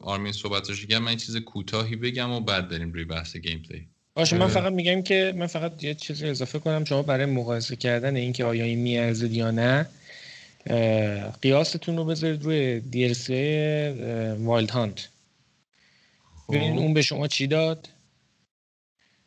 آرمین 0.00 0.32
صحبتش 0.32 0.86
کرد 0.86 1.02
من 1.02 1.16
چیز 1.16 1.36
کوتاهی 1.36 1.96
بگم 1.96 2.30
و 2.30 2.40
بعد 2.40 2.68
بریم 2.68 2.92
روی 2.92 3.04
بحث 3.04 3.36
gameplay. 3.36 3.88
باشه 4.14 4.38
من 4.38 4.48
فقط 4.48 4.72
میگم 4.72 5.02
که 5.02 5.34
من 5.36 5.46
فقط 5.46 5.84
یه 5.84 5.94
چیزی 5.94 6.26
اضافه 6.26 6.58
کنم. 6.58 6.84
شما 6.84 7.02
برای 7.02 7.26
مقایسه 7.26 7.76
کردن 7.76 8.16
اینکه 8.16 8.44
آیا 8.44 8.64
این 8.64 8.78
میارزه 8.78 9.28
یا 9.28 9.50
نه 9.50 9.86
قیاستون 11.42 11.96
رو 11.96 12.04
بذارید 12.04 12.44
روی 12.44 12.82
DLC 12.92 13.30
Wild 14.40 14.70
Hunt. 14.70 15.08
ببینید 16.48 16.78
اون 16.78 16.94
به 16.94 17.02
شما 17.02 17.28
چی 17.28 17.46
داد؟ 17.46 17.88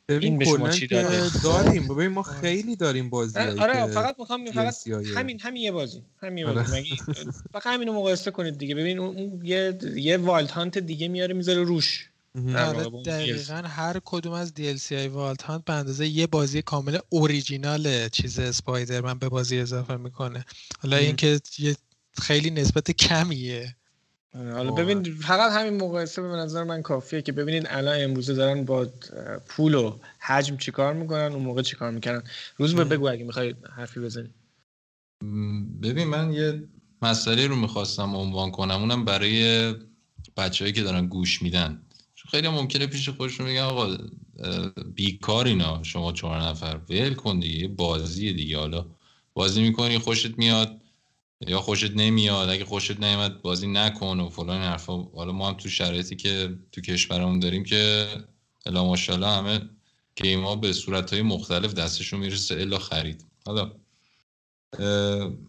این 0.10 0.38
به 0.38 0.46
شما 0.46 0.70
چی 0.70 0.88
داده 0.88 1.30
داریم. 1.44 1.88
ببین 1.96 2.08
ما 2.08 2.24
خیلی 2.24 2.76
داریم 2.76 3.10
بازی 3.10 3.40
آره 3.40 3.88
فقط 3.88 4.16
می‌خوام 4.20 4.52
فقط 4.52 4.88
همین 4.88 5.40
همین 5.40 5.64
یه 5.64 5.72
بازی. 5.72 6.04
همین 6.22 6.38
یه 6.38 6.54
بازی. 6.54 6.76
آره. 6.76 7.32
فقط 7.54 7.68
همین 7.68 7.88
رو 7.88 7.94
مقایسه 7.94 8.32
کنید 8.32 8.58
دیگه. 8.58 8.76
ببین 8.76 9.00
اون 9.00 9.42
یه 9.44 9.78
یه 9.96 10.18
Wild 10.18 10.50
Hunt 10.50 10.78
دیگه 10.78 11.08
میاره 11.08 11.34
می‌ذاره 11.34 11.64
روش. 11.64 12.10
آره 12.56 13.04
دقیقا 13.06 13.54
هر 13.56 14.02
کدوم 14.06 14.34
از 14.34 14.54
DLC 14.58 14.92
های 14.92 15.08
Wild 15.08 15.42
Hunt 15.42 15.66
به 15.66 15.74
اندازه 15.74 16.08
یه 16.08 16.28
بازی 16.28 16.62
کامل 16.62 16.98
اوریجینال 17.10 18.10
چیز 18.10 18.40
من 19.04 19.20
به 19.20 19.30
بازی 19.30 19.60
اضافه 19.60 19.96
می‌کنه. 19.96 20.46
حالا 20.80 20.98
اینکه 20.98 21.40
یه 21.60 21.76
خیلی 22.22 22.50
نسبت 22.50 22.92
کمیه. 22.92 23.62
آره، 23.62 23.76
حالا 24.36 24.72
ببین 24.72 25.04
فقط 25.04 25.52
همین 25.52 25.82
مقایسه 25.82 26.22
به 26.22 26.28
نظر 26.28 26.64
من 26.64 26.82
کافیه 26.82 27.22
که 27.22 27.32
ببینید 27.32 27.68
الان 27.70 28.04
امروزه 28.04 28.34
دارن 28.34 28.66
با 28.66 28.88
پول 29.48 29.74
و 29.76 29.98
حجم 30.20 30.58
چیکار 30.58 30.94
می‌کنن 30.94 31.34
اون 31.34 31.44
موقع 31.44 31.62
چیکار 31.62 31.92
می‌کنن 31.92 32.24
روز 32.58 32.76
به 32.76 32.84
بگو 32.84 33.10
اگه 33.10 33.24
می‌خوای 33.24 33.56
حرفی 33.76 34.00
بزنی. 34.00 34.30
ببین 35.82 36.08
من 36.08 36.34
یه 36.34 36.64
مسئله 37.02 37.48
رو 37.48 37.56
می‌خواستم 37.56 38.16
عنوان 38.16 38.52
کنم 38.52 38.82
اونم 38.82 39.06
برای 39.06 39.74
بچههایی 40.38 40.74
که 40.74 40.84
دارن 40.84 41.08
گوش 41.08 41.42
میدن. 41.42 41.82
چون 42.16 42.30
خیلی 42.32 42.48
ممکنه 42.48 42.88
پیش 42.88 43.10
خودشون 43.10 43.48
میگن 43.48 43.62
آقا 43.62 43.98
بیکار 44.96 45.48
اینا 45.48 45.84
شما 45.84 46.12
چهار 46.12 46.42
نفر 46.42 46.80
ول 46.90 47.14
کن 47.14 47.40
دیگه 47.40 47.68
بازی 47.68 48.34
دیگه. 48.34 48.58
حالا 48.58 48.86
بازی 49.34 49.62
می‌کنی 49.62 49.98
خوشت 49.98 50.38
میاد. 50.38 50.82
یا 51.48 51.62
خوشت 51.62 51.92
نمیاد 51.96 52.50
اگه 52.50 52.66
خوشت 52.66 53.00
نمیاد 53.00 53.42
بازی 53.42 53.68
نکن 53.68 54.20
و 54.20 54.30
فلان 54.30 54.62
حرفا. 54.62 54.98
حالا 54.98 55.32
ما 55.32 55.48
هم 55.48 55.54
تو 55.54 55.70
شرایطی 55.70 56.16
که 56.16 56.56
تو 56.72 56.82
کشورمون 56.82 57.40
داریم 57.40 57.64
که 57.64 58.08
الا 58.66 58.86
ماشاءالله 58.86 59.28
همه 59.28 59.70
گیم 60.16 60.44
ها 60.44 60.56
به 60.56 60.74
صورت 60.74 61.14
های 61.14 61.22
مختلف 61.22 61.74
دستشون 61.74 62.20
می‌رسه 62.20 62.56
الا 62.56 62.78
خرید. 62.78 63.26
حالا 63.46 63.72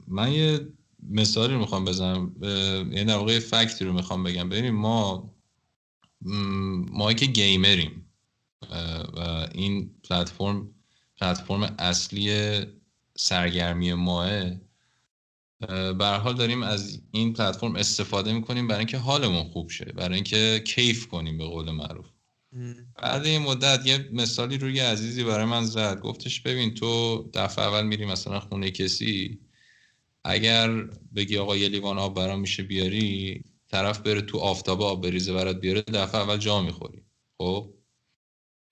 من 0.08 0.32
یه 0.32 0.68
مثالی 1.10 1.54
رو 1.54 1.60
می‌خوام 1.60 1.84
بزنم. 1.84 2.34
یه 2.92 3.04
در 3.04 3.16
واقع 3.16 3.38
فکتی 3.38 3.84
رو 3.84 3.92
می‌خوام 3.92 4.22
بگم. 4.22 4.48
ببینیم 4.48 4.74
ما 4.74 5.30
ما 6.90 7.12
که 7.12 7.26
گیمریم 7.26 8.06
و 9.16 9.48
این 9.54 9.90
پلتفرم 10.10 10.70
پلتفرم 11.20 11.74
اصلی 11.78 12.60
سرگرمی 13.16 13.92
ماه 13.92 14.50
به 15.98 16.06
حال 16.06 16.34
داریم 16.36 16.62
از 16.62 17.02
این 17.12 17.32
پلتفرم 17.32 17.76
استفاده 17.76 18.32
می‌کنیم 18.32 18.66
برای 18.66 18.78
اینکه 18.78 18.98
حالمون 18.98 19.44
خوب 19.44 19.70
شه 19.70 19.84
برای 19.84 20.14
اینکه 20.14 20.62
کیف 20.66 21.06
کنیم 21.08 21.38
به 21.38 21.44
قول 21.44 21.70
معروف. 21.70 22.06
بعد 23.02 23.26
این 23.26 23.42
مدت 23.42 23.86
یه 23.86 24.08
مثالی 24.12 24.58
روی 24.58 24.80
عزیزی 24.80 25.24
برای 25.24 25.44
من 25.44 25.64
زد 25.64 26.00
گفتش 26.00 26.40
ببین 26.40 26.74
تو 26.74 27.22
دفعه 27.34 27.64
اول 27.64 27.86
میری 27.86 28.04
مثلا 28.04 28.40
خونه 28.40 28.70
کسی 28.70 29.40
اگر 30.24 30.70
بگی 31.16 31.38
آقا 31.38 31.56
یه 31.56 31.68
لیوان 31.68 31.98
آب 31.98 32.14
برام 32.14 32.40
میشه 32.40 32.62
بیاری 32.62 33.44
طرف 33.70 33.98
بره 33.98 34.20
تو 34.20 34.38
آفتابه 34.38 34.84
آب 34.84 35.02
بریزه 35.02 35.32
برات 35.32 35.60
بیاره 35.60 35.80
دفعه 35.80 36.20
اول 36.20 36.36
جا 36.36 36.62
می‌خوری. 36.62 37.02
خب؟ 37.38 37.74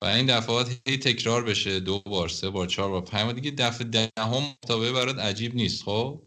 و 0.02 0.06
این 0.06 0.26
دفعات 0.26 0.80
هی 0.88 0.98
تکرار 0.98 1.44
بشه 1.44 1.80
دو 1.80 1.98
بار 2.06 2.28
سه 2.28 2.50
بار 2.50 2.66
چهار 2.66 2.90
بار 2.90 3.00
پنج 3.00 3.24
بار 3.24 3.32
دیگه 3.32 3.50
دفعه 3.50 3.88
دهم 3.88 4.12
آفتابه 4.18 4.92
برات 4.92 5.18
عجیب 5.18 5.54
نیست. 5.54 5.82
خب؟ 5.84 6.22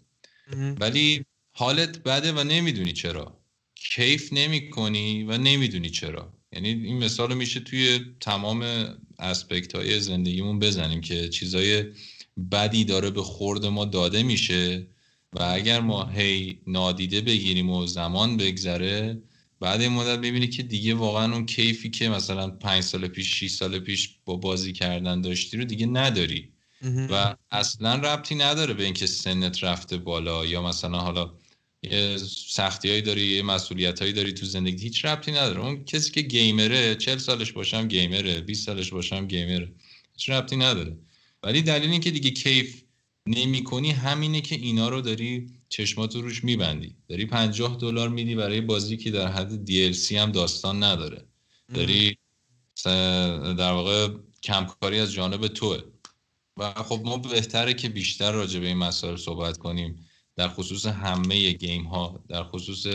ولی 0.79 1.25
حالت 1.51 2.03
بده 2.03 2.33
و 2.33 2.43
نمی‌دونی 2.43 2.93
چرا. 2.93 3.41
کیف 3.75 4.33
نمی 4.33 4.69
کنی 4.69 5.23
و 5.23 5.37
نمی‌دونی 5.37 5.89
چرا. 5.89 6.33
یعنی 6.51 6.69
این 6.69 6.97
مثال 6.97 7.33
میشه 7.33 7.59
توی 7.59 7.99
تمام 8.19 8.63
اسپکت 9.19 9.75
های 9.75 9.99
زندگیمون 9.99 10.59
بزنیم 10.59 11.01
که 11.01 11.29
چیزای 11.29 11.85
بدی 12.51 12.85
داره 12.85 13.09
به 13.09 13.23
خورد 13.23 13.65
ما 13.65 13.85
داده 13.85 14.23
میشه 14.23 14.87
و 15.33 15.43
اگر 15.43 15.79
ما 15.79 16.05
هی 16.05 16.61
نادیده 16.67 17.21
بگیریم 17.21 17.69
و 17.69 17.87
زمان 17.87 18.37
بگذره 18.37 19.21
بعد 19.59 19.81
این 19.81 19.91
مدت 19.91 20.19
ببینی 20.19 20.47
که 20.47 20.63
دیگه 20.63 20.93
واقعا 20.93 21.33
اون 21.33 21.45
کیفی 21.45 21.89
که 21.89 22.09
مثلا 22.09 22.49
پنج 22.49 22.83
سال 22.83 23.07
پیش 23.07 23.39
6 23.39 23.51
سال 23.51 23.79
پیش 23.79 24.09
با 24.25 24.35
بازی 24.35 24.73
کردن 24.73 25.21
داشتی 25.21 25.57
رو 25.57 25.63
دیگه 25.63 25.85
نداری. 25.85 26.53
و 26.81 27.35
اصلا 27.51 27.95
ربطی 27.95 28.35
نداره 28.35 28.73
به 28.73 28.83
اینکه 28.83 29.07
سنت 29.07 29.63
رفته 29.63 29.97
بالا 29.97 30.45
یا 30.45 30.61
مثلا 30.61 30.99
حالا 30.99 31.33
یه 31.83 32.17
سختی 32.47 32.89
هایی 32.89 33.01
داری 33.01 33.21
یه 33.21 33.41
مسئولیت 33.41 33.99
هایی 33.99 34.13
داری 34.13 34.33
تو 34.33 34.45
زندگی 34.45 34.83
هیچ 34.83 35.05
ربطی 35.05 35.31
نداره. 35.31 35.59
اون 35.59 35.85
کسی 35.85 36.11
که 36.11 36.21
گیمره 36.21 36.95
چل 36.95 37.17
سالش 37.17 37.51
باشم 37.51 37.87
گیمره 37.87 38.41
20 38.41 38.65
سالش 38.65 38.89
باشم 38.89 39.27
گیمره. 39.27 39.71
هیچ 40.13 40.29
ربطی 40.29 40.55
نداره. 40.55 40.97
ولی 41.43 41.61
دلیل 41.61 41.91
اینکه 41.91 42.11
دیگه 42.11 42.29
کیف 42.29 42.83
نمی 43.27 43.63
کنی 43.63 43.91
همینه 43.91 44.41
که 44.41 44.55
اینا 44.55 44.89
رو 44.89 45.01
داری 45.01 45.51
چشمات 45.69 46.15
روش 46.15 46.43
میبندی. 46.43 46.95
داری 47.09 47.25
50 47.25 47.77
دلار 47.81 48.09
میدی 48.09 48.35
برای 48.35 48.61
بازی 48.61 48.97
که 48.97 49.11
در 49.11 49.27
حد 49.27 49.67
DLC 49.67 50.11
هم 50.11 50.31
داستان 50.31 50.83
نداره. 50.83 51.25
داری 51.73 52.17
در 53.57 53.71
واقع 53.71 54.09
کمکاری 54.43 54.99
از 54.99 55.11
جانب 55.13 55.47
توه. 55.47 55.81
و 56.57 56.73
خب 56.73 57.01
ما 57.05 57.17
بهتره 57.17 57.73
که 57.73 57.89
بیشتر 57.89 58.31
راجع 58.31 58.59
به 58.59 58.67
این 58.67 58.77
مسائل 58.77 59.15
صحبت 59.15 59.57
کنیم. 59.57 60.05
در 60.35 60.49
خصوص 60.49 60.85
همه 60.85 61.51
گیم 61.51 61.83
ها 61.83 62.23
در 62.29 62.43
خصوص 62.43 62.85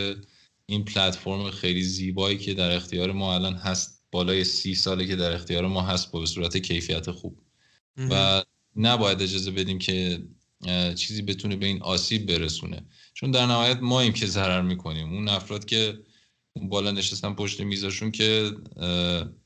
این 0.65 0.85
پلتفرم 0.85 1.51
خیلی 1.51 1.83
زیبایی 1.83 2.37
که 2.37 2.53
در 2.53 2.71
اختیار 2.71 3.11
ما 3.11 3.33
الان 3.33 3.53
هست 3.53 4.03
بالای 4.11 4.43
سی 4.43 4.75
ساله 4.75 5.07
که 5.07 5.15
در 5.15 5.31
اختیار 5.31 5.67
ما 5.67 5.81
هست 5.81 6.11
با 6.11 6.19
به 6.19 6.25
صورت 6.25 6.57
کیفیت 6.57 7.11
خوب. 7.11 7.41
و 7.97 8.43
نباید 8.75 9.21
اجازه 9.21 9.51
بدیم 9.51 9.79
که 9.79 10.23
چیزی 10.95 11.21
بتونه 11.21 11.55
به 11.55 11.65
این 11.65 11.81
آسیب 11.81 12.25
برسونه. 12.25 12.85
چون 13.13 13.31
در 13.31 13.45
نهایت 13.45 13.77
ماییم 13.81 14.13
که 14.13 14.25
ضرر 14.25 14.61
می‌کنیم. 14.61 15.13
اون 15.13 15.29
افراد 15.29 15.65
که 15.65 15.99
اون 16.53 16.69
بالا 16.69 16.91
نشستن 16.91 17.33
پشت 17.33 17.61
میزشون 17.61 18.11
که 18.11 18.51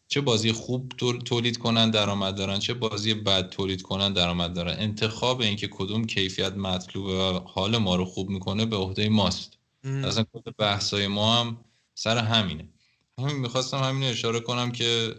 چه 0.08 0.22
بازی 0.22 0.52
خوب 0.52 0.94
تولید 1.26 1.58
کنن 1.58 1.90
درآمد 1.92 2.36
دارن 2.36 2.60
چه 2.60 2.74
بازی 2.74 3.14
بد 3.14 3.50
تولید 3.50 3.82
کنن 3.82 4.14
درآمد 4.14 4.54
دارن. 4.54 4.76
انتخاب 4.80 5.42
اینکه 5.42 5.68
کدوم 5.68 6.06
کیفیت 6.06 6.54
مطلوبه 6.54 7.14
و 7.14 7.40
حال 7.40 7.78
ما 7.78 7.96
رو 7.96 8.06
خوب 8.06 8.30
می‌کنه 8.30 8.66
به 8.66 8.76
عهده 8.76 9.10
ماست. 9.10 9.58
اصلا 9.84 10.24
کل 10.24 10.52
بحثای 10.58 11.08
ما 11.08 11.36
هم 11.36 11.58
سر 11.96 12.18
همینه. 12.18 12.70
همین 13.20 13.36
می‌خواستم 13.38 13.78
همین 13.78 14.04
اشاره 14.04 14.40
کنم 14.40 14.72
که 14.72 15.16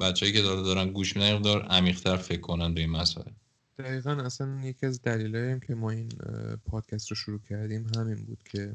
بچه‌ای 0.00 0.32
که 0.32 0.42
دارن 0.42 0.92
گوش 0.92 1.16
میدن 1.16 1.42
دار 1.42 1.62
عمیق‌تر 1.62 2.16
فکر 2.16 2.40
کنن 2.40 2.74
به 2.74 2.80
این 2.80 2.90
مسائل 2.90 3.32
دقیقا 3.78 4.10
اصلا 4.10 4.60
یکی 4.64 4.86
از 4.86 5.02
دلایلی 5.02 5.60
که 5.66 5.74
ما 5.74 5.90
این 5.90 6.08
پادکست 6.66 7.10
رو 7.10 7.16
شروع 7.16 7.40
کردیم 7.48 7.86
همین 7.96 8.24
بود 8.24 8.42
که 8.52 8.74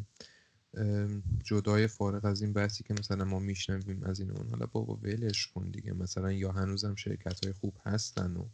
جدای 1.43 1.87
فارغ 1.87 2.25
از 2.25 2.41
این 2.41 2.53
بحثی 2.53 2.83
که 2.83 2.93
مثلا 2.93 3.25
ما 3.25 3.39
میشنویم 3.39 4.03
از 4.03 4.19
این 4.19 4.31
اون 4.31 4.49
حالا 4.49 4.65
بابا 4.65 4.95
ولش 4.95 5.47
کن 5.47 5.69
دیگه. 5.69 5.93
مثلا 5.93 6.31
یا 6.31 6.51
هنوزم 6.51 6.95
شرکت 6.95 7.45
های 7.45 7.53
خوب 7.53 7.73
هستن 7.85 8.37
و 8.37 8.45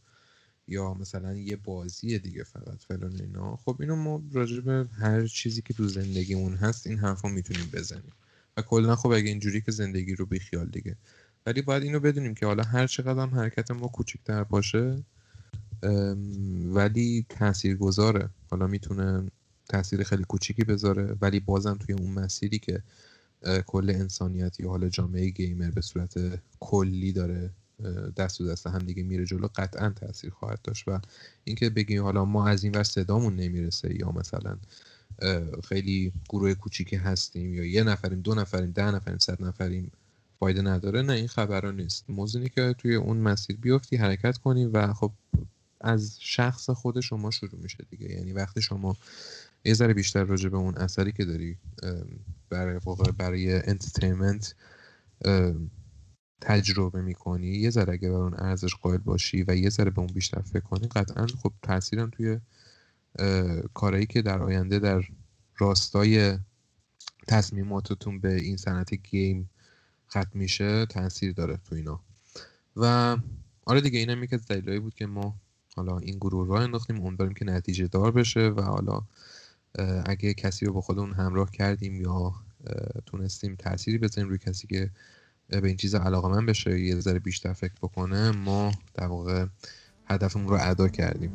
یا 0.67 0.93
مثلا 0.93 1.35
یه 1.35 1.55
بازی 1.55 2.19
دیگه 2.19 2.43
فقط 2.43 2.83
فلان 2.87 3.15
اینا. 3.19 3.55
خب 3.55 3.77
اینو 3.79 3.95
ما 3.95 4.23
راجع 4.31 4.59
به 4.61 4.87
هر 4.93 5.27
چیزی 5.27 5.61
که 5.61 5.73
تو 5.73 5.87
زندگیمون 5.87 6.55
هست 6.55 6.87
این 6.87 6.99
حرفا 6.99 7.27
می‌تونیم 7.27 7.69
بزنیم. 7.73 8.13
و 8.57 8.61
کلا 8.61 8.95
خب 8.95 9.11
اگه 9.11 9.29
اینجوری 9.29 9.61
که 9.61 9.71
زندگی 9.71 10.15
رو 10.15 10.25
بیخیال 10.25 10.69
دیگه. 10.69 10.95
ولی 11.45 11.61
باید 11.61 11.83
اینو 11.83 11.99
بدونیم 11.99 12.35
که 12.35 12.45
حالا 12.45 12.63
هر 12.63 12.87
چقدر 12.87 13.21
هم 13.21 13.35
حرکت 13.35 13.71
ما 13.71 13.87
کوچیکتر 13.87 14.43
باشه 14.43 15.03
ولی 16.73 17.25
تأثیر 17.29 17.77
گذاره 17.77 18.29
حالا 18.49 18.67
می‌تونه 18.67 19.31
تاثیر 19.69 20.03
خیلی 20.03 20.23
کوچیکی 20.23 20.63
بذاره 20.63 21.17
ولی 21.21 21.39
بازم 21.39 21.73
توی 21.73 21.95
اون 21.95 22.11
مسیری 22.11 22.59
که 22.59 22.83
کل 23.67 23.89
انسانیت 23.89 24.59
یا 24.59 24.69
حالا 24.69 24.89
جامعه 24.89 25.29
گیمر 25.29 25.71
به 25.71 25.81
صورت 25.81 26.13
کلی 26.59 27.11
داره 27.11 27.49
دست 28.17 28.41
و 28.41 28.47
دست 28.47 28.67
هم 28.67 28.79
دیگه 28.79 29.03
میره 29.03 29.25
جلو 29.25 29.47
قطعا 29.55 29.89
تاثیر 29.89 30.29
خواهد 30.29 30.61
داشت. 30.63 30.87
و 30.87 30.99
اینکه 31.43 31.69
بگیم 31.69 32.03
حالا 32.03 32.25
ما 32.25 32.47
از 32.47 32.63
این 32.63 32.75
ور 32.75 32.83
صدامون 32.83 33.35
نمی‌رسه 33.35 33.99
یا 33.99 34.11
مثلا 34.11 34.57
خیلی 35.63 36.11
گروه 36.29 36.53
کوچیکی 36.53 36.95
هستیم 36.95 37.53
یا 37.53 37.65
یه 37.65 37.83
نفریم 37.83 38.21
دو 38.21 38.35
نفریم 38.35 38.71
ده 38.71 38.91
نفریم 38.91 39.17
صد 39.17 39.43
نفریم 39.43 39.91
فایده 40.39 40.61
نداره 40.61 41.01
نه 41.01 41.13
این 41.13 41.27
خبرها 41.27 41.71
نیست. 41.71 42.09
موضوعی 42.09 42.49
که 42.49 42.75
توی 42.77 42.95
اون 42.95 43.17
مسیر 43.17 43.57
بیفتی 43.57 43.95
حرکت 43.95 44.37
کنیم 44.37 44.69
و 44.73 44.93
خب 44.93 45.11
از 45.81 46.17
شخص 46.19 46.69
خود 46.69 46.99
شما 46.99 47.31
شروع 47.31 47.61
میشه 47.61 47.85
دیگه. 47.89 48.11
یعنی 48.11 48.33
وقتی 48.33 48.61
شما 48.61 48.97
یه 49.65 49.73
ذره 49.73 49.93
بیشتر 49.93 50.23
راجع 50.23 50.49
به 50.49 50.57
اون 50.57 50.75
اثری 50.75 51.11
که 51.11 51.25
داری 51.25 51.57
برای 52.49 52.79
برای 53.17 53.53
انترتینمنت 53.53 54.55
تجربه 56.41 57.01
می‌کنی 57.01 57.47
یه 57.47 57.69
ذره 57.69 57.93
اگه 57.93 58.09
بر 58.09 58.15
اون 58.15 58.33
ارزش 58.37 58.75
قائل 58.75 58.97
باشی 58.97 59.45
و 59.47 59.55
یه 59.55 59.69
ذره 59.69 59.91
به 59.91 59.99
اون 59.99 60.07
بیشتر 60.13 60.41
فکر 60.41 60.59
کنی 60.59 60.87
قطعا 60.87 61.27
خب 61.27 61.53
تاثیرم 61.61 62.09
توی 62.09 62.39
کارهایی 63.73 64.05
که 64.05 64.21
در 64.21 64.41
آینده 64.41 64.79
در 64.79 65.03
راستای 65.57 66.37
تصمیماتتون 67.27 68.19
به 68.19 68.35
این 68.35 68.57
صنعت 68.57 68.93
گیم 68.93 69.49
ختم 70.09 70.29
میشه 70.33 70.85
تاثیر 70.85 71.33
داره 71.33 71.57
تو 71.57 71.75
اینا. 71.75 71.99
و 72.75 73.17
آره 73.65 73.81
دیگه 73.81 73.99
اینم 73.99 74.23
یکی 74.23 74.35
از 74.35 74.47
دلایلی 74.47 74.79
بود 74.79 74.93
که 74.93 75.05
ما 75.05 75.35
حالا 75.75 75.97
این 75.97 76.15
گروه 76.15 76.47
راه 76.47 76.63
انداختیم 76.63 77.05
امیدواریم 77.05 77.33
که 77.33 77.45
نتیجه 77.45 77.87
دار 77.87 78.11
بشه 78.11 78.49
و 78.49 78.61
حالا 78.61 79.01
اگه 80.05 80.33
کسی 80.33 80.65
رو 80.65 80.73
با 80.73 80.81
خودمون 80.81 81.13
همراه 81.13 81.51
کردیم 81.51 82.01
یا 82.01 82.33
تونستیم 83.05 83.55
تأثیری 83.55 83.97
بزنیم 83.97 84.29
روی 84.29 84.37
کسی 84.37 84.67
که 84.67 84.91
به 85.47 85.67
این 85.67 85.77
چیز 85.77 85.95
علاقه 85.95 86.27
من 86.27 86.45
بشه 86.45 86.79
یه 86.79 86.99
ذره 86.99 87.19
بیشتر 87.19 87.53
فکر 87.53 87.73
بکنه 87.81 88.31
ما 88.31 88.71
در 88.93 89.07
واقع 89.07 89.45
هدفمون 90.05 90.47
رو 90.47 90.57
ادا 90.61 90.87
کردیم. 90.87 91.31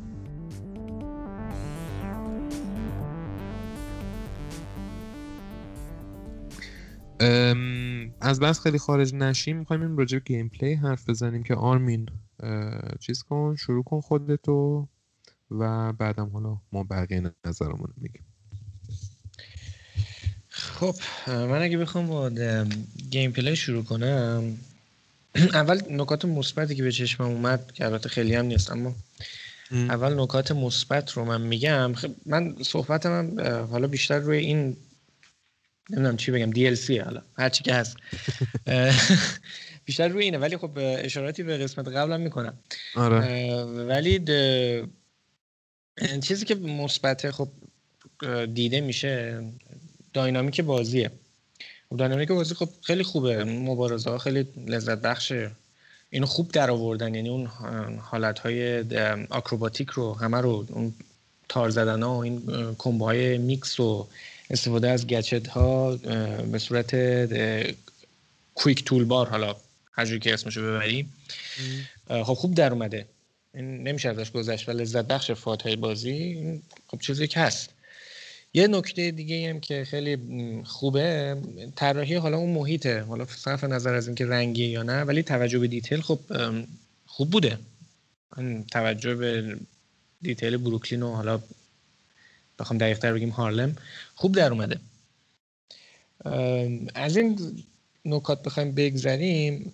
از 8.20 8.40
بس 8.40 8.60
خیلی 8.60 8.78
خارج 8.78 9.14
نشیم 9.14 9.56
می‌خوایم 9.58 9.82
این 9.82 9.96
راجع 9.96 10.18
gameplay 10.18 10.74
حرف 10.74 11.10
بزنیم 11.10 11.42
که 11.42 11.54
آرمین 11.54 12.08
چیز 13.00 13.22
کن 13.22 13.56
شروع 13.56 13.84
کن 13.84 14.00
خودتو 14.00 14.88
و 15.50 15.92
بعدم 15.92 16.28
حالا 16.28 16.60
ما 16.72 16.84
بقیه 16.84 17.32
نظرمون 17.46 17.92
میگیم. 17.96 18.24
خب 20.78 20.94
من 21.26 21.62
اگه 21.62 21.78
بخوام 21.78 22.06
با 22.06 22.30
gameplay 23.10 23.56
شروع 23.56 23.84
کنم 23.84 24.58
اول 25.54 25.80
نکات 25.90 26.24
مثبتی 26.24 26.74
که 26.74 26.82
به 26.82 26.92
چشمم 26.92 27.26
اومد 27.26 27.72
که 27.72 27.84
البته 27.84 28.08
خیلی 28.08 28.34
هم 28.34 28.44
نیست 28.44 28.70
اما 28.70 28.94
اول 29.70 30.20
نکات 30.20 30.52
مثبت 30.52 31.12
رو 31.12 31.24
من 31.24 31.40
میگم. 31.40 31.92
خب 31.94 32.10
من 32.26 32.56
صحبتم 32.62 33.40
حالا 33.70 33.86
بیشتر 33.86 34.18
روی 34.18 34.38
این 34.38 34.76
نمی‌دونم 35.90 36.16
چی 36.16 36.30
بگم 36.30 36.52
DLC 36.52 36.90
حالا 36.90 37.22
هر 37.38 37.48
چی 37.48 37.64
که 37.64 37.74
هست. 37.74 37.96
بیشتر 39.84 40.08
روی 40.08 40.24
اینه 40.24 40.38
ولی 40.38 40.56
خب 40.56 40.70
اشاراتی 40.76 41.42
به 41.42 41.58
قسمت 41.58 41.88
قبلم 41.88 42.20
می‌کنم. 42.20 42.58
آره. 42.94 43.62
ولی 43.64 44.18
چیزی 46.22 46.44
که 46.44 46.54
مثبت 46.54 47.30
خب 47.30 47.48
دیده 48.54 48.80
میشه 48.80 49.44
داینامیک 50.12 50.60
بازیه. 50.60 51.10
خب 51.90 51.96
داینامیک 51.96 52.28
بازی 52.28 52.54
خب 52.54 52.68
خیلی 52.82 53.02
خوبه. 53.02 53.44
مبارزه 53.44 54.10
ها 54.10 54.18
خیلی 54.18 54.46
لذت 54.66 54.98
بخشه. 54.98 55.50
اینو 56.10 56.26
خوب 56.26 56.52
در 56.52 56.70
آوردن. 56.70 57.14
یعنی 57.14 57.28
اون 57.28 57.46
حالت 58.02 58.38
های 58.38 58.84
آکروباتیک 59.30 59.88
رو 59.88 60.14
همه 60.14 60.40
رو 60.40 60.66
اون 60.68 60.94
تار 61.48 61.70
زدن 61.70 62.02
ها 62.02 62.16
و 62.16 62.22
این 62.22 62.42
کمبای 62.78 63.38
میکس 63.38 63.80
و 63.80 64.08
استفاده 64.50 64.90
از 64.90 65.06
گچت 65.06 65.48
ها 65.48 65.96
به 66.52 66.58
صورت 66.58 66.94
کویک 68.54 68.84
تول 68.84 69.04
بار 69.04 69.28
حالا 69.28 69.56
هر 69.92 70.18
که 70.18 70.34
اسمشو 70.34 70.62
ببریم 70.62 71.12
خب 72.08 72.34
خوب 72.34 72.54
در 72.54 72.72
اومده. 72.72 73.06
این 73.54 73.82
نمیشه 73.82 74.08
ازش 74.08 74.30
گذشت 74.30 74.68
و 74.68 74.72
لذت 74.72 75.04
بخش 75.04 75.30
فاتحه 75.30 75.76
بازی. 75.76 76.62
خب 76.86 77.00
چیزی 77.00 77.26
که 77.26 77.40
هست. 77.40 77.70
یه 78.58 78.66
نکته 78.68 79.10
دیگه 79.10 79.50
هم 79.50 79.60
که 79.60 79.84
خیلی 79.84 80.18
خوبه 80.64 81.36
طراحی 81.76 82.14
حالا 82.14 82.36
اون 82.38 82.50
محیطه. 82.50 83.02
حالا 83.02 83.24
صرف 83.24 83.64
نظر 83.64 83.94
از 83.94 84.06
اینکه 84.06 84.26
رنگی 84.26 84.64
یا 84.64 84.82
نه 84.82 85.02
ولی 85.02 85.22
توجه 85.22 85.58
به 85.58 85.68
دیتیل 85.68 86.00
خب 86.00 86.20
خوب 87.06 87.30
بوده. 87.30 87.58
توجه 88.70 89.14
به 89.14 89.56
دیتیل 90.22 90.56
بروکلین 90.56 91.02
و 91.02 91.14
حالا 91.14 91.40
بخوام 92.58 92.78
دقیق 92.78 92.98
تر 92.98 93.12
بگیم 93.12 93.28
هارلم 93.28 93.76
خوب 94.14 94.34
در 94.34 94.52
اومده. 94.52 94.78
از 96.94 97.16
این 97.16 97.38
نکات 98.04 98.42
بخوایم 98.42 98.72
بگذریم. 98.72 99.72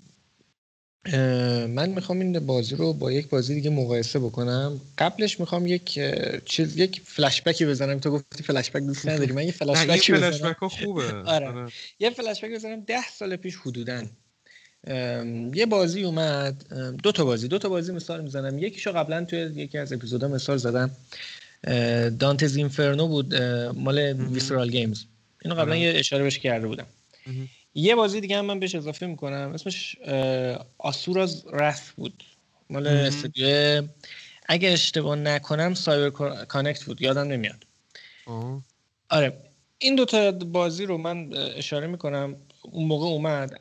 من 1.68 1.88
می‌خوام 1.88 2.20
این 2.20 2.38
بازی 2.38 2.76
رو 2.76 2.92
با 2.92 3.12
یک 3.12 3.28
بازی 3.28 3.54
دیگه 3.54 3.70
مقایسه 3.70 4.18
بکنم. 4.18 4.80
قبلش 4.98 5.40
می‌خوام 5.40 5.66
یک 5.66 6.00
چیز 6.44 6.76
یک 6.76 7.00
فلش 7.04 7.42
بکی 7.42 7.66
بزنم. 7.66 7.98
تو 7.98 8.10
گفتی 8.10 8.42
فلش 8.42 8.70
بک 8.70 8.82
دوست 8.82 9.08
نداری. 9.08 9.32
من 9.32 9.44
یه 9.44 9.52
فلش 9.52 9.86
بک 9.86 10.10
بزنم. 10.10 10.56
خوبه. 10.60 11.12
آره. 11.34 11.46
آره. 11.46 11.72
یه 12.00 12.10
فلش 12.10 12.44
بک 12.44 12.50
بزنم. 12.50 12.80
ده 12.80 13.08
سال 13.18 13.36
پیش 13.36 13.56
حدودن 13.56 14.10
یه 15.54 15.66
بازی 15.70 16.02
اومد. 16.02 16.64
دو 17.02 17.12
تا 17.12 17.24
بازی. 17.24 17.48
دو 17.48 17.58
تا 17.58 17.68
بازی 17.68 17.92
مثال 17.92 18.22
می‌زنم. 18.22 18.58
یکیشو 18.58 18.92
قبلا 18.92 19.24
توی 19.24 19.38
یکی 19.38 19.78
از 19.78 19.92
اپیزودا 19.92 20.28
مثال 20.28 20.56
زدم. 20.56 20.90
دانتز 22.18 22.56
اینفرنو 22.56 23.08
بود. 23.08 23.34
مال 23.74 23.98
ویسرال 24.32 24.70
گیمز. 24.70 25.04
اینو 25.42 25.54
قبلا 25.54 25.76
یه 25.76 25.92
اشاره 25.98 26.22
بهش 26.22 26.38
کرده 26.38 26.66
بودم. 26.66 26.86
یه 27.74 27.94
بازی 27.94 28.20
دیگه 28.20 28.38
هم 28.38 28.44
من 28.44 28.60
بهش 28.60 28.74
اضافه 28.74 29.06
می‌کنم. 29.06 29.52
اسمش 29.54 29.96
آسوراز 30.78 31.44
رث 31.52 31.90
بود. 31.90 32.24
مال 32.70 32.86
استودیو 32.86 33.82
اگه 34.48 34.68
اشتباه 34.68 35.16
نکنم 35.16 35.74
سایبر 35.74 36.44
کانکت 36.44 36.84
بود. 36.84 37.02
یادم 37.02 37.20
نمیاد. 37.20 37.64
آره. 39.08 39.36
این 39.78 39.94
دوتا 39.94 40.32
بازی 40.32 40.86
رو 40.86 40.98
من 40.98 41.36
اشاره 41.36 41.86
می‌کنم. 41.86 42.36
اون 42.62 42.86
موقع 42.86 43.06
اومد. 43.06 43.60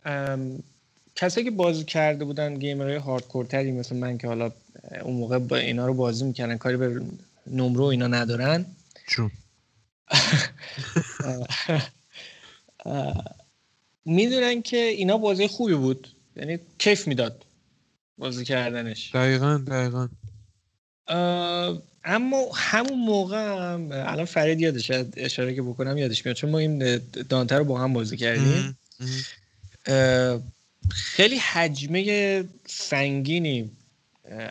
کسایی 1.15 1.45
که 1.45 1.52
بازی 1.52 1.84
کرده 1.84 2.26
بودن 2.26 2.60
گیمرهای 2.60 2.95
هاردکورتری 2.95 3.72
مثل 3.72 3.95
من 3.95 4.18
که 4.18 4.27
حالا 4.27 4.52
اون 5.02 5.15
موقع 5.15 5.38
با 5.38 5.57
اینا 5.57 5.88
رو 5.88 5.94
بازی 5.94 6.26
می‌کردن 6.26 6.57
کاری 6.57 6.77
به 6.77 7.02
نمره 7.48 7.84
اینا 7.84 8.07
ندارن. 8.07 8.65
چون. 9.07 9.31
می‌دونن 14.05 14.61
که 14.61 14.77
اینا 14.77 15.17
بازی 15.17 15.47
خوبی 15.47 15.73
بود. 15.73 16.07
یعنی 16.35 16.59
کیف 16.77 17.07
می‌داد 17.07 17.45
بازی 18.17 18.45
کردنش. 18.45 19.15
دقیقا 19.15 19.57
دقیقا. 19.57 20.09
اما 22.05 22.51
همون 22.53 22.99
موقع 22.99 23.73
هم 23.73 23.89
الان 23.91 24.25
فرید 24.25 24.61
یادش 24.61 24.91
اشاره 25.17 25.55
که 25.55 25.61
بکنم 25.61 25.97
یادش 25.97 26.25
میاد. 26.25 26.35
چون 26.35 26.49
ما 26.49 26.59
این 26.59 27.01
دانتر 27.30 27.57
رو 27.57 27.63
با 27.63 27.80
هم 27.80 27.93
بازی 27.93 28.17
کردیم. 28.17 28.77
خیلی 30.89 31.38
حجمه 31.38 32.43
سنگینی 32.65 33.71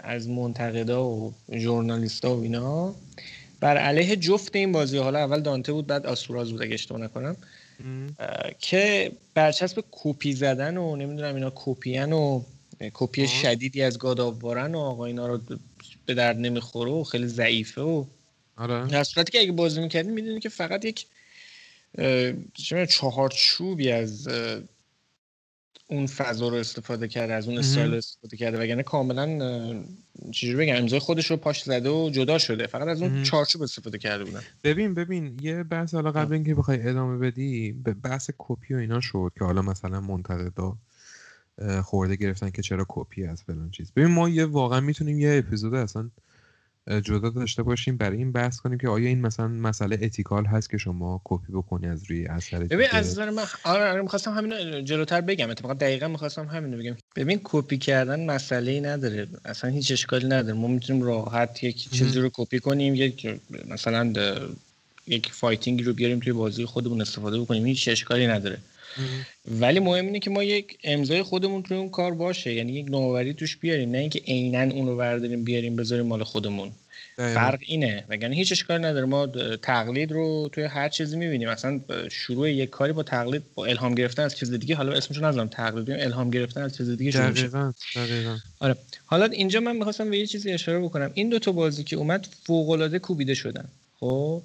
از 0.02 0.28
منتقدا 0.28 1.04
و 1.04 1.34
ژورنالیستا 1.52 2.36
و 2.36 2.42
اینا. 2.42 2.94
بر 3.60 3.76
علیه 3.76 4.16
جفت 4.16 4.56
این 4.56 4.72
بازی. 4.72 4.98
حالا 4.98 5.18
اول 5.18 5.40
دانته 5.40 5.72
بود 5.72 5.86
بعد 5.86 6.06
آسوراز 6.06 6.50
بود 6.50 6.62
اگه 6.62 6.74
اشتباه 6.74 7.00
نکنم. 7.00 7.36
که 8.58 9.12
برچسب 9.34 9.84
کپی 9.90 10.32
زدن 10.32 10.76
و 10.76 10.96
نمی‌دونم 10.96 11.34
اینا 11.34 11.52
کپیان 11.54 12.12
و 12.12 12.42
کپی 12.94 13.28
شدیدی 13.28 13.82
از 13.82 13.98
گاداوارن 13.98 14.74
و 14.74 14.78
آقا 14.78 15.04
اینا 15.04 15.26
رو 15.26 15.40
به 16.06 16.14
درد 16.14 16.36
نمی‌خوره 16.36 16.90
و 16.90 17.04
خیلی 17.04 17.26
ضعیفه 17.26 17.80
و 17.80 18.04
آره. 18.56 18.86
در 18.86 19.04
صورتی 19.04 19.32
که 19.32 19.40
اگه 19.40 19.52
بازی 19.52 19.80
می‌کردین 19.80 20.12
می‌دونی 20.12 20.40
که 20.40 20.48
فقط 20.48 20.84
یک 20.84 21.06
چهارچوبی 22.88 23.90
از 23.90 24.28
اون 25.92 26.06
فضا 26.06 26.48
رو 26.48 26.54
استفاده 26.54 27.08
کرده 27.08 27.32
از 27.32 27.48
اون 27.48 27.58
استایل 27.58 27.94
استفاده 27.94 28.36
کرده 28.36 28.58
وگرنه 28.58 28.82
کاملا 28.82 29.38
چجوری 30.32 30.56
بگم 30.56 30.76
امضای 30.76 30.98
خودش 30.98 31.30
رو 31.30 31.36
پاش 31.36 31.62
زده 31.62 31.90
و 31.90 32.10
جدا 32.10 32.38
شده. 32.38 32.66
فقط 32.66 32.88
از 32.88 33.02
اون 33.02 33.22
چارچوب 33.22 33.62
استفاده 33.62 33.98
کرده 33.98 34.24
بودن. 34.24 34.40
ببین 34.64 34.94
ببین 34.94 35.38
یه 35.42 35.62
بحث 35.62 35.94
حالا 35.94 36.12
قبل 36.12 36.32
اینکه 36.32 36.54
بخوای 36.54 36.88
ادامه 36.88 37.18
بدی 37.18 37.72
به 37.72 37.94
بحث 37.94 38.30
کپی 38.38 38.74
و 38.74 38.76
اینا 38.76 39.00
شد 39.00 39.32
که 39.38 39.44
حالا 39.44 39.62
مثلا 39.62 40.00
منتقدا 40.00 40.76
خورده 41.82 42.16
گرفتن 42.16 42.50
که 42.50 42.62
چرا 42.62 42.86
کپی 42.88 43.24
از 43.24 43.42
فلان 43.42 43.70
چیز. 43.70 43.92
ببین 43.92 44.10
ما 44.10 44.28
یه 44.28 44.44
واقعا 44.44 44.80
می‌تونیم 44.80 45.20
یه 45.20 45.42
اپیزود 45.46 45.74
اصلا 45.74 46.10
جدا 46.88 47.30
داشته 47.30 47.62
باشیم. 47.62 47.96
برای 47.96 48.16
این 48.18 48.32
بحث 48.32 48.60
کنیم 48.60 48.78
که 48.78 48.88
آیا 48.88 49.08
این 49.08 49.20
مثلا 49.20 49.48
مسئله 49.48 49.98
ethical 50.02 50.46
هست 50.46 50.70
که 50.70 50.78
شما 50.78 51.20
کپی 51.24 51.52
بکنی 51.52 51.86
از 51.86 52.04
روی 52.10 52.26
اثر 52.26 52.58
ببین 52.58 52.86
از 52.92 53.10
نظر 53.10 53.30
من 53.30 53.44
آره, 53.64 53.90
آره 53.90 54.02
می‌خواستم 54.02 54.32
همین 54.32 54.84
جلوتر 54.84 55.20
بگم. 55.20 55.50
اتفاقا 55.50 55.74
دقیقا 55.74 56.08
می‌خواستم 56.08 56.46
همین 56.46 56.78
بگم. 56.78 56.96
ببین 57.16 57.40
کپی 57.44 57.78
کردن 57.78 58.26
مسئله 58.26 58.72
ای 58.72 58.80
نداره. 58.80 59.28
اصلا 59.44 59.70
هیچ 59.70 59.92
اشکالی 59.92 60.26
نداره. 60.26 60.52
ما 60.52 60.68
می‌تونیم 60.68 61.02
راحت 61.02 61.64
یک 61.64 61.90
چیزی 61.90 62.20
رو 62.20 62.30
کپی 62.32 62.58
کنیم 62.58 62.94
یک 62.94 63.40
مثلا 63.68 64.12
یک 65.06 65.32
fighting 65.32 65.84
رو 65.84 65.92
بیاریم 65.92 66.20
توی 66.20 66.32
بازی 66.32 66.64
خودمون 66.64 67.00
استفاده 67.00 67.40
بکنیم. 67.40 67.66
هیچ 67.66 67.88
اشکالی 67.88 68.26
نداره. 68.26 68.58
ولی 69.60 69.80
مهم 69.80 70.06
اینه 70.06 70.18
که 70.18 70.30
ما 70.30 70.42
یک 70.42 70.78
امضای 70.84 71.22
خودمون 71.22 71.62
توی 71.62 71.76
اون 71.76 71.88
کار 71.88 72.14
باشه. 72.14 72.54
یعنی 72.54 72.72
یک 72.72 72.86
نوآوری 72.90 73.34
توش 73.34 73.56
بیاریم. 73.56 73.90
نه 73.90 73.98
اینکه 73.98 74.18
عینا 74.18 74.74
اون 74.74 74.86
رو 74.86 74.96
برداریم 74.96 75.44
بیاریم 75.44 75.76
بذاریم 75.76 76.06
مال 76.06 76.24
خودمون. 76.24 76.72
فرق 77.16 77.58
اینه. 77.66 78.04
وگرنه 78.08 78.36
هیچ 78.36 78.52
اشکال 78.52 78.84
نداره. 78.84 79.06
ما 79.06 79.26
تقلید 79.62 80.12
رو 80.12 80.48
توی 80.52 80.64
هر 80.64 80.88
چیزی 80.88 81.16
می‌بینیم. 81.16 81.48
مثلا 81.48 81.80
شروع 82.10 82.50
یک 82.50 82.70
کاری 82.70 82.92
با 82.92 83.02
تقلید 83.02 83.42
با 83.54 83.66
الهام 83.66 83.94
گرفتن 83.94 84.22
از 84.22 84.36
چیز 84.36 84.52
دیگه 84.52 84.74
حالا 84.74 84.92
اسمش 84.92 85.18
نذارم 85.18 85.48
تقلید 85.48 85.90
الهام 85.90 86.30
گرفتن 86.30 86.62
از 86.62 86.76
چیز 86.76 86.90
دیگه 86.90 87.10
شروع 87.10 87.30
دقیقاً 87.30 87.72
دقیقاً. 87.96 88.38
آره. 88.60 88.76
حالا 89.06 89.24
اینجا 89.24 89.60
من 89.60 89.76
می‌خواستم 89.76 90.10
به 90.10 90.18
یه 90.18 90.26
چیزی 90.26 90.52
اشاره 90.52 90.78
بکنم. 90.78 91.10
این 91.14 91.28
دو 91.28 91.38
تا 91.38 91.52
بازی 91.52 91.84
که 91.84 91.96
اومد 91.96 92.28
فوق 92.44 92.70
العاده 92.70 92.98
کوبیده 92.98 93.34
شدن. 93.34 93.68
خب؟ 94.00 94.42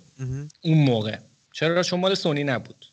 اون 0.61 0.77
موقع. 0.77 1.17
چرا؟ 1.53 1.83
چون 1.83 1.99
مال 1.99 2.15
سونی 2.15 2.43
نبود. 2.43 2.85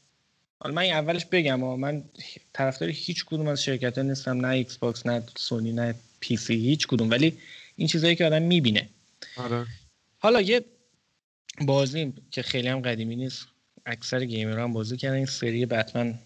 حالا 0.65 0.75
من 0.75 0.85
اولش 0.85 1.25
بگم 1.25 1.63
و 1.63 1.77
من 1.77 2.05
طرفدار 2.53 2.89
هیچ 2.89 3.25
کدوم 3.25 3.49
از 3.49 3.63
شرکت 3.63 3.99
ها 3.99 4.05
نیستم 4.05 4.47
نه 4.47 4.49
ایکس 4.49 4.77
باکس 4.77 5.07
نه 5.07 5.23
سونی 5.37 5.73
نه 5.73 5.95
PC 6.21 6.55
هیچ 6.55 6.87
کدوم. 6.87 7.11
ولی 7.11 7.39
این 7.77 7.89
چیزایی 7.89 8.17
که 8.17 8.27
آدم 8.27 8.43
می‌بینه. 8.43 8.89
آره. 9.37 9.67
حالا 10.19 10.41
یه 10.41 10.65
بازی 11.61 12.13
که 12.31 12.43
خیلی 12.43 12.69
هم 12.69 12.81
قدیمی 12.81 13.17
نیست 13.17 13.47
اکثر 13.87 14.25
gamer 14.25 14.59
هم 14.59 14.73
بازی 14.73 14.97
کردن 14.97 15.15
این 15.15 15.27
سری 15.27 15.67
بتمن 15.67 16.19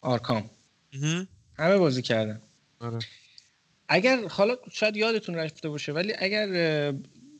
آرکام. 0.00 0.50
همه 1.58 1.76
بازی 1.76 2.02
کردن. 2.02 2.40
آره. 2.80 2.98
اگر 3.88 4.28
حالا 4.28 4.56
شاید 4.72 4.96
یادتون 4.96 5.34
رفته 5.34 5.68
باشه 5.68 5.92
ولی 5.92 6.12
اگر 6.18 6.46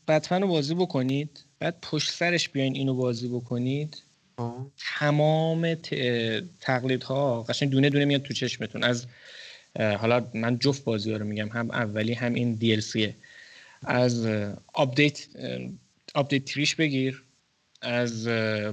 بتمن 0.08 0.42
رو 0.42 0.48
بازی 0.48 0.74
بکنید 0.74 1.44
بعد 1.58 1.80
پشت 1.82 2.10
سرش 2.10 2.48
بیاین 2.48 2.74
اینو 2.74 2.94
بازی 2.94 3.28
بکنید 3.28 4.02
تمام 4.98 5.74
تقلیدها 6.60 7.42
قشنگ 7.42 7.70
دونه 7.70 7.90
دونه 7.90 8.04
میاد 8.04 8.22
تو 8.22 8.34
چشمتون. 8.34 8.82
از 8.82 9.06
حالا 9.78 10.30
من 10.34 10.58
جفت 10.58 10.84
بازی 10.84 11.12
رو 11.12 11.24
میگم 11.24 11.48
هم 11.48 11.70
اولی 11.70 12.12
هم 12.12 12.34
این 12.34 12.58
DLC 12.62 13.10
از 13.84 14.26
update 14.72 15.26
update 16.14 16.44
تریش 16.44 16.74
بگیر. 16.74 17.22
از 17.82 18.26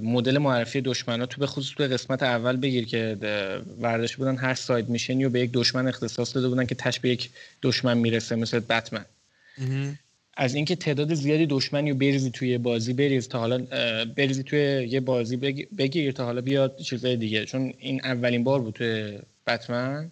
مدل 0.03 0.37
معرفی 0.37 0.81
دشمن 0.81 1.25
تو 1.25 1.39
به 1.39 1.47
خصوص 1.47 1.75
تو 1.77 1.83
قسمت 1.83 2.23
اول 2.23 2.57
بگیر 2.57 2.85
که 2.85 3.17
ورداش 3.81 4.15
بودن 4.15 4.37
هر 4.37 4.53
ساید 4.53 4.89
میشنی 4.89 5.25
و 5.25 5.29
به 5.29 5.39
یک 5.39 5.51
دشمن 5.53 5.87
اختصاص 5.87 6.35
داده 6.35 6.47
بودن 6.47 6.65
که 6.65 6.75
تش 6.75 6.99
به 6.99 7.09
یک 7.09 7.29
دشمن 7.61 7.97
می‌رسه 7.97 8.35
مثل 8.35 8.59
بتمن. 8.59 9.05
از 10.37 10.55
اینکه 10.55 10.75
تعداد 10.75 11.13
زیادی 11.13 11.45
دشمنی 11.45 11.91
رو 11.91 11.97
بریزی 11.97 12.31
توی 12.31 12.57
بازی 12.57 12.93
بریز 12.93 13.27
تا 13.27 13.39
حالا 13.39 13.65
بریزی 14.05 14.43
توی 14.43 14.87
یه 14.89 14.99
بازی 14.99 15.37
بگیر 15.77 16.11
تا 16.11 16.25
حالا 16.25 16.41
بیاد 16.41 16.77
چیزای 16.77 17.17
دیگه. 17.17 17.45
چون 17.45 17.73
این 17.77 18.01
اولین 18.03 18.43
بار 18.43 18.61
بود 18.61 18.73
توی 18.73 19.19
بتمن 19.47 20.11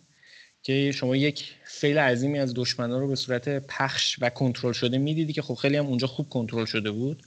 که 0.64 0.91
شما 0.91 1.16
یک 1.16 1.54
سیل 1.66 1.98
عظیمی 1.98 2.40
از 2.40 2.54
دشمنا 2.54 3.00
رو 3.00 3.08
به 3.08 3.16
صورت 3.16 3.50
پخش 3.50 4.18
و 4.22 4.30
کنترل 4.30 4.74
شده 4.74 4.98
می‌دیدی 4.98 5.34
که 5.34 5.41
خب 5.41 5.54
خیلی 5.54 5.78
هم 5.78 5.86
اونجا 5.86 6.08
خوب 6.08 6.30
کنترل 6.30 6.66
شده 6.66 6.91
بود. 6.91 7.24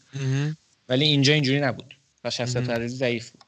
ولی 0.89 1.05
اینجا 1.05 1.33
اینجوری 1.33 1.61
نبود 1.61 1.95
و 2.25 2.31
شخصیت 2.31 2.63
پردازی 2.63 2.97
ضعیف 2.97 3.31
بود. 3.31 3.45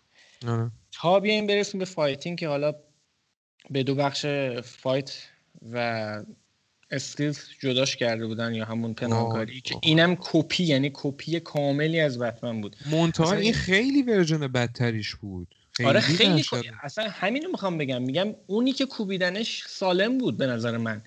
آره. 0.51 0.71
تا 0.93 1.21
بیایم 1.21 1.47
برسیم 1.47 1.79
به 1.79 1.85
fighting 1.85 2.39
که 2.39 2.49
حالا 2.49 2.75
به 3.71 3.83
دو 3.83 3.95
بخش 3.95 4.27
fight 4.63 5.19
و 5.73 6.23
skills 6.95 7.39
جداش 7.61 7.97
کرده 7.97 8.27
بودن 8.27 8.55
یا 8.55 8.65
همون 8.65 8.95
پنهان‌کاری 8.95 9.61
که 9.61 9.75
اینم 9.83 10.17
کپی 10.21 10.65
یعنی 10.65 10.91
کپی 10.95 11.41
کاملی 11.41 12.01
از 12.01 12.19
بتمن 12.19 12.61
بود. 12.61 12.77
منتها 12.91 13.33
این 13.33 13.53
خیلی 13.53 14.03
version 14.03 14.39
بدتریش 14.39 15.15
بود. 15.15 15.55
خیلی 15.73 15.89
آره 15.89 16.01
خیلی 16.01 16.45
اصلا 16.83 17.09
همینو 17.09 17.51
می‌خوام 17.51 17.79
بگم. 17.79 18.03
میگم 18.03 18.35
اونی 18.47 18.73
که 18.73 18.87
کوبیدنش 18.87 19.65
سالم 19.69 20.19
بود 20.19 20.37
به 20.37 20.47
نظر 20.47 20.77
من. 20.77 21.03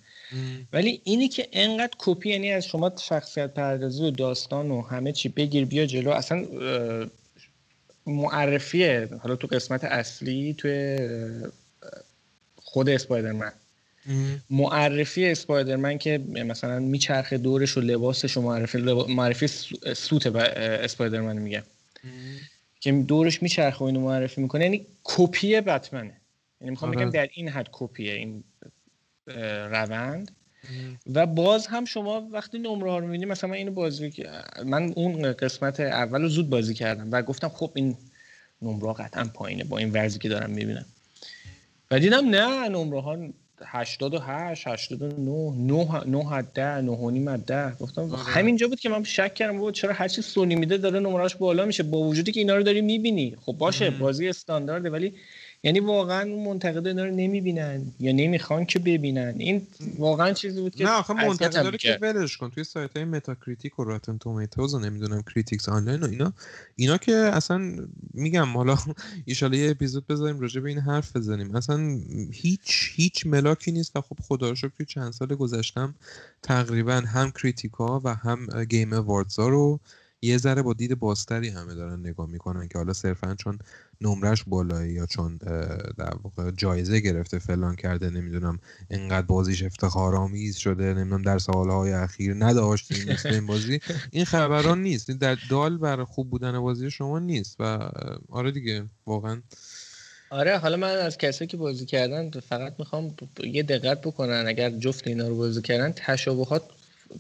ولی 0.74 1.02
اینی 1.04 1.28
که 1.28 1.48
انقدر 1.54 1.94
کپی 1.98 2.30
یعنی 2.30 2.52
از 2.52 2.66
شما 2.66 2.92
شخصیت 3.00 3.54
پردازی 3.54 4.04
و 4.04 4.12
داستان 4.12 4.72
و 4.72 4.82
همه 4.82 5.12
چی 5.12 5.30
بگیر 5.30 5.66
بیا 5.66 5.86
جلو 5.86 6.12
اصلا 6.12 6.46
معرفیه. 8.06 9.10
حالا 9.24 9.36
تو 9.36 9.48
قسمت 9.48 9.84
اصلی 9.84 10.56
توی 10.58 11.00
خود 12.56 12.90
اسپایدرمن. 12.90 13.52
معرفی 14.50 15.26
اسپایدرمن 15.26 15.98
که 15.98 16.18
مثلا 16.18 16.80
میچرخه 16.80 17.38
دورش 17.38 17.78
و 17.78 17.82
لباسش 17.82 18.38
و 18.38 18.42
معرفی 18.42 18.78
معرفی 19.08 19.48
سوت 19.96 20.36
اسپایدرمن 20.36 21.38
میگه. 21.38 21.64
که 22.80 22.92
دورش 22.92 23.44
میچرخه 23.44 23.80
و 23.80 23.84
اینو 23.84 24.00
معرفی 24.00 24.42
می‌کنه. 24.42 24.64
یعنی 24.64 24.86
کپی 25.04 25.62
بتمنه. 25.62 26.14
یعنی 26.62 26.72
می‌خوام 26.72 26.92
بگم 26.92 27.02
آره. 27.02 27.12
در 27.12 27.30
این 27.34 27.50
حد 27.50 27.70
کپیه 27.72 28.14
این 28.14 28.44
روند. 29.72 30.32
و 31.14 31.26
باز 31.26 31.68
هم 31.68 31.86
شما 31.86 32.28
وقتی 32.32 32.60
نمره 32.60 32.92
ها 32.92 32.98
رو 32.98 33.06
می‌بینید 33.06 33.28
مثلا 33.28 33.50
من 33.50 33.56
اینو 33.56 33.72
بازی 33.72 34.14
من 34.66 34.94
اون 34.96 35.34
قسمت 35.34 35.80
اول 35.80 36.22
رو 36.22 36.30
زود 36.30 36.50
بازی 36.50 36.74
کردم 36.74 37.08
و 37.12 37.22
گفتم 37.22 37.50
خب 37.50 37.72
این 37.74 37.98
نمره 38.62 38.94
قطعا 38.94 39.30
پایینه 39.34 39.64
با 39.64 39.78
این 39.78 39.92
ورزی 39.92 40.20
که 40.20 40.30
دارم 40.30 40.50
می‌بینم. 40.50 40.86
و 41.92 42.00
دیدم 42.00 42.30
نه 42.30 42.70
نمره 42.70 43.02
ها 43.02 43.18
88 43.66 44.68
89 44.68 45.54
9 45.58 46.04
9 46.06 46.42
10 46.42 46.82
9 46.82 46.92
و 46.92 47.10
نیم 47.12 47.38
10 47.38 47.76
گفتم 47.80 48.02
آره. 48.02 48.24
همینجا 48.24 48.68
بود 48.68 48.80
که 48.80 48.90
من 48.90 49.04
شک 49.04 49.34
کردم 49.34 49.58
بود 49.58 49.74
چرا 49.74 49.94
هر 49.94 50.08
چی 50.08 50.22
سونی 50.22 50.56
میده 50.56 50.78
داره 50.78 51.00
نمرهش 51.00 51.36
بالا 51.36 51.66
میشه. 51.66 51.84
با 51.84 51.98
وجودی 51.98 52.32
که 52.32 52.40
اینا 52.40 52.56
رو 52.56 52.64
داری 52.64 52.82
می‌بینی. 52.82 53.36
خب 53.46 53.54
باشه 53.54 53.90
بازی 53.90 54.30
استاندارده 54.30 54.90
ولی 54.90 55.14
یعنی 55.64 55.80
واقعا 55.80 56.32
اون 56.32 56.46
منتقدا 56.46 56.90
اینا 56.90 57.06
رو 57.06 57.16
نمی‌بینن 57.16 57.82
یا 58.00 58.12
نمی‌خوان 58.12 58.66
که 58.66 58.80
ببینن. 58.80 59.36
این 59.38 59.68
واقعا 59.98 60.34
چیزی 60.34 60.62
بود 60.62 60.76
که 60.76 60.84
نه 60.84 60.90
آخه 60.90 61.14
منتقدا 61.14 61.70
رو 61.70 61.78
که 61.78 62.00
ولش 62.02 62.38
کن. 62.38 62.50
توی 62.50 62.64
سایت 62.64 62.96
های 62.96 63.06
متاکریتیک 63.06 63.80
و 63.80 63.84
راتن 63.84 64.18
تومیتوز 64.18 64.74
و 64.74 64.80
نمی‌دونم 64.80 65.22
کریتیکس 65.22 65.70
آنلاین 65.70 66.04
و 66.04 66.08
اینا 66.08 66.34
اینا 66.76 66.98
که 66.98 67.14
اصلا 67.14 67.88
میگم 68.14 68.54
حالا 68.54 68.78
الان 69.42 69.54
یه 69.54 69.72
اپیزود 69.72 70.08
بذاریم 70.08 70.40
راجع 70.40 70.62
به 70.62 70.70
این 70.70 70.80
حرف 70.80 71.16
بزنیم. 71.16 71.56
اصلا 71.56 72.00
هیچ 72.32 72.92
هیچ 72.96 73.28
ملاکی 73.28 73.72
نیست 73.72 73.96
و 73.96 74.02
خب 74.02 74.18
خدا 74.22 74.50
رو 74.50 74.56
شکر 74.56 74.84
چند 74.84 75.14
سال 75.14 75.28
گذشتم 75.28 75.96
تقریبا 76.44 76.94
هم 76.94 77.32
critic 77.32 77.92
ا 77.92 78.02
و 78.04 78.16
هم 78.16 78.64
Game 78.64 78.94
Awards 78.94 79.40
ا 79.40 79.48
رو 79.48 79.80
یه 80.22 80.38
ذره 80.38 80.62
با 80.62 80.74
دید 80.74 81.00
بازتری 81.00 81.50
همه 81.50 81.76
دارن 81.76 82.00
نگاه 82.00 82.30
می‌کنن 82.30 82.68
که 82.68 82.78
حالا 82.78 82.94
صرفا 82.94 83.36
چون 83.36 83.60
نمرش 84.02 84.44
بالایی 84.48 84.94
یا 84.94 85.06
چون 85.06 85.38
در 85.98 86.14
واقع 86.24 86.52
جایزه 86.52 87.00
گرفته 87.00 87.40
فلان 87.40 87.76
کرده 87.76 88.10
نمی‌دونم 88.10 88.60
انقدر 88.90 89.28
بازیش 89.28 89.64
افتخارآمیز 89.64 90.56
شده 90.56 90.94
نمی‌دونم 90.94 91.22
در 91.22 91.38
سالهای 91.38 91.94
اخیر 91.94 92.34
نداشتیم 92.34 93.14
مثل 93.14 93.30
این 93.30 93.46
بازی 93.46 93.80
این 94.12 94.26
خبران 94.26 94.82
نیست 94.82 95.12
در 95.12 95.38
دال 95.50 95.78
بر 95.78 96.04
خوب 96.04 96.30
بودن 96.30 96.60
بازی 96.60 96.92
شما 96.92 97.20
نیست 97.20 97.56
و 97.60 97.90
آره 98.30 98.52
دیگه 98.52 98.86
واقعا. 99.06 99.42
آره 100.30 100.58
حالا 100.58 100.78
من 100.78 100.90
از 100.90 101.18
کسایی 101.18 101.48
که 101.48 101.58
بازی 101.58 101.86
کردن 101.86 102.30
فقط 102.30 102.74
می‌خوام 102.80 103.16
یه 103.44 103.64
دقت 103.64 104.02
بکنن 104.02 104.44
اگر 104.48 104.70
جفت 104.70 105.08
اینا 105.08 105.28
رو 105.28 105.38
بازی 105.38 105.62
کردن 105.62 105.94
تشابهات 105.96 106.64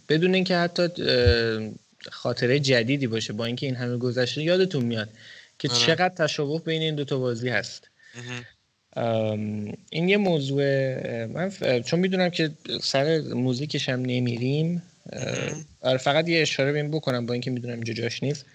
بدون 0.10 0.34
اینکه 0.34 0.58
حتی 0.58 0.88
خاطره 2.12 2.60
جدیدی 2.60 3.08
باشه 3.08 3.34
با 3.34 3.46
اینکه 3.46 3.66
این 3.66 3.76
همه 3.76 3.98
گذشته 3.98 4.44
یادتون 4.44 4.86
میاد. 4.86 5.10
که 5.60 5.70
آره. 5.70 5.80
چقدر 5.80 6.16
تشابه 6.16 6.60
بین 6.60 6.82
این 6.82 6.96
دوتا 6.96 7.18
بازی 7.18 7.50
هست. 7.50 7.90
این 9.90 10.10
یه 10.10 10.18
موضوع 10.18 10.64
من 11.26 11.52
چون 11.82 12.00
می‌دونم 12.00 12.30
که 12.30 12.52
سر 12.82 13.20
موزیکش 13.20 13.90
هم 13.90 14.02
نمیریم 14.02 14.84
آره 15.82 15.98
فقط 15.98 16.30
یه 16.30 16.42
اشاره 16.42 16.72
بیم 16.72 16.92
بکنم 16.92 17.26
با 17.26 17.34
اینکه 17.34 17.52
می‌دونم 17.52 17.74
اینجا 17.74 17.94
جاش 17.94 18.24
نیست. 18.24 18.46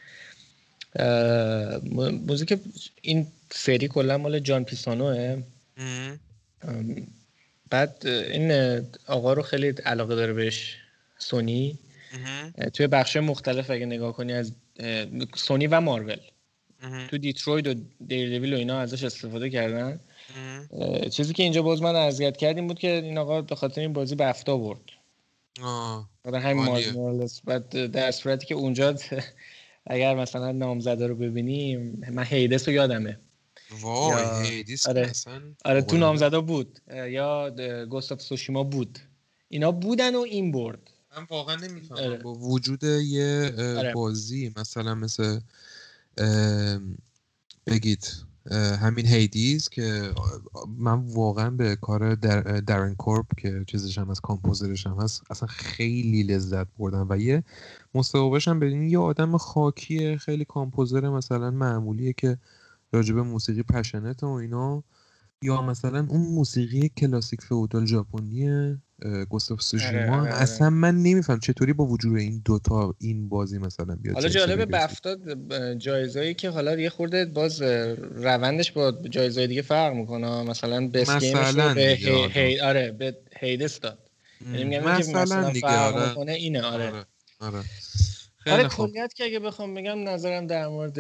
موزیک 2.27 2.59
این 3.03 3.27
سری 3.51 3.89
کلا 3.89 4.19
مال 4.19 4.39
جان 4.39 4.65
پیسانوه. 4.65 5.43
بعد 7.70 8.07
این 8.07 8.53
آقا 9.07 9.33
رو 9.33 9.43
خیلی 9.43 9.69
علاقه 9.69 10.15
داره 10.15 10.33
بهش 10.33 10.77
سونی. 11.19 11.79
توی 12.74 12.87
بخش 12.87 13.16
مختلف 13.16 13.70
اگه 13.70 13.87
نگاه 13.87 14.12
کنی 14.12 14.33
از 14.33 14.53
سونی 15.37 15.66
و 15.66 15.81
مارول. 15.81 16.16
تو 17.11 17.19
دیتروید 17.19 17.67
و 17.67 17.75
دیردویل 18.07 18.55
و 18.55 18.57
اینا 18.57 18.79
ازش 18.79 19.05
استفاده 19.05 19.51
کردن. 19.51 20.01
چیزی 21.11 21.33
که 21.33 21.43
اینجا 21.43 21.63
باز 21.63 21.83
من 21.83 21.97
اذیت 21.97 22.37
کردیم 22.37 22.67
بود 22.67 22.79
که 22.79 22.91
این 22.91 23.19
آقا 23.19 23.43
به 23.43 23.55
خاطر 23.55 23.81
این 23.81 23.93
بازی 23.93 24.15
به 24.15 24.29
افتا 24.29 24.57
برد 24.57 24.81
آه 25.63 26.09
همین 26.25 27.29
بعد 27.45 27.87
در 27.87 28.11
صورتی 28.11 28.47
که 28.47 28.55
اونجا 28.55 28.95
اگر 29.87 30.15
مثلا 30.15 30.53
نامزده 30.53 31.07
رو 31.07 31.15
ببینیم 31.15 32.07
من 32.13 32.25
هیدس 32.25 32.69
رو 32.69 32.75
یادمه. 32.75 33.19
وای 33.81 34.47
هیدس 34.47 34.87
آره, 34.87 35.13
آره 35.65 35.83
تو 35.83 35.97
نامزده 35.97 36.41
بود. 36.41 36.79
یا 37.09 37.51
Ghost 37.91 38.12
of 38.12 38.20
Tsushima 38.20 38.65
بود. 38.65 38.99
اینا 39.49 39.73
بودن 39.73 40.15
و 40.15 40.21
این 40.21 40.53
برد. 40.53 40.91
من 41.17 41.27
واقعا 41.31 41.57
نمی‌فهمم. 41.57 42.01
آره. 42.01 42.17
با 42.17 42.35
وجود 42.35 42.83
یه 42.85 43.55
آره. 43.59 43.93
بازی 43.93 44.53
مثلا 44.57 44.95
مثل 44.95 45.41
بگید 47.67 48.09
همین 48.81 49.07
هیدیز 49.07 49.69
که 49.69 50.15
من 50.79 50.99
واقعا 51.07 51.51
به 51.51 51.77
کار 51.77 52.15
در 52.15 52.41
درن 52.41 52.95
کورب 52.95 53.27
که 53.37 53.65
چیزش 53.67 53.99
هم 53.99 54.11
از 54.11 54.21
composer 54.20 54.73
ش 54.73 54.87
هم 54.87 54.97
هست 55.01 55.23
اصلا 55.31 55.49
خیلی 55.49 56.23
لذت 56.23 56.67
بردم 56.79 57.07
و 57.11 57.19
یه 57.19 57.45
مصاحبهش 57.95 58.49
هم 58.49 58.61
ببینید 58.61 58.93
یه 58.93 58.99
آدم 58.99 59.37
خاکی 59.37 60.19
خیلی 60.19 60.45
composer 60.45 61.09
مثلا 61.09 61.51
معمولیه 61.51 62.13
که 62.13 62.39
راجب 62.93 63.19
موسیقی 63.19 63.63
پشنت 63.63 64.23
و 64.23 64.27
اینا. 64.27 64.85
یا 65.43 65.62
مثلا 65.62 66.06
اون 66.10 66.20
موسیقی 66.20 66.89
کلاسیک 66.89 67.40
فئودال 67.40 67.86
ژاپنی 67.86 68.77
گوستاف 69.28 69.62
سوشیما 69.62 69.98
آره، 69.98 70.10
آره، 70.10 70.20
آره. 70.20 70.35
اصلا 70.35 70.70
من 70.70 70.94
نمیفهم 70.94 71.40
چطوری 71.40 71.73
با 71.73 71.85
وجود 71.86 72.16
این 72.19 72.43
دوتا 72.44 72.94
این 72.98 73.28
بازی 73.28 73.59
مثلا 73.59 73.97
بیاد 73.97 74.14
حالا 74.14 74.28
جالبه 74.28 74.66
بفتاد 74.66 75.19
جایزایی 75.78 76.35
که 76.35 76.51
حالا 76.51 76.81
یه 76.81 76.90
خورده 76.90 77.24
باز 77.24 77.62
روندش 78.14 78.73
با 78.73 78.93
جایزهای 78.93 79.47
دیگه 79.47 79.62
فرق 79.62 79.94
می‌کنه. 79.94 80.43
مثلا 80.43 80.89
بس 80.89 81.10
مثلا 81.10 81.74
به 81.74 81.98
هی... 82.35 82.60
آره. 82.60 82.93
به 82.93 83.16
هیدس 83.40 83.81
داد. 83.81 83.98
یعنی 84.55 84.78
مثلا, 84.78 85.23
مثلا 85.23 85.51
دیگه 85.51 85.69
آره. 85.69 86.32
اینه 86.32 86.62
آره. 86.62 86.86
آره, 86.86 87.05
آره. 87.40 87.62
آره 88.47 88.69
کلیت 88.69 89.14
که 89.14 89.24
اگه 89.24 89.39
بخوام 89.39 89.74
بگم 89.74 90.09
نظرم 90.09 90.47
در 90.47 90.69
مورد 90.69 90.98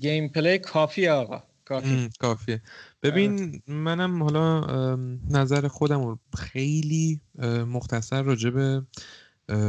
gameplay 0.00 0.58
کافی 0.58 1.08
آقا 1.08 1.42
کافی 1.64 2.08
کافیه. 2.20 2.62
ببین 3.04 3.62
منم 3.66 4.22
حالا 4.22 4.96
نظر 5.30 5.68
خودم 5.68 6.04
رو 6.04 6.18
خیلی 6.36 7.20
مختصر 7.68 8.22
راجع 8.22 8.50
به 8.50 8.82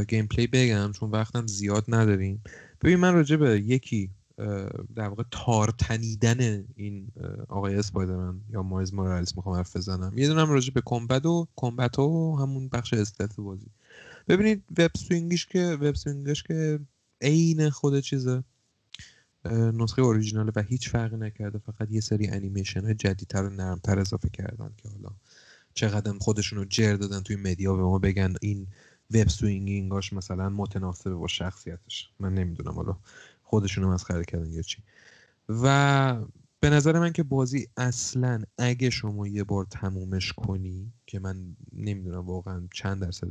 gameplay 0.07 0.47
بگم 0.47 0.91
چون 0.91 1.11
وقتم 1.11 1.47
زیاد 1.47 1.85
نداریم. 1.87 2.43
ببین 2.81 2.95
من 2.95 3.13
راجع 3.13 3.35
به 3.35 3.59
یکی 3.59 4.09
در 4.95 5.07
واقع 5.07 5.23
تار 5.31 5.73
تنیدن 5.79 6.65
این 6.75 7.07
آقای 7.49 7.75
اسپایدرمن 7.75 8.41
یا 8.49 8.63
مایلز 8.63 8.93
مورالز 8.93 9.33
می‌خوام 9.35 9.55
حرف 9.55 9.75
بزنم. 9.77 10.17
یه 10.17 10.27
دونم 10.27 10.49
راجع 10.49 10.73
به 10.73 10.81
combat 10.85 11.25
و 11.25 11.47
combat 11.55 11.99
و 11.99 12.35
همون 12.35 12.69
بخش 12.69 12.93
stealth 12.93 13.35
بازی. 13.35 13.67
ببینید 14.27 14.63
web 14.77 14.91
swing 14.97 15.32
ش 15.32 15.45
که 15.45 15.77
web 15.81 15.95
swing 15.95 16.30
ش 16.30 16.43
که 16.43 16.79
عین 17.21 17.69
خود 17.69 17.99
چیزه. 17.99 18.43
نسخه 19.53 20.01
اوریجینال 20.01 20.51
و 20.55 20.61
هیچ 20.61 20.89
فرقی 20.89 21.17
نکرده. 21.17 21.59
فقط 21.59 21.91
یه 21.91 22.01
سری 22.01 22.27
انیمیشن 22.27 22.85
های 22.85 22.93
جدیدتر 22.93 23.43
و 23.43 23.49
نرمتر 23.49 23.99
اضافه 23.99 24.29
کردن 24.29 24.71
که 24.77 24.89
حالا 24.89 25.09
چقدر 25.73 26.13
خودشون 26.19 26.59
رو 26.59 26.65
جر 26.65 26.93
دادن 26.93 27.21
توی 27.21 27.35
media 27.35 27.75
به 27.75 27.83
ما 27.83 27.99
بگن 27.99 28.33
این 28.41 28.67
web 29.11 29.27
swinging 29.27 29.96
اش 29.96 30.13
مثلا 30.13 30.49
متناسب 30.49 31.11
با 31.11 31.27
شخصیتش. 31.27 32.09
من 32.19 32.33
نمی‌دونم 32.33 32.75
حالا 32.75 32.97
خودشون 33.43 33.83
رو 33.83 33.91
مسخره 33.91 34.25
کردن 34.25 34.51
یا 34.51 34.61
چی. 34.61 34.83
و 35.49 36.17
به 36.65 36.71
نظر 36.71 36.99
من 36.99 37.11
که 37.11 37.23
بازی 37.23 37.67
اصلا 37.77 38.41
اگه 38.57 38.89
شما 38.89 39.27
یه 39.27 39.43
بار 39.43 39.65
تمومش 39.71 40.33
کنی 40.33 40.93
که 41.07 41.19
من 41.19 41.55
نمی‌دونم 41.73 42.25
واقعا 42.25 42.67
چند 42.73 43.01
درصد 43.01 43.27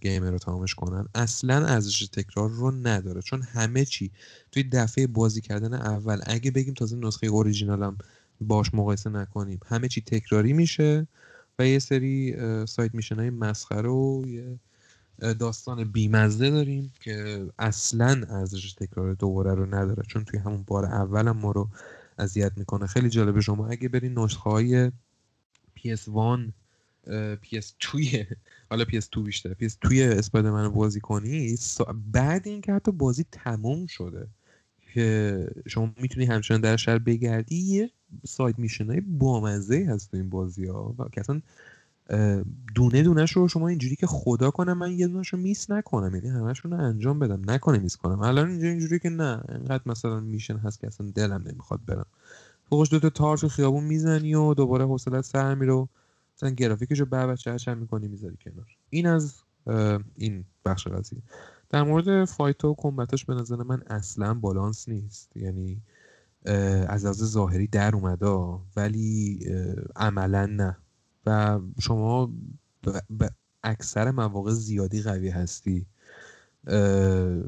گیمر 0.00 0.30
رو 0.30 0.38
تمامش 0.38 0.74
کنن 0.74 1.08
اصلا 1.14 1.66
ارزش 1.66 2.08
تکرار 2.08 2.50
رو 2.50 2.70
نداره. 2.70 3.22
چون 3.22 3.42
همه 3.42 3.84
چی 3.84 4.10
توی 4.52 4.62
دفعه 4.62 5.06
بازی 5.06 5.40
کردن 5.40 5.74
اول 5.74 6.20
اگه 6.26 6.50
بگیم 6.50 6.74
تازه 6.74 6.96
نسخه 6.96 7.26
اوریجینالم 7.26 7.98
باش 8.40 8.74
مقایسه 8.74 9.10
نکنیم 9.10 9.60
همه 9.66 9.88
چی 9.88 10.00
تکراری 10.00 10.52
میشه 10.52 11.06
و 11.58 11.66
یه 11.66 11.78
سری 11.78 12.36
سایت 12.66 12.94
میشن 12.94 13.16
های 13.16 13.30
مسخره 13.30 13.88
و 13.88 14.22
یه 14.26 14.58
داستان 15.38 15.84
بیمزده 15.84 16.50
داریم 16.50 16.92
که 17.00 17.46
اصلا 17.58 18.22
ارزش 18.28 18.72
تکرار 18.72 19.14
دوباره 19.14 19.54
رو 19.54 19.66
نداره. 19.66 20.02
چون 20.08 20.24
توی 20.24 20.40
همون 20.40 20.64
بار 20.66 20.84
اولم 20.84 21.36
ما 21.36 21.50
رو 21.50 21.68
اذیت 22.20 22.52
می‌کنه. 22.56 22.86
خیلی 22.86 23.08
جالبه 23.08 23.40
شما. 23.40 23.68
اگه 23.68 23.88
برین 23.88 24.18
نسخه 24.18 24.50
های 24.50 24.90
PS1 25.76 26.52
PS2 27.42 28.26
حالا 28.70 28.84
PS2 28.84 29.18
بیشتر 29.18 29.54
PS2 29.54 29.92
اسپایدرمن 29.92 30.64
رو 30.64 30.70
بازی 30.70 31.00
کنی 31.00 31.56
بعد 32.12 32.48
اینکه 32.48 32.72
حتی 32.72 32.92
بازی 32.92 33.24
تموم 33.32 33.86
شده 33.86 34.26
که 34.94 35.46
شما 35.66 35.92
می‌تونی 35.96 36.26
همچنان 36.26 36.60
در 36.60 36.76
شهر 36.76 36.98
بگردی 36.98 37.56
یه 37.56 37.90
ساید 38.24 38.58
میشن 38.58 38.90
های 38.90 39.00
بامزه 39.00 39.86
هست 39.88 40.10
تو 40.10 40.16
این 40.16 40.30
بازی 40.30 40.66
ها 40.66 40.94
و 40.98 41.04
اصلا 41.16 41.42
دونه 42.74 43.02
دونش 43.02 43.32
رو 43.32 43.48
شما 43.48 43.68
اینجوری 43.68 43.96
که 43.96 44.06
خدا 44.06 44.50
کنم 44.50 44.78
من 44.78 44.92
یه 44.92 45.08
دونش 45.08 45.28
رو 45.28 45.38
میس 45.38 45.70
نکنم 45.70 46.14
یعنی 46.14 46.28
همشون 46.28 46.70
رو 46.70 46.80
انجام 46.80 47.18
بدم. 47.18 47.50
نکنه 47.50 47.78
میس 47.78 47.96
کنم. 47.96 48.20
الان 48.20 48.50
اینجا 48.50 48.68
اینجوری 48.68 48.98
که 48.98 49.10
نه 49.10 49.42
انقدر 49.48 49.82
مثلا 49.86 50.20
میشن 50.20 50.56
هست 50.56 50.80
که 50.80 50.86
اصلا 50.86 51.10
دلم 51.14 51.42
نمی‌خواد 51.46 51.80
برم. 51.86 52.06
فوقش 52.70 52.90
دوتا 52.90 53.10
تارچ 53.10 53.44
خیابون 53.44 53.84
می‌زنی 53.84 54.34
و 54.34 54.54
دوباره 54.54 54.84
حوصلت 54.84 55.24
سر 55.24 55.54
میره 55.54 55.88
مثلا 56.36 56.50
گرافیکش 56.50 57.00
رو 57.00 57.06
بر 57.06 57.36
چه 57.36 57.74
می‌کنی 57.74 58.08
می‌ذاری 58.08 58.36
کنار. 58.44 58.66
این 58.90 59.06
از 59.06 59.34
این 60.16 60.44
بخش 60.64 60.86
قضیه. 60.86 61.22
در 61.68 61.82
مورد 61.82 62.24
فایت 62.24 62.64
و 62.64 62.74
کمبتش 62.78 63.24
به 63.24 63.34
نظر 63.34 63.56
من 63.56 63.82
اصلا 63.86 64.34
بالانس 64.34 64.88
نیست. 64.88 65.36
یعنی 65.36 65.82
از 66.88 67.04
از 67.04 67.16
ظاهری 67.16 67.66
در 67.66 67.94
اومده 67.94 68.26
ولی 68.76 69.40
عملا 69.96 70.46
نه. 70.46 70.76
و 71.26 71.60
شما 71.80 72.32
به 73.10 73.30
اکثر 73.62 74.10
مواقع 74.10 74.50
زیادی 74.50 75.02
قوی 75.02 75.28
هستی. 75.28 75.86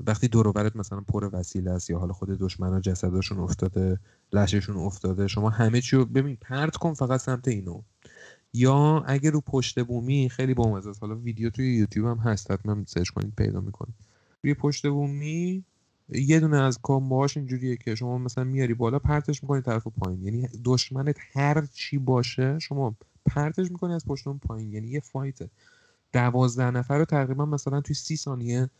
وقتی 0.06 0.28
دوروبرت 0.28 0.76
مثلا 0.76 1.00
پر 1.00 1.30
وسیله 1.32 1.70
است 1.70 1.90
یا 1.90 1.98
حالا 1.98 2.12
خود 2.12 2.28
دشمنا 2.28 2.80
جسدشون 2.80 3.38
افتاده 3.38 3.98
لششون 4.32 4.76
افتاده 4.76 5.28
شما 5.28 5.50
همه 5.50 5.80
چی 5.80 5.96
رو 5.96 6.04
ببین 6.04 6.36
پرت 6.36 6.76
کن 6.76 6.94
فقط 6.94 7.20
سمت 7.20 7.48
اینو. 7.48 7.82
یا 8.54 9.02
اگه 9.06 9.30
رو 9.30 9.40
پشت 9.40 9.84
بومی 9.84 10.28
خیلی 10.28 10.54
بامزه 10.54 10.90
است. 10.90 11.02
حالا 11.02 11.14
ویدیو 11.14 11.50
توی 11.50 11.76
یوتیوب 11.76 12.06
هم 12.06 12.18
هست 12.18 12.50
حتما 12.50 12.76
سرچ 12.86 13.08
کنید 13.08 13.32
پیدا 13.36 13.60
می‌کنید. 13.60 13.94
روی 14.44 14.54
پشت 14.54 14.86
بومی 14.86 15.64
یه 16.08 16.40
دونه 16.40 16.56
از 16.56 16.78
کامباهاش 16.82 17.36
اینجوریه 17.36 17.76
که 17.76 17.94
شما 17.94 18.18
مثلا 18.18 18.44
میاری 18.44 18.74
بالا 18.74 18.98
پرتش 18.98 19.42
می‌کنی 19.42 19.60
طرف 19.60 19.86
پایین. 19.86 20.22
یعنی 20.22 20.48
دشمنت 20.64 21.16
هر 21.32 21.66
چی 21.72 21.98
باشه 21.98 22.58
شما 22.58 22.96
پرتش 23.26 23.70
می‌کنی 23.70 23.94
از 23.94 24.06
پشت 24.06 24.28
اون 24.28 24.38
پایین. 24.38 24.72
یعنی 24.72 24.88
یه 24.88 25.00
فایته 25.00 25.50
دوازده 26.12 26.70
نفر 26.70 26.98
رو 26.98 27.04
تقریبا 27.04 27.46
مثلا 27.46 27.80
توی 27.80 27.94
سی 27.94 28.16
ثانیه 28.16 28.70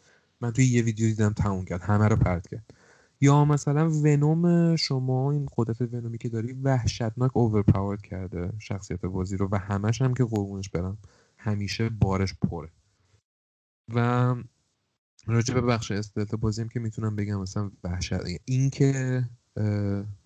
من 0.41 0.51
توی 0.51 0.65
یه 0.65 0.83
ویدیو 0.83 1.07
دیدم 1.07 1.33
تموم 1.33 1.65
کرد 1.65 1.83
همه 1.83 2.09
رو 2.09 2.17
پرت 2.17 2.49
کرد. 2.49 2.75
یا 3.21 3.45
مثلا 3.45 3.91
ونوم 3.91 4.77
شما 4.77 5.33
این 5.33 5.49
قدرت 5.57 5.81
ونومی 5.81 6.19
که 6.19 6.29
داری 6.29 6.53
وحشتناک 6.53 7.37
اوورپاورد 7.37 8.03
کرده 8.03 8.53
شخصیت 8.59 9.01
بازی 9.01 9.37
رو 9.37 9.49
و 9.53 9.59
همش 9.59 10.03
هم 10.03 10.15
که 10.15 10.25
قربونش 10.25 10.69
برم 10.69 10.99
همیشه 11.37 11.89
بارش 11.89 12.35
پره. 12.35 12.69
و 13.95 14.35
راجع 15.27 15.55
به 15.55 15.61
بخش 15.61 15.91
استلت 15.91 16.35
بازی 16.35 16.63
هم 16.63 16.69
که 16.69 16.81
می‌تونم 16.81 17.17
بگم 17.17 17.41
مثلا 17.41 17.71
وحشت 17.85 18.13
این 18.45 18.71
که 18.71 19.23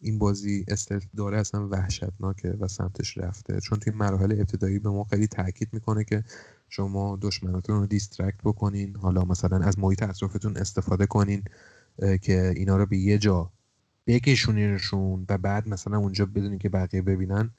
این 0.01 0.19
بازی 0.19 0.65
استلت 0.69 1.07
داره 1.16 1.39
اصلا 1.39 1.69
وحشتناکه 1.69 2.48
و 2.61 2.69
سمتش 2.69 3.19
رفته. 3.19 3.61
چون 3.61 3.78
توی 3.78 3.93
مراحل 3.93 4.32
ابتدایی 4.32 4.78
به 4.78 4.89
ما 4.90 5.05
خیلی 5.05 5.27
تاکید 5.27 5.69
می‌کنه 5.73 6.05
که 6.05 6.24
شما 6.69 7.19
دشمناتون 7.23 7.77
رو 7.77 7.86
دیسترکت 7.86 8.40
بکنین. 8.44 8.97
حالا 8.97 9.24
مثلا 9.24 9.59
از 9.59 9.78
محیط 9.78 10.03
اطرافتون 10.03 10.57
استفاده 10.57 11.07
کنین 11.07 11.43
که 12.23 12.53
اینا 12.57 12.77
رو 12.77 12.86
به 12.86 12.97
یه 12.97 13.19
جا 13.19 13.51
بکشونینشون 14.07 15.27
و 15.28 15.39
بعد 15.39 15.69
مثلا 15.69 15.98
اونجا 15.98 16.27
بدونین 16.27 16.59
که 16.59 16.69
بقیه 16.69 17.03
ببینن 17.03 17.51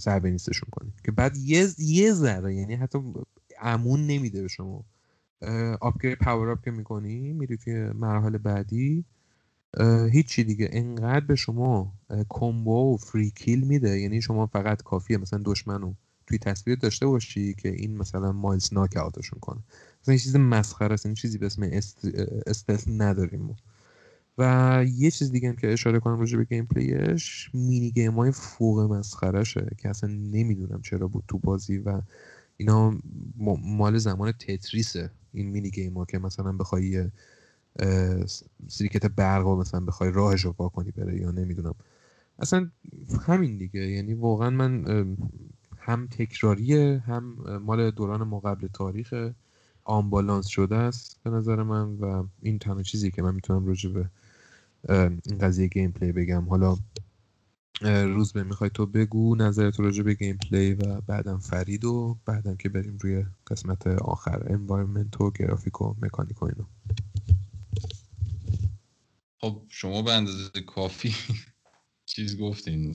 ضربه 0.00 0.30
نیستشون 0.30 0.68
کنین. 0.72 0.92
که 1.04 1.12
بعد 1.12 1.36
یه 1.36 1.68
یه 1.78 2.12
ذره 2.12 2.54
یعنی 2.54 2.74
حتی 2.74 2.98
امون 3.60 4.06
نمیده 4.06 4.42
به 4.42 4.48
شما. 4.48 4.84
آپگرید 5.80 6.18
پاور 6.18 6.48
اپ 6.48 6.64
که 6.64 6.70
می‌کنی 6.70 7.32
میری 7.32 7.56
توی 7.56 7.84
مراحل 7.84 8.38
بعدی. 8.38 9.04
هیچی 10.12 10.44
دیگه. 10.44 10.68
انقدر 10.72 11.26
به 11.26 11.34
شما 11.34 11.92
کمبو 12.28 12.94
و 12.94 12.96
فری 12.96 13.30
کیل 13.30 13.64
میده. 13.64 14.00
یعنی 14.00 14.22
شما 14.22 14.46
فقط 14.46 14.82
کافیه 14.82 15.16
مثلا 15.16 15.42
دشمنو 15.44 15.94
توی 16.26 16.38
تصویر 16.38 16.78
داشته 16.78 17.06
باشی 17.06 17.54
که 17.54 17.68
این 17.68 17.96
مثلا 17.96 18.32
مایلز 18.32 18.74
ناک 18.74 18.96
اوتشون 18.96 19.38
کنه. 19.40 19.60
مثلا 20.02 20.16
چیز 20.16 20.36
مسخره 20.36 20.94
است. 20.94 21.06
این 21.06 21.14
چیزی 21.14 21.38
به 21.38 21.46
اسم 21.46 21.62
stealth... 22.46 22.88
نداریم 22.88 23.56
و 24.38 24.84
یه 24.96 25.10
چیز 25.10 25.32
دیگه 25.32 25.48
هم 25.48 25.56
که 25.56 25.72
اشاره 25.72 26.00
کنم 26.00 26.18
راجع 26.18 26.38
به 26.38 26.44
gameplay 26.44 26.66
ش 26.66 27.50
mini 27.54 27.90
game 27.90 28.12
های 28.12 28.32
فوق 28.32 28.80
مسخرشه 28.80 29.66
که 29.78 29.88
اصلا 29.88 30.10
نمی‌دونم 30.10 30.82
چرا 30.82 31.08
بود 31.08 31.24
تو 31.28 31.38
بازی 31.38 31.78
و 31.78 32.00
اینا 32.56 32.98
مال 33.62 33.98
زمان 33.98 34.32
تتریسه 34.32 35.10
این 35.32 35.50
mini 35.50 35.70
game 35.70 35.94
ها 35.94 36.04
که 36.04 36.18
مثلا 36.18 36.52
بخوای 36.52 37.10
circuit 38.68 39.06
برق 39.06 39.46
و 39.46 39.56
مثلا 39.56 39.80
بخوای 39.80 40.10
راهش 40.12 40.40
رو 40.40 40.52
کنی 40.52 40.90
بره 40.90 41.20
یا 41.20 41.30
نمی‌دونم. 41.30 41.74
اصلا 42.38 42.70
همین 43.26 43.58
دیگه. 43.58 43.80
یعنی 43.80 44.14
واقعا 44.14 44.50
من 44.50 44.84
هم 45.78 46.06
تکراریه 46.06 47.02
هم 47.06 47.24
مال 47.58 47.90
دوران 47.90 48.22
ما 48.22 48.40
قبل 48.40 48.68
تاریخ 48.72 49.14
unbalance 49.84 50.46
شده 50.46 50.76
است 50.76 51.20
به 51.24 51.30
نظر 51.30 51.62
من 51.62 51.94
و 51.94 52.24
این 52.42 52.58
تنها 52.58 52.82
چیزی 52.82 53.10
که 53.10 53.22
من 53.22 53.34
می‌تونم 53.34 53.66
راجع 53.66 53.90
به 53.90 54.08
این 55.26 55.38
قضیه 55.40 55.68
gameplay 55.68 56.12
بگم. 56.12 56.48
حالا 56.48 56.76
روزبه 57.82 58.42
می‌خوای 58.42 58.70
تو 58.70 58.86
بگو 58.86 59.36
نظرت 59.36 59.80
راجع 59.80 60.02
به 60.02 60.14
gameplay 60.14 60.74
و 60.74 61.00
بعدم 61.00 61.38
فرید 61.38 61.84
و 61.84 62.16
بعدم 62.26 62.56
که 62.56 62.68
بریم 62.68 62.98
روی 63.00 63.24
قسمت 63.46 63.86
آخر. 63.86 64.42
environment 64.46 65.20
و 65.20 65.30
گرافیک 65.30 65.80
و 65.80 65.94
مکانیک 66.02 66.42
و 66.42 66.44
اینو 66.44 66.64
خب 69.44 69.62
شما 69.68 70.02
به 70.02 70.12
اندازه 70.12 70.50
کافی 70.66 71.14
چیز 72.14 72.38
گفتین 72.38 72.94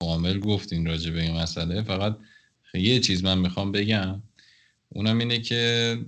کامل 0.00 0.40
گفتین 0.40 0.86
راجع 0.86 1.10
به 1.10 1.22
این 1.22 1.36
مسئله. 1.36 1.82
فقط 1.82 2.18
یه 2.74 3.00
چیز 3.00 3.24
من 3.24 3.38
می‌خوام 3.38 3.72
بگم 3.72 4.22
اونم 4.88 5.18
اینه 5.18 5.38
که 5.38 5.98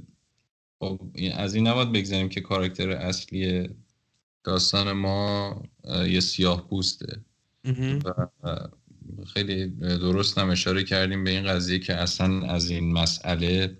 خب 0.80 1.00
از 1.34 1.54
این 1.54 1.66
نباید 1.66 1.92
بگذاریم 1.92 2.28
که 2.28 2.40
کاراکتر 2.40 2.90
اصلی 2.90 3.68
داستان 4.44 4.92
ما 4.92 5.62
یه 6.06 6.20
سیاه 6.20 6.68
پوسته. 6.68 7.20
و 8.04 8.28
خیلی 9.34 9.66
درست 9.78 10.38
هم 10.38 10.50
اشاره 10.50 10.84
کردیم 10.84 11.24
به 11.24 11.30
این 11.30 11.44
قضیه 11.44 11.78
که 11.78 11.94
اصلا 11.94 12.46
از 12.46 12.70
این 12.70 12.92
مسئله 12.92 13.78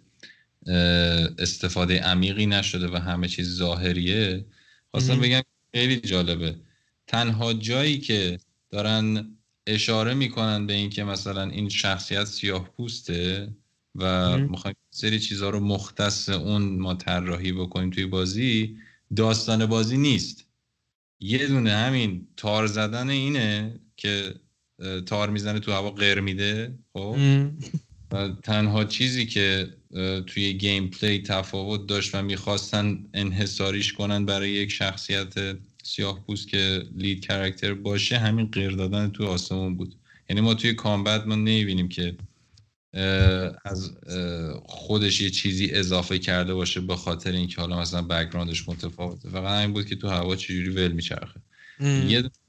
استفاده 1.39 2.01
عمیقی 2.01 2.47
نشده 2.47 2.89
و 2.89 2.97
همه 2.97 3.29
چیز 3.29 3.57
ظاهریه. 3.57 4.45
خواستم 4.95 5.21
بگم 5.21 5.43
خیلی 5.75 5.97
جالبه. 5.97 6.57
تنها 7.07 7.53
جایی 7.53 7.99
که 7.99 8.39
دارن 8.71 9.37
اشاره 9.67 10.15
می‌کنن 10.15 10.67
به 10.67 10.73
اینکه 10.73 11.05
مثلا 11.05 11.43
این 11.43 11.69
شخصیت 11.69 12.25
سیاه 12.25 12.69
پوسته 12.69 13.53
و 13.95 14.39
می‌خوایم 14.39 14.77
سری 14.91 15.21
چیزها 15.21 15.51
رو 15.51 15.61
مختص 15.61 16.29
اون 16.29 16.63
ما 16.63 16.95
طراحی 16.95 17.53
بکنیم 17.53 17.91
توی 17.91 18.07
بازی 18.07 18.77
داستان 19.17 19.67
بازی 19.67 19.97
نیست. 19.97 20.49
یه 21.21 21.47
دونه 21.47 21.71
همین 21.71 22.27
تار 22.37 22.67
زدن 22.67 23.11
اینه 23.11 23.81
که 23.97 24.35
تار 25.07 25.31
می‌زنه 25.31 25.61
تو 25.61 25.73
هوا 25.73 25.91
غیر 25.91 26.21
میده 26.21 26.79
خب؟ 26.93 27.17
و 28.13 28.29
تنها 28.43 28.85
چیزی 28.85 29.27
که 29.27 29.69
توی 30.27 30.53
gameplay 30.53 31.23
تفاوت 31.23 31.87
داشت 31.87 32.15
و 32.15 32.23
می‌خواستن 32.23 33.05
انحصاریش 33.15 33.93
کنن 33.93 34.25
برای 34.27 34.51
یک 34.51 34.71
شخصیت 34.71 35.35
سیاه 35.83 36.25
پوست 36.27 36.49
که 36.49 36.83
lead 36.97 37.27
character 37.27 37.75
باشه 37.75 38.19
همین 38.19 38.47
قر 38.47 38.71
دادن 38.71 39.11
تو 39.11 39.27
آسمون 39.27 39.77
بود. 39.77 39.95
یعنی 40.31 40.41
ما 40.41 40.55
توی 40.55 40.75
combat 40.75 41.27
ما 41.27 41.35
نمی‌بینیم 41.35 41.89
که 41.89 42.17
از 43.65 43.91
خودش 44.65 45.21
یه 45.21 45.31
چیزی 45.31 45.71
اضافه 45.71 46.19
کرده 46.19 46.55
باشه 46.55 46.81
به 46.81 46.97
خاطر 46.97 47.33
اینکه 47.33 47.61
حالا 47.61 47.81
مثلا 47.81 48.03
background 48.03 48.58
ش 48.58 48.69
متفاوته. 48.69 49.29
فقط 49.29 49.63
همین 49.63 49.73
بود 49.73 49.87
که 49.87 49.97
تو 49.97 50.09
هوا 50.09 50.37
چجوری 50.37 50.69
ول 50.69 50.93
میچرخه. 50.93 51.41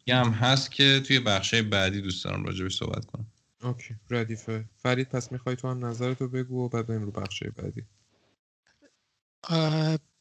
یه 0.08 0.16
هم 0.16 0.32
هست 0.32 0.72
که 0.72 1.02
توی 1.08 1.20
بخشای 1.20 1.62
بعدی 1.62 2.02
دوست 2.02 2.24
دارم 2.24 2.44
راجبش 2.44 2.76
صحبت 2.76 3.06
کنم. 3.06 3.28
OK 3.64 3.96
ردیفه 4.10 4.70
فرید 4.78 5.10
پس 5.10 5.32
می‌خوای 5.32 5.56
تو 5.56 5.68
هم 5.68 5.86
نظرتو 5.86 6.28
بگو 6.28 6.66
و 6.66 6.70
بعد 6.70 6.88
بریم 6.88 7.04
رو 7.04 7.12
بخشای 7.12 7.52
بعدی. 7.52 7.84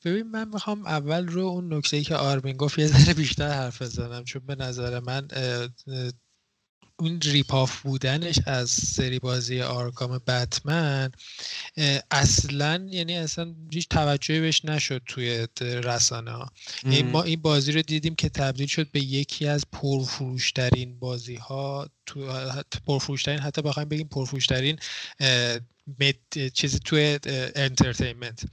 ببین 0.04 0.30
من 0.30 0.48
می‌خوام 0.48 0.86
اول 0.86 1.28
رو 1.28 1.42
اون 1.42 1.74
نکته 1.74 1.96
ای 1.96 2.02
که 2.02 2.16
آرمین 2.16 2.56
گفت 2.56 2.78
یه 2.78 2.86
ذره 2.86 3.14
بیشتر 3.14 3.48
حرف 3.48 3.82
بزنم 3.82 4.24
چون 4.24 4.46
به 4.46 4.54
نظر 4.54 5.00
من 5.00 5.28
اون 7.02 7.20
rip-off 7.20 7.80
بودنش 7.80 8.38
از 8.46 8.70
سری 8.70 9.18
بازی 9.18 9.60
آرکام 9.60 10.18
بتمن 10.26 11.12
اصلا 12.10 12.86
یعنی 12.90 13.16
اصلا 13.16 13.54
هیچ 13.72 13.88
توجهی 13.88 14.40
بهش 14.40 14.64
نشد 14.64 15.02
توی 15.06 15.46
رسانه 15.60 16.30
ها 16.30 16.52
یعنی 16.84 17.02
ما 17.02 17.22
این 17.22 17.42
بازی 17.42 17.72
رو 17.72 17.82
دیدیم 17.82 18.14
که 18.14 18.28
تبدیل 18.28 18.66
شد 18.66 18.90
به 18.90 19.00
یکی 19.00 19.46
از 19.46 19.64
پرفروشترین 19.72 20.98
بازی 20.98 21.34
ها 21.34 21.88
تو 22.06 22.26
پرفروشترین 22.86 23.38
حتی 23.38 23.62
بخوایم 23.62 23.88
بگیم 23.88 24.08
پرفروشترین 24.08 24.78
چیزی 26.54 26.78
توی 26.78 27.18
entertainment 27.54 28.44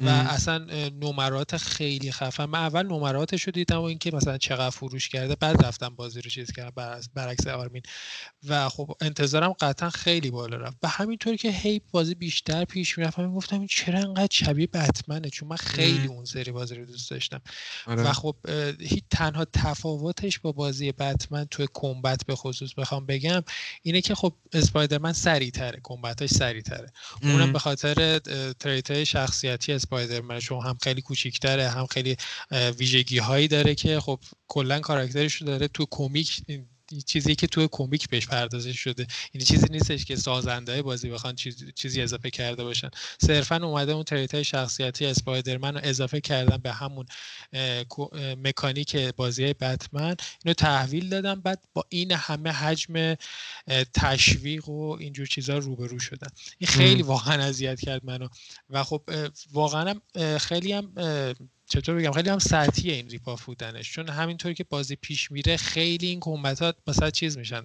و 0.00 0.08
اصلا 0.08 0.58
نمرات 1.00 1.56
خیلی 1.56 2.12
خفن 2.12 2.44
من 2.44 2.58
اول 2.58 2.86
نمراتش 2.86 3.42
رو 3.42 3.52
دیدم 3.52 3.78
و 3.78 3.82
اینکه 3.82 4.14
مثلا 4.14 4.38
چقدر 4.38 4.70
فروش 4.70 5.08
کرده 5.08 5.36
بعد 5.36 5.66
رفتم 5.66 5.88
بازی 5.88 6.20
رو 6.20 6.30
چیز 6.30 6.52
کردم 6.52 7.00
برعکس 7.14 7.46
آرمین. 7.46 7.82
و 8.48 8.68
خب 8.68 8.96
انتظارم 9.00 9.52
قطعا 9.52 9.90
خیلی 9.90 10.30
بالا 10.30 10.56
رفت. 10.56 10.76
و 10.82 10.88
همینطور 10.88 11.36
که 11.36 11.50
هی 11.50 11.80
بازی 11.92 12.14
بیشتر 12.14 12.64
پیش 12.64 12.98
می‌رفت 12.98 13.18
من 13.18 13.34
گفتم 13.34 13.58
این 13.58 13.66
چرا 13.66 13.98
انقدر 13.98 14.28
شبیه 14.30 14.66
بتمنه؟ 14.66 15.30
چون 15.30 15.48
من 15.48 15.56
خیلی 15.56 16.06
اون 16.06 16.24
سری 16.24 16.52
بازی 16.52 16.74
رو 16.74 16.84
دوست 16.84 17.10
داشتم. 17.10 17.40
آره. 17.86 18.02
و 18.02 18.12
خب 18.12 18.36
هیچ 18.80 19.04
تنها 19.10 19.44
تفاوتش 19.44 20.38
با 20.38 20.52
بازی 20.52 20.92
بتمن 20.92 21.44
توی 21.44 21.66
combat 21.74 22.26
به 22.26 22.34
خصوص 22.34 22.74
بخوام 22.74 23.06
بگم 23.06 23.42
اینه 23.82 24.00
که 24.00 24.14
خب 24.14 24.34
اسپایدرمن 24.52 25.12
سریعتره 25.12 25.80
کمبتش 25.82 26.30
سریعتره. 26.30 26.92
اونم 27.22 27.52
به 27.52 27.58
خاطر 27.58 28.18
تریت 28.60 28.90
های 28.90 29.06
شخصیتی 29.06 29.83
اسپایدرمن 29.84 30.38
چون 30.38 30.62
هم 30.62 30.78
خیلی 30.82 31.02
کوچیکتره 31.02 31.68
هم 31.68 31.86
خیلی 31.86 32.16
ویژگی 32.78 33.18
هایی 33.18 33.48
داره 33.48 33.74
که 33.74 34.00
خب 34.00 34.20
کلا 34.48 34.80
کاراکترش 34.80 35.42
داره 35.42 35.68
تو 35.68 35.86
کمیک 35.90 36.42
چیزی 37.06 37.34
که 37.34 37.46
تو 37.46 37.68
کمیک 37.72 38.08
بهش 38.08 38.26
پردازش 38.26 38.78
شده. 38.78 39.06
این 39.32 39.44
چیزی 39.44 39.66
نیستش 39.70 40.04
که 40.04 40.16
سازنده 40.16 40.82
بازی 40.82 41.10
بخوان 41.10 41.34
چیز، 41.34 41.64
چیزی 41.74 42.02
اضافه 42.02 42.30
کرده 42.30 42.64
باشن. 42.64 42.90
صرفا 43.18 43.56
اومده 43.56 43.92
اون 43.92 44.02
تریت 44.02 44.34
های 44.34 44.44
شخصیتی 44.44 45.06
اسپایدرمن 45.06 45.74
رو 45.74 45.80
اضافه 45.84 46.20
کردن 46.20 46.56
به 46.56 46.72
همون 46.72 47.06
مکانیک 48.44 48.96
بازی 48.96 49.54
بتمن. 49.54 50.16
اینو 50.44 50.54
تحویل 50.54 51.08
دادن 51.08 51.40
بعد 51.40 51.64
با 51.74 51.84
این 51.88 52.12
همه 52.12 52.50
حجم 52.50 53.14
تشویق 53.94 54.68
و 54.68 54.96
اینجور 55.00 55.26
چیزها 55.26 55.58
روبرو 55.58 55.98
شدن. 55.98 56.28
این 56.58 56.68
خیلی 56.68 57.02
واقعا 57.02 57.44
اذیت 57.44 57.80
کرد 57.80 58.04
منو. 58.04 58.28
و 58.70 58.84
خب 58.84 59.10
واقعا 59.52 59.94
خیلی 60.38 60.72
هم 60.72 60.92
چطور 61.66 61.94
بگم 61.94 62.12
خیلی 62.12 62.30
هم 62.30 62.38
سطحیه 62.38 62.94
این 62.94 63.08
ریپا 63.08 63.38
بودنش. 63.46 63.92
چون 63.92 64.08
همینطوری 64.08 64.54
که 64.54 64.64
بازی 64.64 64.96
پیش 64.96 65.30
میره 65.30 65.56
خیلی 65.56 66.06
این 66.06 66.20
کمبت 66.20 66.62
ها 66.62 66.74
مثلا 66.86 67.10
چیز 67.10 67.38
میشن 67.38 67.62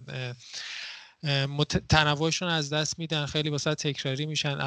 تنوعشون 1.90 2.50
از 2.50 2.74
دست 2.74 3.00
میدن 3.00 3.26
خیلی 3.26 3.50
واسه 3.50 3.76
تکراری 3.76 4.26
میشن. 4.26 4.58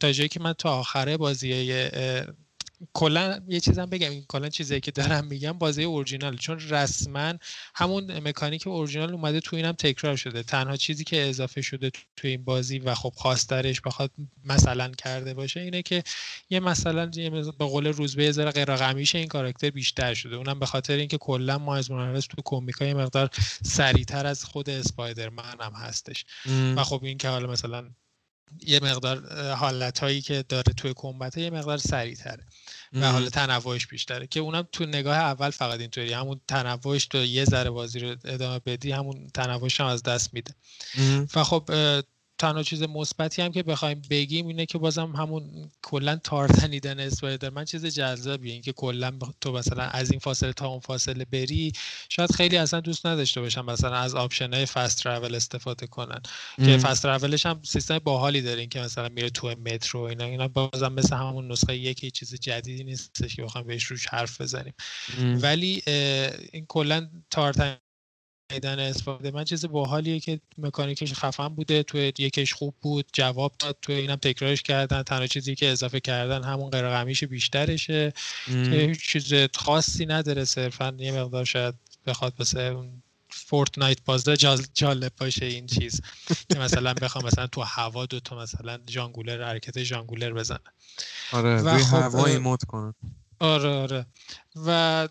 تا 0.00 0.12
جایی 0.12 0.28
که 0.28 0.40
من 0.40 0.52
تا 0.52 0.78
آخره 0.78 1.16
بازی 1.16 1.72
کلا 2.92 3.40
یه 3.48 3.60
چیزم 3.60 3.86
بگم 3.86 4.10
این 4.10 4.24
کلا 4.28 4.48
چیزی 4.48 4.80
که 4.80 4.90
دارم 4.90 5.26
میگم 5.26 5.52
بازی 5.52 5.84
اورجینال. 5.84 6.36
چون 6.36 6.60
رسما 6.60 7.34
همون 7.74 8.18
مکانیک 8.18 8.66
اورجینال 8.66 9.12
اومده 9.12 9.40
تو 9.40 9.56
اینم 9.56 9.72
تکرار 9.72 10.16
شده. 10.16 10.42
تنها 10.42 10.76
چیزی 10.76 11.04
که 11.04 11.28
اضافه 11.28 11.62
شده 11.62 11.90
تو 11.90 12.28
این 12.28 12.44
بازی 12.44 12.78
و 12.78 12.94
خب 12.94 13.12
خواسترش 13.16 13.80
بخواد 13.80 14.10
مثلا 14.44 14.88
کرده 14.88 15.34
باشه 15.34 15.60
اینه 15.60 15.82
که 15.82 16.02
یه 16.50 16.60
مثلا 16.60 17.06
به 17.58 17.64
قول 17.64 17.86
روزبه 17.86 18.24
یه 18.24 18.32
ذره 18.32 18.50
غیر 18.50 18.70
این 19.14 19.28
کاراکتر 19.28 19.70
بیشتر 19.70 20.14
شده. 20.14 20.36
اونم 20.36 20.58
به 20.58 20.66
خاطر 20.66 20.94
اینکه 20.96 21.18
کلا 21.18 21.58
مایز 21.58 21.90
مورالز 21.90 22.26
تو 22.26 22.42
کمیکای 22.44 22.94
مقدار 22.94 23.30
سریعتر 23.62 24.26
از 24.26 24.44
خود 24.44 24.70
اسپایدرمن 24.70 25.56
هم 25.60 25.72
هستش. 25.72 26.24
و 26.76 26.84
خب 26.84 27.04
این 27.04 27.18
که 27.18 27.28
حالا 27.28 27.46
مثلا 27.46 27.90
یه 28.66 28.80
مقدار 28.82 29.32
حالت 29.52 29.98
هایی 29.98 30.20
که 30.20 30.44
داره 30.48 30.72
توی 30.72 30.92
combat 30.96 31.36
یه 31.36 31.50
مقدار 31.50 31.78
سریعتره. 31.78 32.44
و 32.92 33.12
حالا 33.12 33.28
تنوعش 33.28 33.86
بیشتره. 33.86 34.26
که 34.26 34.40
اونم 34.40 34.68
تو 34.72 34.86
نگاه 34.86 35.16
اول 35.16 35.50
فقط 35.50 35.80
اینطوری 35.80 36.12
همون 36.12 36.40
تنوعش 36.48 37.06
تو 37.06 37.18
یه 37.18 37.44
ذره 37.44 37.70
بازی 37.70 37.98
رو 37.98 38.16
ادامه 38.24 38.58
بدی 38.58 38.90
همون 38.90 39.26
تنوعش 39.34 39.80
هم 39.80 39.86
از 39.86 40.02
دست 40.02 40.34
میده. 40.34 40.54
و 41.34 41.44
خب 41.44 41.70
تنها 42.38 42.62
چیز 42.62 42.82
مثبتی 42.82 43.42
هم 43.42 43.52
که 43.52 43.62
بخوایم 43.62 44.02
بگیم 44.10 44.46
اینه 44.46 44.66
که 44.66 44.78
بازم 44.78 45.16
همون 45.16 45.70
کلا 45.82 46.16
تارتنیدن 46.16 47.00
اسپایدر. 47.00 47.50
من 47.50 47.64
چیز 47.64 47.86
جذابیه 47.86 48.52
اینکه 48.52 48.72
کلا 48.72 49.12
تو 49.40 49.52
مثلا 49.52 49.82
از 49.82 50.10
این 50.10 50.20
فاصله 50.20 50.52
تا 50.52 50.68
اون 50.68 50.80
فاصله 50.80 51.24
بری 51.24 51.72
شاید 52.08 52.32
خیلی 52.32 52.56
اصلا 52.56 52.80
دوست 52.80 53.06
نداشته 53.06 53.40
باشن 53.40 53.60
مثلا 53.60 53.96
از 53.96 54.14
option 54.14 54.54
های 54.54 54.66
fast 54.66 55.02
travel 55.02 55.34
استفاده 55.34 55.86
کنن. 55.86 56.20
که 56.56 56.78
فست 56.78 57.02
ترافلش 57.02 57.46
هم 57.46 57.60
سیستم 57.64 57.98
باحالی 57.98 58.42
داره 58.42 58.66
که 58.66 58.80
مثلا 58.80 59.08
میره 59.08 59.30
تو 59.30 59.48
مترو 59.48 60.00
اینا 60.00 60.24
اینا 60.24 60.48
بازم 60.48 60.92
مثل 60.92 61.16
همون 61.16 61.52
نسخه 61.52 61.76
یکی 61.76 62.10
چیز 62.10 62.34
جدیدی 62.34 62.84
نیستش 62.84 63.36
که 63.36 63.42
بخوام 63.42 63.66
بهش 63.66 63.84
روش 63.84 64.06
حرف 64.06 64.40
بزنیم. 64.40 64.74
ولی 65.18 65.82
این 66.52 66.66
کلا 66.68 67.10
تارتن 67.30 67.76
میدن 68.52 68.78
استفاده. 68.78 69.30
من 69.30 69.44
چیز 69.44 69.66
باحالیه 69.66 70.20
که 70.20 70.40
مکانیکش 70.58 71.14
خفن 71.14 71.48
بوده 71.48 71.82
توی 71.82 72.12
یکش 72.18 72.52
خوب 72.52 72.74
بود 72.80 73.06
جواب 73.12 73.52
داد 73.58 73.78
توی 73.82 73.94
اینم 73.94 74.16
تکرارش 74.16 74.62
کردن 74.62 75.02
تنها 75.02 75.26
چیزی 75.26 75.54
که 75.54 75.68
اضافه 75.68 76.00
کردن 76.00 76.44
همون 76.44 76.70
قرقمیش 76.70 77.24
بیشترشه. 77.24 78.12
که 78.46 78.52
هیچ 78.52 79.00
چیز 79.00 79.34
خاصی 79.54 80.06
نداره 80.06 80.44
صرفا. 80.44 80.96
یه 80.98 81.12
مقدار 81.12 81.44
شاید 81.44 81.74
بخواد 82.06 82.56
اون 82.56 83.02
فورتنایت 83.30 83.98
بازده 84.04 84.36
جالب 84.74 85.12
باشه 85.20 85.46
این 85.46 85.66
چیز. 85.66 86.00
که 86.52 86.58
مثلا 86.58 86.94
بخوام 86.94 87.24
مثلا 87.24 87.46
تو 87.46 87.62
هوا 87.62 88.06
دو 88.06 88.20
تا 88.20 88.38
مثلا 88.38 88.78
جانگولر 88.86 89.44
حرکت 89.44 89.78
جانگولر 89.78 90.32
بزنن 90.32 90.58
آره 91.32 91.62
و 91.62 91.78
خب 91.78 91.96
هوا 91.96 92.26
emote 92.26 92.64
کنن 92.64 92.94
آره 93.38 93.68
آره. 93.68 94.06
و 94.66 95.08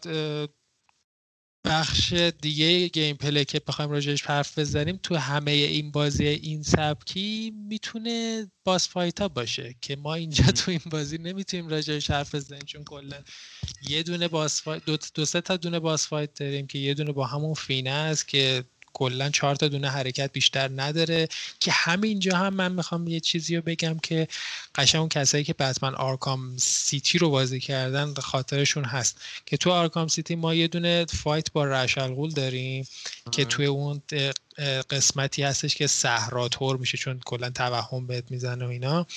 بخش 1.65 2.13
دیگه 2.13 2.87
gameplay 2.87 3.45
که 3.45 3.61
بخوایم 3.67 3.91
راجعش 3.91 4.23
حرف 4.23 4.59
بزنیم 4.59 4.99
تو 5.03 5.15
همه 5.15 5.51
این 5.51 5.91
بازی 5.91 6.27
این 6.27 6.63
سبکی 6.63 7.53
می‌تونه 7.55 8.47
boss 8.63 8.89
fight 8.89 9.21
ها 9.21 9.27
باشه 9.27 9.75
که 9.81 9.95
ما 9.95 10.15
اینجا 10.15 10.43
تو 10.51 10.71
این 10.71 10.81
بازی 10.91 11.17
نمی‌تونیم 11.17 11.67
راجعش 11.67 12.11
حرف 12.11 12.35
بزنیم 12.35 12.61
چون 12.65 12.83
کلا 12.83 13.17
یه 13.89 14.03
دونه 14.03 14.27
boss 14.27 14.61
fight 14.61 14.85
دو, 14.85 14.97
دو 15.13 15.25
سه 15.25 15.41
تا 15.41 15.57
دونه 15.57 15.79
boss 15.79 16.07
fight 16.07 16.33
داریم 16.33 16.67
که 16.67 16.79
یه 16.79 16.93
دونه 16.93 17.11
با 17.11 17.25
همون 17.25 17.53
فینه 17.53 17.89
است 17.89 18.27
که 18.27 18.63
کلا 18.95 19.29
چهار 19.29 19.55
تا 19.55 19.67
دونه 19.67 19.89
حرکت 19.89 20.31
بیشتر 20.31 20.69
نداره 20.75 21.27
که 21.59 21.71
همینجا 21.71 22.37
هم 22.37 22.53
من 22.53 22.71
می‌خوام 22.71 23.07
یه 23.07 23.19
چیزی 23.19 23.55
رو 23.55 23.61
بگم 23.61 23.99
که 23.99 24.27
قشنگ 24.75 24.99
اون 24.99 25.09
کسایی 25.09 25.43
که 25.43 25.53
بتمن 25.53 25.95
آرکام 25.95 26.57
سیتی 26.57 27.17
رو 27.17 27.29
بازی 27.29 27.59
کردن 27.59 28.13
خاطرشون 28.13 28.83
هست 28.83 29.21
که 29.45 29.57
تو 29.57 29.71
آرکام 29.71 30.07
سیتی 30.07 30.35
ما 30.35 30.53
یه 30.53 30.67
دونه 30.67 31.05
fight 31.05 31.51
با 31.51 31.65
راس‌الغول 31.65 32.29
داریم 32.29 32.87
که 33.31 33.45
توی 33.45 33.65
اون 33.65 34.01
قسمتی 34.89 35.43
هستش 35.43 35.75
که 35.75 35.87
صحرا 35.87 36.47
طور 36.47 36.77
میشه 36.77 36.97
چون 36.97 37.19
کلا 37.25 37.49
توهم 37.49 38.07
بهت 38.07 38.31
می‌زنه 38.31 38.65
و 38.65 38.69
اینا. 38.69 39.07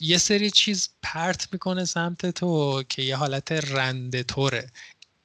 یه 0.00 0.18
سری 0.18 0.50
چیز 0.50 0.88
پرت 1.02 1.48
می‌کنه 1.52 1.84
سمت 1.84 2.30
تو 2.30 2.82
که 2.88 3.02
یه 3.02 3.16
حالت 3.16 3.52
رنده 3.52 4.22
طوره. 4.22 4.70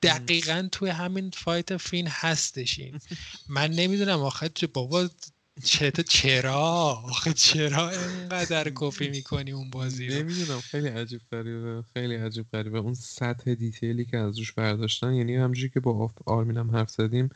دقیقا 0.01 0.67
توی 0.71 0.89
همین 0.89 1.29
fight 1.29 1.77
فین 1.77 2.07
هستشین 2.07 2.99
من 3.49 3.71
نمی‌دونم 3.71 4.19
آخه 4.19 4.49
بابا 4.73 5.09
چرا 5.63 6.03
چرا؟ 6.09 7.03
چرا 7.35 7.89
اینقدر 7.89 8.71
کپی 8.75 9.09
می‌کنی 9.09 9.51
اون 9.51 9.69
بازی 9.69 10.07
رو؟ 10.07 10.15
نمی‌دونم 10.15 10.59
خیلی 10.59 10.87
عجیب 10.87 11.21
غریبه 11.31 11.83
خیلی 11.93 12.15
عجیب 12.15 12.45
غریبه. 12.53 12.79
اون 12.79 12.93
سطح 12.93 13.53
detail 13.53 13.98
ی 13.98 14.05
که 14.05 14.17
از 14.17 14.39
روش 14.39 14.51
برداشتن 14.51 15.13
یعنی 15.13 15.35
همجوری 15.35 15.69
که 15.69 15.79
با 15.79 16.11
آرمینم 16.25 16.71
حرف 16.71 16.89
زدیم 16.89 17.29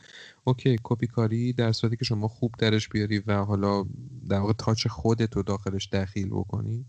اوکی 0.44 0.76
کپی 0.82 1.06
کاری 1.06 1.52
در 1.52 1.72
صورتی 1.72 1.96
که 1.96 2.04
شما 2.04 2.28
خوب 2.28 2.54
درش 2.58 2.88
بیاری 2.88 3.18
و 3.18 3.44
حالا 3.44 3.84
در 4.28 4.38
واقع 4.38 4.52
touch 4.52 4.86
خودت 4.86 5.36
رو 5.36 5.42
داخلش 5.42 5.88
دخیل 5.88 6.28
بکنی 6.28 6.84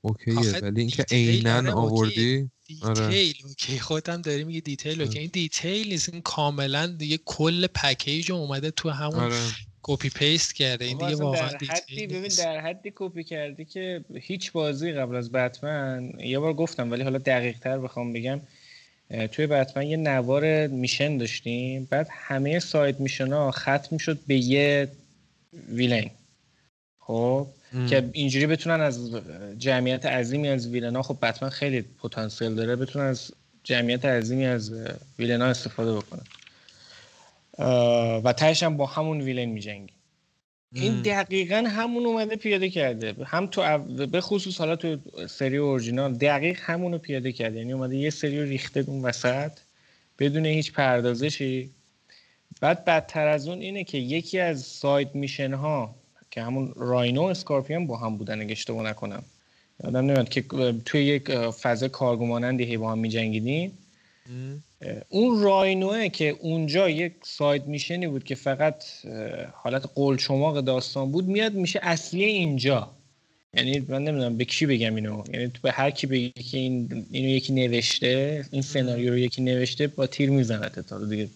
اوکیه. 0.00 0.58
ولی 0.62 0.80
اینکه 0.80 1.04
عینا 1.10 1.56
آره، 1.56 1.72
آوردی. 1.72 2.50
detail 2.80 3.34
اوکی 3.44 3.78
خودم 3.78 4.22
داری 4.22 4.44
میگه 4.44 4.60
detail 4.60 5.02
اوکی. 5.02 5.18
این 5.18 5.30
detail 5.32 5.88
نیست 5.88 6.08
این 6.08 6.22
کاملا 6.22 6.86
دیگه 6.86 7.18
کل 7.24 7.66
package 7.66 8.32
اومده 8.32 8.70
تو 8.70 8.90
همون 8.90 9.20
آره. 9.20 9.36
copy 9.82 10.08
paste 10.08 10.54
کرده. 10.54 10.84
این 10.84 10.98
دیگه 10.98 11.16
واقعا 11.16 11.48
در 11.48 11.58
حدی 11.68 12.06
ببین 12.06 12.30
در 12.38 12.60
حدی 12.60 12.92
کپی 12.96 13.24
کردی 13.24 13.64
که 13.64 14.04
هیچ 14.14 14.52
بازی 14.52 14.92
قبل 14.92 15.16
از 15.16 15.32
بتمن 15.32 16.12
یه 16.18 16.38
بار 16.38 16.52
گفتم 16.52 16.90
ولی 16.90 17.02
حالا 17.02 17.18
دقیق 17.18 17.58
تر 17.58 17.78
بخوام 17.78 18.12
بگم 18.12 18.40
توی 19.32 19.46
بتمن 19.46 19.86
یه 19.86 19.96
نوار 19.96 20.66
mission 20.66 21.16
داشتیم. 21.16 21.88
بعد 21.90 22.08
همه 22.10 22.58
side 22.58 23.00
mission 23.00 23.32
ها 23.32 23.50
ختم 23.50 23.88
می‌شد 23.90 24.18
به 24.26 24.36
یه 24.36 24.88
ویلن 25.68 26.10
خب؟ 26.98 27.46
که 27.88 28.10
اینجوری 28.12 28.46
بتونن 28.46 28.80
از 28.80 29.10
جمعیت 29.58 30.06
عظیمی 30.06 30.48
از 30.48 30.68
ویلنا 30.68 31.02
خب 31.02 31.18
بتمن 31.22 31.48
خیلی 31.48 31.82
پتانسیل 31.82 32.54
داره 32.54 32.76
بتونن 32.76 33.04
از 33.04 33.32
جمعیت 33.64 34.04
عظیمی 34.04 34.46
از 34.46 34.72
ویلنا 35.18 35.44
استفاده 35.44 35.92
بکنن. 35.94 36.24
و 38.24 38.32
تهش 38.32 38.62
هم 38.62 38.76
با 38.76 38.86
همون 38.86 39.20
ویلن 39.20 39.44
میجنگی 39.44 39.92
این 40.74 41.02
دقیقا 41.02 41.64
همون 41.68 42.06
اومده 42.06 42.36
پیاده 42.36 42.70
کرده. 42.70 43.14
هم 43.24 43.46
تو 43.46 43.78
به 44.06 44.20
خصوص 44.20 44.58
حالا 44.58 44.76
تو 44.76 44.96
سری 45.28 45.56
اورجینال 45.56 46.14
دقیق 46.14 46.58
همونو 46.62 46.98
پیاده 46.98 47.32
کرده. 47.32 47.58
یعنی 47.58 47.72
اومده 47.72 47.96
یه 47.96 48.10
سری 48.10 48.40
رو 48.40 48.48
ریخته 48.48 48.84
اون 48.86 49.02
وسط 49.02 49.52
بدون 50.18 50.46
هیچ 50.46 50.72
پردازشی. 50.72 51.70
بعد 52.60 52.84
بدتر 52.84 53.26
از 53.26 53.48
اون 53.48 53.60
اینه 53.60 53.84
که 53.84 53.98
یکی 53.98 54.38
از 54.38 54.62
side 54.62 55.14
mission 55.14 55.54
ها 55.54 55.94
که 56.32 56.42
همون 56.42 56.72
راینو 56.76 57.22
اسکارپیون 57.22 57.86
با 57.86 57.96
هم 57.96 58.16
بودن 58.16 58.40
اگه 58.40 58.52
اشتباه 58.52 58.82
نکنم. 58.90 59.22
یادم 59.84 59.98
نمیاد 59.98 60.28
که 60.28 60.44
توی 60.84 61.04
یک 61.04 61.30
فضا 61.34 61.88
کارگومانندی 61.88 62.64
هی 62.64 62.76
با 62.76 62.92
هم 62.92 62.98
میجنگیدیم. 62.98 63.78
اون 65.08 65.42
راینوه 65.42 66.08
که 66.08 66.28
اونجا 66.28 66.88
یک 66.88 67.12
side 67.24 67.66
mission 67.66 68.01
ی 68.01 68.06
بود 68.06 68.24
که 68.24 68.34
فقط 68.34 68.84
حالت 69.52 69.84
قلچماق 69.94 70.60
داستان 70.60 71.12
بود 71.12 71.28
میاد 71.28 71.54
میشه 71.54 71.80
اصلی 71.82 72.24
اینجا. 72.24 72.90
یعنی 73.56 73.80
من 73.88 74.04
نمی‌دونم 74.04 74.36
به 74.36 74.44
کی 74.44 74.66
بگم 74.66 74.94
اینو. 74.94 75.24
یعنی 75.32 75.48
تو 75.48 75.58
به 75.62 75.72
هر 75.72 75.90
کی 75.90 76.06
بگی 76.06 76.30
که 76.30 76.58
این 76.58 77.06
اینو 77.10 77.28
یکی 77.28 77.52
نوشته 77.52 78.44
این 78.50 78.62
سناریو 78.62 79.10
رو 79.10 79.18
یکی 79.18 79.42
نوشته 79.42 79.86
با 79.86 80.06
تیر 80.06 80.30
می‌زنه 80.30 80.68
تا 80.68 81.04
دیگه 81.04 81.28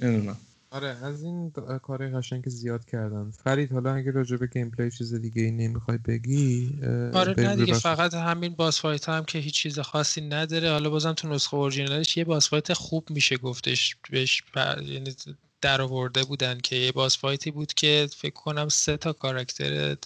نمی‌دونم. 0.00 0.36
آره 0.70 0.88
از 0.88 1.22
این 1.22 1.50
کار 1.82 2.10
قشنگ 2.10 2.44
که 2.44 2.50
زیاد 2.50 2.84
کردن. 2.84 3.30
فرید 3.30 3.72
حالا 3.72 3.94
اگه 3.94 4.10
راجع 4.10 4.36
به 4.36 4.46
gameplay 4.46 4.90
چیز 4.90 5.14
دیگه 5.14 5.42
ای 5.42 5.50
نمی‌خوای 5.50 5.98
بگی 5.98 6.80
آره 7.14 7.34
نه 7.38 7.56
دیگه 7.56 7.74
فقط 7.74 8.14
همین 8.14 8.54
boss 8.54 8.80
fight 8.80 9.08
هم 9.08 9.24
که 9.24 9.38
هیچ 9.38 9.54
چیز 9.54 9.78
خاصی 9.80 10.20
نداره. 10.20 10.70
حالا 10.70 10.90
بازم 10.90 11.12
تو 11.12 11.28
نسخه 11.28 11.54
اورجینالش 11.54 12.16
یه 12.16 12.24
boss 12.24 12.48
fight 12.50 12.72
خوب 12.72 13.10
میشه 13.10 13.36
گفتش 13.36 13.96
بهش 14.10 14.42
یعنی 14.82 15.14
در 15.60 15.82
آورده 15.82 16.24
بودن 16.24 16.60
که 16.60 16.76
یه 16.76 16.92
boss 16.92 17.18
fight 17.18 17.45
ی 17.45 17.50
بود 17.50 17.74
که 17.74 18.08
فکر 18.16 18.34
کنم 18.34 18.68
سه 18.68 18.96
تا 18.96 19.12
کاراکتر 19.12 19.96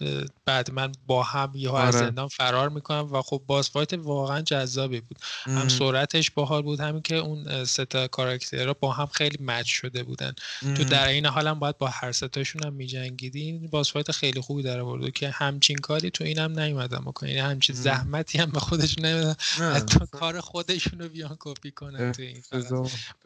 بدمن 0.44 0.93
با 1.07 1.23
هم 1.23 1.53
یه 1.55 1.70
آره. 1.70 1.85
از 1.85 1.95
زندان 1.95 2.29
فرار 2.29 2.69
می‌کنم 2.69 3.12
و 3.12 3.23
خب 3.23 3.43
boss 3.47 3.70
fight 3.70 3.93
واقعا 3.93 4.41
جذابی 4.41 5.01
بود. 5.01 5.19
ام. 5.47 5.59
هم 5.59 5.69
سرعتش 5.69 6.31
باحال 6.31 6.62
بود 6.62 6.81
همین 6.81 7.03
که 7.03 7.16
اون 7.16 7.65
سه 7.65 7.85
تا 7.85 8.09
کاراکتر 8.09 8.73
با 8.73 8.93
هم 8.93 9.07
خیلی 9.07 9.45
match 9.44 9.66
شده 9.66 10.03
بودن. 10.03 10.35
ام. 10.62 10.74
تو 10.74 10.85
در 10.85 11.09
این 11.09 11.27
حال 11.27 11.47
هم 11.49 11.59
باید 11.59 11.79
با 11.79 11.89
هر 11.89 12.12
سه 12.12 12.29
تاشون 12.29 12.65
هم 12.65 12.73
میجنگیدین 12.73 13.66
boss 13.66 13.93
fight 13.93 14.12
خیلی 14.12 14.41
خوبی 14.41 14.62
در 14.62 14.81
آورده 14.81 15.11
که 15.11 15.31
همچین 15.31 15.77
کاری 15.77 16.11
تو 16.11 16.24
اینم 16.24 16.61
نیومدم 16.61 17.05
بکنه 17.07 17.31
یعنی 17.31 17.41
همچین 17.51 17.77
زحمتی 17.77 18.39
هم 18.39 18.51
به 18.51 18.61
خودشون 18.61 19.05
نمیدن 19.05 19.35
حتی 19.59 19.99
کار 20.11 20.41
خودشون 20.41 20.99
رو 21.01 21.09
بیان 21.09 21.37
کپی 21.41 21.70
کنن 21.70 22.12
تو 22.12 22.23
این 22.23 22.43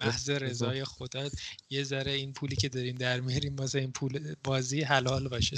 محض 0.01 0.31
رضای 0.31 0.85
خدا 0.85 1.29
یه 1.71 1.85
ذره 1.85 2.16
این 2.17 2.33
پولی 2.33 2.57
که 2.57 2.69
داریم 2.69 2.95
در 2.95 3.21
میاریم 3.21 3.57
واسه 3.57 3.79
این 3.79 3.93
پول 3.93 4.35
بازی 4.45 4.83
حلال 4.83 5.29
باشه. 5.29 5.57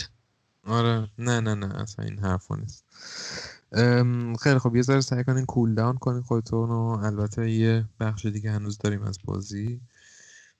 آره. 0.64 1.08
نه 1.18 1.40
نه 1.40 1.54
نه. 1.54 1.80
اصلا 1.80 2.04
این 2.04 2.18
حرفا 2.18 2.56
نیست. 2.56 2.84
خیلی 4.42 4.58
خب 4.58 4.76
یه 4.76 4.82
ذره 4.82 5.00
سعی 5.00 5.24
کنین 5.24 5.46
کول 5.46 5.74
داون 5.74 5.96
کنین 5.96 6.22
خودتون 6.22 6.70
و 6.70 6.98
البته 7.02 7.50
یه 7.50 7.84
بخش 8.00 8.26
دیگه 8.26 8.50
هنوز 8.50 8.78
داریم 8.78 9.02
از 9.02 9.18
بازی. 9.24 9.80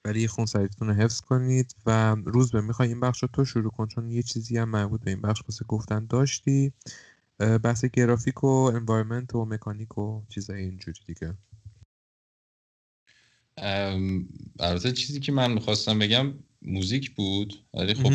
ولی 0.05 0.29
خون 0.29 0.47
سریعتون 0.47 0.89
رو 0.89 0.95
حفظ 0.95 1.21
کنید 1.21 1.75
و 1.87 2.17
روز 2.25 2.51
به 2.51 2.61
می‌خوای 2.61 2.89
این 2.89 3.01
بخش 3.01 3.23
رو 3.23 3.29
تو 3.33 3.45
شروع 3.45 3.71
کن 3.71 3.87
چون 3.87 4.11
یه 4.11 4.23
چیزی 4.23 4.59
هم 4.59 4.69
مربوط 4.69 5.01
به 5.05 5.11
این 5.11 5.21
بخش 5.21 5.43
واسه 5.49 5.65
گفتن 5.65 6.07
داشتی. 6.07 6.73
بحث 7.39 7.85
گرافیک 7.85 8.45
و 8.45 8.47
انوایرمنت 8.47 9.35
و 9.35 9.45
مکانیک 9.45 9.99
و 9.99 10.23
چیزای 10.29 10.63
اینجوری 10.63 11.01
دیگه. 11.07 11.35
البته 14.61 14.93
چیزی 14.93 15.21
که 15.21 15.33
من 15.33 15.53
می‌خواستم 15.53 15.99
بگم 15.99 16.35
موزیک 16.63 17.15
بود 17.15 17.55
ولی 17.75 17.95
خب 17.95 18.13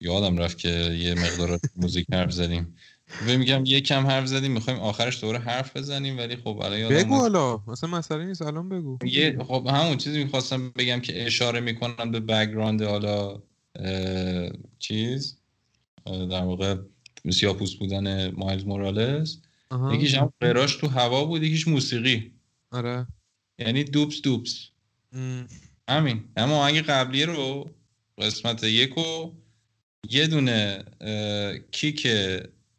یادم 0.00 0.38
رفت 0.38 0.58
که 0.58 0.68
یه 0.68 1.14
مقدار 1.14 1.60
موزیک 1.76 2.06
حرف 2.12 2.32
زدیم. 2.32 2.76
و 3.28 3.38
میگم 3.38 3.64
یه 3.66 3.80
کم 3.80 4.06
حرف 4.06 4.26
زدیم 4.26 4.52
می‌خوایم 4.52 4.80
آخرش 4.80 5.20
دوره 5.20 5.38
حرف 5.38 5.76
بزنیم 5.76 6.18
ولی 6.18 6.36
خب 6.36 6.60
الان 6.64 6.78
یادم 6.78 6.96
بگو 6.96 7.14
حالا 7.14 7.60
مثلا 7.66 7.90
مسئله 7.90 8.24
نیست 8.24 8.42
الان 8.42 8.68
بگو. 8.68 8.98
یه 9.04 9.38
خب 9.48 9.66
همون 9.70 9.96
چیزی 9.96 10.24
می‌خواستم 10.24 10.70
بگم 10.70 11.00
که 11.00 11.26
اشاره 11.26 11.60
می‌کنم 11.60 12.10
به 12.10 12.20
بکگراند 12.20 12.82
حالا 12.82 13.42
چیز 14.78 15.38
در 16.06 16.42
واقع 16.42 16.76
سیاپوس 17.30 17.74
بودن 17.74 18.30
مایلز 18.30 18.64
مورالز. 18.64 19.36
یکیش 19.92 20.14
هم 20.14 20.32
قراش 20.40 20.76
تو 20.76 20.88
هوا 20.88 21.24
بود 21.24 21.42
یکیش 21.42 21.68
موسیقی. 21.68 22.32
آره. 22.70 23.06
یعنی 23.60 23.84
دوبس 23.84 24.20
دوبس. 24.22 24.66
همین. 25.88 26.24
اما 26.36 26.64
آهنگ 26.64 26.78
قبلی 26.78 27.24
رو 27.24 27.70
قسمت 28.18 28.64
یکو 28.64 29.30
یه 30.10 30.26
دونه 30.26 30.84
kick 31.72 32.08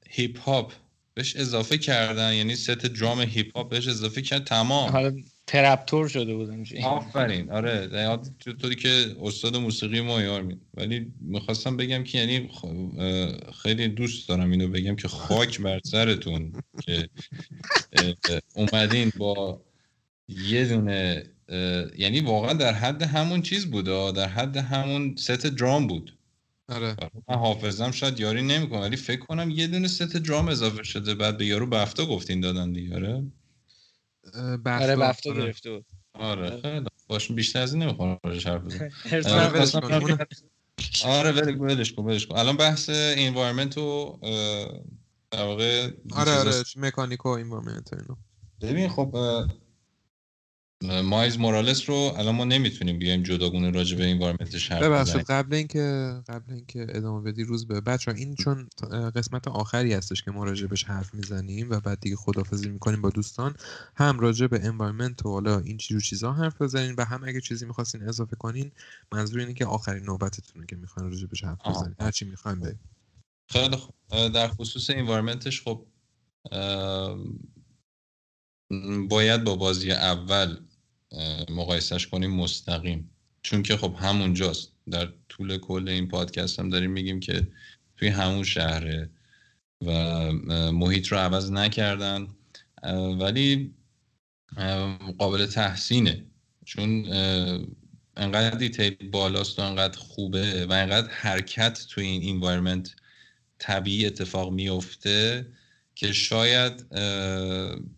hip 0.09 0.39
hop 0.39 0.73
بهش 1.13 1.35
اضافه 1.35 1.77
کردن. 1.77 2.33
یعنی 2.33 2.55
set 2.55 2.71
drum 2.71 3.21
hip 3.21 3.57
hop 3.57 3.69
بهش 3.69 3.87
اضافه 3.87 4.21
کرد 4.21 4.43
تمام. 4.43 4.91
حالا 4.91 5.11
trap 5.47 5.82
طور 5.82 6.07
شده 6.07 6.35
بودن 6.35 6.63
آفرین. 6.83 7.51
آره. 7.51 8.19
طوری 8.61 8.75
که 8.75 9.15
استاد 9.21 9.57
موسیقی 9.57 10.01
ما 10.01 10.21
یار 10.21 10.41
می 10.41 10.57
ولی 10.73 11.13
می‌خواستم 11.19 11.77
بگم 11.77 12.03
که 12.03 12.17
یعنی 12.17 12.49
خیلی 13.63 13.87
دوست 13.87 14.29
دارم 14.29 14.51
اینو 14.51 14.67
بگم 14.67 14.95
که 14.95 15.07
خاک 15.07 15.61
بر 15.61 15.79
سرتون 15.83 16.53
که 16.85 17.09
اومدین 18.53 19.11
با 19.17 19.61
یه 20.47 20.65
دونه 20.65 21.23
یعنی 21.97 22.19
واقعا 22.19 22.53
در 22.53 22.73
حد 22.73 23.01
همون 23.01 23.41
چیز 23.41 23.65
بود 23.65 23.85
در 24.15 24.27
حد 24.27 24.57
همون 24.57 25.15
set 25.15 25.47
drum 25.47 25.87
بود. 25.87 26.17
آره. 26.69 26.95
من 27.29 27.35
حافظم 27.35 27.91
شاید 27.91 28.19
یاری 28.19 28.41
نمی‌کنه 28.41 28.79
ولی 28.79 28.95
فکر 28.95 29.19
کنم 29.19 29.49
یه 29.49 29.67
دونه 29.67 29.87
set 29.87 30.17
drum 30.17 30.47
اضافه 30.47 30.83
شده. 30.83 31.15
بعد 31.15 31.37
به 31.37 31.45
یارو 31.45 31.65
بفتا 31.65 32.05
گفتین 32.05 32.41
دادن 32.41 32.73
دیگه 32.73 32.95
آره؟ 32.95 33.23
بفتا 34.65 34.83
آره 34.83 34.95
بفتا 34.95 35.33
گرفته 35.33 35.71
بود. 35.71 35.85
آره 36.13 36.61
خیلی 36.61 36.85
باش 37.07 37.31
بیشتر 37.31 37.61
از 37.61 37.73
این 37.73 37.83
نمی‌خوام 37.83 38.19
راجعش 38.23 38.47
حرف 38.47 38.61
بزنم. 38.61 38.89
آره 41.05 41.31
ولی 41.31 41.51
ولش 41.51 41.93
کن 41.93 42.03
ولش 42.03 42.27
کن. 42.27 42.37
الان 42.37 42.57
بحث 42.57 42.89
environment 42.93 43.77
و 43.77 44.19
در 45.31 45.43
واقع 45.43 45.91
آره 46.11 46.31
آره 46.31 46.51
mechanic 46.75 47.25
و 47.25 47.29
environment 47.29 47.93
اینو. 47.93 48.15
ببین 48.61 48.89
خب 48.89 49.15
مایلز 50.83 51.39
مورالس 51.39 51.89
رو 51.89 51.95
الان 51.95 52.35
ما 52.35 52.45
نمی‌تونیم 52.45 52.99
بیایم 52.99 53.23
جداگونه 53.23 53.71
راجع 53.71 53.97
به 53.97 54.11
environmentش 54.11 54.71
حرف 54.71 54.83
بزنیم. 54.83 55.23
قبل 55.29 55.53
اینکه 55.53 56.13
قبل 56.27 56.53
اینکه 56.53 56.87
ادامه 56.89 57.31
بدی 57.31 57.43
روزبه 57.43 57.81
بچا 57.81 58.11
این 58.11 58.35
چون 58.35 58.69
قسمت 59.15 59.47
آخری 59.47 59.93
هستش 59.93 60.23
که 60.23 60.31
ما 60.31 60.43
راجع 60.43 60.67
بهش 60.67 60.83
حرف 60.83 61.13
می‌زنیم 61.13 61.69
و 61.69 61.79
بعد 61.79 61.99
دیگه 61.99 62.15
خدافظی 62.15 62.69
می‌کنیم 62.69 63.01
با 63.01 63.09
دوستان 63.09 63.55
هم 63.95 64.19
راجع 64.19 64.47
به 64.47 64.65
environment 64.65 65.25
و 65.25 65.29
حالا 65.29 65.59
این 65.59 65.77
چیزو 65.77 65.99
چیزا 65.99 66.33
حرف 66.33 66.61
بزنین 66.61 66.95
و 66.97 67.05
هم 67.05 67.23
اگه 67.23 67.41
چیزی 67.41 67.65
می‌خواستین 67.65 68.03
اضافه 68.03 68.35
کنین 68.35 68.71
منظور 69.11 69.39
اینه 69.39 69.53
که 69.53 69.65
آخرین 69.65 70.03
نوبتتونه 70.03 70.65
که 70.65 70.75
می‌خواین 70.75 71.11
راجع 71.11 71.27
بهش 71.27 71.43
حرف 71.43 71.67
بزنین. 71.67 71.95
هر 71.99 72.11
چی 72.11 72.25
می‌خواین 72.25 72.59
بگید 72.59 72.79
خیلی 73.49 73.75
خوب. 73.75 73.95
در 74.33 74.47
خصوص 74.47 74.89
environment 74.89 75.50
ش 75.50 75.61
خب 75.61 75.85
باید 79.09 79.43
با 79.43 79.55
بازی 79.55 79.91
اول 79.91 80.57
مقایسهش 81.49 82.07
کنیم 82.07 82.31
مستقیم. 82.31 83.09
چون 83.41 83.63
که 83.63 83.77
خب 83.77 83.95
همونجاست. 83.99 84.71
در 84.91 85.13
طول 85.29 85.57
کل 85.57 85.89
این 85.89 86.07
پادکست 86.07 86.59
هم 86.59 86.69
داریم 86.69 86.91
میگیم 86.91 87.19
که 87.19 87.47
توی 87.97 88.07
همون 88.07 88.43
شهره 88.43 89.09
و 89.85 89.91
محیط 90.71 91.07
رو 91.07 91.17
عوض 91.17 91.51
نکردن. 91.51 92.27
ولی 93.19 93.73
قابل 95.17 95.45
تحسینه. 95.45 96.25
چون 96.65 97.05
انقدر 98.17 98.57
detail 98.57 99.09
بالاست 99.09 99.59
و 99.59 99.61
انقدر 99.61 99.97
خوبه 99.97 100.65
و 100.65 100.71
انقدر 100.71 101.09
حرکت 101.09 101.85
توی 101.89 102.05
این 102.05 102.21
environment 102.21 102.95
طبیعی 103.57 104.05
اتفاق 104.05 104.53
میفته 104.53 105.45
که 106.01 106.13
شاید 106.13 106.85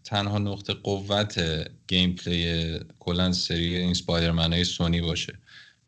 تنها 0.03 0.38
نقطه 0.38 0.73
قوت 0.73 1.41
گیم 1.88 2.15
پلی 2.15 2.80
کلا 2.99 3.31
سری 3.31 3.75
این 3.75 3.93
سپایدرمن 3.93 4.53
های 4.53 4.63
سونی 4.63 5.01
باشه. 5.01 5.34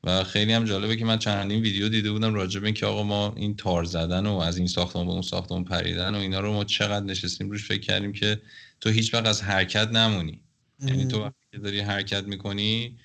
و 0.04 0.24
خیلی 0.24 0.54
هم 0.54 0.66
جالبه 0.66 0.96
که 0.96 1.06
من 1.06 1.20
چندین 1.20 1.62
ویدیو 1.62 1.90
دیده 1.90 2.12
بودم 2.12 2.34
راجع 2.34 2.60
به 2.60 2.66
اینکه 2.66 2.86
آقا 2.86 3.04
ما 3.04 3.34
این 3.38 3.56
تار 3.56 3.84
زدن 3.84 4.26
و 4.26 4.38
از 4.38 4.58
این 4.58 4.68
ساختمان 4.68 5.06
به 5.06 5.12
اون 5.12 5.22
ساختمان 5.22 5.64
پریدن 5.64 6.16
و 6.16 6.18
اینا 6.18 6.40
رو 6.40 6.54
ما 6.54 6.64
چقدر 6.64 7.06
نشستیم 7.06 7.52
روش 7.52 7.68
فکر 7.68 7.82
کردیم 7.82 8.14
که 8.14 8.42
تو 8.82 8.90
هیچ 8.90 9.14
وقت 9.14 9.26
از 9.26 9.42
حرکت 9.42 9.88
نمونی. 9.88 10.42
یعنی 10.88 11.08
تو 11.08 11.24
وقتی 11.24 11.46
که 11.52 11.58
داری 11.58 11.80
حرکت 11.80 12.24
می‌کنی 12.24 12.98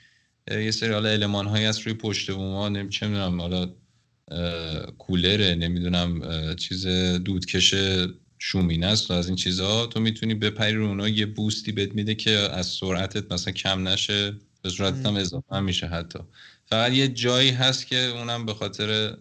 یه 0.51 0.71
سری 0.71 0.93
حالا 0.93 1.09
المان 1.09 1.47
هایی 1.47 1.65
هست 1.65 1.81
روی 1.81 1.95
پشت 1.95 2.31
بوما 2.31 2.69
نمی 2.69 2.91
چه 2.91 3.07
می‌دونم 3.07 3.41
حالا 3.41 3.71
کولره 4.99 5.55
نمی‌دونم 5.55 6.23
چیز 6.55 6.87
دودکش 7.25 7.75
شومینه 8.43 8.87
است 8.87 9.11
و 9.11 9.15
از 9.15 9.27
این 9.27 9.37
چیزها 9.37 9.87
تو 9.87 10.01
می‌تونی 10.01 10.35
بپری 10.35 10.75
رو 10.75 10.87
اونا 10.87 11.09
یه 11.09 11.27
بوستی 11.27 11.73
بهت 11.73 11.95
میده 11.95 12.15
که 12.15 12.31
از 12.31 12.67
سرعتت 12.67 13.33
مثلا 13.33 13.53
کم 13.53 13.89
نشه 13.89 14.35
به 14.63 14.71
صورتت 14.71 15.07
هم 15.07 15.17
اضافه 15.17 15.61
میشه 15.61 15.87
حتی. 15.87 16.19
فقط 16.67 16.93
یه 16.93 17.09
جایی 17.09 17.51
هست 17.51 17.87
که 17.87 17.97
اونم 17.97 18.47
به 18.47 18.55
خاطر 18.55 19.17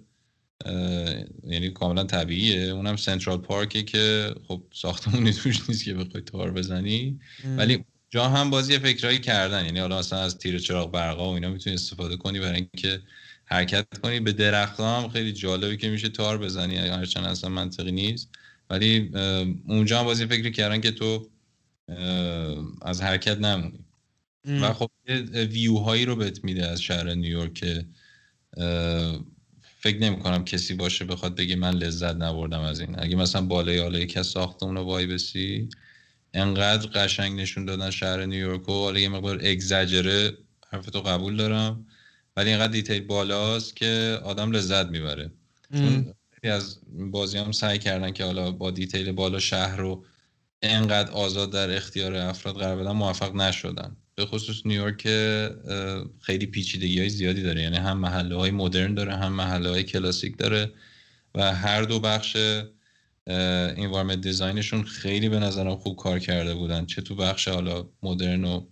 یعنی 1.44 1.70
کاملا 1.70 2.04
طبیعیه. 2.04 2.62
اونم 2.62 2.96
سنترال 2.96 3.38
پارکه 3.38 3.84
که 3.84 4.36
خب 4.48 4.64
ساختمونی 4.74 5.34
توش 5.34 5.70
نیست 5.70 5.86
که 5.86 5.94
بخوای 5.94 6.24
تار 6.24 6.52
بزنی. 6.52 7.20
ولی 7.58 7.86
جا 8.10 8.30
هم 8.30 8.50
بازی 8.50 8.80
فکرایی 8.80 9.20
کردن. 9.20 9.66
یعنی 9.66 9.80
حالا 9.80 10.00
مثلا 10.00 10.20
از 10.20 10.38
تیر 10.38 10.60
چراغ 10.60 10.92
برقا 10.92 11.32
و 11.32 11.34
اینا 11.34 11.50
می‌تونی 11.50 11.74
استفاده 11.74 12.18
کنی 12.18 12.40
برای 12.40 12.56
اینکه 12.56 13.02
حرکت 13.46 13.86
کنی. 14.04 14.20
به 14.20 14.32
درخت 14.32 14.80
هم 14.80 15.10
خیلی 15.10 15.34
جالبی 15.34 15.78
که 15.78 15.90
میشه 15.90 16.10
تار 16.10 16.38
بزنی. 16.38 16.78
هرچند 16.78 17.26
اصلا 17.26 17.50
منطقی 17.50 17.92
نیست. 17.92 18.30
ولی 18.70 19.12
اونجا 19.68 20.00
هم 20.00 20.06
بازی 20.06 20.26
فکری 20.26 20.52
کردن 20.52 20.82
که 20.82 20.92
تو 20.92 21.30
از 22.82 23.02
حرکت 23.02 23.38
نمونی. 23.40 23.86
و 24.46 24.74
خب 24.74 24.92
ویو 25.34 25.78
هایی 25.78 26.06
رو 26.06 26.16
بهت 26.16 26.44
میده 26.44 26.68
از 26.68 26.82
شهر 26.82 27.14
نیویورک 27.14 27.54
که 27.54 27.86
فکر 29.80 29.98
نمی 30.00 30.20
کنم 30.20 30.46
کسی 30.46 30.74
باشه 30.74 31.06
بخواد 31.06 31.36
بگه 31.36 31.56
من 31.56 31.74
لذت 31.74 32.16
نبردم 32.16 32.60
از 32.60 32.80
این. 32.80 33.00
اگه 33.00 33.16
مثلا 33.16 33.42
بالای 33.42 33.80
حالا 33.80 34.00
یکی 34.00 34.20
از 34.20 34.28
ساختمون 34.28 34.76
رو 34.76 34.84
وای 34.84 35.08
بسی 35.08 35.70
انقدر 36.34 36.88
قشنگ 36.88 37.40
نشون 37.40 37.66
دادن 37.66 37.90
شهر 37.90 38.26
نیویورک 38.26 38.70
و 38.70 38.72
حالا 38.72 39.00
یه 39.00 39.10
مقدار 39.10 39.40
اگزجره 39.44 40.38
حرف 40.70 40.86
تو 40.86 41.02
قبول 41.02 41.38
دارم 41.38 41.86
ولی 42.38 42.50
اینقدر 42.50 42.72
detail 42.72 43.02
بالاست 43.02 43.76
که 43.76 44.20
آدم 44.24 44.52
لذت 44.52 44.86
می‌بره. 44.86 45.32
چون 45.74 46.14
از 46.44 46.80
بازی 47.12 47.38
هم 47.38 47.52
سعی 47.52 47.78
کردن 47.78 48.12
که 48.12 48.24
حالا 48.24 48.52
با 48.52 48.72
detail 48.72 49.12
بالا 49.12 49.40
شهر 49.40 49.78
رو 49.78 50.06
انقدر 50.62 51.12
آزاد 51.12 51.52
در 51.52 51.76
اختیار 51.76 52.16
افراد 52.16 52.56
قرار 52.56 52.76
بدن 52.76 52.92
موفق 52.92 53.36
نشدن 53.36 53.98
به 54.16 54.26
خصوص 54.26 54.66
نیویورک 54.66 55.08
خیلی 56.22 56.46
پیچیدگی 56.46 57.00
های 57.00 57.10
زیادی 57.10 57.42
داره. 57.44 57.62
یعنی 57.62 57.78
هم 57.78 57.98
محله 57.98 58.36
های 58.36 58.52
مدرن 58.52 58.94
داره 58.94 59.16
هم 59.16 59.34
محله 59.34 59.70
های 59.70 59.84
کلاسیک 59.84 60.38
داره 60.38 60.72
و 61.36 61.56
هر 61.56 61.82
دو 61.82 62.00
بخش 62.00 62.38
environment 63.28 64.22
designشون 64.22 64.84
خیلی 64.84 65.30
به 65.30 65.40
نظرم 65.40 65.76
خوب 65.76 65.96
کار 65.96 66.20
کرده 66.20 66.56
بودن. 66.56 66.86
چه 66.86 67.02
تو 67.02 67.16
بخش 67.16 67.48
حالا 67.48 67.90
مدرن 68.04 68.44
و 68.44 68.66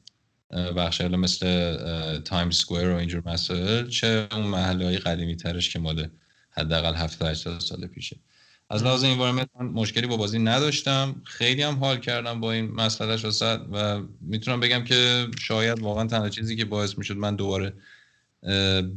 بخش 0.52 1.02
حالا 1.02 1.18
مثل 1.18 2.18
Times 2.20 2.50
Square 2.50 2.90
و 2.90 2.96
اینجور 2.96 3.24
مسائل 3.26 3.88
چه 3.88 4.28
اون 4.32 4.48
محله 4.48 4.86
های 4.86 4.98
قدیمی 4.98 5.36
ترش 5.36 5.70
که 5.70 5.80
مال 5.80 6.12
حداقل 6.58 6.96
70 6.96 7.30
80 7.30 7.60
سال 7.60 7.88
پیشه. 7.88 8.18
از 8.70 8.84
لحاظ 8.84 9.04
environment 9.04 9.50
مشکلی 9.62 10.08
با 10.08 10.18
بازی 10.18 10.40
نداشتم. 10.40 11.22
خیلی 11.24 11.64
هم 11.64 11.76
حال 11.76 11.98
کردم 12.00 12.40
با 12.40 12.52
این 12.52 12.72
مسئله 12.72 13.14
وسط 13.14 13.60
و 13.72 14.02
می‌تونم 14.22 14.60
بگم 14.60 14.84
که 14.84 15.28
شاید 15.40 15.80
واقعا 15.80 16.08
تنها 16.08 16.30
چیزی 16.30 16.56
که 16.56 16.66
باعث 16.66 16.98
می‌شد 16.98 17.18
من 17.18 17.36
دوباره 17.36 17.74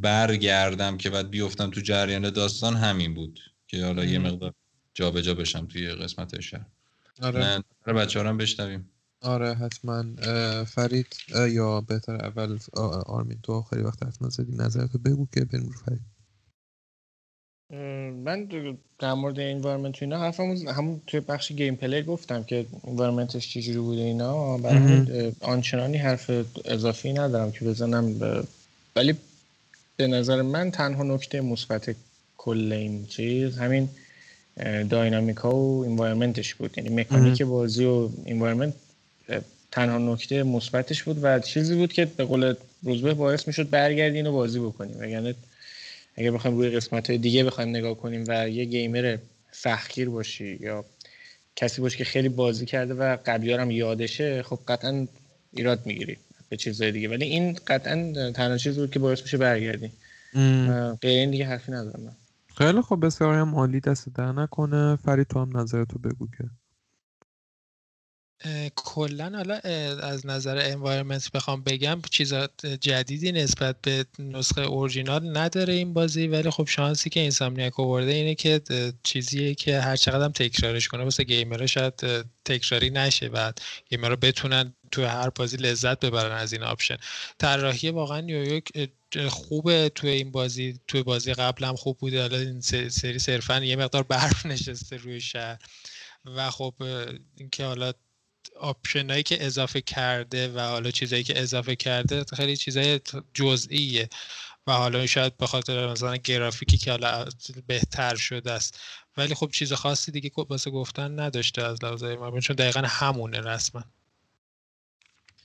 برگردم 0.00 0.96
که 0.96 1.10
بعد 1.10 1.30
بیفتم 1.30 1.70
تو 1.70 1.80
جریان 1.80 2.30
داستان 2.30 2.76
همین 2.76 3.14
بود 3.14 3.40
که 3.66 3.84
حالا 3.84 4.04
یه 4.04 4.18
مقدار 4.18 4.54
جابجا 4.94 5.20
جا 5.20 5.34
بشم 5.34 5.66
توی 5.66 5.90
قسمت 5.90 6.40
شهر. 6.40 6.66
آره. 7.22 7.64
بچه 7.86 8.20
هم 8.20 8.36
بشنویم. 8.36 8.90
آره 9.22 9.54
حتما. 9.54 10.04
فرید 10.64 11.16
یا 11.50 11.80
بهتر 11.80 12.14
اول 12.14 12.58
آرمین 13.06 13.38
تو 13.42 13.62
خیلی 13.62 13.82
وقت 13.82 14.02
حتما 14.02 14.28
زدی 14.28 14.56
نظرتو 14.56 14.98
بگو 14.98 15.26
که 15.34 15.44
بریم 15.44 15.66
رو 15.66 15.72
فرید. 15.72 16.09
من 18.24 18.48
در 18.98 19.14
مورد 19.14 19.40
environment 19.40 20.02
اینا 20.02 20.18
حرفم 20.18 20.42
همون 20.68 21.00
توی 21.06 21.20
بخش 21.20 21.52
gameplay 21.52 22.02
گفتم 22.02 22.44
که 22.44 22.66
environmentش 22.88 23.48
چجوری 23.48 23.78
بوده 23.78 24.00
اینا 24.00 24.58
برای 24.58 25.32
آنچنانی 25.40 25.96
حرف 25.96 26.30
اضافی 26.64 27.12
ندارم 27.12 27.52
که 27.52 27.64
بزنم 27.64 28.14
ولی 28.96 29.14
به 29.96 30.06
نظر 30.06 30.42
من 30.42 30.70
تنها 30.70 31.02
نکته 31.02 31.40
مثبت 31.40 31.96
کل 32.36 32.72
این 32.72 33.06
چیز 33.06 33.58
همین 33.58 33.88
داینامیکا 34.90 35.54
و 35.56 35.84
انوایرمنتش 35.84 36.54
بود. 36.54 36.78
یعنی 36.78 36.88
مکانیک 36.90 37.42
بازی 37.42 37.84
و 37.84 38.08
انوایرمنت 38.26 38.74
تنها 39.72 39.98
نکته 39.98 40.42
مثبتش 40.42 41.02
بود 41.02 41.18
و 41.22 41.40
چیزی 41.40 41.74
بود 41.74 41.92
که 41.92 42.04
به 42.04 42.24
قول 42.24 42.54
روزبه 42.82 43.14
باعث 43.14 43.46
می‌شد 43.46 43.70
برگردین 43.70 44.26
و 44.26 44.32
بازی 44.32 44.58
بکنیم 44.58 45.04
یعنی 45.04 45.34
اگر 46.16 46.30
بخوایم 46.30 46.56
روی 46.56 46.70
قسمت 46.70 47.10
های 47.10 47.18
دیگه 47.18 47.44
بخوایم 47.44 47.70
نگاه 47.70 47.94
کنیم 47.94 48.24
و 48.28 48.48
یه 48.48 48.64
گیمر 48.64 49.16
سختگیر 49.52 50.08
باشی 50.08 50.58
یا 50.60 50.84
کسی 51.56 51.80
باشی 51.80 51.98
که 51.98 52.04
خیلی 52.04 52.28
بازی 52.28 52.66
کرده 52.66 52.94
و 52.94 53.16
قبلی 53.26 53.52
هم 53.52 53.70
یادشه 53.70 54.42
خب 54.42 54.58
قطعا 54.68 55.06
ایراد 55.52 55.86
می‌گیری 55.86 56.16
به 56.48 56.56
چیزهای 56.56 56.92
دیگه. 56.92 57.08
ولی 57.08 57.24
این 57.24 57.58
قطعا 57.66 58.12
تنها 58.32 58.56
چیز 58.56 58.78
بود 58.78 58.90
که 58.90 58.98
باعث 58.98 59.22
میشه 59.22 59.36
برگردی. 59.38 59.92
غیر 61.02 61.18
این 61.18 61.30
دیگه 61.30 61.46
حرفی 61.46 61.72
ندارم 61.72 62.02
من. 62.02 62.16
خیلی 62.58 62.82
خب 62.82 63.06
بسیار 63.06 63.34
هم 63.34 63.54
عالی 63.54 63.80
دستت 63.80 64.08
درد 64.14 64.32
نکنه. 64.32 64.96
فرید 64.96 65.26
تو 65.26 65.40
هم 65.40 65.56
نظرتو 65.56 65.98
بگو 65.98 66.26
که. 66.38 66.44
کلا 68.74 69.32
حالا 69.34 69.54
از 70.02 70.26
نظر 70.26 70.58
environment 70.58 71.30
بخوام 71.30 71.62
بگم 71.62 72.00
چیزای 72.10 72.66
جدیدی 72.66 73.32
نسبت 73.32 73.76
به 73.82 74.06
نسخه 74.18 74.60
اورجینال 74.60 75.38
نداره 75.38 75.74
این 75.74 75.92
بازی 75.92 76.26
ولی 76.26 76.50
خب 76.50 76.66
شانسی 76.66 77.10
که 77.10 77.20
Insomniac 77.20 77.80
آورده 77.80 78.12
اینه 78.12 78.34
که 78.34 78.60
چیزیه 79.02 79.54
که 79.54 79.80
هر 79.80 79.96
چقدر 79.96 80.24
هم 80.24 80.32
تکرارش 80.32 80.88
کنه. 80.88 81.04
واسه 81.04 81.24
gamerها 81.24 81.66
شاید 81.66 81.94
تکراری 82.44 82.90
نشه 82.90 83.26
و 83.26 83.52
gamerها 83.88 84.16
بتونن 84.16 84.74
تو 84.90 85.04
هر 85.04 85.30
بازی 85.30 85.56
لذت 85.56 86.00
ببرن 86.00 86.32
از 86.32 86.52
این 86.52 86.62
option 86.62 86.96
طراحی 87.38 87.90
واقعا 87.90 88.20
نیویورک 88.20 88.90
خوبه 89.28 89.88
تو 89.94 90.06
این 90.06 90.30
بازی. 90.30 90.80
تو 90.88 91.04
بازی 91.04 91.34
قبل 91.34 91.64
هم 91.64 91.76
خوب 91.76 91.98
بوده. 91.98 92.20
حالا 92.20 92.38
این 92.38 92.60
سری 92.60 93.18
صرفا 93.18 93.64
یه 93.64 93.76
مقدار 93.76 94.02
برف 94.02 94.46
نشسته 94.52 94.96
روی 94.96 95.20
شهر. 95.20 95.58
و 96.24 96.50
خب 96.50 96.74
اینکه 97.36 97.64
حالا 97.64 97.92
آپشنایی 98.60 99.22
که 99.22 99.46
اضافه 99.46 99.80
کرده 99.80 100.48
و 100.48 100.60
حالا 100.60 100.90
چیزایی 100.90 101.22
که 101.22 101.40
اضافه 101.40 101.76
کرده 101.76 102.24
خیلی 102.36 102.56
چیزای 102.56 103.00
جزئیه. 103.34 104.08
و 104.66 104.72
حالا 104.72 105.06
شاید 105.06 105.36
به 105.36 105.46
خاطر 105.46 105.92
مثلا 105.92 106.16
گرافیکی 106.16 106.78
که 106.78 106.90
حالا 106.90 107.28
بهتر 107.66 108.16
شده 108.16 108.52
است. 108.52 108.80
ولی 109.16 109.34
خب 109.34 109.50
چیز 109.50 109.72
خاصی 109.72 110.12
دیگه 110.12 110.30
واسه 110.36 110.70
گفتن 110.70 111.20
نداشته 111.20 111.62
از 111.62 111.84
لحاظ 111.84 112.04
چون 112.42 112.56
دقیقا 112.56 112.80
همونه 112.80 113.40
رسما. 113.40 113.84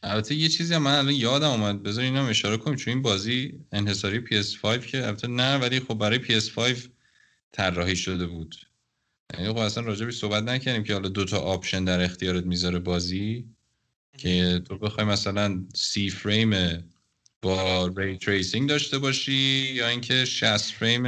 البته 0.04 0.36
یه 0.36 0.50
چیزی 0.50 0.74
هم 0.74 0.82
من 0.82 0.96
الان 0.96 1.14
یادم 1.14 1.50
اومد. 1.50 1.84
بذار 1.84 2.04
اینا 2.04 2.28
اشاره 2.28 2.58
کنیم 2.58 2.76
چون 2.76 2.94
این 2.94 3.02
بازی 3.02 3.60
انحصاری 3.72 4.26
PS5 4.26 4.86
که 4.86 5.06
البته 5.06 5.28
نه 5.28 5.58
ولی 5.58 5.80
خب 5.80 5.94
برای 5.94 6.20
PS5 6.20 6.78
طراحی 7.52 7.96
شده 7.96 8.28
بود. 8.28 8.56
یعنی 9.34 9.50
خب 9.50 9.58
اصلا 9.58 9.84
راجع 9.84 10.10
صحبت 10.10 10.44
نکردیم 10.44 10.84
که 10.84 10.94
حالا 10.94 11.10
دوتا 11.10 11.40
option 11.40 11.84
در 11.84 12.02
اختیارت 12.02 12.46
می‌ذاره 12.46 12.80
بازی 12.80 13.50
که 14.18 14.62
تو 14.66 14.78
بخوای 14.78 15.06
مثلا 15.08 15.66
سی 15.76 16.10
فریم 16.10 16.84
با 17.42 17.88
ray 17.98 18.18
tracing 18.18 18.70
داشته 18.70 18.98
باشی 18.98 19.72
یا 19.76 19.88
اینکه 19.88 20.26
60 20.26 20.72
فریم 20.72 21.08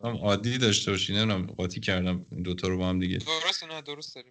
عادی 0.00 0.58
داشته 0.58 0.90
باشی 0.90 1.12
نمی‌دونم 1.12 1.46
قاطی 1.46 1.80
کردم 1.80 2.26
این 2.30 2.42
دوتا 2.42 2.68
رو 2.68 2.78
با 2.78 2.88
هم 2.88 2.98
دیگه. 2.98 3.18
درست 3.18 3.64
نه 3.64 3.82
درست 3.82 4.14
داری 4.14 4.28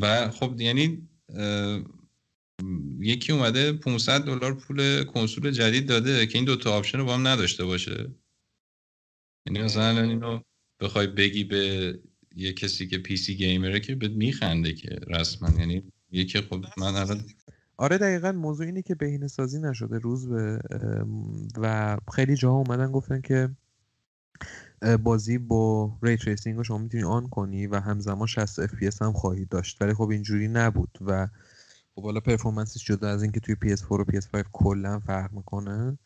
و 0.00 0.30
خب 0.30 0.60
یعنی 0.60 1.08
یکی 2.98 3.32
اومده 3.32 3.72
500 3.72 4.24
دلار 4.24 4.54
پول 4.54 5.04
کنسول 5.04 5.50
جدید 5.50 5.88
داده 5.88 6.26
که 6.26 6.38
این 6.38 6.44
دوتا 6.44 6.72
option 6.72 6.98
رو 6.98 7.04
با 7.04 7.14
هم 7.14 7.26
نداشته 7.28 7.64
باشه. 7.64 8.10
یعنی 9.46 9.62
مثلا 9.62 10.02
اینو 10.02 10.40
بخوای 10.80 11.06
بگی 11.06 11.44
به 11.44 11.94
یه 12.36 12.52
کسی 12.52 12.86
که 12.86 12.98
PC 12.98 13.36
gamerه 13.36 13.80
که 13.80 13.94
بهت 13.94 14.08
میخنده 14.08 14.72
که 14.72 15.00
رسما. 15.08 15.50
یعنی 15.58 15.82
یکی 16.10 16.40
خب 16.40 16.64
من 16.78 16.96
الان 16.96 17.24
آره 17.76 17.98
دقیقا 17.98 18.32
موضوع 18.32 18.66
اینه 18.66 18.82
که 18.82 18.94
بهینه 18.94 19.28
سازی 19.28 19.60
نشده 19.60 19.98
روزبه 19.98 20.58
و 21.56 21.96
خیلی 22.14 22.36
جاها 22.36 22.56
اومدن 22.56 22.92
گفتن 22.92 23.20
که 23.20 23.50
بازی 25.02 25.38
با 25.38 25.98
ray 26.02 26.16
tracing 26.16 26.56
رو 26.56 26.64
شما 26.64 26.78
می‌تونی 26.78 27.02
on 27.04 27.28
کنی 27.28 27.66
و 27.66 27.80
همزمان 27.80 28.26
60 28.26 28.58
اف 28.58 29.02
هم 29.02 29.12
خواهید 29.12 29.48
داشت. 29.48 29.82
ولی 29.82 29.94
خب 29.94 30.08
اینجوری 30.08 30.48
نبود 30.48 30.98
و 31.06 31.28
خب 31.94 32.02
حالا 32.02 32.20
performanceش 32.20 32.84
جدا 32.84 33.08
از 33.08 33.22
اینکه 33.22 33.40
توی 33.40 33.54
PS4 33.54 33.92
و 33.92 34.04
PS5 34.04 34.44
کلا 34.52 35.00
فرق 35.00 35.32
می‌کنه. 35.32 35.98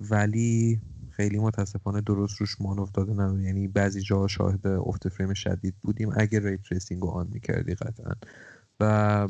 ولی 0.00 0.80
خیلی 1.16 1.38
متاسفانه 1.38 2.00
درست 2.00 2.36
روش 2.36 2.60
مان 2.60 2.78
افتاده 2.78 3.14
نبود. 3.14 3.40
یعنی 3.40 3.68
بعضی 3.68 4.00
جاها 4.00 4.26
شاهد 4.26 4.66
افت 4.66 5.08
فریم 5.08 5.34
شدید 5.34 5.74
بودیم 5.82 6.12
اگر 6.16 6.40
ray 6.40 6.56
tracing 6.56 7.02
رو 7.02 7.08
on 7.08 7.28
می‌کردی 7.32 7.74
قطعا. 7.74 8.12
و 8.80 9.28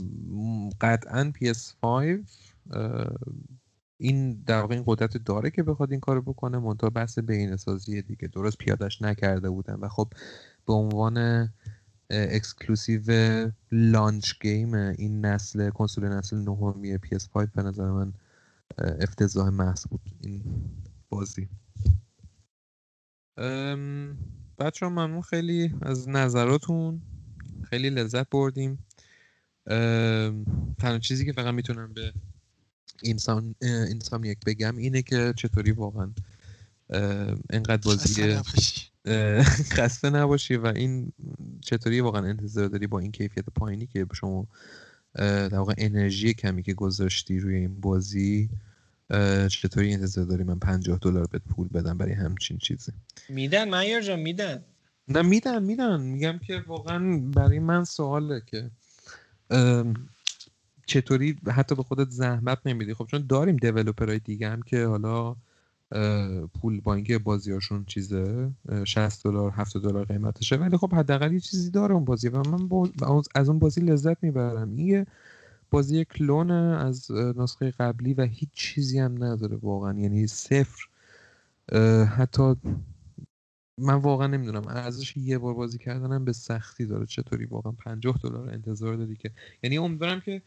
قطعا 0.81 1.33
PS5 1.37 2.19
این 3.99 4.43
در 4.47 4.61
واقع 4.61 4.75
این 4.75 4.85
قدرت 4.87 5.17
داره 5.17 5.51
که 5.51 5.63
بخواد 5.63 5.91
این 5.91 6.01
کارو 6.01 6.23
بکنه 6.23 6.59
منتها 6.59 6.91
بحث 6.91 7.19
بهینه 7.19 7.57
سازی 7.57 8.03
دیگه. 8.03 8.29
درست 8.29 8.59
پیادش 8.59 9.03
نکرده 9.03 9.51
بودن 9.51 9.75
و 9.75 9.89
خب 9.89 10.13
به 10.67 10.73
عنوان 10.73 11.49
exclusive 12.11 13.03
launch 13.73 14.33
game 14.41 14.75
این 14.75 15.25
نسل 15.25 15.71
کنسول 15.71 16.09
نسل 16.09 16.37
نهمی 16.37 16.99
PS5 16.99 17.47
به 17.55 17.63
نظر 17.63 17.91
من 17.91 18.13
افتضاح 18.79 19.49
محض 19.49 19.87
بود 19.87 20.01
این 20.21 20.43
بازی. 21.09 21.49
بچه 24.59 24.87
ممنون 24.87 25.23
خیلی 25.23 25.75
از 25.83 26.09
نظراتون. 26.09 27.03
خیلی 27.71 27.91
لذت 27.91 28.31
بردیم. 28.31 28.79
تنها 30.79 30.99
چیزی 31.01 31.25
که 31.25 31.33
فقط 31.33 31.55
می‌تونم 31.55 31.95
به 31.95 32.13
اینسان 33.03 33.55
اینسان 33.61 34.25
یک 34.25 34.39
بگم 34.47 34.77
اینه 34.77 35.03
که 35.03 35.35
چطوری 35.37 35.73
واقعا 35.73 36.13
انقدر 37.51 37.83
بازی 37.85 38.37
خسته 39.77 40.11
نباشی. 40.11 40.57
و 40.57 40.67
این 40.67 41.13
چطوری 41.61 42.01
واقعا 42.01 42.27
انتظار 42.27 42.69
داری 42.69 42.87
با 42.87 42.99
این 42.99 43.13
کیفیت 43.13 43.45
پایینی 43.45 43.87
که 43.87 44.07
شما 44.13 44.47
در 45.15 45.59
واقع 45.59 45.75
انرژی 45.79 46.35
کمی 46.35 46.63
که 46.63 46.75
گذاشتی 46.75 47.39
روی 47.39 47.57
این 47.57 47.81
بازی 47.81 48.51
چطوری 49.49 49.95
انتظار 49.95 50.25
داری؟ 50.25 50.45
من 50.45 50.59
50 50.59 50.99
دلار 51.03 51.27
بهت 51.31 51.43
پول 51.43 51.69
بدم 51.69 51.99
برای 51.99 52.13
همچین 52.13 52.59
چیزی. 52.59 52.93
میدن 53.29 53.69
من 53.69 54.01
جان 54.01 54.19
میدن. 54.19 54.65
نه 55.09 55.23
میدن 55.23 55.63
میدن. 55.63 56.01
میگم 56.01 56.39
که 56.39 56.63
واقعا 56.67 57.19
برای 57.35 57.59
من 57.59 57.85
سواله 57.85 58.43
که 58.47 58.71
چطوری 60.87 61.37
حتی 61.47 61.75
به 61.75 61.83
خودت 61.83 62.11
زحمت 62.11 62.59
نمیدی. 62.67 62.95
خب 62.95 63.07
چون 63.11 63.27
داریم 63.29 63.57
دیولوپرهای 63.57 64.19
دیگه 64.19 64.51
هم 64.51 64.63
که 64.63 64.87
حالا 64.87 65.37
پول 66.61 66.81
با 66.81 66.95
اینکه 66.95 67.19
بازیاشون 67.19 67.85
چیزه 67.85 68.51
60 68.85 69.25
دلار 69.25 69.51
70 69.51 69.83
دلار 69.83 70.05
قیمتشه. 70.05 70.57
ولی 70.57 70.77
خب 70.77 70.95
حداقل 70.95 71.33
یه 71.33 71.41
چیزی 71.41 71.71
داره 71.71 71.95
اون 71.95 72.05
بازی 72.05 72.29
و 72.29 72.43
من 72.43 72.93
از 73.35 73.49
اون 73.49 73.59
بازی 73.59 73.81
لذت 73.81 74.23
می‌برم. 74.23 74.77
این 74.77 75.07
بازی 75.71 76.05
کلون 76.05 76.51
از 76.51 77.11
نسخه 77.11 77.71
قبلی 77.71 78.15
و 78.15 78.23
هیچ 78.23 78.49
چیزی 78.53 78.99
هم 78.99 79.25
نداره 79.25 79.57
واقعا. 79.57 79.99
یعنی 79.99 80.27
صفر 80.27 80.89
حتی 82.05 82.55
من 83.79 83.95
واقعا 83.95 84.27
نمی‌دونم 84.27 84.69
ارزش 84.69 85.17
یه 85.17 85.39
بار 85.39 85.55
بازی 85.55 85.79
کردنم 85.79 86.25
به 86.25 86.33
سختی 86.33 86.87
داره. 86.87 87.07
چطوری؟ 87.07 87.45
واقعا 87.45 87.73
50 87.73 88.19
دلار 88.23 88.51
انتظار 88.51 88.97
داری 88.97 89.17
که. 89.17 89.31
یعنی 89.63 89.79
امیدوارم 89.79 90.21
که 90.21 90.43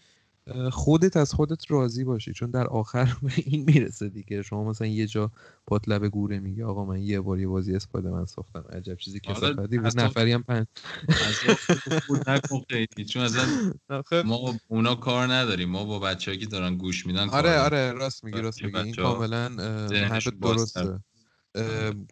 خودت 0.71 1.17
از 1.17 1.33
خودت 1.33 1.71
راضی 1.71 2.03
باشی 2.03 2.33
چون 2.33 2.51
در 2.51 2.67
آخر 2.67 3.05
به 3.23 3.31
این 3.37 3.63
می‌رسه 3.63 4.09
دیگه. 4.09 4.41
شما 4.41 4.63
مثلا 4.63 4.87
یه 4.87 5.07
جا 5.07 5.31
پات 5.67 5.89
گوره 5.89 6.39
میگه 6.39 6.65
آقا 6.65 6.85
من 6.85 7.01
یه 7.01 7.19
بار 7.21 7.39
یه 7.39 7.47
بازی 7.47 7.75
اسپایدر 7.75 8.09
من 8.09 8.25
ساختم 8.25 8.63
عجب 8.69 8.95
چیزی 8.95 9.19
که 9.19 9.33
آره، 9.33 9.53
بود 9.53 9.99
نفری 9.99 10.31
هم 10.31 10.43
پنج 10.43 10.65
چون 13.09 13.21
اصلا 13.21 13.45
ما 14.25 14.55
اونا 14.67 14.95
کار 14.95 15.33
نداریم. 15.33 15.69
ما 15.69 15.85
با 15.85 15.99
بچه‌ای 15.99 16.37
که 16.37 16.45
دارن 16.45 16.77
گوش 16.77 17.05
میدن 17.05 17.29
آره 17.29 17.59
آره 17.59 17.91
راست 17.91 18.23
میگی 18.23 18.41
راست 18.41 18.63
میگی. 18.63 18.77
این 18.77 18.95
کاملا 18.95 19.49
حرف 19.91 20.27
درسته. 20.27 20.99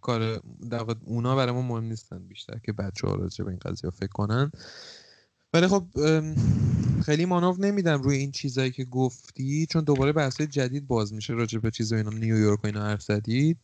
کار 0.02 0.42
در 0.72 0.86
اونا 1.06 1.36
برای 1.36 1.52
ما 1.54 1.62
مهم 1.62 1.84
نیستن 1.84 2.28
بیشتر 2.28 2.60
که 2.66 2.74
بچه 2.74 3.08
ها 3.08 3.16
راجع 3.16 3.44
به 3.46 3.50
این 3.52 3.60
قضیه 3.60 3.90
فکر 3.90 4.08
کنن. 4.08 4.52
ولی 5.54 5.68
خب 5.68 5.86
خیلی 7.02 7.26
مانو 7.26 7.56
نمیدم 7.60 8.02
روی 8.02 8.18
این 8.18 8.32
چیزایی 8.32 8.72
که 8.72 8.86
گفتی 8.86 9.66
چون 9.70 9.84
دوباره 9.84 10.12
بحث 10.12 10.42
جدید 10.42 10.88
باز 10.88 11.14
میشه 11.14 11.34
راجع 11.34 11.60
به 11.60 11.72
چیزای 11.72 12.00
اینا 12.00 12.10
نیویورک 12.10 12.64
و 12.64 12.68
اینا 12.68 12.86
حرف 12.86 13.02
زدید. 13.02 13.58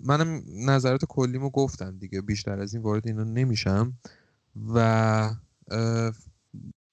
منم 0.00 0.42
نظرات 0.56 1.04
کلیمو 1.04 1.50
گفتم 1.50 1.98
دیگه 1.98 2.20
بیشتر 2.20 2.60
از 2.60 2.74
این 2.74 2.82
وارد 2.82 3.06
اینا 3.06 3.24
نمیشم. 3.24 3.92
و 4.74 5.34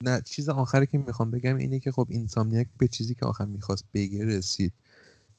نه 0.04 0.22
چیز 0.26 0.50
آخری 0.50 0.88
که 0.88 0.98
می‌خوام 0.98 1.32
بگم 1.32 1.56
اینه 1.56 1.80
که 1.80 1.92
خب 1.92 2.08
اینسامنیاک 2.10 2.68
به 2.78 2.88
چیزی 2.88 3.16
که 3.16 3.26
آخر 3.26 3.46
می‌خواست 3.46 3.86
بگه 3.94 4.26
رسید 4.26 4.74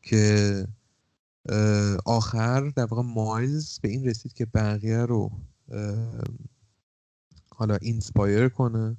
که 0.02 0.66
آخر 2.04 2.68
در 2.68 2.84
واقع 2.84 3.02
مایلز 3.02 3.78
به 3.80 3.88
این 3.88 4.04
رسید 4.04 4.32
که 4.32 4.46
بقیه 4.46 4.98
رو 4.98 5.30
حالا 7.54 7.76
inspire 7.76 8.48
کنه 8.48 8.96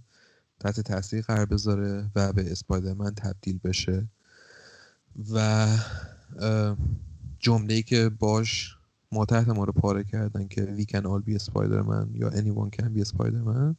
تحت 0.59 0.79
تاثیر 0.79 1.21
قرار 1.21 1.45
بذاره 1.45 2.11
و 2.15 2.33
به 2.33 2.51
Spider-Man 2.51 3.15
تبدیل 3.15 3.59
بشه. 3.63 4.07
و 5.33 5.67
جمله 7.39 7.73
ای 7.73 7.83
که 7.83 8.09
باش 8.09 8.77
ما 9.11 9.25
تحت 9.25 9.47
ما 9.47 9.63
رو 9.63 9.73
پاره 9.73 10.03
کردن 10.03 10.47
که 10.47 10.75
we 10.77 10.81
can 10.81 11.03
all 11.03 11.29
be 11.29 11.43
Spider-Man 11.43 12.07
یا 12.13 12.29
anyone 12.29 12.69
can 12.77 12.85
be 12.97 13.03
Spider-Man 13.03 13.75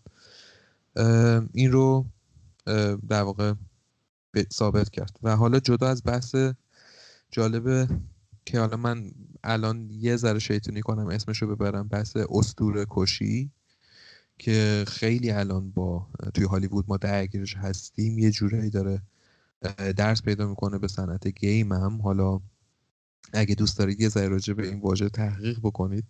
این 1.53 1.73
رو 1.73 2.07
در 3.09 3.23
واقع 3.23 3.55
ثابت 4.53 4.91
کرد. 4.91 5.19
و 5.23 5.37
حالا 5.37 5.61
جدا 5.61 5.89
از 5.89 6.03
بحث 6.05 6.37
جالب 7.31 7.89
که 8.45 8.61
حالا 8.61 8.77
من 8.77 9.11
الان 9.45 9.91
یه 9.91 10.17
ذره 10.17 10.39
شیطونی 10.39 10.81
کنم 10.81 11.07
اسمش 11.07 11.43
رو 11.43 11.57
ببرم 11.57 11.89
بحث 11.89 12.17
استوره 12.31 12.87
کشی. 12.91 13.51
که 14.39 14.85
خیلی 14.89 15.31
الان 15.31 15.71
با 15.71 16.07
توی 16.35 16.45
هالیوود 16.45 16.85
ما 16.89 16.97
درگیرش 16.97 17.57
هستیم 17.57 18.19
یه 18.19 18.31
جورایی 18.31 18.71
داره 18.71 19.03
درس 19.97 20.23
پیدا 20.23 20.47
می‌کنه 20.49 20.79
به 20.79 20.89
صنعت 20.89 21.29
گیم 21.29 21.73
هم. 21.73 22.03
حالا 22.03 22.41
اگه 23.33 23.55
دوست 23.55 23.79
دارید 23.79 24.01
یه 24.01 24.09
ذره 24.09 24.29
راجع 24.29 24.55
به 24.55 24.69
این 24.69 24.81
واژه 24.81 25.09
تحقیق 25.09 25.59
بکنید. 25.59 26.05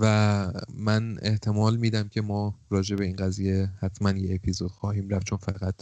و 0.00 0.52
من 0.74 1.18
احتمال 1.22 1.76
میدم 1.76 2.08
که 2.08 2.20
ما 2.20 2.58
راجع 2.70 2.96
به 2.96 3.04
این 3.04 3.16
قضیه 3.16 3.70
حتما 3.80 4.10
یه 4.10 4.34
اپیزود 4.34 4.70
خواهیم 4.70 5.08
رفت 5.08 5.26
چون 5.26 5.38
فقط 5.38 5.74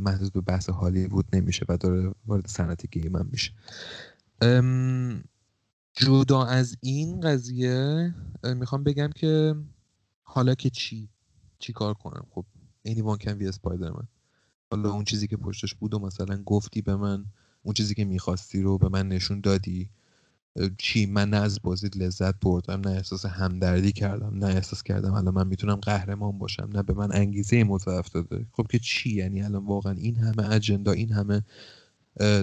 محدود 0.00 0.32
به 0.32 0.40
بحث 0.40 0.70
هالیوود 0.70 1.26
نمیشه 1.32 1.66
و 1.68 1.76
داره 1.76 2.14
وارد 2.26 2.46
صنعت 2.46 2.86
گیم 2.86 3.16
هم 3.16 3.28
میشه. 3.32 3.52
جدا 5.96 6.44
از 6.44 6.76
این 6.80 7.20
قضیه 7.20 8.14
می‌خوام 8.44 8.84
بگم 8.84 9.10
که 9.14 9.54
حالا 10.28 10.54
که 10.54 10.70
چی؟ 10.70 11.08
چی 11.58 11.72
کار 11.72 11.94
کنم؟ 11.94 12.26
خب 12.30 12.44
وان 13.02 13.18
کن 13.18 13.32
وی 13.32 13.48
اسپایدرمن 13.48 14.08
حالا 14.70 14.92
اون 14.92 15.04
چیزی 15.04 15.26
که 15.26 15.36
پشتش 15.36 15.74
بود 15.74 15.94
و 15.94 15.98
مثلا 15.98 16.42
گفتی 16.42 16.82
به 16.82 16.96
من 16.96 17.24
اون 17.62 17.74
چیزی 17.74 17.94
که 17.94 18.04
می‌خواستی 18.04 18.62
رو 18.62 18.78
به 18.78 18.88
من 18.88 19.08
نشون 19.08 19.40
دادی 19.40 19.90
چی؟ 20.78 21.06
من 21.06 21.30
نه 21.30 21.36
از 21.36 21.58
بازی 21.62 21.88
لذت 21.88 22.40
بردم 22.40 22.80
نه 22.80 22.90
احساس 22.90 23.26
همدردی 23.26 23.92
کردم 23.92 24.38
نه 24.38 24.46
احساس 24.46 24.82
کردم 24.82 25.14
الان 25.14 25.34
من 25.34 25.46
می‌تونم 25.46 25.74
قهرمان 25.74 26.38
باشم 26.38 26.70
نه 26.74 26.82
به 26.82 26.94
من 26.94 27.12
انگیزه 27.12 27.64
مضاعف 27.64 28.08
داده. 28.08 28.46
خب 28.52 28.66
که 28.70 28.78
چی؟ 28.78 29.14
یعنی 29.14 29.42
الان 29.42 29.66
واقعا 29.66 29.92
این 29.92 30.16
همه 30.16 30.50
اجندا 30.50 30.92
این 30.92 31.12
همه 31.12 31.42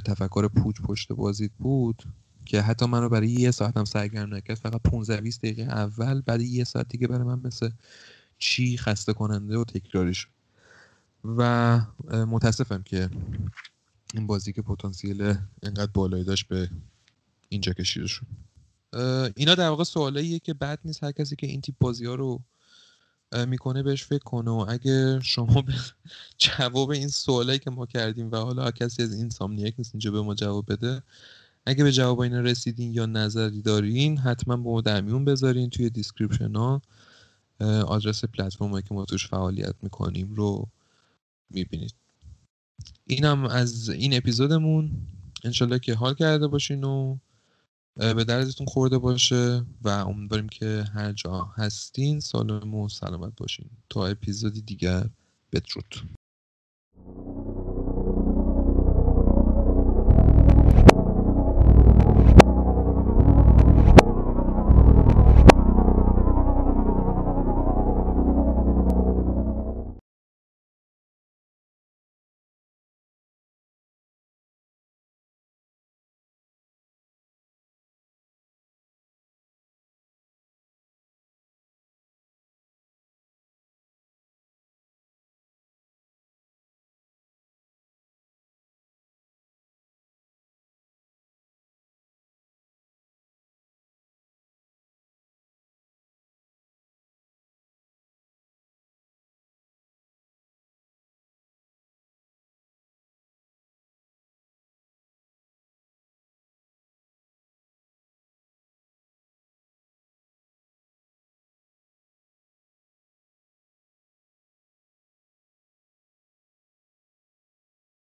تفکر 0.05 0.47
پوچ 0.47 0.81
پشت 0.81 1.11
بازیت 1.11 1.51
بود؟ 1.59 2.03
که 2.45 2.61
حتی 2.61 2.85
منو 2.85 3.09
برای 3.09 3.29
یه 3.29 3.51
ساعت 3.51 3.77
هم 3.77 3.85
سرگرم 3.85 4.33
نکرد 4.33 4.57
فقط 4.57 4.81
15 4.81 5.21
20 5.21 5.41
دقیقه 5.41 5.61
اول 5.61 6.21
بعد 6.21 6.41
یه 6.41 6.63
ساعت 6.63 6.87
دیگه 6.87 7.07
برای 7.07 7.23
من 7.23 7.41
مثل 7.43 7.69
چی 8.39 8.77
خسته 8.77 9.13
کننده 9.13 9.57
و 9.57 9.63
تکراری 9.63 10.13
شد. 10.13 10.27
و 11.37 11.79
متاسفم 12.11 12.83
که 12.83 13.09
این 14.13 14.27
بازی 14.27 14.53
که 14.53 14.61
پتانسیل 14.61 15.35
اینقدر 15.63 15.91
بالایی 15.93 16.23
داشت 16.23 16.47
به 16.47 16.69
اینجا 17.49 17.73
کشیده 17.73 18.07
شد. 18.07 18.25
اینا 19.35 19.55
در 19.55 19.69
واقع 19.69 19.83
سوالاییه 19.83 20.39
که 20.39 20.53
بد 20.53 20.79
نیست. 20.85 21.03
هر 21.03 21.11
کسی 21.11 21.35
که 21.35 21.47
این 21.47 21.61
تیپ 21.61 21.75
بازی 21.79 22.05
ها 22.05 22.15
رو 22.15 22.41
می‌کنه 23.47 23.83
بهش 23.83 24.03
فکر 24.03 24.23
کنه 24.23 24.51
و 24.51 24.65
اگه 24.69 25.19
شما 25.23 25.61
به 25.61 25.73
جواب 26.37 26.89
این 26.89 27.07
سوالایی 27.07 27.59
که 27.59 27.69
ما 27.69 27.85
کردیم 27.85 28.31
و 28.31 28.35
حالا 28.35 28.71
کسی 28.71 29.03
از 29.03 29.13
Insomniac 29.13 29.75
نیست 29.77 29.91
اینجا 29.93 30.11
به 30.11 30.21
ما 30.21 30.35
جواب 30.35 30.71
بده 30.71 31.03
اگه 31.65 31.83
به 31.83 31.91
جواب 31.91 32.19
اینا 32.19 32.39
رسیدین 32.39 32.93
یا 32.93 33.05
نظری 33.05 33.61
دارین 33.61 34.17
حتما 34.17 34.57
با 34.57 35.01
ما 35.01 35.19
بذارین 35.19 35.69
توی 35.69 35.89
description 35.89 36.55
ها. 36.55 36.81
آدرس 37.87 38.25
پلتفرم 38.25 38.81
که 38.81 38.93
ما 38.93 39.05
توش 39.05 39.27
فعالیت 39.27 39.75
می‌کنیم 39.81 40.33
رو 40.33 40.67
می‌بینید. 41.49 41.93
اینم 43.07 43.45
از 43.45 43.89
این 43.89 44.17
اپیزودمون. 44.17 44.91
انشالله 45.43 45.79
که 45.79 45.93
حال 45.93 46.13
کرده 46.13 46.47
باشین 46.47 46.83
و 46.83 47.17
به 47.95 48.23
دردتون 48.23 48.67
خورده 48.67 48.97
باشه 48.97 49.65
و 49.81 49.89
امیدواریم 49.89 50.49
که 50.49 50.85
هر 50.93 51.11
جا 51.11 51.43
هستین 51.43 52.19
سالم 52.19 52.75
و 52.75 52.89
سلامت 52.89 53.33
باشین. 53.37 53.69
تا 53.89 54.07
اپیزودی 54.07 54.61
دیگر 54.61 55.09
بدرود. 55.51 55.95